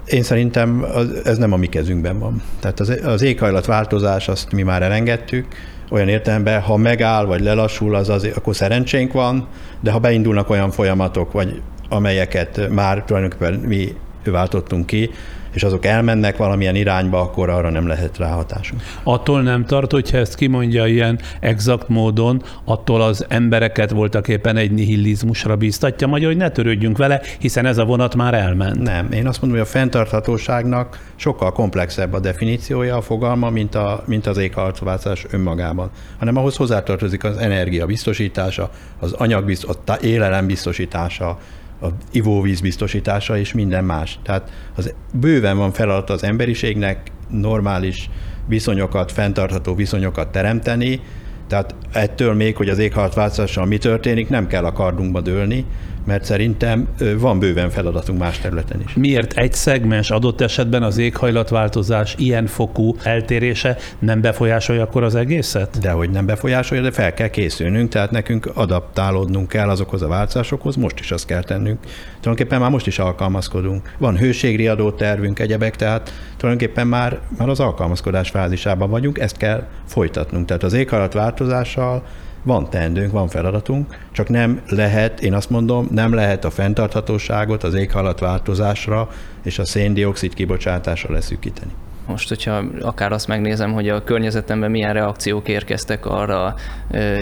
Én 0.06 0.22
szerintem 0.22 0.86
ez 1.24 1.38
nem 1.38 1.52
a 1.52 1.56
mi 1.56 1.66
kezünkben 1.66 2.18
van. 2.18 2.42
Tehát 2.60 2.80
az, 2.80 3.00
az 3.04 3.22
éghajlatváltozás, 3.22 4.28
azt 4.28 4.52
mi 4.52 4.62
már 4.62 4.82
elengedtük, 4.82 5.46
olyan 5.90 6.08
értelemben, 6.08 6.60
ha 6.60 6.76
megáll 6.76 7.24
vagy 7.24 7.40
lelassul, 7.40 7.94
az 7.94 8.08
azért, 8.08 8.36
akkor 8.36 8.56
szerencsénk 8.56 9.12
van, 9.12 9.46
de 9.80 9.90
ha 9.90 9.98
beindulnak 9.98 10.50
olyan 10.50 10.70
folyamatok, 10.70 11.32
vagy 11.32 11.62
amelyeket 11.88 12.68
már 12.70 13.04
tulajdonképpen 13.04 13.54
mi 13.54 13.96
váltottunk 14.24 14.86
ki, 14.86 15.10
és 15.56 15.62
azok 15.62 15.84
elmennek 15.84 16.36
valamilyen 16.36 16.74
irányba, 16.74 17.20
akkor 17.20 17.48
arra 17.48 17.70
nem 17.70 17.86
lehet 17.86 18.18
ráhatásunk. 18.18 18.82
Attól 19.02 19.42
nem 19.42 19.64
tart, 19.64 19.92
hogyha 19.92 20.16
ezt 20.16 20.34
kimondja 20.34 20.86
ilyen 20.86 21.18
exakt 21.40 21.88
módon, 21.88 22.42
attól 22.64 23.02
az 23.02 23.24
embereket 23.28 23.90
voltak 23.90 24.28
éppen 24.28 24.56
egy 24.56 24.70
nihilizmusra 24.70 25.56
bíztatja, 25.56 26.06
magyar, 26.06 26.28
hogy 26.28 26.36
ne 26.36 26.50
törődjünk 26.50 26.96
vele, 26.96 27.20
hiszen 27.38 27.66
ez 27.66 27.78
a 27.78 27.84
vonat 27.84 28.14
már 28.14 28.34
elment. 28.34 28.82
Nem, 28.82 29.12
én 29.12 29.26
azt 29.26 29.40
mondom, 29.40 29.58
hogy 29.58 29.68
a 29.68 29.70
fenntarthatóságnak 29.70 31.12
sokkal 31.14 31.52
komplexebb 31.52 32.12
a 32.12 32.20
definíciója, 32.20 32.96
a 32.96 33.00
fogalma, 33.00 33.50
mint, 33.50 33.74
a, 33.74 34.02
mint 34.06 34.26
az 34.26 34.36
éghajlatváltozás 34.36 35.26
önmagában, 35.30 35.90
hanem 36.18 36.36
ahhoz 36.36 36.56
hozzátartozik 36.56 37.24
az 37.24 37.36
energia 37.36 37.86
biztosítása, 37.86 38.70
az 38.98 39.12
anyagbiztosítása, 39.12 40.00
élelem 40.06 40.46
biztosítása, 40.46 41.38
a 41.80 41.86
ivóvíz 42.12 42.60
biztosítása 42.60 43.38
és 43.38 43.52
minden 43.52 43.84
más. 43.84 44.18
Tehát 44.22 44.50
az 44.74 44.94
bőven 45.12 45.56
van 45.56 45.72
feladat 45.72 46.10
az 46.10 46.24
emberiségnek 46.24 47.12
normális 47.30 48.10
viszonyokat, 48.46 49.12
fenntartható 49.12 49.74
viszonyokat 49.74 50.28
teremteni, 50.28 51.00
tehát 51.48 51.74
ettől 51.92 52.34
még, 52.34 52.56
hogy 52.56 52.68
az 52.68 52.78
éghajlatváltozással 52.78 53.66
mi 53.66 53.78
történik, 53.78 54.28
nem 54.28 54.46
kell 54.46 54.64
a 54.64 54.72
kardunkba 54.72 55.20
dőlni, 55.20 55.64
mert 56.06 56.24
szerintem 56.24 56.88
van 57.18 57.38
bőven 57.38 57.70
feladatunk 57.70 58.18
más 58.18 58.38
területen 58.38 58.82
is. 58.86 58.94
Miért 58.94 59.32
egy 59.32 59.52
szegmens 59.52 60.10
adott 60.10 60.40
esetben 60.40 60.82
az 60.82 60.98
éghajlatváltozás 60.98 62.14
ilyen 62.18 62.46
fokú 62.46 62.96
eltérése 63.02 63.76
nem 63.98 64.20
befolyásolja 64.20 64.82
akkor 64.82 65.02
az 65.02 65.14
egészet? 65.14 65.78
Dehogy 65.78 66.10
nem 66.10 66.26
befolyásolja, 66.26 66.82
de 66.82 66.90
fel 66.90 67.14
kell 67.14 67.28
készülnünk, 67.28 67.88
tehát 67.88 68.10
nekünk 68.10 68.50
adaptálódnunk 68.54 69.48
kell 69.48 69.68
azokhoz 69.68 70.02
a 70.02 70.08
változásokhoz, 70.08 70.76
most 70.76 71.00
is 71.00 71.10
azt 71.10 71.26
kell 71.26 71.42
tennünk. 71.42 71.78
Tulajdonképpen 72.20 72.60
már 72.60 72.70
most 72.70 72.86
is 72.86 72.98
alkalmazkodunk. 72.98 73.94
Van 73.98 74.16
hőségriadó 74.18 74.90
tervünk, 74.90 75.38
egyebek, 75.38 75.76
tehát 75.76 76.12
tulajdonképpen 76.36 76.86
már, 76.86 77.18
már 77.38 77.48
az 77.48 77.60
alkalmazkodás 77.60 78.30
fázisában 78.30 78.90
vagyunk, 78.90 79.18
ezt 79.18 79.36
kell 79.36 79.66
folytatnunk. 79.86 80.46
Tehát 80.46 80.62
az 80.62 80.72
éghajlatváltozással 80.72 82.02
van 82.46 82.70
teendőnk, 82.70 83.12
van 83.12 83.28
feladatunk, 83.28 83.98
csak 84.12 84.28
nem 84.28 84.62
lehet, 84.68 85.20
én 85.20 85.34
azt 85.34 85.50
mondom, 85.50 85.88
nem 85.90 86.14
lehet 86.14 86.44
a 86.44 86.50
fenntarthatóságot 86.50 87.62
az 87.62 87.74
éghajlatváltozásra 87.74 89.08
és 89.42 89.58
a 89.58 89.64
széndiokszid 89.64 90.34
kibocsátásra 90.34 91.12
leszűkíteni. 91.12 91.72
Most, 92.06 92.28
hogyha 92.28 92.62
akár 92.80 93.12
azt 93.12 93.28
megnézem, 93.28 93.72
hogy 93.72 93.88
a 93.88 94.04
környezetemben 94.04 94.70
milyen 94.70 94.92
reakciók 94.92 95.48
érkeztek 95.48 96.06
arra 96.06 96.54
e, 96.90 97.18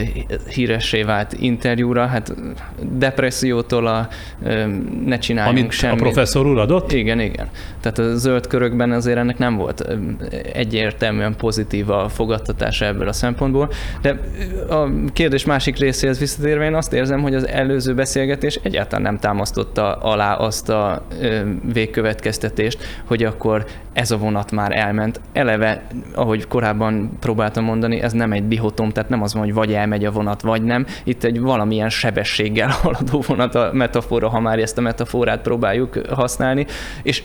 híressé 0.49 1.01
vált 1.01 1.33
interjúra, 1.33 2.05
hát 2.05 2.33
depressziótól 2.81 3.87
a 3.87 4.07
ne 5.05 5.17
csináljunk 5.17 5.57
Amit 5.57 5.71
semmit. 5.71 5.99
a 5.99 6.03
professzor 6.03 6.45
úr 6.45 6.57
adott? 6.57 6.91
Igen, 6.91 7.19
igen. 7.19 7.49
Tehát 7.81 7.97
a 7.99 8.17
zöld 8.17 8.47
körökben 8.47 8.91
azért 8.91 9.17
ennek 9.17 9.37
nem 9.37 9.55
volt 9.55 9.87
egyértelműen 10.53 11.35
pozitív 11.35 11.89
a 11.89 12.09
fogadtatása 12.09 12.85
ebből 12.85 13.07
a 13.07 13.13
szempontból, 13.13 13.69
de 14.01 14.19
a 14.69 14.87
kérdés 15.13 15.45
másik 15.45 15.77
részéhez 15.77 16.19
visszatérve 16.19 16.65
én 16.65 16.75
azt 16.75 16.93
érzem, 16.93 17.21
hogy 17.21 17.35
az 17.35 17.47
előző 17.47 17.93
beszélgetés 17.93 18.59
egyáltalán 18.63 19.01
nem 19.01 19.17
támasztotta 19.17 19.95
alá 19.95 20.33
azt 20.33 20.69
a 20.69 21.05
végkövetkeztetést, 21.73 22.83
hogy 23.03 23.23
akkor 23.23 23.65
ez 23.93 24.11
a 24.11 24.17
vonat 24.17 24.51
már 24.51 24.74
elment. 24.75 25.21
Eleve, 25.33 25.87
ahogy 26.15 26.47
korábban 26.47 27.09
próbáltam 27.19 27.63
mondani, 27.63 28.01
ez 28.01 28.13
nem 28.13 28.31
egy 28.31 28.47
dihotom, 28.47 28.89
tehát 28.89 29.09
nem 29.09 29.21
az 29.21 29.33
van, 29.33 29.43
hogy 29.43 29.53
vagy 29.53 29.73
elmegy 29.73 30.05
a 30.05 30.11
vonat, 30.11 30.41
vagy 30.41 30.63
nem. 30.63 30.85
Itt 31.03 31.23
egy 31.23 31.39
valamilyen 31.41 31.89
sebességgel 31.89 32.69
haladó 32.81 33.23
vonat 33.27 33.55
a 33.55 33.69
metafora, 33.73 34.29
ha 34.29 34.39
már 34.39 34.59
ezt 34.59 34.77
a 34.77 34.81
metaforát 34.81 35.41
próbáljuk 35.41 36.07
használni, 36.07 36.65
és 37.03 37.23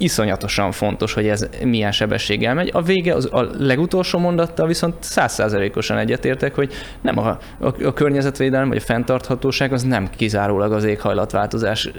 iszonyatosan 0.00 0.72
fontos, 0.72 1.12
hogy 1.12 1.28
ez 1.28 1.48
milyen 1.64 1.92
sebességgel 1.92 2.54
megy. 2.54 2.70
A 2.72 2.82
vége, 2.82 3.14
az, 3.14 3.28
a 3.32 3.46
legutolsó 3.58 4.18
mondattal 4.18 4.66
viszont 4.66 4.94
százszázalékosan 5.00 5.98
egyetértek, 5.98 6.54
hogy 6.54 6.72
nem 7.00 7.18
a, 7.18 7.28
a, 7.58 7.84
a 7.84 7.92
környezetvédelem 7.92 8.68
vagy 8.68 8.76
a 8.76 8.80
fenntarthatóság 8.80 9.72
az 9.72 9.82
nem 9.82 10.08
kizárólag 10.16 10.72
az 10.72 10.84
éghajlatváltozás 10.84 11.90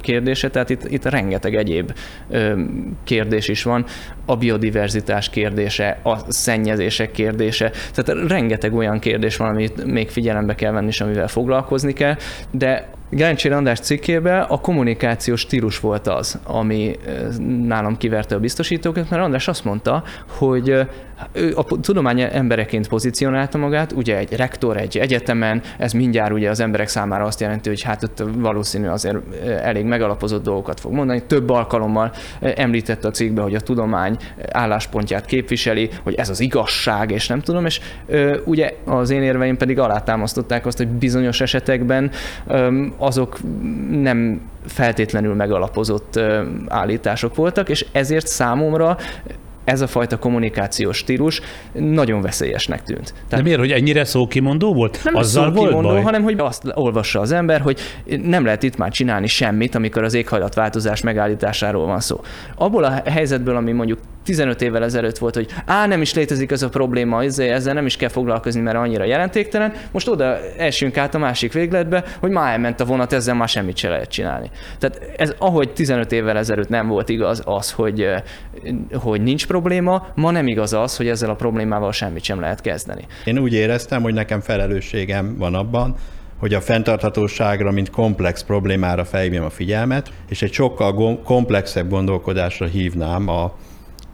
kérdése, 0.00 0.50
tehát 0.50 0.70
itt, 0.70 0.84
itt 0.84 1.04
rengeteg 1.04 1.54
egyéb 1.54 1.92
kérdés 3.04 3.48
is 3.48 3.62
van, 3.62 3.84
a 4.26 4.36
biodiverzitás 4.36 5.30
kérdése, 5.30 6.00
a 6.02 6.16
szennyezések 6.28 7.10
kérdése, 7.10 7.70
tehát 7.94 8.28
rengeteg 8.28 8.74
olyan 8.74 8.98
kérdés 8.98 9.36
van, 9.36 9.48
amit 9.48 9.84
még 9.84 10.08
figyelembe 10.08 10.54
kell 10.54 10.72
venni, 10.72 10.86
és 10.86 11.00
amivel 11.00 11.28
foglalkozni 11.28 11.92
kell, 11.92 12.16
de 12.50 12.90
Gáncsér 13.12 13.52
András 13.52 13.80
cikkében 13.80 14.42
a 14.42 14.60
kommunikációs 14.60 15.40
stílus 15.40 15.80
volt 15.80 16.06
az, 16.06 16.38
ami 16.44 16.96
nálam 17.66 17.96
kiverte 17.96 18.34
a 18.34 18.38
biztosítókat, 18.38 19.10
mert 19.10 19.22
András 19.22 19.48
azt 19.48 19.64
mondta, 19.64 20.02
hogy 20.26 20.86
ő 21.32 21.52
a 21.56 21.64
tudomány 21.80 22.20
embereként 22.20 22.88
pozícionálta 22.88 23.58
magát, 23.58 23.92
ugye 23.92 24.16
egy 24.16 24.36
rektor 24.36 24.76
egy 24.76 24.98
egyetemen, 24.98 25.62
ez 25.78 25.92
mindjárt 25.92 26.32
ugye 26.32 26.50
az 26.50 26.60
emberek 26.60 26.88
számára 26.88 27.24
azt 27.24 27.40
jelenti, 27.40 27.68
hogy 27.68 27.82
hát 27.82 28.02
ott 28.02 28.22
valószínű 28.36 28.86
azért 28.86 29.16
elég 29.62 29.84
megalapozott 29.84 30.42
dolgokat 30.42 30.80
fog 30.80 30.92
mondani. 30.92 31.22
Több 31.26 31.50
alkalommal 31.50 32.12
említette 32.40 33.08
a 33.08 33.10
cikkbe, 33.10 33.42
hogy 33.42 33.54
a 33.54 33.60
tudomány 33.60 34.16
álláspontját 34.50 35.24
képviseli, 35.24 35.90
hogy 36.02 36.14
ez 36.14 36.28
az 36.28 36.40
igazság, 36.40 37.10
és 37.10 37.28
nem 37.28 37.40
tudom, 37.40 37.66
és 37.66 37.80
ugye 38.44 38.74
az 38.84 39.10
én 39.10 39.22
érveim 39.22 39.56
pedig 39.56 39.78
alátámasztották 39.78 40.66
azt, 40.66 40.76
hogy 40.76 40.88
bizonyos 40.88 41.40
esetekben 41.40 42.10
azok 43.00 43.38
nem 43.90 44.40
feltétlenül 44.66 45.34
megalapozott 45.34 46.20
állítások 46.68 47.34
voltak, 47.34 47.68
és 47.68 47.86
ezért 47.92 48.26
számomra 48.26 48.96
ez 49.64 49.80
a 49.80 49.86
fajta 49.86 50.18
kommunikációs 50.18 50.96
stílus 50.96 51.40
nagyon 51.72 52.20
veszélyesnek 52.20 52.82
tűnt. 52.82 53.12
Tehát 53.12 53.28
De 53.28 53.42
miért, 53.42 53.58
hogy 53.58 53.70
ennyire 53.70 54.04
szókimondó 54.04 54.74
volt? 54.74 55.00
Nem 55.04 55.14
Azzal 55.14 55.44
szókimondó, 55.44 55.80
volt 55.80 55.94
baj? 55.94 56.02
hanem 56.02 56.22
hogy 56.22 56.38
azt 56.38 56.62
olvassa 56.74 57.20
az 57.20 57.32
ember, 57.32 57.60
hogy 57.60 57.80
nem 58.22 58.44
lehet 58.44 58.62
itt 58.62 58.76
már 58.76 58.90
csinálni 58.90 59.26
semmit, 59.26 59.74
amikor 59.74 60.04
az 60.04 60.14
éghajlatváltozás 60.14 61.02
megállításáról 61.02 61.86
van 61.86 62.00
szó. 62.00 62.20
Abból 62.56 62.84
a 62.84 63.02
helyzetből, 63.04 63.56
ami 63.56 63.72
mondjuk 63.72 63.98
15 64.24 64.62
évvel 64.62 64.84
ezelőtt 64.84 65.18
volt, 65.18 65.34
hogy 65.34 65.46
á, 65.66 65.86
nem 65.86 66.00
is 66.00 66.14
létezik 66.14 66.50
ez 66.50 66.62
a 66.62 66.68
probléma, 66.68 67.24
ezzel 67.24 67.74
nem 67.74 67.86
is 67.86 67.96
kell 67.96 68.08
foglalkozni, 68.08 68.60
mert 68.60 68.76
annyira 68.76 69.04
jelentéktelen. 69.04 69.72
Most 69.90 70.08
oda 70.08 70.38
esünk 70.56 70.96
át 70.96 71.14
a 71.14 71.18
másik 71.18 71.52
végletbe, 71.52 72.04
hogy 72.20 72.30
már 72.30 72.52
elment 72.52 72.80
a 72.80 72.84
vonat, 72.84 73.12
ezzel 73.12 73.34
már 73.34 73.48
semmit 73.48 73.76
se 73.76 73.88
lehet 73.88 74.10
csinálni. 74.10 74.50
Tehát 74.78 75.00
ez, 75.16 75.34
ahogy 75.38 75.72
15 75.72 76.12
évvel 76.12 76.36
ezelőtt 76.36 76.68
nem 76.68 76.88
volt 76.88 77.08
igaz 77.08 77.42
az, 77.44 77.72
hogy, 77.72 78.06
hogy 78.92 79.22
nincs 79.22 79.46
probléma, 79.46 80.06
ma 80.14 80.30
nem 80.30 80.46
igaz 80.46 80.72
az, 80.72 80.96
hogy 80.96 81.08
ezzel 81.08 81.30
a 81.30 81.34
problémával 81.34 81.92
semmit 81.92 82.22
sem 82.22 82.40
lehet 82.40 82.60
kezdeni. 82.60 83.06
Én 83.24 83.38
úgy 83.38 83.52
éreztem, 83.52 84.02
hogy 84.02 84.14
nekem 84.14 84.40
felelősségem 84.40 85.36
van 85.38 85.54
abban, 85.54 85.94
hogy 86.36 86.54
a 86.54 86.60
fenntarthatóságra, 86.60 87.70
mint 87.70 87.90
komplex 87.90 88.42
problémára 88.42 89.04
felhívjam 89.04 89.44
a 89.44 89.50
figyelmet, 89.50 90.10
és 90.28 90.42
egy 90.42 90.52
sokkal 90.52 91.20
komplexebb 91.24 91.88
gondolkodásra 91.88 92.66
hívnám 92.66 93.28
a 93.28 93.54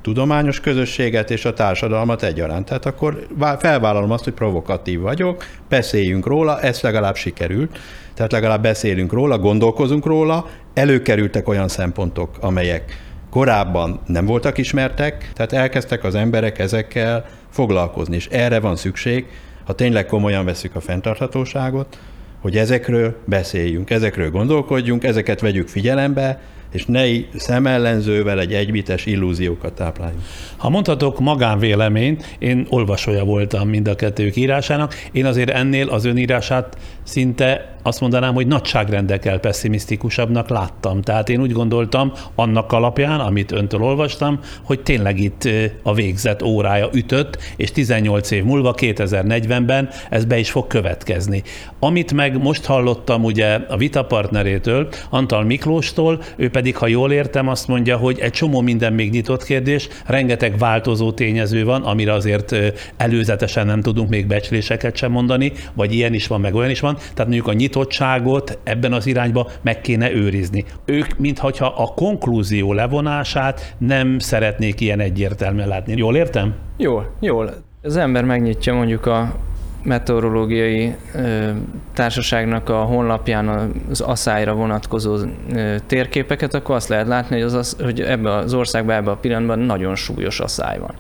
tudományos 0.07 0.61
közösséget 0.61 1.31
és 1.31 1.45
a 1.45 1.53
társadalmat 1.53 2.23
egyaránt. 2.23 2.67
Tehát 2.67 2.87
akkor 2.87 3.27
felvállalom 3.59 4.11
azt, 4.11 4.25
hogy 4.25 4.33
provokatív 4.33 5.01
vagyok, 5.01 5.45
beszéljünk 5.69 6.27
róla, 6.27 6.61
ez 6.61 6.81
legalább 6.81 7.17
sikerült, 7.17 7.79
tehát 8.15 8.33
legalább 8.33 8.63
beszélünk 8.63 9.13
róla, 9.13 9.39
gondolkozunk 9.39 10.07
róla, 10.07 10.49
előkerültek 10.75 11.49
olyan 11.49 11.69
szempontok, 11.69 12.37
amelyek 12.41 13.03
korábban 13.31 14.01
nem 14.07 14.27
voltak 14.27 14.59
ismertek, 14.59 15.31
tehát 15.35 15.53
elkezdtek 15.53 16.05
az 16.05 16.15
emberek 16.15 16.59
ezekkel 16.59 17.25
foglalkozni, 17.51 18.17
és 18.17 18.27
erre 18.27 18.61
van 18.61 18.77
szükség, 18.77 19.27
ha 19.65 19.73
tényleg 19.73 20.07
komolyan 20.07 20.45
veszük 20.45 20.75
a 20.75 20.81
fenntarthatóságot, 20.81 21.99
hogy 22.41 22.57
ezekről 22.57 23.17
beszéljünk, 23.25 23.91
ezekről 23.91 24.31
gondolkodjunk, 24.31 25.05
ezeket 25.05 25.41
vegyük 25.41 25.69
figyelembe, 25.69 26.41
és 26.77 26.85
ne 26.87 27.05
szemellenzővel 27.37 28.41
egy 28.41 28.53
egybites 28.53 29.07
illúziókat 29.07 29.73
tápláljunk. 29.73 30.23
Ha 30.57 30.69
mondhatok 30.69 31.21
magánvéleményt, 31.21 32.37
én 32.39 32.67
olvasója 32.69 33.25
voltam 33.25 33.69
mind 33.69 33.89
a 33.89 33.95
kettők 33.95 34.37
írásának, 34.37 34.95
én 35.13 35.27
azért 35.27 35.51
ennél 35.51 35.89
az 35.89 36.05
önírását 36.05 36.77
szinte 37.03 37.76
azt 37.87 38.01
mondanám, 38.01 38.35
hogy 38.35 38.47
nagyságrendekkel 38.47 39.39
pessimisztikusabbnak 39.39 40.49
láttam. 40.49 41.03
Tehát 41.03 41.29
én 41.29 41.41
úgy 41.41 41.53
gondoltam 41.53 42.13
annak 42.35 42.73
alapján, 42.73 43.21
amit 43.21 43.53
öntől 43.53 43.83
olvastam, 43.83 44.41
hogy 44.63 44.81
tényleg 44.81 45.21
itt 45.21 45.49
a 45.83 45.95
végzet 45.95 46.43
órája 46.43 46.89
ütött, 46.93 47.39
és 47.57 47.73
18 47.73 48.31
év 48.31 48.45
múlva, 48.45 48.75
2040-ben 48.77 49.89
ez 50.11 50.25
be 50.25 50.39
is 50.39 50.51
fog 50.51 50.67
következni. 50.67 51.43
Amit 51.79 52.13
meg 52.13 52.43
most 52.43 52.65
hallottam 52.65 53.25
ugye 53.25 53.59
a 53.69 53.77
vitapartnerétől, 53.77 54.89
Antal 55.11 55.45
Miklóstól, 55.45 56.23
ő 56.37 56.51
pedig, 56.51 56.77
ha 56.77 56.87
jól 56.87 57.13
értem, 57.13 57.49
azt 57.49 57.69
mondja, 57.69 57.97
hogy 57.97 58.19
egy 58.19 58.33
csomó 58.33 58.61
minden 58.61 58.93
még 58.93 59.11
nyitott 59.11 59.45
kérdés, 59.45 59.89
rengeteg 60.07 60.59
változó 60.59 61.13
tényező 61.13 61.65
van, 61.65 61.83
amire 61.83 62.13
azért 62.13 62.57
előzetesen 62.97 63.67
nem 63.67 63.81
tudunk 63.81 64.09
még 64.09 64.27
becsléseket 64.27 64.97
sem 64.97 65.11
mondani, 65.11 65.53
vagy 65.75 65.95
ilyen 65.95 66.15
is 66.15 66.27
van, 66.27 66.41
meg 66.41 66.55
olyan 66.55 66.71
is 66.71 66.81
van. 66.81 66.95
Tehát 66.95 67.31
mondjuk 67.31 67.47
a 67.47 67.53
nyitottságot 67.77 68.59
ebben 68.65 68.93
az 68.93 69.07
irányba 69.07 69.49
meg 69.63 69.81
kéne 69.81 70.13
őrizni. 70.13 70.65
Ők, 70.85 71.19
mintha 71.19 71.67
a 71.67 71.95
konklúzió 71.95 72.73
levonását 72.73 73.75
nem 73.79 74.19
szeretnék 74.19 74.81
ilyen 74.81 75.01
egyértelműen 75.01 75.69
látni. 75.69 75.97
Jól 75.97 76.17
értem? 76.17 76.55
Jól, 76.77 77.11
jól. 77.21 77.55
Az 77.83 77.97
ember 77.97 78.25
megnyitja 78.25 78.75
mondjuk 78.75 79.07
a 79.07 79.35
meteorológiai 79.83 80.95
ö, 81.15 81.51
társaságnak 81.95 82.69
a 82.69 82.83
honlapján 82.83 83.73
az 83.91 84.01
asszályra 84.01 84.55
vonatkozó 84.55 85.17
ö, 85.53 85.77
térképeket, 85.87 86.55
akkor 86.55 86.75
azt 86.75 86.89
lehet 86.89 87.07
látni, 87.07 87.41
hogy, 87.41 87.55
az, 87.55 87.77
hogy 87.83 88.01
ebbe 88.01 88.35
az 88.35 88.55
országban, 88.55 88.97
ebbe 88.97 89.11
a 89.11 89.17
pillanatban 89.17 89.59
nagyon 89.59 89.95
súlyos 89.95 90.41
asszály 90.41 90.79
van. 90.79 90.95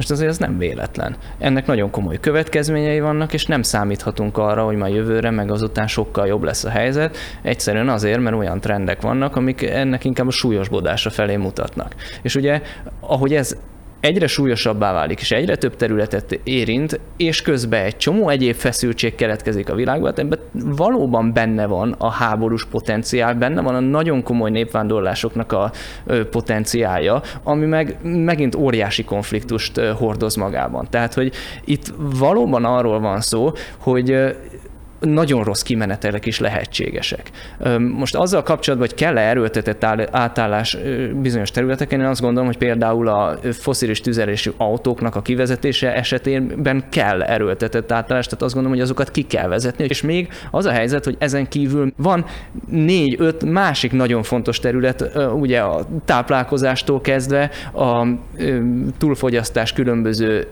Most 0.00 0.12
azért 0.12 0.30
ez 0.30 0.38
nem 0.38 0.58
véletlen. 0.58 1.16
Ennek 1.38 1.66
nagyon 1.66 1.90
komoly 1.90 2.20
következményei 2.20 3.00
vannak, 3.00 3.32
és 3.32 3.46
nem 3.46 3.62
számíthatunk 3.62 4.38
arra, 4.38 4.64
hogy 4.64 4.76
majd 4.76 4.94
jövőre, 4.94 5.30
meg 5.30 5.50
azután 5.50 5.86
sokkal 5.86 6.26
jobb 6.26 6.42
lesz 6.42 6.64
a 6.64 6.70
helyzet. 6.70 7.16
Egyszerűen 7.42 7.88
azért, 7.88 8.20
mert 8.20 8.36
olyan 8.36 8.60
trendek 8.60 9.00
vannak, 9.00 9.36
amik 9.36 9.62
ennek 9.62 10.04
inkább 10.04 10.26
a 10.26 10.30
súlyosbodása 10.30 11.10
felé 11.10 11.36
mutatnak. 11.36 11.94
És 12.22 12.34
ugye, 12.34 12.62
ahogy 13.00 13.34
ez 13.34 13.56
egyre 14.00 14.26
súlyosabbá 14.26 14.92
válik, 14.92 15.20
és 15.20 15.30
egyre 15.30 15.56
több 15.56 15.76
területet 15.76 16.40
érint, 16.44 17.00
és 17.16 17.42
közben 17.42 17.84
egy 17.84 17.96
csomó 17.96 18.28
egyéb 18.28 18.54
feszültség 18.54 19.14
keletkezik 19.14 19.70
a 19.70 19.74
világban, 19.74 20.12
ebben 20.16 20.38
valóban 20.52 21.32
benne 21.32 21.66
van 21.66 21.94
a 21.98 22.10
háborús 22.10 22.64
potenciál, 22.64 23.34
benne 23.34 23.60
van 23.60 23.74
a 23.74 23.80
nagyon 23.80 24.22
komoly 24.22 24.50
népvándorlásoknak 24.50 25.52
a 25.52 25.72
potenciálja, 26.30 27.22
ami 27.42 27.66
meg 27.66 27.96
megint 28.02 28.54
óriási 28.54 29.04
konfliktust 29.04 29.80
hordoz 29.80 30.34
magában. 30.34 30.86
Tehát, 30.90 31.14
hogy 31.14 31.32
itt 31.64 31.92
valóban 32.18 32.64
arról 32.64 33.00
van 33.00 33.20
szó, 33.20 33.52
hogy 33.78 34.34
nagyon 35.00 35.44
rossz 35.44 35.62
kimenetelek 35.62 36.26
is 36.26 36.38
lehetségesek. 36.38 37.30
Most 37.78 38.14
azzal 38.14 38.42
kapcsolatban, 38.42 38.88
hogy 38.88 38.98
kell-e 38.98 39.28
erőltetett 39.28 39.84
átállás 40.10 40.76
bizonyos 41.20 41.50
területeken, 41.50 42.00
én 42.00 42.06
azt 42.06 42.20
gondolom, 42.20 42.46
hogy 42.46 42.58
például 42.58 43.08
a 43.08 43.38
foszilis 43.52 44.00
tüzelésű 44.00 44.50
autóknak 44.56 45.16
a 45.16 45.22
kivezetése 45.22 45.94
esetében 45.94 46.84
kell 46.90 47.22
erőltetett 47.22 47.92
átállás, 47.92 48.24
tehát 48.24 48.42
azt 48.42 48.54
gondolom, 48.54 48.76
hogy 48.76 48.86
azokat 48.86 49.10
ki 49.10 49.22
kell 49.22 49.48
vezetni. 49.48 49.84
És 49.84 50.02
még 50.02 50.28
az 50.50 50.64
a 50.64 50.70
helyzet, 50.70 51.04
hogy 51.04 51.16
ezen 51.18 51.48
kívül 51.48 51.92
van 51.96 52.24
négy-öt 52.68 53.44
másik 53.44 53.92
nagyon 53.92 54.22
fontos 54.22 54.58
terület, 54.58 55.18
ugye 55.34 55.60
a 55.60 55.86
táplálkozástól 56.04 57.00
kezdve 57.00 57.50
a 57.72 58.06
túlfogyasztás 58.98 59.72
különböző 59.72 60.48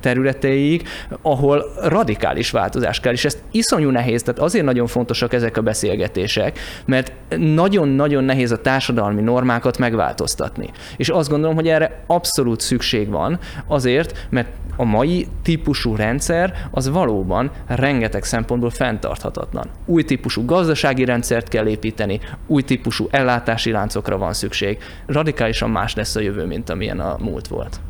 területeig, 0.00 0.82
ahol 1.22 1.64
radikális 1.82 2.50
változás 2.50 3.00
kell, 3.00 3.12
és 3.12 3.24
ezt 3.24 3.38
iszonyú 3.66 3.90
nehéz, 3.90 4.22
tehát 4.22 4.40
azért 4.40 4.64
nagyon 4.64 4.86
fontosak 4.86 5.32
ezek 5.32 5.56
a 5.56 5.62
beszélgetések, 5.62 6.58
mert 6.84 7.12
nagyon-nagyon 7.36 8.24
nehéz 8.24 8.50
a 8.52 8.60
társadalmi 8.60 9.22
normákat 9.22 9.78
megváltoztatni. 9.78 10.70
És 10.96 11.08
azt 11.08 11.28
gondolom, 11.28 11.54
hogy 11.54 11.68
erre 11.68 12.02
abszolút 12.06 12.60
szükség 12.60 13.08
van, 13.08 13.38
azért, 13.66 14.26
mert 14.30 14.48
a 14.76 14.84
mai 14.84 15.26
típusú 15.42 15.96
rendszer 15.96 16.68
az 16.70 16.88
valóban 16.88 17.50
rengeteg 17.66 18.24
szempontból 18.24 18.70
fenntarthatatlan. 18.70 19.70
Új 19.86 20.02
típusú 20.02 20.44
gazdasági 20.44 21.04
rendszert 21.04 21.48
kell 21.48 21.66
építeni, 21.66 22.20
új 22.46 22.62
típusú 22.62 23.06
ellátási 23.10 23.70
láncokra 23.70 24.18
van 24.18 24.32
szükség. 24.32 24.78
Radikálisan 25.06 25.70
más 25.70 25.94
lesz 25.94 26.16
a 26.16 26.20
jövő, 26.20 26.44
mint 26.44 26.70
amilyen 26.70 27.00
a 27.00 27.16
múlt 27.20 27.48
volt. 27.48 27.80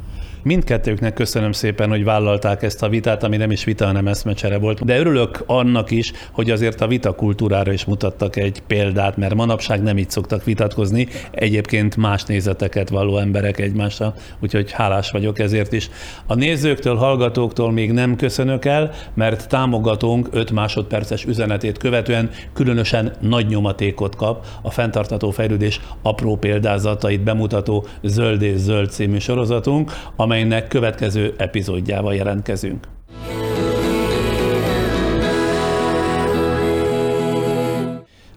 Mindkettőknek 0.46 1.14
köszönöm 1.14 1.52
szépen, 1.52 1.88
hogy 1.88 2.04
vállalták 2.04 2.62
ezt 2.62 2.82
a 2.82 2.88
vitát, 2.88 3.22
ami 3.22 3.36
nem 3.36 3.50
is 3.50 3.64
vita, 3.64 3.86
hanem 3.86 4.08
eszmecsere 4.08 4.58
volt. 4.58 4.84
De 4.84 4.98
örülök 4.98 5.42
annak 5.46 5.90
is, 5.90 6.12
hogy 6.32 6.50
azért 6.50 6.80
a 6.80 6.86
vita 6.86 7.14
kultúrára 7.14 7.72
is 7.72 7.84
mutattak 7.84 8.36
egy 8.36 8.62
példát, 8.66 9.16
mert 9.16 9.34
manapság 9.34 9.82
nem 9.82 9.98
így 9.98 10.10
szoktak 10.10 10.44
vitatkozni, 10.44 11.08
egyébként 11.30 11.96
más 11.96 12.24
nézeteket 12.24 12.88
való 12.88 13.18
emberek 13.18 13.58
egymással, 13.60 14.14
úgyhogy 14.40 14.72
hálás 14.72 15.10
vagyok 15.10 15.38
ezért 15.38 15.72
is. 15.72 15.90
A 16.26 16.34
nézőktől, 16.34 16.96
hallgatóktól 16.96 17.72
még 17.72 17.92
nem 17.92 18.16
köszönök 18.16 18.64
el, 18.64 18.90
mert 19.14 19.48
támogatónk 19.48 20.28
5 20.30 20.50
másodperces 20.50 21.24
üzenetét 21.24 21.78
követően 21.78 22.30
különösen 22.52 23.12
nagy 23.20 23.46
nyomatékot 23.46 24.16
kap 24.16 24.46
a 24.62 24.70
fenntartató 24.70 25.30
fejlődés 25.30 25.80
apró 26.02 26.36
példázatait 26.36 27.22
bemutató 27.22 27.86
Zöld 28.02 28.42
és 28.42 28.56
Zöld 28.56 28.90
című 28.90 29.18
sorozatunk, 29.18 29.92
amely 30.16 30.34
amelynek 30.36 30.68
következő 30.68 31.34
epizódjával 31.36 32.14
jelentkezünk. 32.14 32.86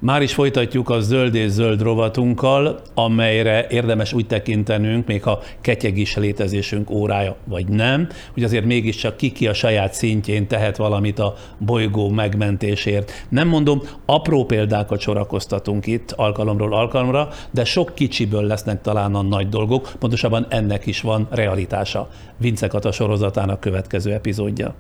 Már 0.02 0.22
is 0.22 0.34
folytatjuk 0.34 0.90
a 0.90 1.00
zöld 1.00 1.36
és 1.36 1.50
zöld 1.50 1.82
rovatunkkal, 1.82 2.82
amelyre 2.94 3.68
érdemes 3.70 4.14
úgy 4.14 4.28
tekintenünk, 4.28 5.08
még 5.08 5.24
ha 5.24 5.40
ketyeg 5.62 5.98
is 5.98 6.16
létezésünk 6.16 6.90
órája, 6.90 7.36
vagy 7.44 7.68
nem, 7.68 8.08
hogy 8.34 8.44
azért 8.44 8.66
mégiscsak 8.66 9.18
ki-ki 9.18 9.48
a 9.48 9.54
saját 9.54 9.94
szintjén 9.94 10.48
tehet 10.48 10.78
valamit 10.78 11.20
a 11.20 11.36
bolygó 11.58 12.10
megmentésért. 12.10 13.12
Nem 13.30 13.48
mondom, 13.48 13.82
apró 14.06 14.46
példákat 14.46 15.00
sorakoztatunk 15.00 15.88
itt 15.88 16.12
alkalomról 16.12 16.74
alkalomra, 16.74 17.30
de 17.52 17.66
sok 17.66 17.96
kicsiből 17.96 18.44
lesznek 18.44 18.82
talán 18.82 19.16
a 19.16 19.22
nagy 19.22 19.50
dolgok, 19.50 19.92
pontosabban 20.00 20.46
ennek 20.50 20.86
is 20.86 21.02
van 21.02 21.28
realitása. 21.32 22.10
Vince 22.38 22.68
Kata 22.68 22.92
sorozatának 22.92 23.60
következő 23.60 24.14
epizódja. 24.14 24.76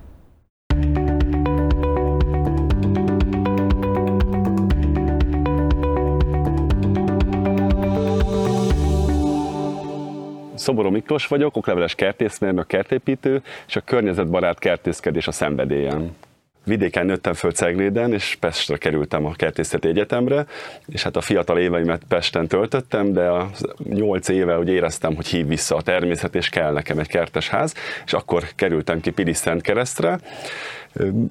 Szoboró 10.69 10.89
Miklós 10.89 11.27
vagyok, 11.27 11.57
okleveles 11.57 11.95
kertészmérnök, 11.95 12.67
kertépítő, 12.67 13.41
és 13.67 13.75
a 13.75 13.81
környezetbarát 13.81 14.59
kertészkedés 14.59 15.27
a 15.27 15.31
szenvedélyem. 15.31 16.15
vidéken 16.63 17.05
nőttem 17.05 17.33
föl 17.33 17.51
Cegléden, 17.51 18.13
és 18.13 18.37
Pestre 18.39 18.77
kerültem 18.77 19.25
a 19.25 19.31
kertészeti 19.31 19.87
egyetemre, 19.87 20.45
és 20.85 21.03
hát 21.03 21.15
a 21.15 21.21
fiatal 21.21 21.59
éveimet 21.59 22.01
Pesten 22.07 22.47
töltöttem, 22.47 23.13
de 23.13 23.27
a 23.27 23.49
nyolc 23.83 24.27
éve 24.27 24.59
úgy 24.59 24.69
éreztem, 24.69 25.15
hogy 25.15 25.27
hív 25.27 25.47
vissza 25.47 25.75
a 25.75 25.81
természet, 25.81 26.35
és 26.35 26.49
kell 26.49 26.73
nekem 26.73 26.99
egy 26.99 27.07
kertesház, 27.07 27.73
és 28.05 28.13
akkor 28.13 28.43
kerültem 28.55 29.01
ki 29.01 29.09
Pilis 29.09 29.41
keresztre, 29.61 30.19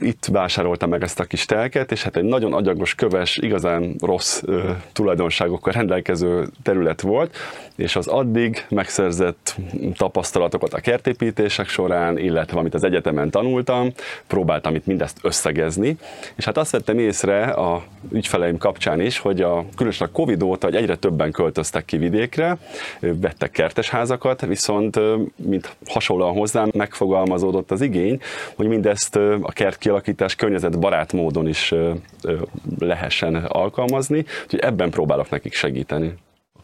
itt 0.00 0.24
vásároltam 0.32 0.88
meg 0.88 1.02
ezt 1.02 1.20
a 1.20 1.24
kis 1.24 1.44
telket, 1.44 1.92
és 1.92 2.02
hát 2.02 2.16
egy 2.16 2.24
nagyon 2.24 2.52
agyagos, 2.52 2.94
köves, 2.94 3.36
igazán 3.36 3.94
rossz 4.00 4.42
tulajdonságokkal 4.92 5.72
rendelkező 5.72 6.48
terület 6.62 7.00
volt, 7.00 7.36
és 7.76 7.96
az 7.96 8.06
addig 8.06 8.66
megszerzett 8.68 9.56
tapasztalatokat 9.96 10.74
a 10.74 10.80
kertépítések 10.80 11.68
során, 11.68 12.18
illetve 12.18 12.58
amit 12.58 12.74
az 12.74 12.84
egyetemen 12.84 13.30
tanultam, 13.30 13.92
próbáltam 14.26 14.74
itt 14.74 14.86
mindezt 14.86 15.18
összegezni, 15.22 15.96
és 16.34 16.44
hát 16.44 16.56
azt 16.56 16.70
vettem 16.70 16.98
észre 16.98 17.42
a 17.44 17.82
ügyfeleim 18.12 18.58
kapcsán 18.58 19.00
is, 19.00 19.18
hogy 19.18 19.40
a, 19.40 19.64
különösen 19.76 20.06
a 20.06 20.10
Covid 20.10 20.42
óta, 20.42 20.66
hogy 20.66 20.76
egyre 20.76 20.96
többen 20.96 21.32
költöztek 21.32 21.84
ki 21.84 21.96
vidékre, 21.96 22.58
vettek 23.00 23.50
kertesházakat, 23.50 24.40
viszont 24.40 25.00
mint 25.36 25.76
hasonlóan 25.86 26.34
hozzám 26.34 26.70
megfogalmazódott 26.74 27.70
az 27.70 27.80
igény, 27.80 28.20
hogy 28.54 28.66
mindezt 28.66 29.18
a 29.48 29.52
kertkialakítás 29.52 30.34
környezetbarát 30.34 31.12
módon 31.12 31.48
is 31.48 31.74
lehessen 32.78 33.34
alkalmazni, 33.34 34.24
úgyhogy 34.44 34.60
ebben 34.60 34.90
próbálok 34.90 35.30
nekik 35.30 35.54
segíteni 35.54 36.14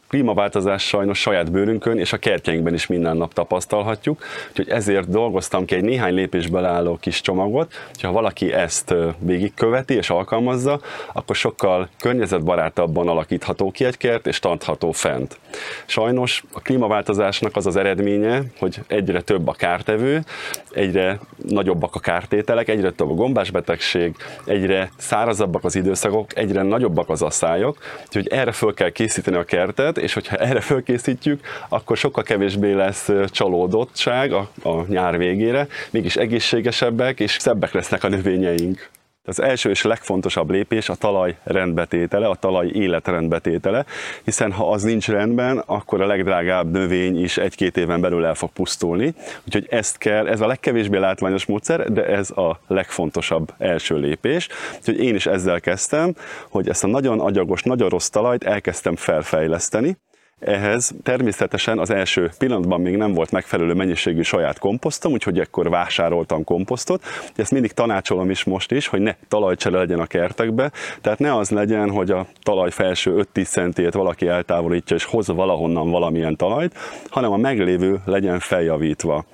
klímaváltozás 0.07 0.87
sajnos 0.87 1.19
saját 1.19 1.51
bőrünkön 1.51 1.97
és 1.97 2.13
a 2.13 2.17
kertjeinkben 2.17 2.73
is 2.73 2.87
minden 2.87 3.17
nap 3.17 3.33
tapasztalhatjuk, 3.33 4.23
úgyhogy 4.49 4.69
ezért 4.69 5.09
dolgoztam 5.09 5.65
ki 5.65 5.75
egy 5.75 5.83
néhány 5.83 6.13
lépésből 6.13 6.65
álló 6.65 6.97
kis 7.01 7.21
csomagot, 7.21 7.73
hogyha 7.87 8.11
valaki 8.11 8.53
ezt 8.53 8.93
végigköveti 9.19 9.93
és 9.93 10.09
alkalmazza, 10.09 10.79
akkor 11.13 11.35
sokkal 11.35 11.89
környezetbarátabban 11.99 13.07
alakítható 13.07 13.71
ki 13.71 13.85
egy 13.85 13.97
kert 13.97 14.27
és 14.27 14.39
tartható 14.39 14.91
fent. 14.91 15.39
Sajnos 15.85 16.43
a 16.53 16.59
klímaváltozásnak 16.59 17.55
az 17.55 17.65
az 17.65 17.75
eredménye, 17.75 18.41
hogy 18.59 18.79
egyre 18.87 19.21
több 19.21 19.47
a 19.47 19.53
kártevő, 19.53 20.23
egyre 20.71 21.19
nagyobbak 21.47 21.95
a 21.95 21.99
kártételek, 21.99 22.67
egyre 22.67 22.91
több 22.91 23.09
a 23.09 23.13
gombásbetegség, 23.13 24.15
egyre 24.45 24.89
szárazabbak 24.97 25.63
az 25.63 25.75
időszakok, 25.75 26.37
egyre 26.37 26.61
nagyobbak 26.61 27.09
az 27.09 27.21
asszályok, 27.21 27.77
úgyhogy 28.05 28.27
erre 28.27 28.51
föl 28.51 28.73
kell 28.73 28.89
készíteni 28.89 29.37
a 29.37 29.43
kertet, 29.43 29.94
és 29.97 30.13
hogyha 30.13 30.35
erre 30.35 30.61
fölkészítjük, 30.61 31.45
akkor 31.69 31.97
sokkal 31.97 32.23
kevésbé 32.23 32.71
lesz 32.71 33.09
csalódottság 33.27 34.31
a, 34.33 34.49
a 34.63 34.85
nyár 34.87 35.17
végére, 35.17 35.67
mégis 35.89 36.15
egészségesebbek 36.15 37.19
és 37.19 37.37
szebbek 37.39 37.73
lesznek 37.73 38.03
a 38.03 38.09
növényeink. 38.09 38.89
Az 39.27 39.41
első 39.41 39.69
és 39.69 39.81
legfontosabb 39.81 40.49
lépés 40.49 40.89
a 40.89 40.95
talaj 40.95 41.37
rendbetétele, 41.43 42.27
a 42.27 42.35
talaj 42.35 42.67
életrendbetétele, 42.67 43.85
hiszen 44.23 44.51
ha 44.51 44.71
az 44.71 44.83
nincs 44.83 45.07
rendben, 45.07 45.57
akkor 45.65 46.01
a 46.01 46.05
legdrágább 46.05 46.71
növény 46.71 47.23
is 47.23 47.37
egy-két 47.37 47.77
éven 47.77 48.01
belül 48.01 48.25
el 48.25 48.35
fog 48.35 48.49
pusztulni. 48.49 49.13
Úgyhogy 49.45 49.67
ezt 49.69 49.97
kell, 49.97 50.27
ez 50.27 50.41
a 50.41 50.47
legkevésbé 50.47 50.97
látványos 50.97 51.45
módszer, 51.45 51.91
de 51.91 52.05
ez 52.05 52.29
a 52.29 52.59
legfontosabb 52.67 53.53
első 53.57 53.97
lépés. 53.97 54.47
Úgyhogy 54.77 54.99
én 54.99 55.15
is 55.15 55.25
ezzel 55.25 55.59
kezdtem, 55.59 56.15
hogy 56.49 56.69
ezt 56.69 56.83
a 56.83 56.87
nagyon 56.87 57.19
agyagos, 57.19 57.63
nagyon 57.63 57.89
rossz 57.89 58.07
talajt 58.07 58.43
elkezdtem 58.43 58.95
felfejleszteni, 58.95 59.97
ehhez 60.45 60.93
természetesen 61.03 61.79
az 61.79 61.89
első 61.89 62.31
pillanatban 62.37 62.81
még 62.81 62.95
nem 62.95 63.13
volt 63.13 63.31
megfelelő 63.31 63.73
mennyiségű 63.73 64.21
saját 64.21 64.59
komposztom, 64.59 65.11
úgyhogy 65.11 65.39
ekkor 65.39 65.69
vásároltam 65.69 66.43
komposztot. 66.43 67.03
Ezt 67.35 67.51
mindig 67.51 67.71
tanácsolom 67.71 68.29
is 68.29 68.43
most 68.43 68.71
is, 68.71 68.87
hogy 68.87 68.99
ne 68.99 69.15
talajcsere 69.27 69.77
legyen 69.77 69.99
a 69.99 70.05
kertekbe, 70.05 70.71
tehát 71.01 71.19
ne 71.19 71.35
az 71.35 71.49
legyen, 71.49 71.89
hogy 71.89 72.11
a 72.11 72.27
talaj 72.43 72.71
felső 72.71 73.27
5-10 73.33 73.47
centét 73.47 73.93
valaki 73.93 74.27
eltávolítja 74.27 74.95
és 74.95 75.03
hoz 75.03 75.27
valahonnan 75.27 75.89
valamilyen 75.89 76.35
talajt, 76.35 76.77
hanem 77.09 77.31
a 77.31 77.37
meglévő 77.37 77.99
legyen 78.05 78.39
feljavítva. 78.39 79.25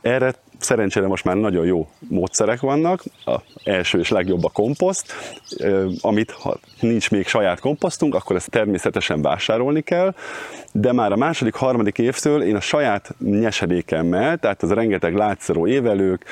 Erre 0.00 0.34
Szerencsére 0.58 1.06
most 1.06 1.24
már 1.24 1.36
nagyon 1.36 1.66
jó 1.66 1.88
módszerek 2.08 2.60
vannak. 2.60 3.02
A 3.24 3.40
első 3.64 3.98
és 3.98 4.08
legjobb 4.08 4.44
a 4.44 4.48
komposzt, 4.48 5.12
amit 6.00 6.30
ha 6.30 6.58
nincs 6.80 7.10
még 7.10 7.26
saját 7.26 7.60
komposztunk, 7.60 8.14
akkor 8.14 8.36
ezt 8.36 8.50
természetesen 8.50 9.22
vásárolni 9.22 9.80
kell, 9.80 10.14
de 10.72 10.92
már 10.92 11.12
a 11.12 11.16
második, 11.16 11.54
harmadik 11.54 11.98
évtől 11.98 12.42
én 12.42 12.56
a 12.56 12.60
saját 12.60 13.14
nyesedékemmel, 13.18 14.36
tehát 14.36 14.62
az 14.62 14.72
rengeteg 14.72 15.14
látszoró 15.14 15.66
évelők, 15.66 16.24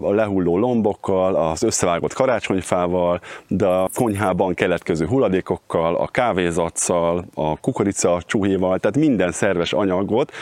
a 0.00 0.12
lehulló 0.12 0.58
lombokkal, 0.58 1.34
az 1.34 1.62
összevágott 1.62 2.12
karácsonyfával, 2.12 3.20
de 3.48 3.66
a 3.66 3.88
konyhában 3.94 4.54
keletkező 4.54 5.06
hulladékokkal, 5.06 5.94
a 5.94 6.06
kávézatszal, 6.06 7.24
a 7.34 7.60
kukorica 7.60 8.22
csúhéval, 8.26 8.78
tehát 8.78 8.96
minden 8.96 9.32
szerves 9.32 9.72
anyagot 9.72 10.32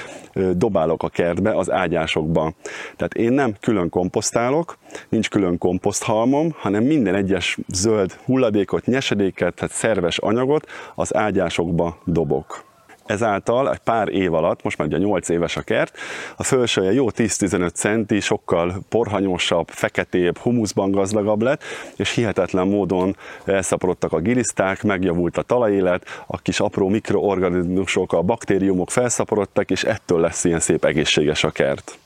dobálok 0.53 1.03
a 1.03 1.09
kertbe, 1.09 1.57
az 1.57 1.71
ágyásokba. 1.71 2.53
Tehát 2.97 3.15
én 3.23 3.33
nem 3.33 3.55
külön 3.61 3.89
komposztálok, 3.89 4.77
nincs 5.09 5.31
külön 5.31 5.59
komposzthalmom, 5.59 6.55
hanem 6.59 6.85
minden 6.85 7.15
egyes 7.15 7.59
zöld 7.69 8.13
hulladékot, 8.25 8.87
nyesedéket, 8.87 9.55
tehát 9.55 9.75
szerves 9.75 10.19
anyagot 10.19 10.67
az 10.95 11.15
ágyásokba 11.15 11.99
dobok. 12.05 12.65
Ezáltal 13.07 13.73
egy 13.73 13.79
pár 13.79 14.09
év 14.09 14.35
alatt, 14.35 14.63
most 14.63 14.79
már 14.79 14.89
ugye 14.89 14.99
8 14.99 15.29
éves 15.29 15.57
a 15.57 15.61
kert, 15.61 15.99
a 16.37 16.43
fölsője 16.43 16.93
jó 16.93 17.11
10-15 17.11 17.73
centi, 17.73 18.21
sokkal 18.21 18.83
porhanyosabb, 18.89 19.69
feketébb, 19.69 20.39
humuszban 20.39 20.91
gazdagabb 20.91 21.43
lett, 21.43 21.63
és 21.97 22.15
hihetetlen 22.15 22.67
módon 22.67 23.17
elszaporodtak 23.45 24.13
a 24.13 24.19
giliszták, 24.19 24.83
megjavult 24.83 25.37
a 25.37 25.43
talajélet, 25.43 26.25
a 26.27 26.39
kis 26.39 26.61
apró 26.61 26.89
mikroorganizmusok, 26.89 28.13
a 28.13 28.23
baktériumok 28.23 28.91
felszaporodtak, 28.91 29.71
és 29.71 29.85
ettől 29.85 30.21
lesz 30.21 30.45
ilyen 30.45 30.61
szép 30.61 30.85
egészséges 30.85 31.45
a 31.45 31.51
kert. 31.51 31.99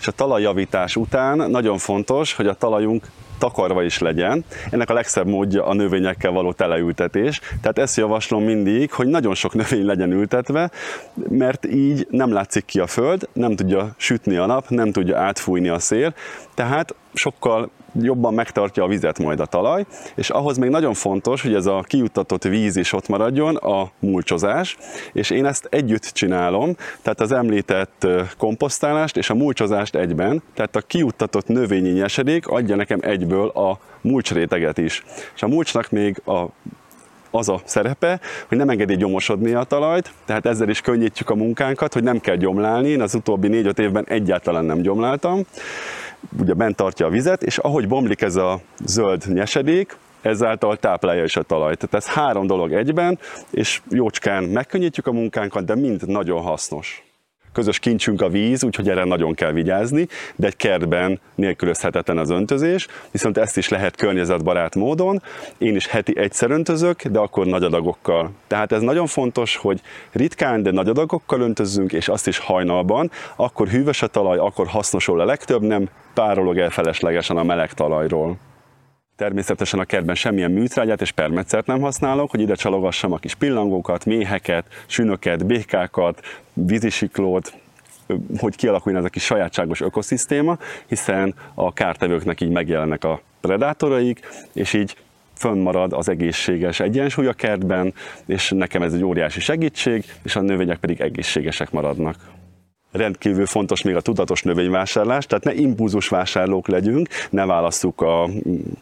És 0.00 0.06
a 0.06 0.12
talajjavítás 0.12 0.96
után 0.96 1.50
nagyon 1.50 1.78
fontos, 1.78 2.34
hogy 2.34 2.46
a 2.46 2.54
talajunk 2.54 3.10
takarva 3.38 3.82
is 3.82 3.98
legyen. 3.98 4.44
Ennek 4.70 4.90
a 4.90 4.92
legszebb 4.92 5.26
módja 5.26 5.66
a 5.66 5.74
növényekkel 5.74 6.30
való 6.30 6.52
teleültetés. 6.52 7.40
Tehát 7.60 7.78
ezt 7.78 7.96
javaslom 7.96 8.44
mindig, 8.44 8.92
hogy 8.92 9.06
nagyon 9.06 9.34
sok 9.34 9.54
növény 9.60 9.84
legyen 9.84 10.12
ültetve, 10.12 10.70
mert 11.28 11.66
így 11.66 12.06
nem 12.10 12.32
látszik 12.32 12.64
ki 12.64 12.78
a 12.78 12.86
föld, 12.86 13.28
nem 13.32 13.56
tudja 13.56 13.94
sütni 13.96 14.36
a 14.36 14.46
nap, 14.46 14.68
nem 14.68 14.92
tudja 14.92 15.18
átfújni 15.18 15.68
a 15.68 15.78
szél, 15.78 16.14
tehát 16.54 16.94
sokkal 17.14 17.70
jobban 18.00 18.34
megtartja 18.34 18.84
a 18.84 18.88
vizet 18.88 19.18
majd 19.18 19.40
a 19.40 19.46
talaj, 19.46 19.86
és 20.14 20.30
ahhoz 20.30 20.56
még 20.56 20.70
nagyon 20.70 20.94
fontos, 20.94 21.42
hogy 21.42 21.54
ez 21.54 21.66
a 21.66 21.84
kijuttatott 21.86 22.42
víz 22.42 22.76
is 22.76 22.92
ott 22.92 23.08
maradjon, 23.08 23.56
a 23.56 23.90
mulcsozás, 23.98 24.76
és 25.12 25.30
én 25.30 25.46
ezt 25.46 25.66
együtt 25.70 26.02
csinálom, 26.04 26.76
tehát 27.02 27.20
az 27.20 27.32
említett 27.32 28.06
komposztálást 28.38 29.16
és 29.16 29.30
a 29.30 29.34
mulcsozást 29.34 29.94
egyben, 29.94 30.42
tehát 30.54 30.76
a 30.76 30.80
kijuttatott 30.80 31.46
növényi 31.46 31.90
nyesedék 31.90 32.46
adja 32.46 32.76
nekem 32.76 32.98
egyből 33.02 33.48
a 33.48 33.78
mulcsréteget 34.00 34.78
is. 34.78 35.04
És 35.34 35.42
a 35.42 35.48
mulcsnak 35.48 35.90
még 35.90 36.22
a 36.26 36.46
az 37.34 37.48
a 37.48 37.60
szerepe, 37.64 38.20
hogy 38.48 38.58
nem 38.58 38.68
engedi 38.68 38.96
gyomosodni 38.96 39.52
a 39.52 39.62
talajt, 39.62 40.12
tehát 40.24 40.46
ezzel 40.46 40.68
is 40.68 40.80
könnyítjük 40.80 41.30
a 41.30 41.34
munkánkat, 41.34 41.92
hogy 41.92 42.02
nem 42.02 42.20
kell 42.20 42.36
gyomlálni. 42.36 42.88
Én 42.88 43.00
az 43.00 43.14
utóbbi 43.14 43.48
négy-öt 43.48 43.78
évben 43.78 44.04
egyáltalán 44.08 44.64
nem 44.64 44.80
gyomláltam 44.80 45.40
ugye 46.38 46.54
bent 46.54 46.76
tartja 46.76 47.06
a 47.06 47.10
vizet, 47.10 47.42
és 47.42 47.58
ahogy 47.58 47.88
bomlik 47.88 48.22
ez 48.22 48.36
a 48.36 48.60
zöld 48.84 49.24
nyesedék, 49.32 49.96
ezáltal 50.22 50.76
táplálja 50.76 51.24
is 51.24 51.36
a 51.36 51.42
talajt. 51.42 51.78
Tehát 51.78 52.06
ez 52.06 52.14
három 52.14 52.46
dolog 52.46 52.72
egyben, 52.72 53.18
és 53.50 53.80
jócskán 53.90 54.44
megkönnyítjük 54.44 55.06
a 55.06 55.12
munkánkat, 55.12 55.64
de 55.64 55.74
mind 55.74 56.06
nagyon 56.06 56.42
hasznos. 56.42 57.02
Közös 57.54 57.78
kincsünk 57.78 58.20
a 58.20 58.28
víz, 58.28 58.64
úgyhogy 58.64 58.88
erre 58.88 59.04
nagyon 59.04 59.34
kell 59.34 59.52
vigyázni, 59.52 60.08
de 60.36 60.46
egy 60.46 60.56
kertben 60.56 61.20
nélkülözhetetlen 61.34 62.18
az 62.18 62.30
öntözés, 62.30 62.86
viszont 63.10 63.38
ezt 63.38 63.56
is 63.56 63.68
lehet 63.68 63.96
környezetbarát 63.96 64.74
módon. 64.74 65.22
Én 65.58 65.76
is 65.76 65.86
heti 65.86 66.18
egyszer 66.18 66.50
öntözök, 66.50 67.04
de 67.04 67.18
akkor 67.18 67.46
nagy 67.46 67.62
adagokkal. 67.62 68.30
Tehát 68.46 68.72
ez 68.72 68.80
nagyon 68.80 69.06
fontos, 69.06 69.56
hogy 69.56 69.80
ritkán, 70.12 70.62
de 70.62 70.70
nagy 70.70 70.88
adagokkal 70.88 71.40
öntözzünk, 71.40 71.92
és 71.92 72.08
azt 72.08 72.26
is 72.26 72.38
hajnalban, 72.38 73.10
akkor 73.36 73.68
hűvös 73.68 74.02
a 74.02 74.06
talaj, 74.06 74.38
akkor 74.38 74.66
hasznosul 74.66 75.20
a 75.20 75.24
legtöbb, 75.24 75.62
nem 75.62 75.88
párolog 76.14 76.58
el 76.58 76.70
feleslegesen 76.70 77.36
a 77.36 77.42
meleg 77.42 77.72
talajról. 77.72 78.36
Természetesen 79.16 79.80
a 79.80 79.84
kertben 79.84 80.14
semmilyen 80.14 80.50
műtrágyát 80.50 81.00
és 81.00 81.10
permetszert 81.10 81.66
nem 81.66 81.80
használok, 81.80 82.30
hogy 82.30 82.40
ide 82.40 82.54
csalogassam 82.54 83.12
a 83.12 83.18
kis 83.18 83.34
pillangókat, 83.34 84.04
méheket, 84.04 84.66
sünöket, 84.86 85.46
békákat, 85.46 86.20
vízisiklót, 86.52 87.52
hogy 88.38 88.56
kialakuljon 88.56 89.00
ez 89.00 89.06
a 89.06 89.10
kis 89.10 89.24
sajátságos 89.24 89.80
ökoszisztéma, 89.80 90.58
hiszen 90.86 91.34
a 91.54 91.72
kártevőknek 91.72 92.40
így 92.40 92.50
megjelennek 92.50 93.04
a 93.04 93.20
predátoraik, 93.40 94.28
és 94.52 94.72
így 94.72 94.96
fönnmarad 95.34 95.92
az 95.92 96.08
egészséges 96.08 96.80
egyensúly 96.80 97.26
a 97.26 97.32
kertben, 97.32 97.94
és 98.26 98.50
nekem 98.50 98.82
ez 98.82 98.92
egy 98.92 99.04
óriási 99.04 99.40
segítség, 99.40 100.04
és 100.22 100.36
a 100.36 100.40
növények 100.40 100.78
pedig 100.78 101.00
egészségesek 101.00 101.70
maradnak. 101.70 102.16
Rendkívül 102.94 103.46
fontos 103.46 103.82
még 103.82 103.96
a 103.96 104.00
tudatos 104.00 104.42
növényvásárlás, 104.42 105.26
tehát 105.26 105.44
ne 105.44 105.54
impulzus 105.54 106.08
vásárlók 106.08 106.68
legyünk, 106.68 107.08
ne 107.30 107.46
válasszuk 107.46 108.00
a 108.00 108.28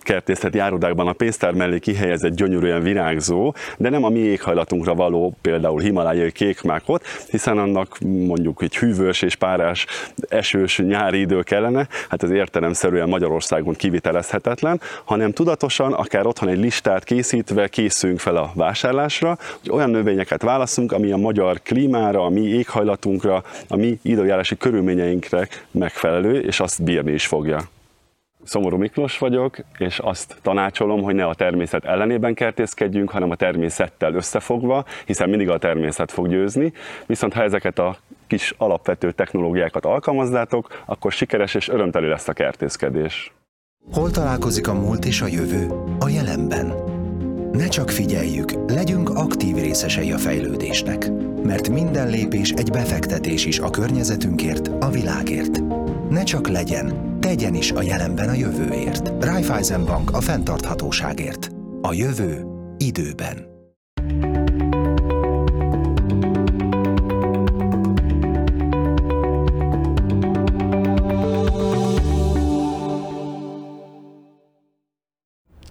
kertészeti 0.01 0.57
járodákban 0.57 1.07
a 1.07 1.13
pénztár 1.13 1.53
mellé 1.53 1.79
kihelyezett 1.79 2.35
gyönyörűen 2.35 2.83
virágzó, 2.83 3.55
de 3.79 3.89
nem 3.89 4.05
a 4.05 4.09
mi 4.09 4.19
éghajlatunkra 4.19 4.95
való 4.95 5.35
például 5.41 5.81
himalájai 5.81 6.33
kékmákot, 6.33 7.07
hiszen 7.31 7.59
annak 7.59 7.99
mondjuk 8.01 8.63
egy 8.63 8.77
hűvös 8.77 9.23
és 9.23 9.35
párás 9.35 9.87
esős 10.29 10.79
nyári 10.79 11.21
idő 11.21 11.43
kellene, 11.43 11.89
hát 12.09 12.23
ez 12.23 12.31
értelemszerűen 12.31 13.09
Magyarországon 13.09 13.75
kivitelezhetetlen, 13.75 14.81
hanem 15.05 15.33
tudatosan, 15.33 15.93
akár 15.93 16.27
otthon 16.27 16.49
egy 16.49 16.59
listát 16.59 17.05
készítve 17.05 17.69
készülünk 17.69 18.19
fel 18.19 18.37
a 18.37 18.51
vásárlásra, 18.55 19.39
hogy 19.61 19.71
olyan 19.71 19.91
növényeket 19.91 20.43
válaszunk, 20.43 20.93
ami 20.93 21.13
a 21.13 21.17
magyar 21.17 21.61
klímára, 21.63 22.25
a 22.25 22.29
mi 22.29 22.41
éghajlatunkra, 22.41 23.43
a 23.69 23.77
mi 23.77 24.01
időjárási 24.03 24.57
körülményeinkre 24.57 25.49
megfelelő, 25.71 26.41
és 26.41 26.61
azt 26.61 26.85
bírni 26.85 27.13
is 27.13 27.27
fogja. 27.27 27.61
Szomorú 28.45 28.77
Miklós 28.77 29.19
vagyok, 29.19 29.57
és 29.79 29.99
azt 29.99 30.37
tanácsolom, 30.43 31.03
hogy 31.03 31.15
ne 31.15 31.27
a 31.27 31.35
természet 31.35 31.85
ellenében 31.85 32.35
kertészkedjünk, 32.35 33.11
hanem 33.11 33.31
a 33.31 33.37
természettel 33.37 34.15
összefogva, 34.15 34.85
hiszen 35.07 35.29
mindig 35.29 35.49
a 35.49 35.59
természet 35.59 36.13
fog 36.13 36.29
győzni. 36.29 36.73
Viszont 37.07 37.33
ha 37.33 37.43
ezeket 37.43 37.79
a 37.79 37.97
kis 38.27 38.55
alapvető 38.59 39.13
technológiákat 39.13 39.85
alkalmazzátok, 39.85 40.83
akkor 40.85 41.13
sikeres 41.13 41.55
és 41.55 41.69
örömteli 41.69 42.07
lesz 42.07 42.29
a 42.29 42.33
kertészkedés. 42.33 43.33
Hol 43.93 44.11
találkozik 44.11 44.69
a 44.69 44.75
múlt 44.75 45.05
és 45.05 45.21
a 45.21 45.27
jövő? 45.27 45.67
A 45.99 46.09
jelenben. 46.09 46.82
Ne 47.63 47.69
csak 47.69 47.91
figyeljük, 47.91 48.53
legyünk 48.67 49.11
aktív 49.11 49.57
részesei 49.57 50.13
a 50.13 50.19
fejlődésnek, 50.19 51.11
mert 51.43 51.69
minden 51.69 52.09
lépés 52.09 52.51
egy 52.51 52.71
befektetés 52.71 53.45
is 53.45 53.59
a 53.59 53.71
környezetünkért, 53.71 54.69
a 54.81 54.91
világért. 54.91 55.61
Ne 56.11 56.23
csak 56.23 56.49
legyen, 56.49 57.19
tegyen 57.21 57.55
is 57.55 57.71
a 57.71 57.83
jelenben 57.83 58.29
a 58.29 58.33
jövőért. 58.33 59.25
Raiffeisen 59.25 59.85
Bank 59.85 60.11
a 60.13 60.21
fenntarthatóságért. 60.21 61.51
A 61.83 61.93
jövő 61.93 62.47
időben. 62.79 63.52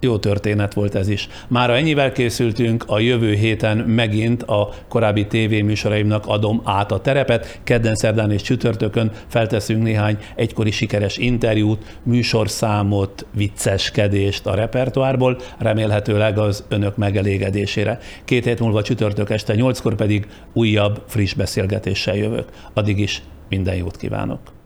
Jó 0.04 0.18
történet 0.18 0.74
volt 0.74 0.94
ez 0.94 1.08
is. 1.08 1.28
Már 1.48 1.70
ennyivel 1.70 2.12
készültünk, 2.12 2.84
a 2.86 2.98
jövő 2.98 3.34
héten 3.34 3.76
megint 3.76 4.42
a 4.42 4.68
korábbi 4.88 5.26
tévéműsoraimnak 5.26 6.26
adom 6.26 6.60
át 6.64 6.92
a 6.92 7.00
terepet. 7.00 7.60
Kedden, 7.64 7.94
szerdán 7.94 8.30
és 8.30 8.42
csütörtökön 8.42 9.10
felteszünk 9.26 9.82
néhány 9.82 10.18
egykori 10.36 10.70
sikeres 10.70 11.16
interjút, 11.16 11.98
műsorszámot, 12.02 13.26
vicceskedést 13.34 14.46
a 14.46 14.54
repertoárból, 14.54 15.38
remélhetőleg 15.58 16.38
az 16.38 16.64
önök 16.68 16.96
megelégedésére. 16.96 17.98
Két 18.24 18.44
hét 18.44 18.60
múlva 18.60 18.82
csütörtök 18.82 19.30
este 19.30 19.54
nyolckor 19.54 19.94
pedig 19.94 20.26
újabb, 20.52 21.02
friss 21.06 21.34
beszélgetéssel 21.34 22.16
jövök. 22.16 22.48
Addig 22.72 22.98
is 22.98 23.22
minden 23.48 23.74
jót 23.74 23.96
kívánok! 23.96 24.61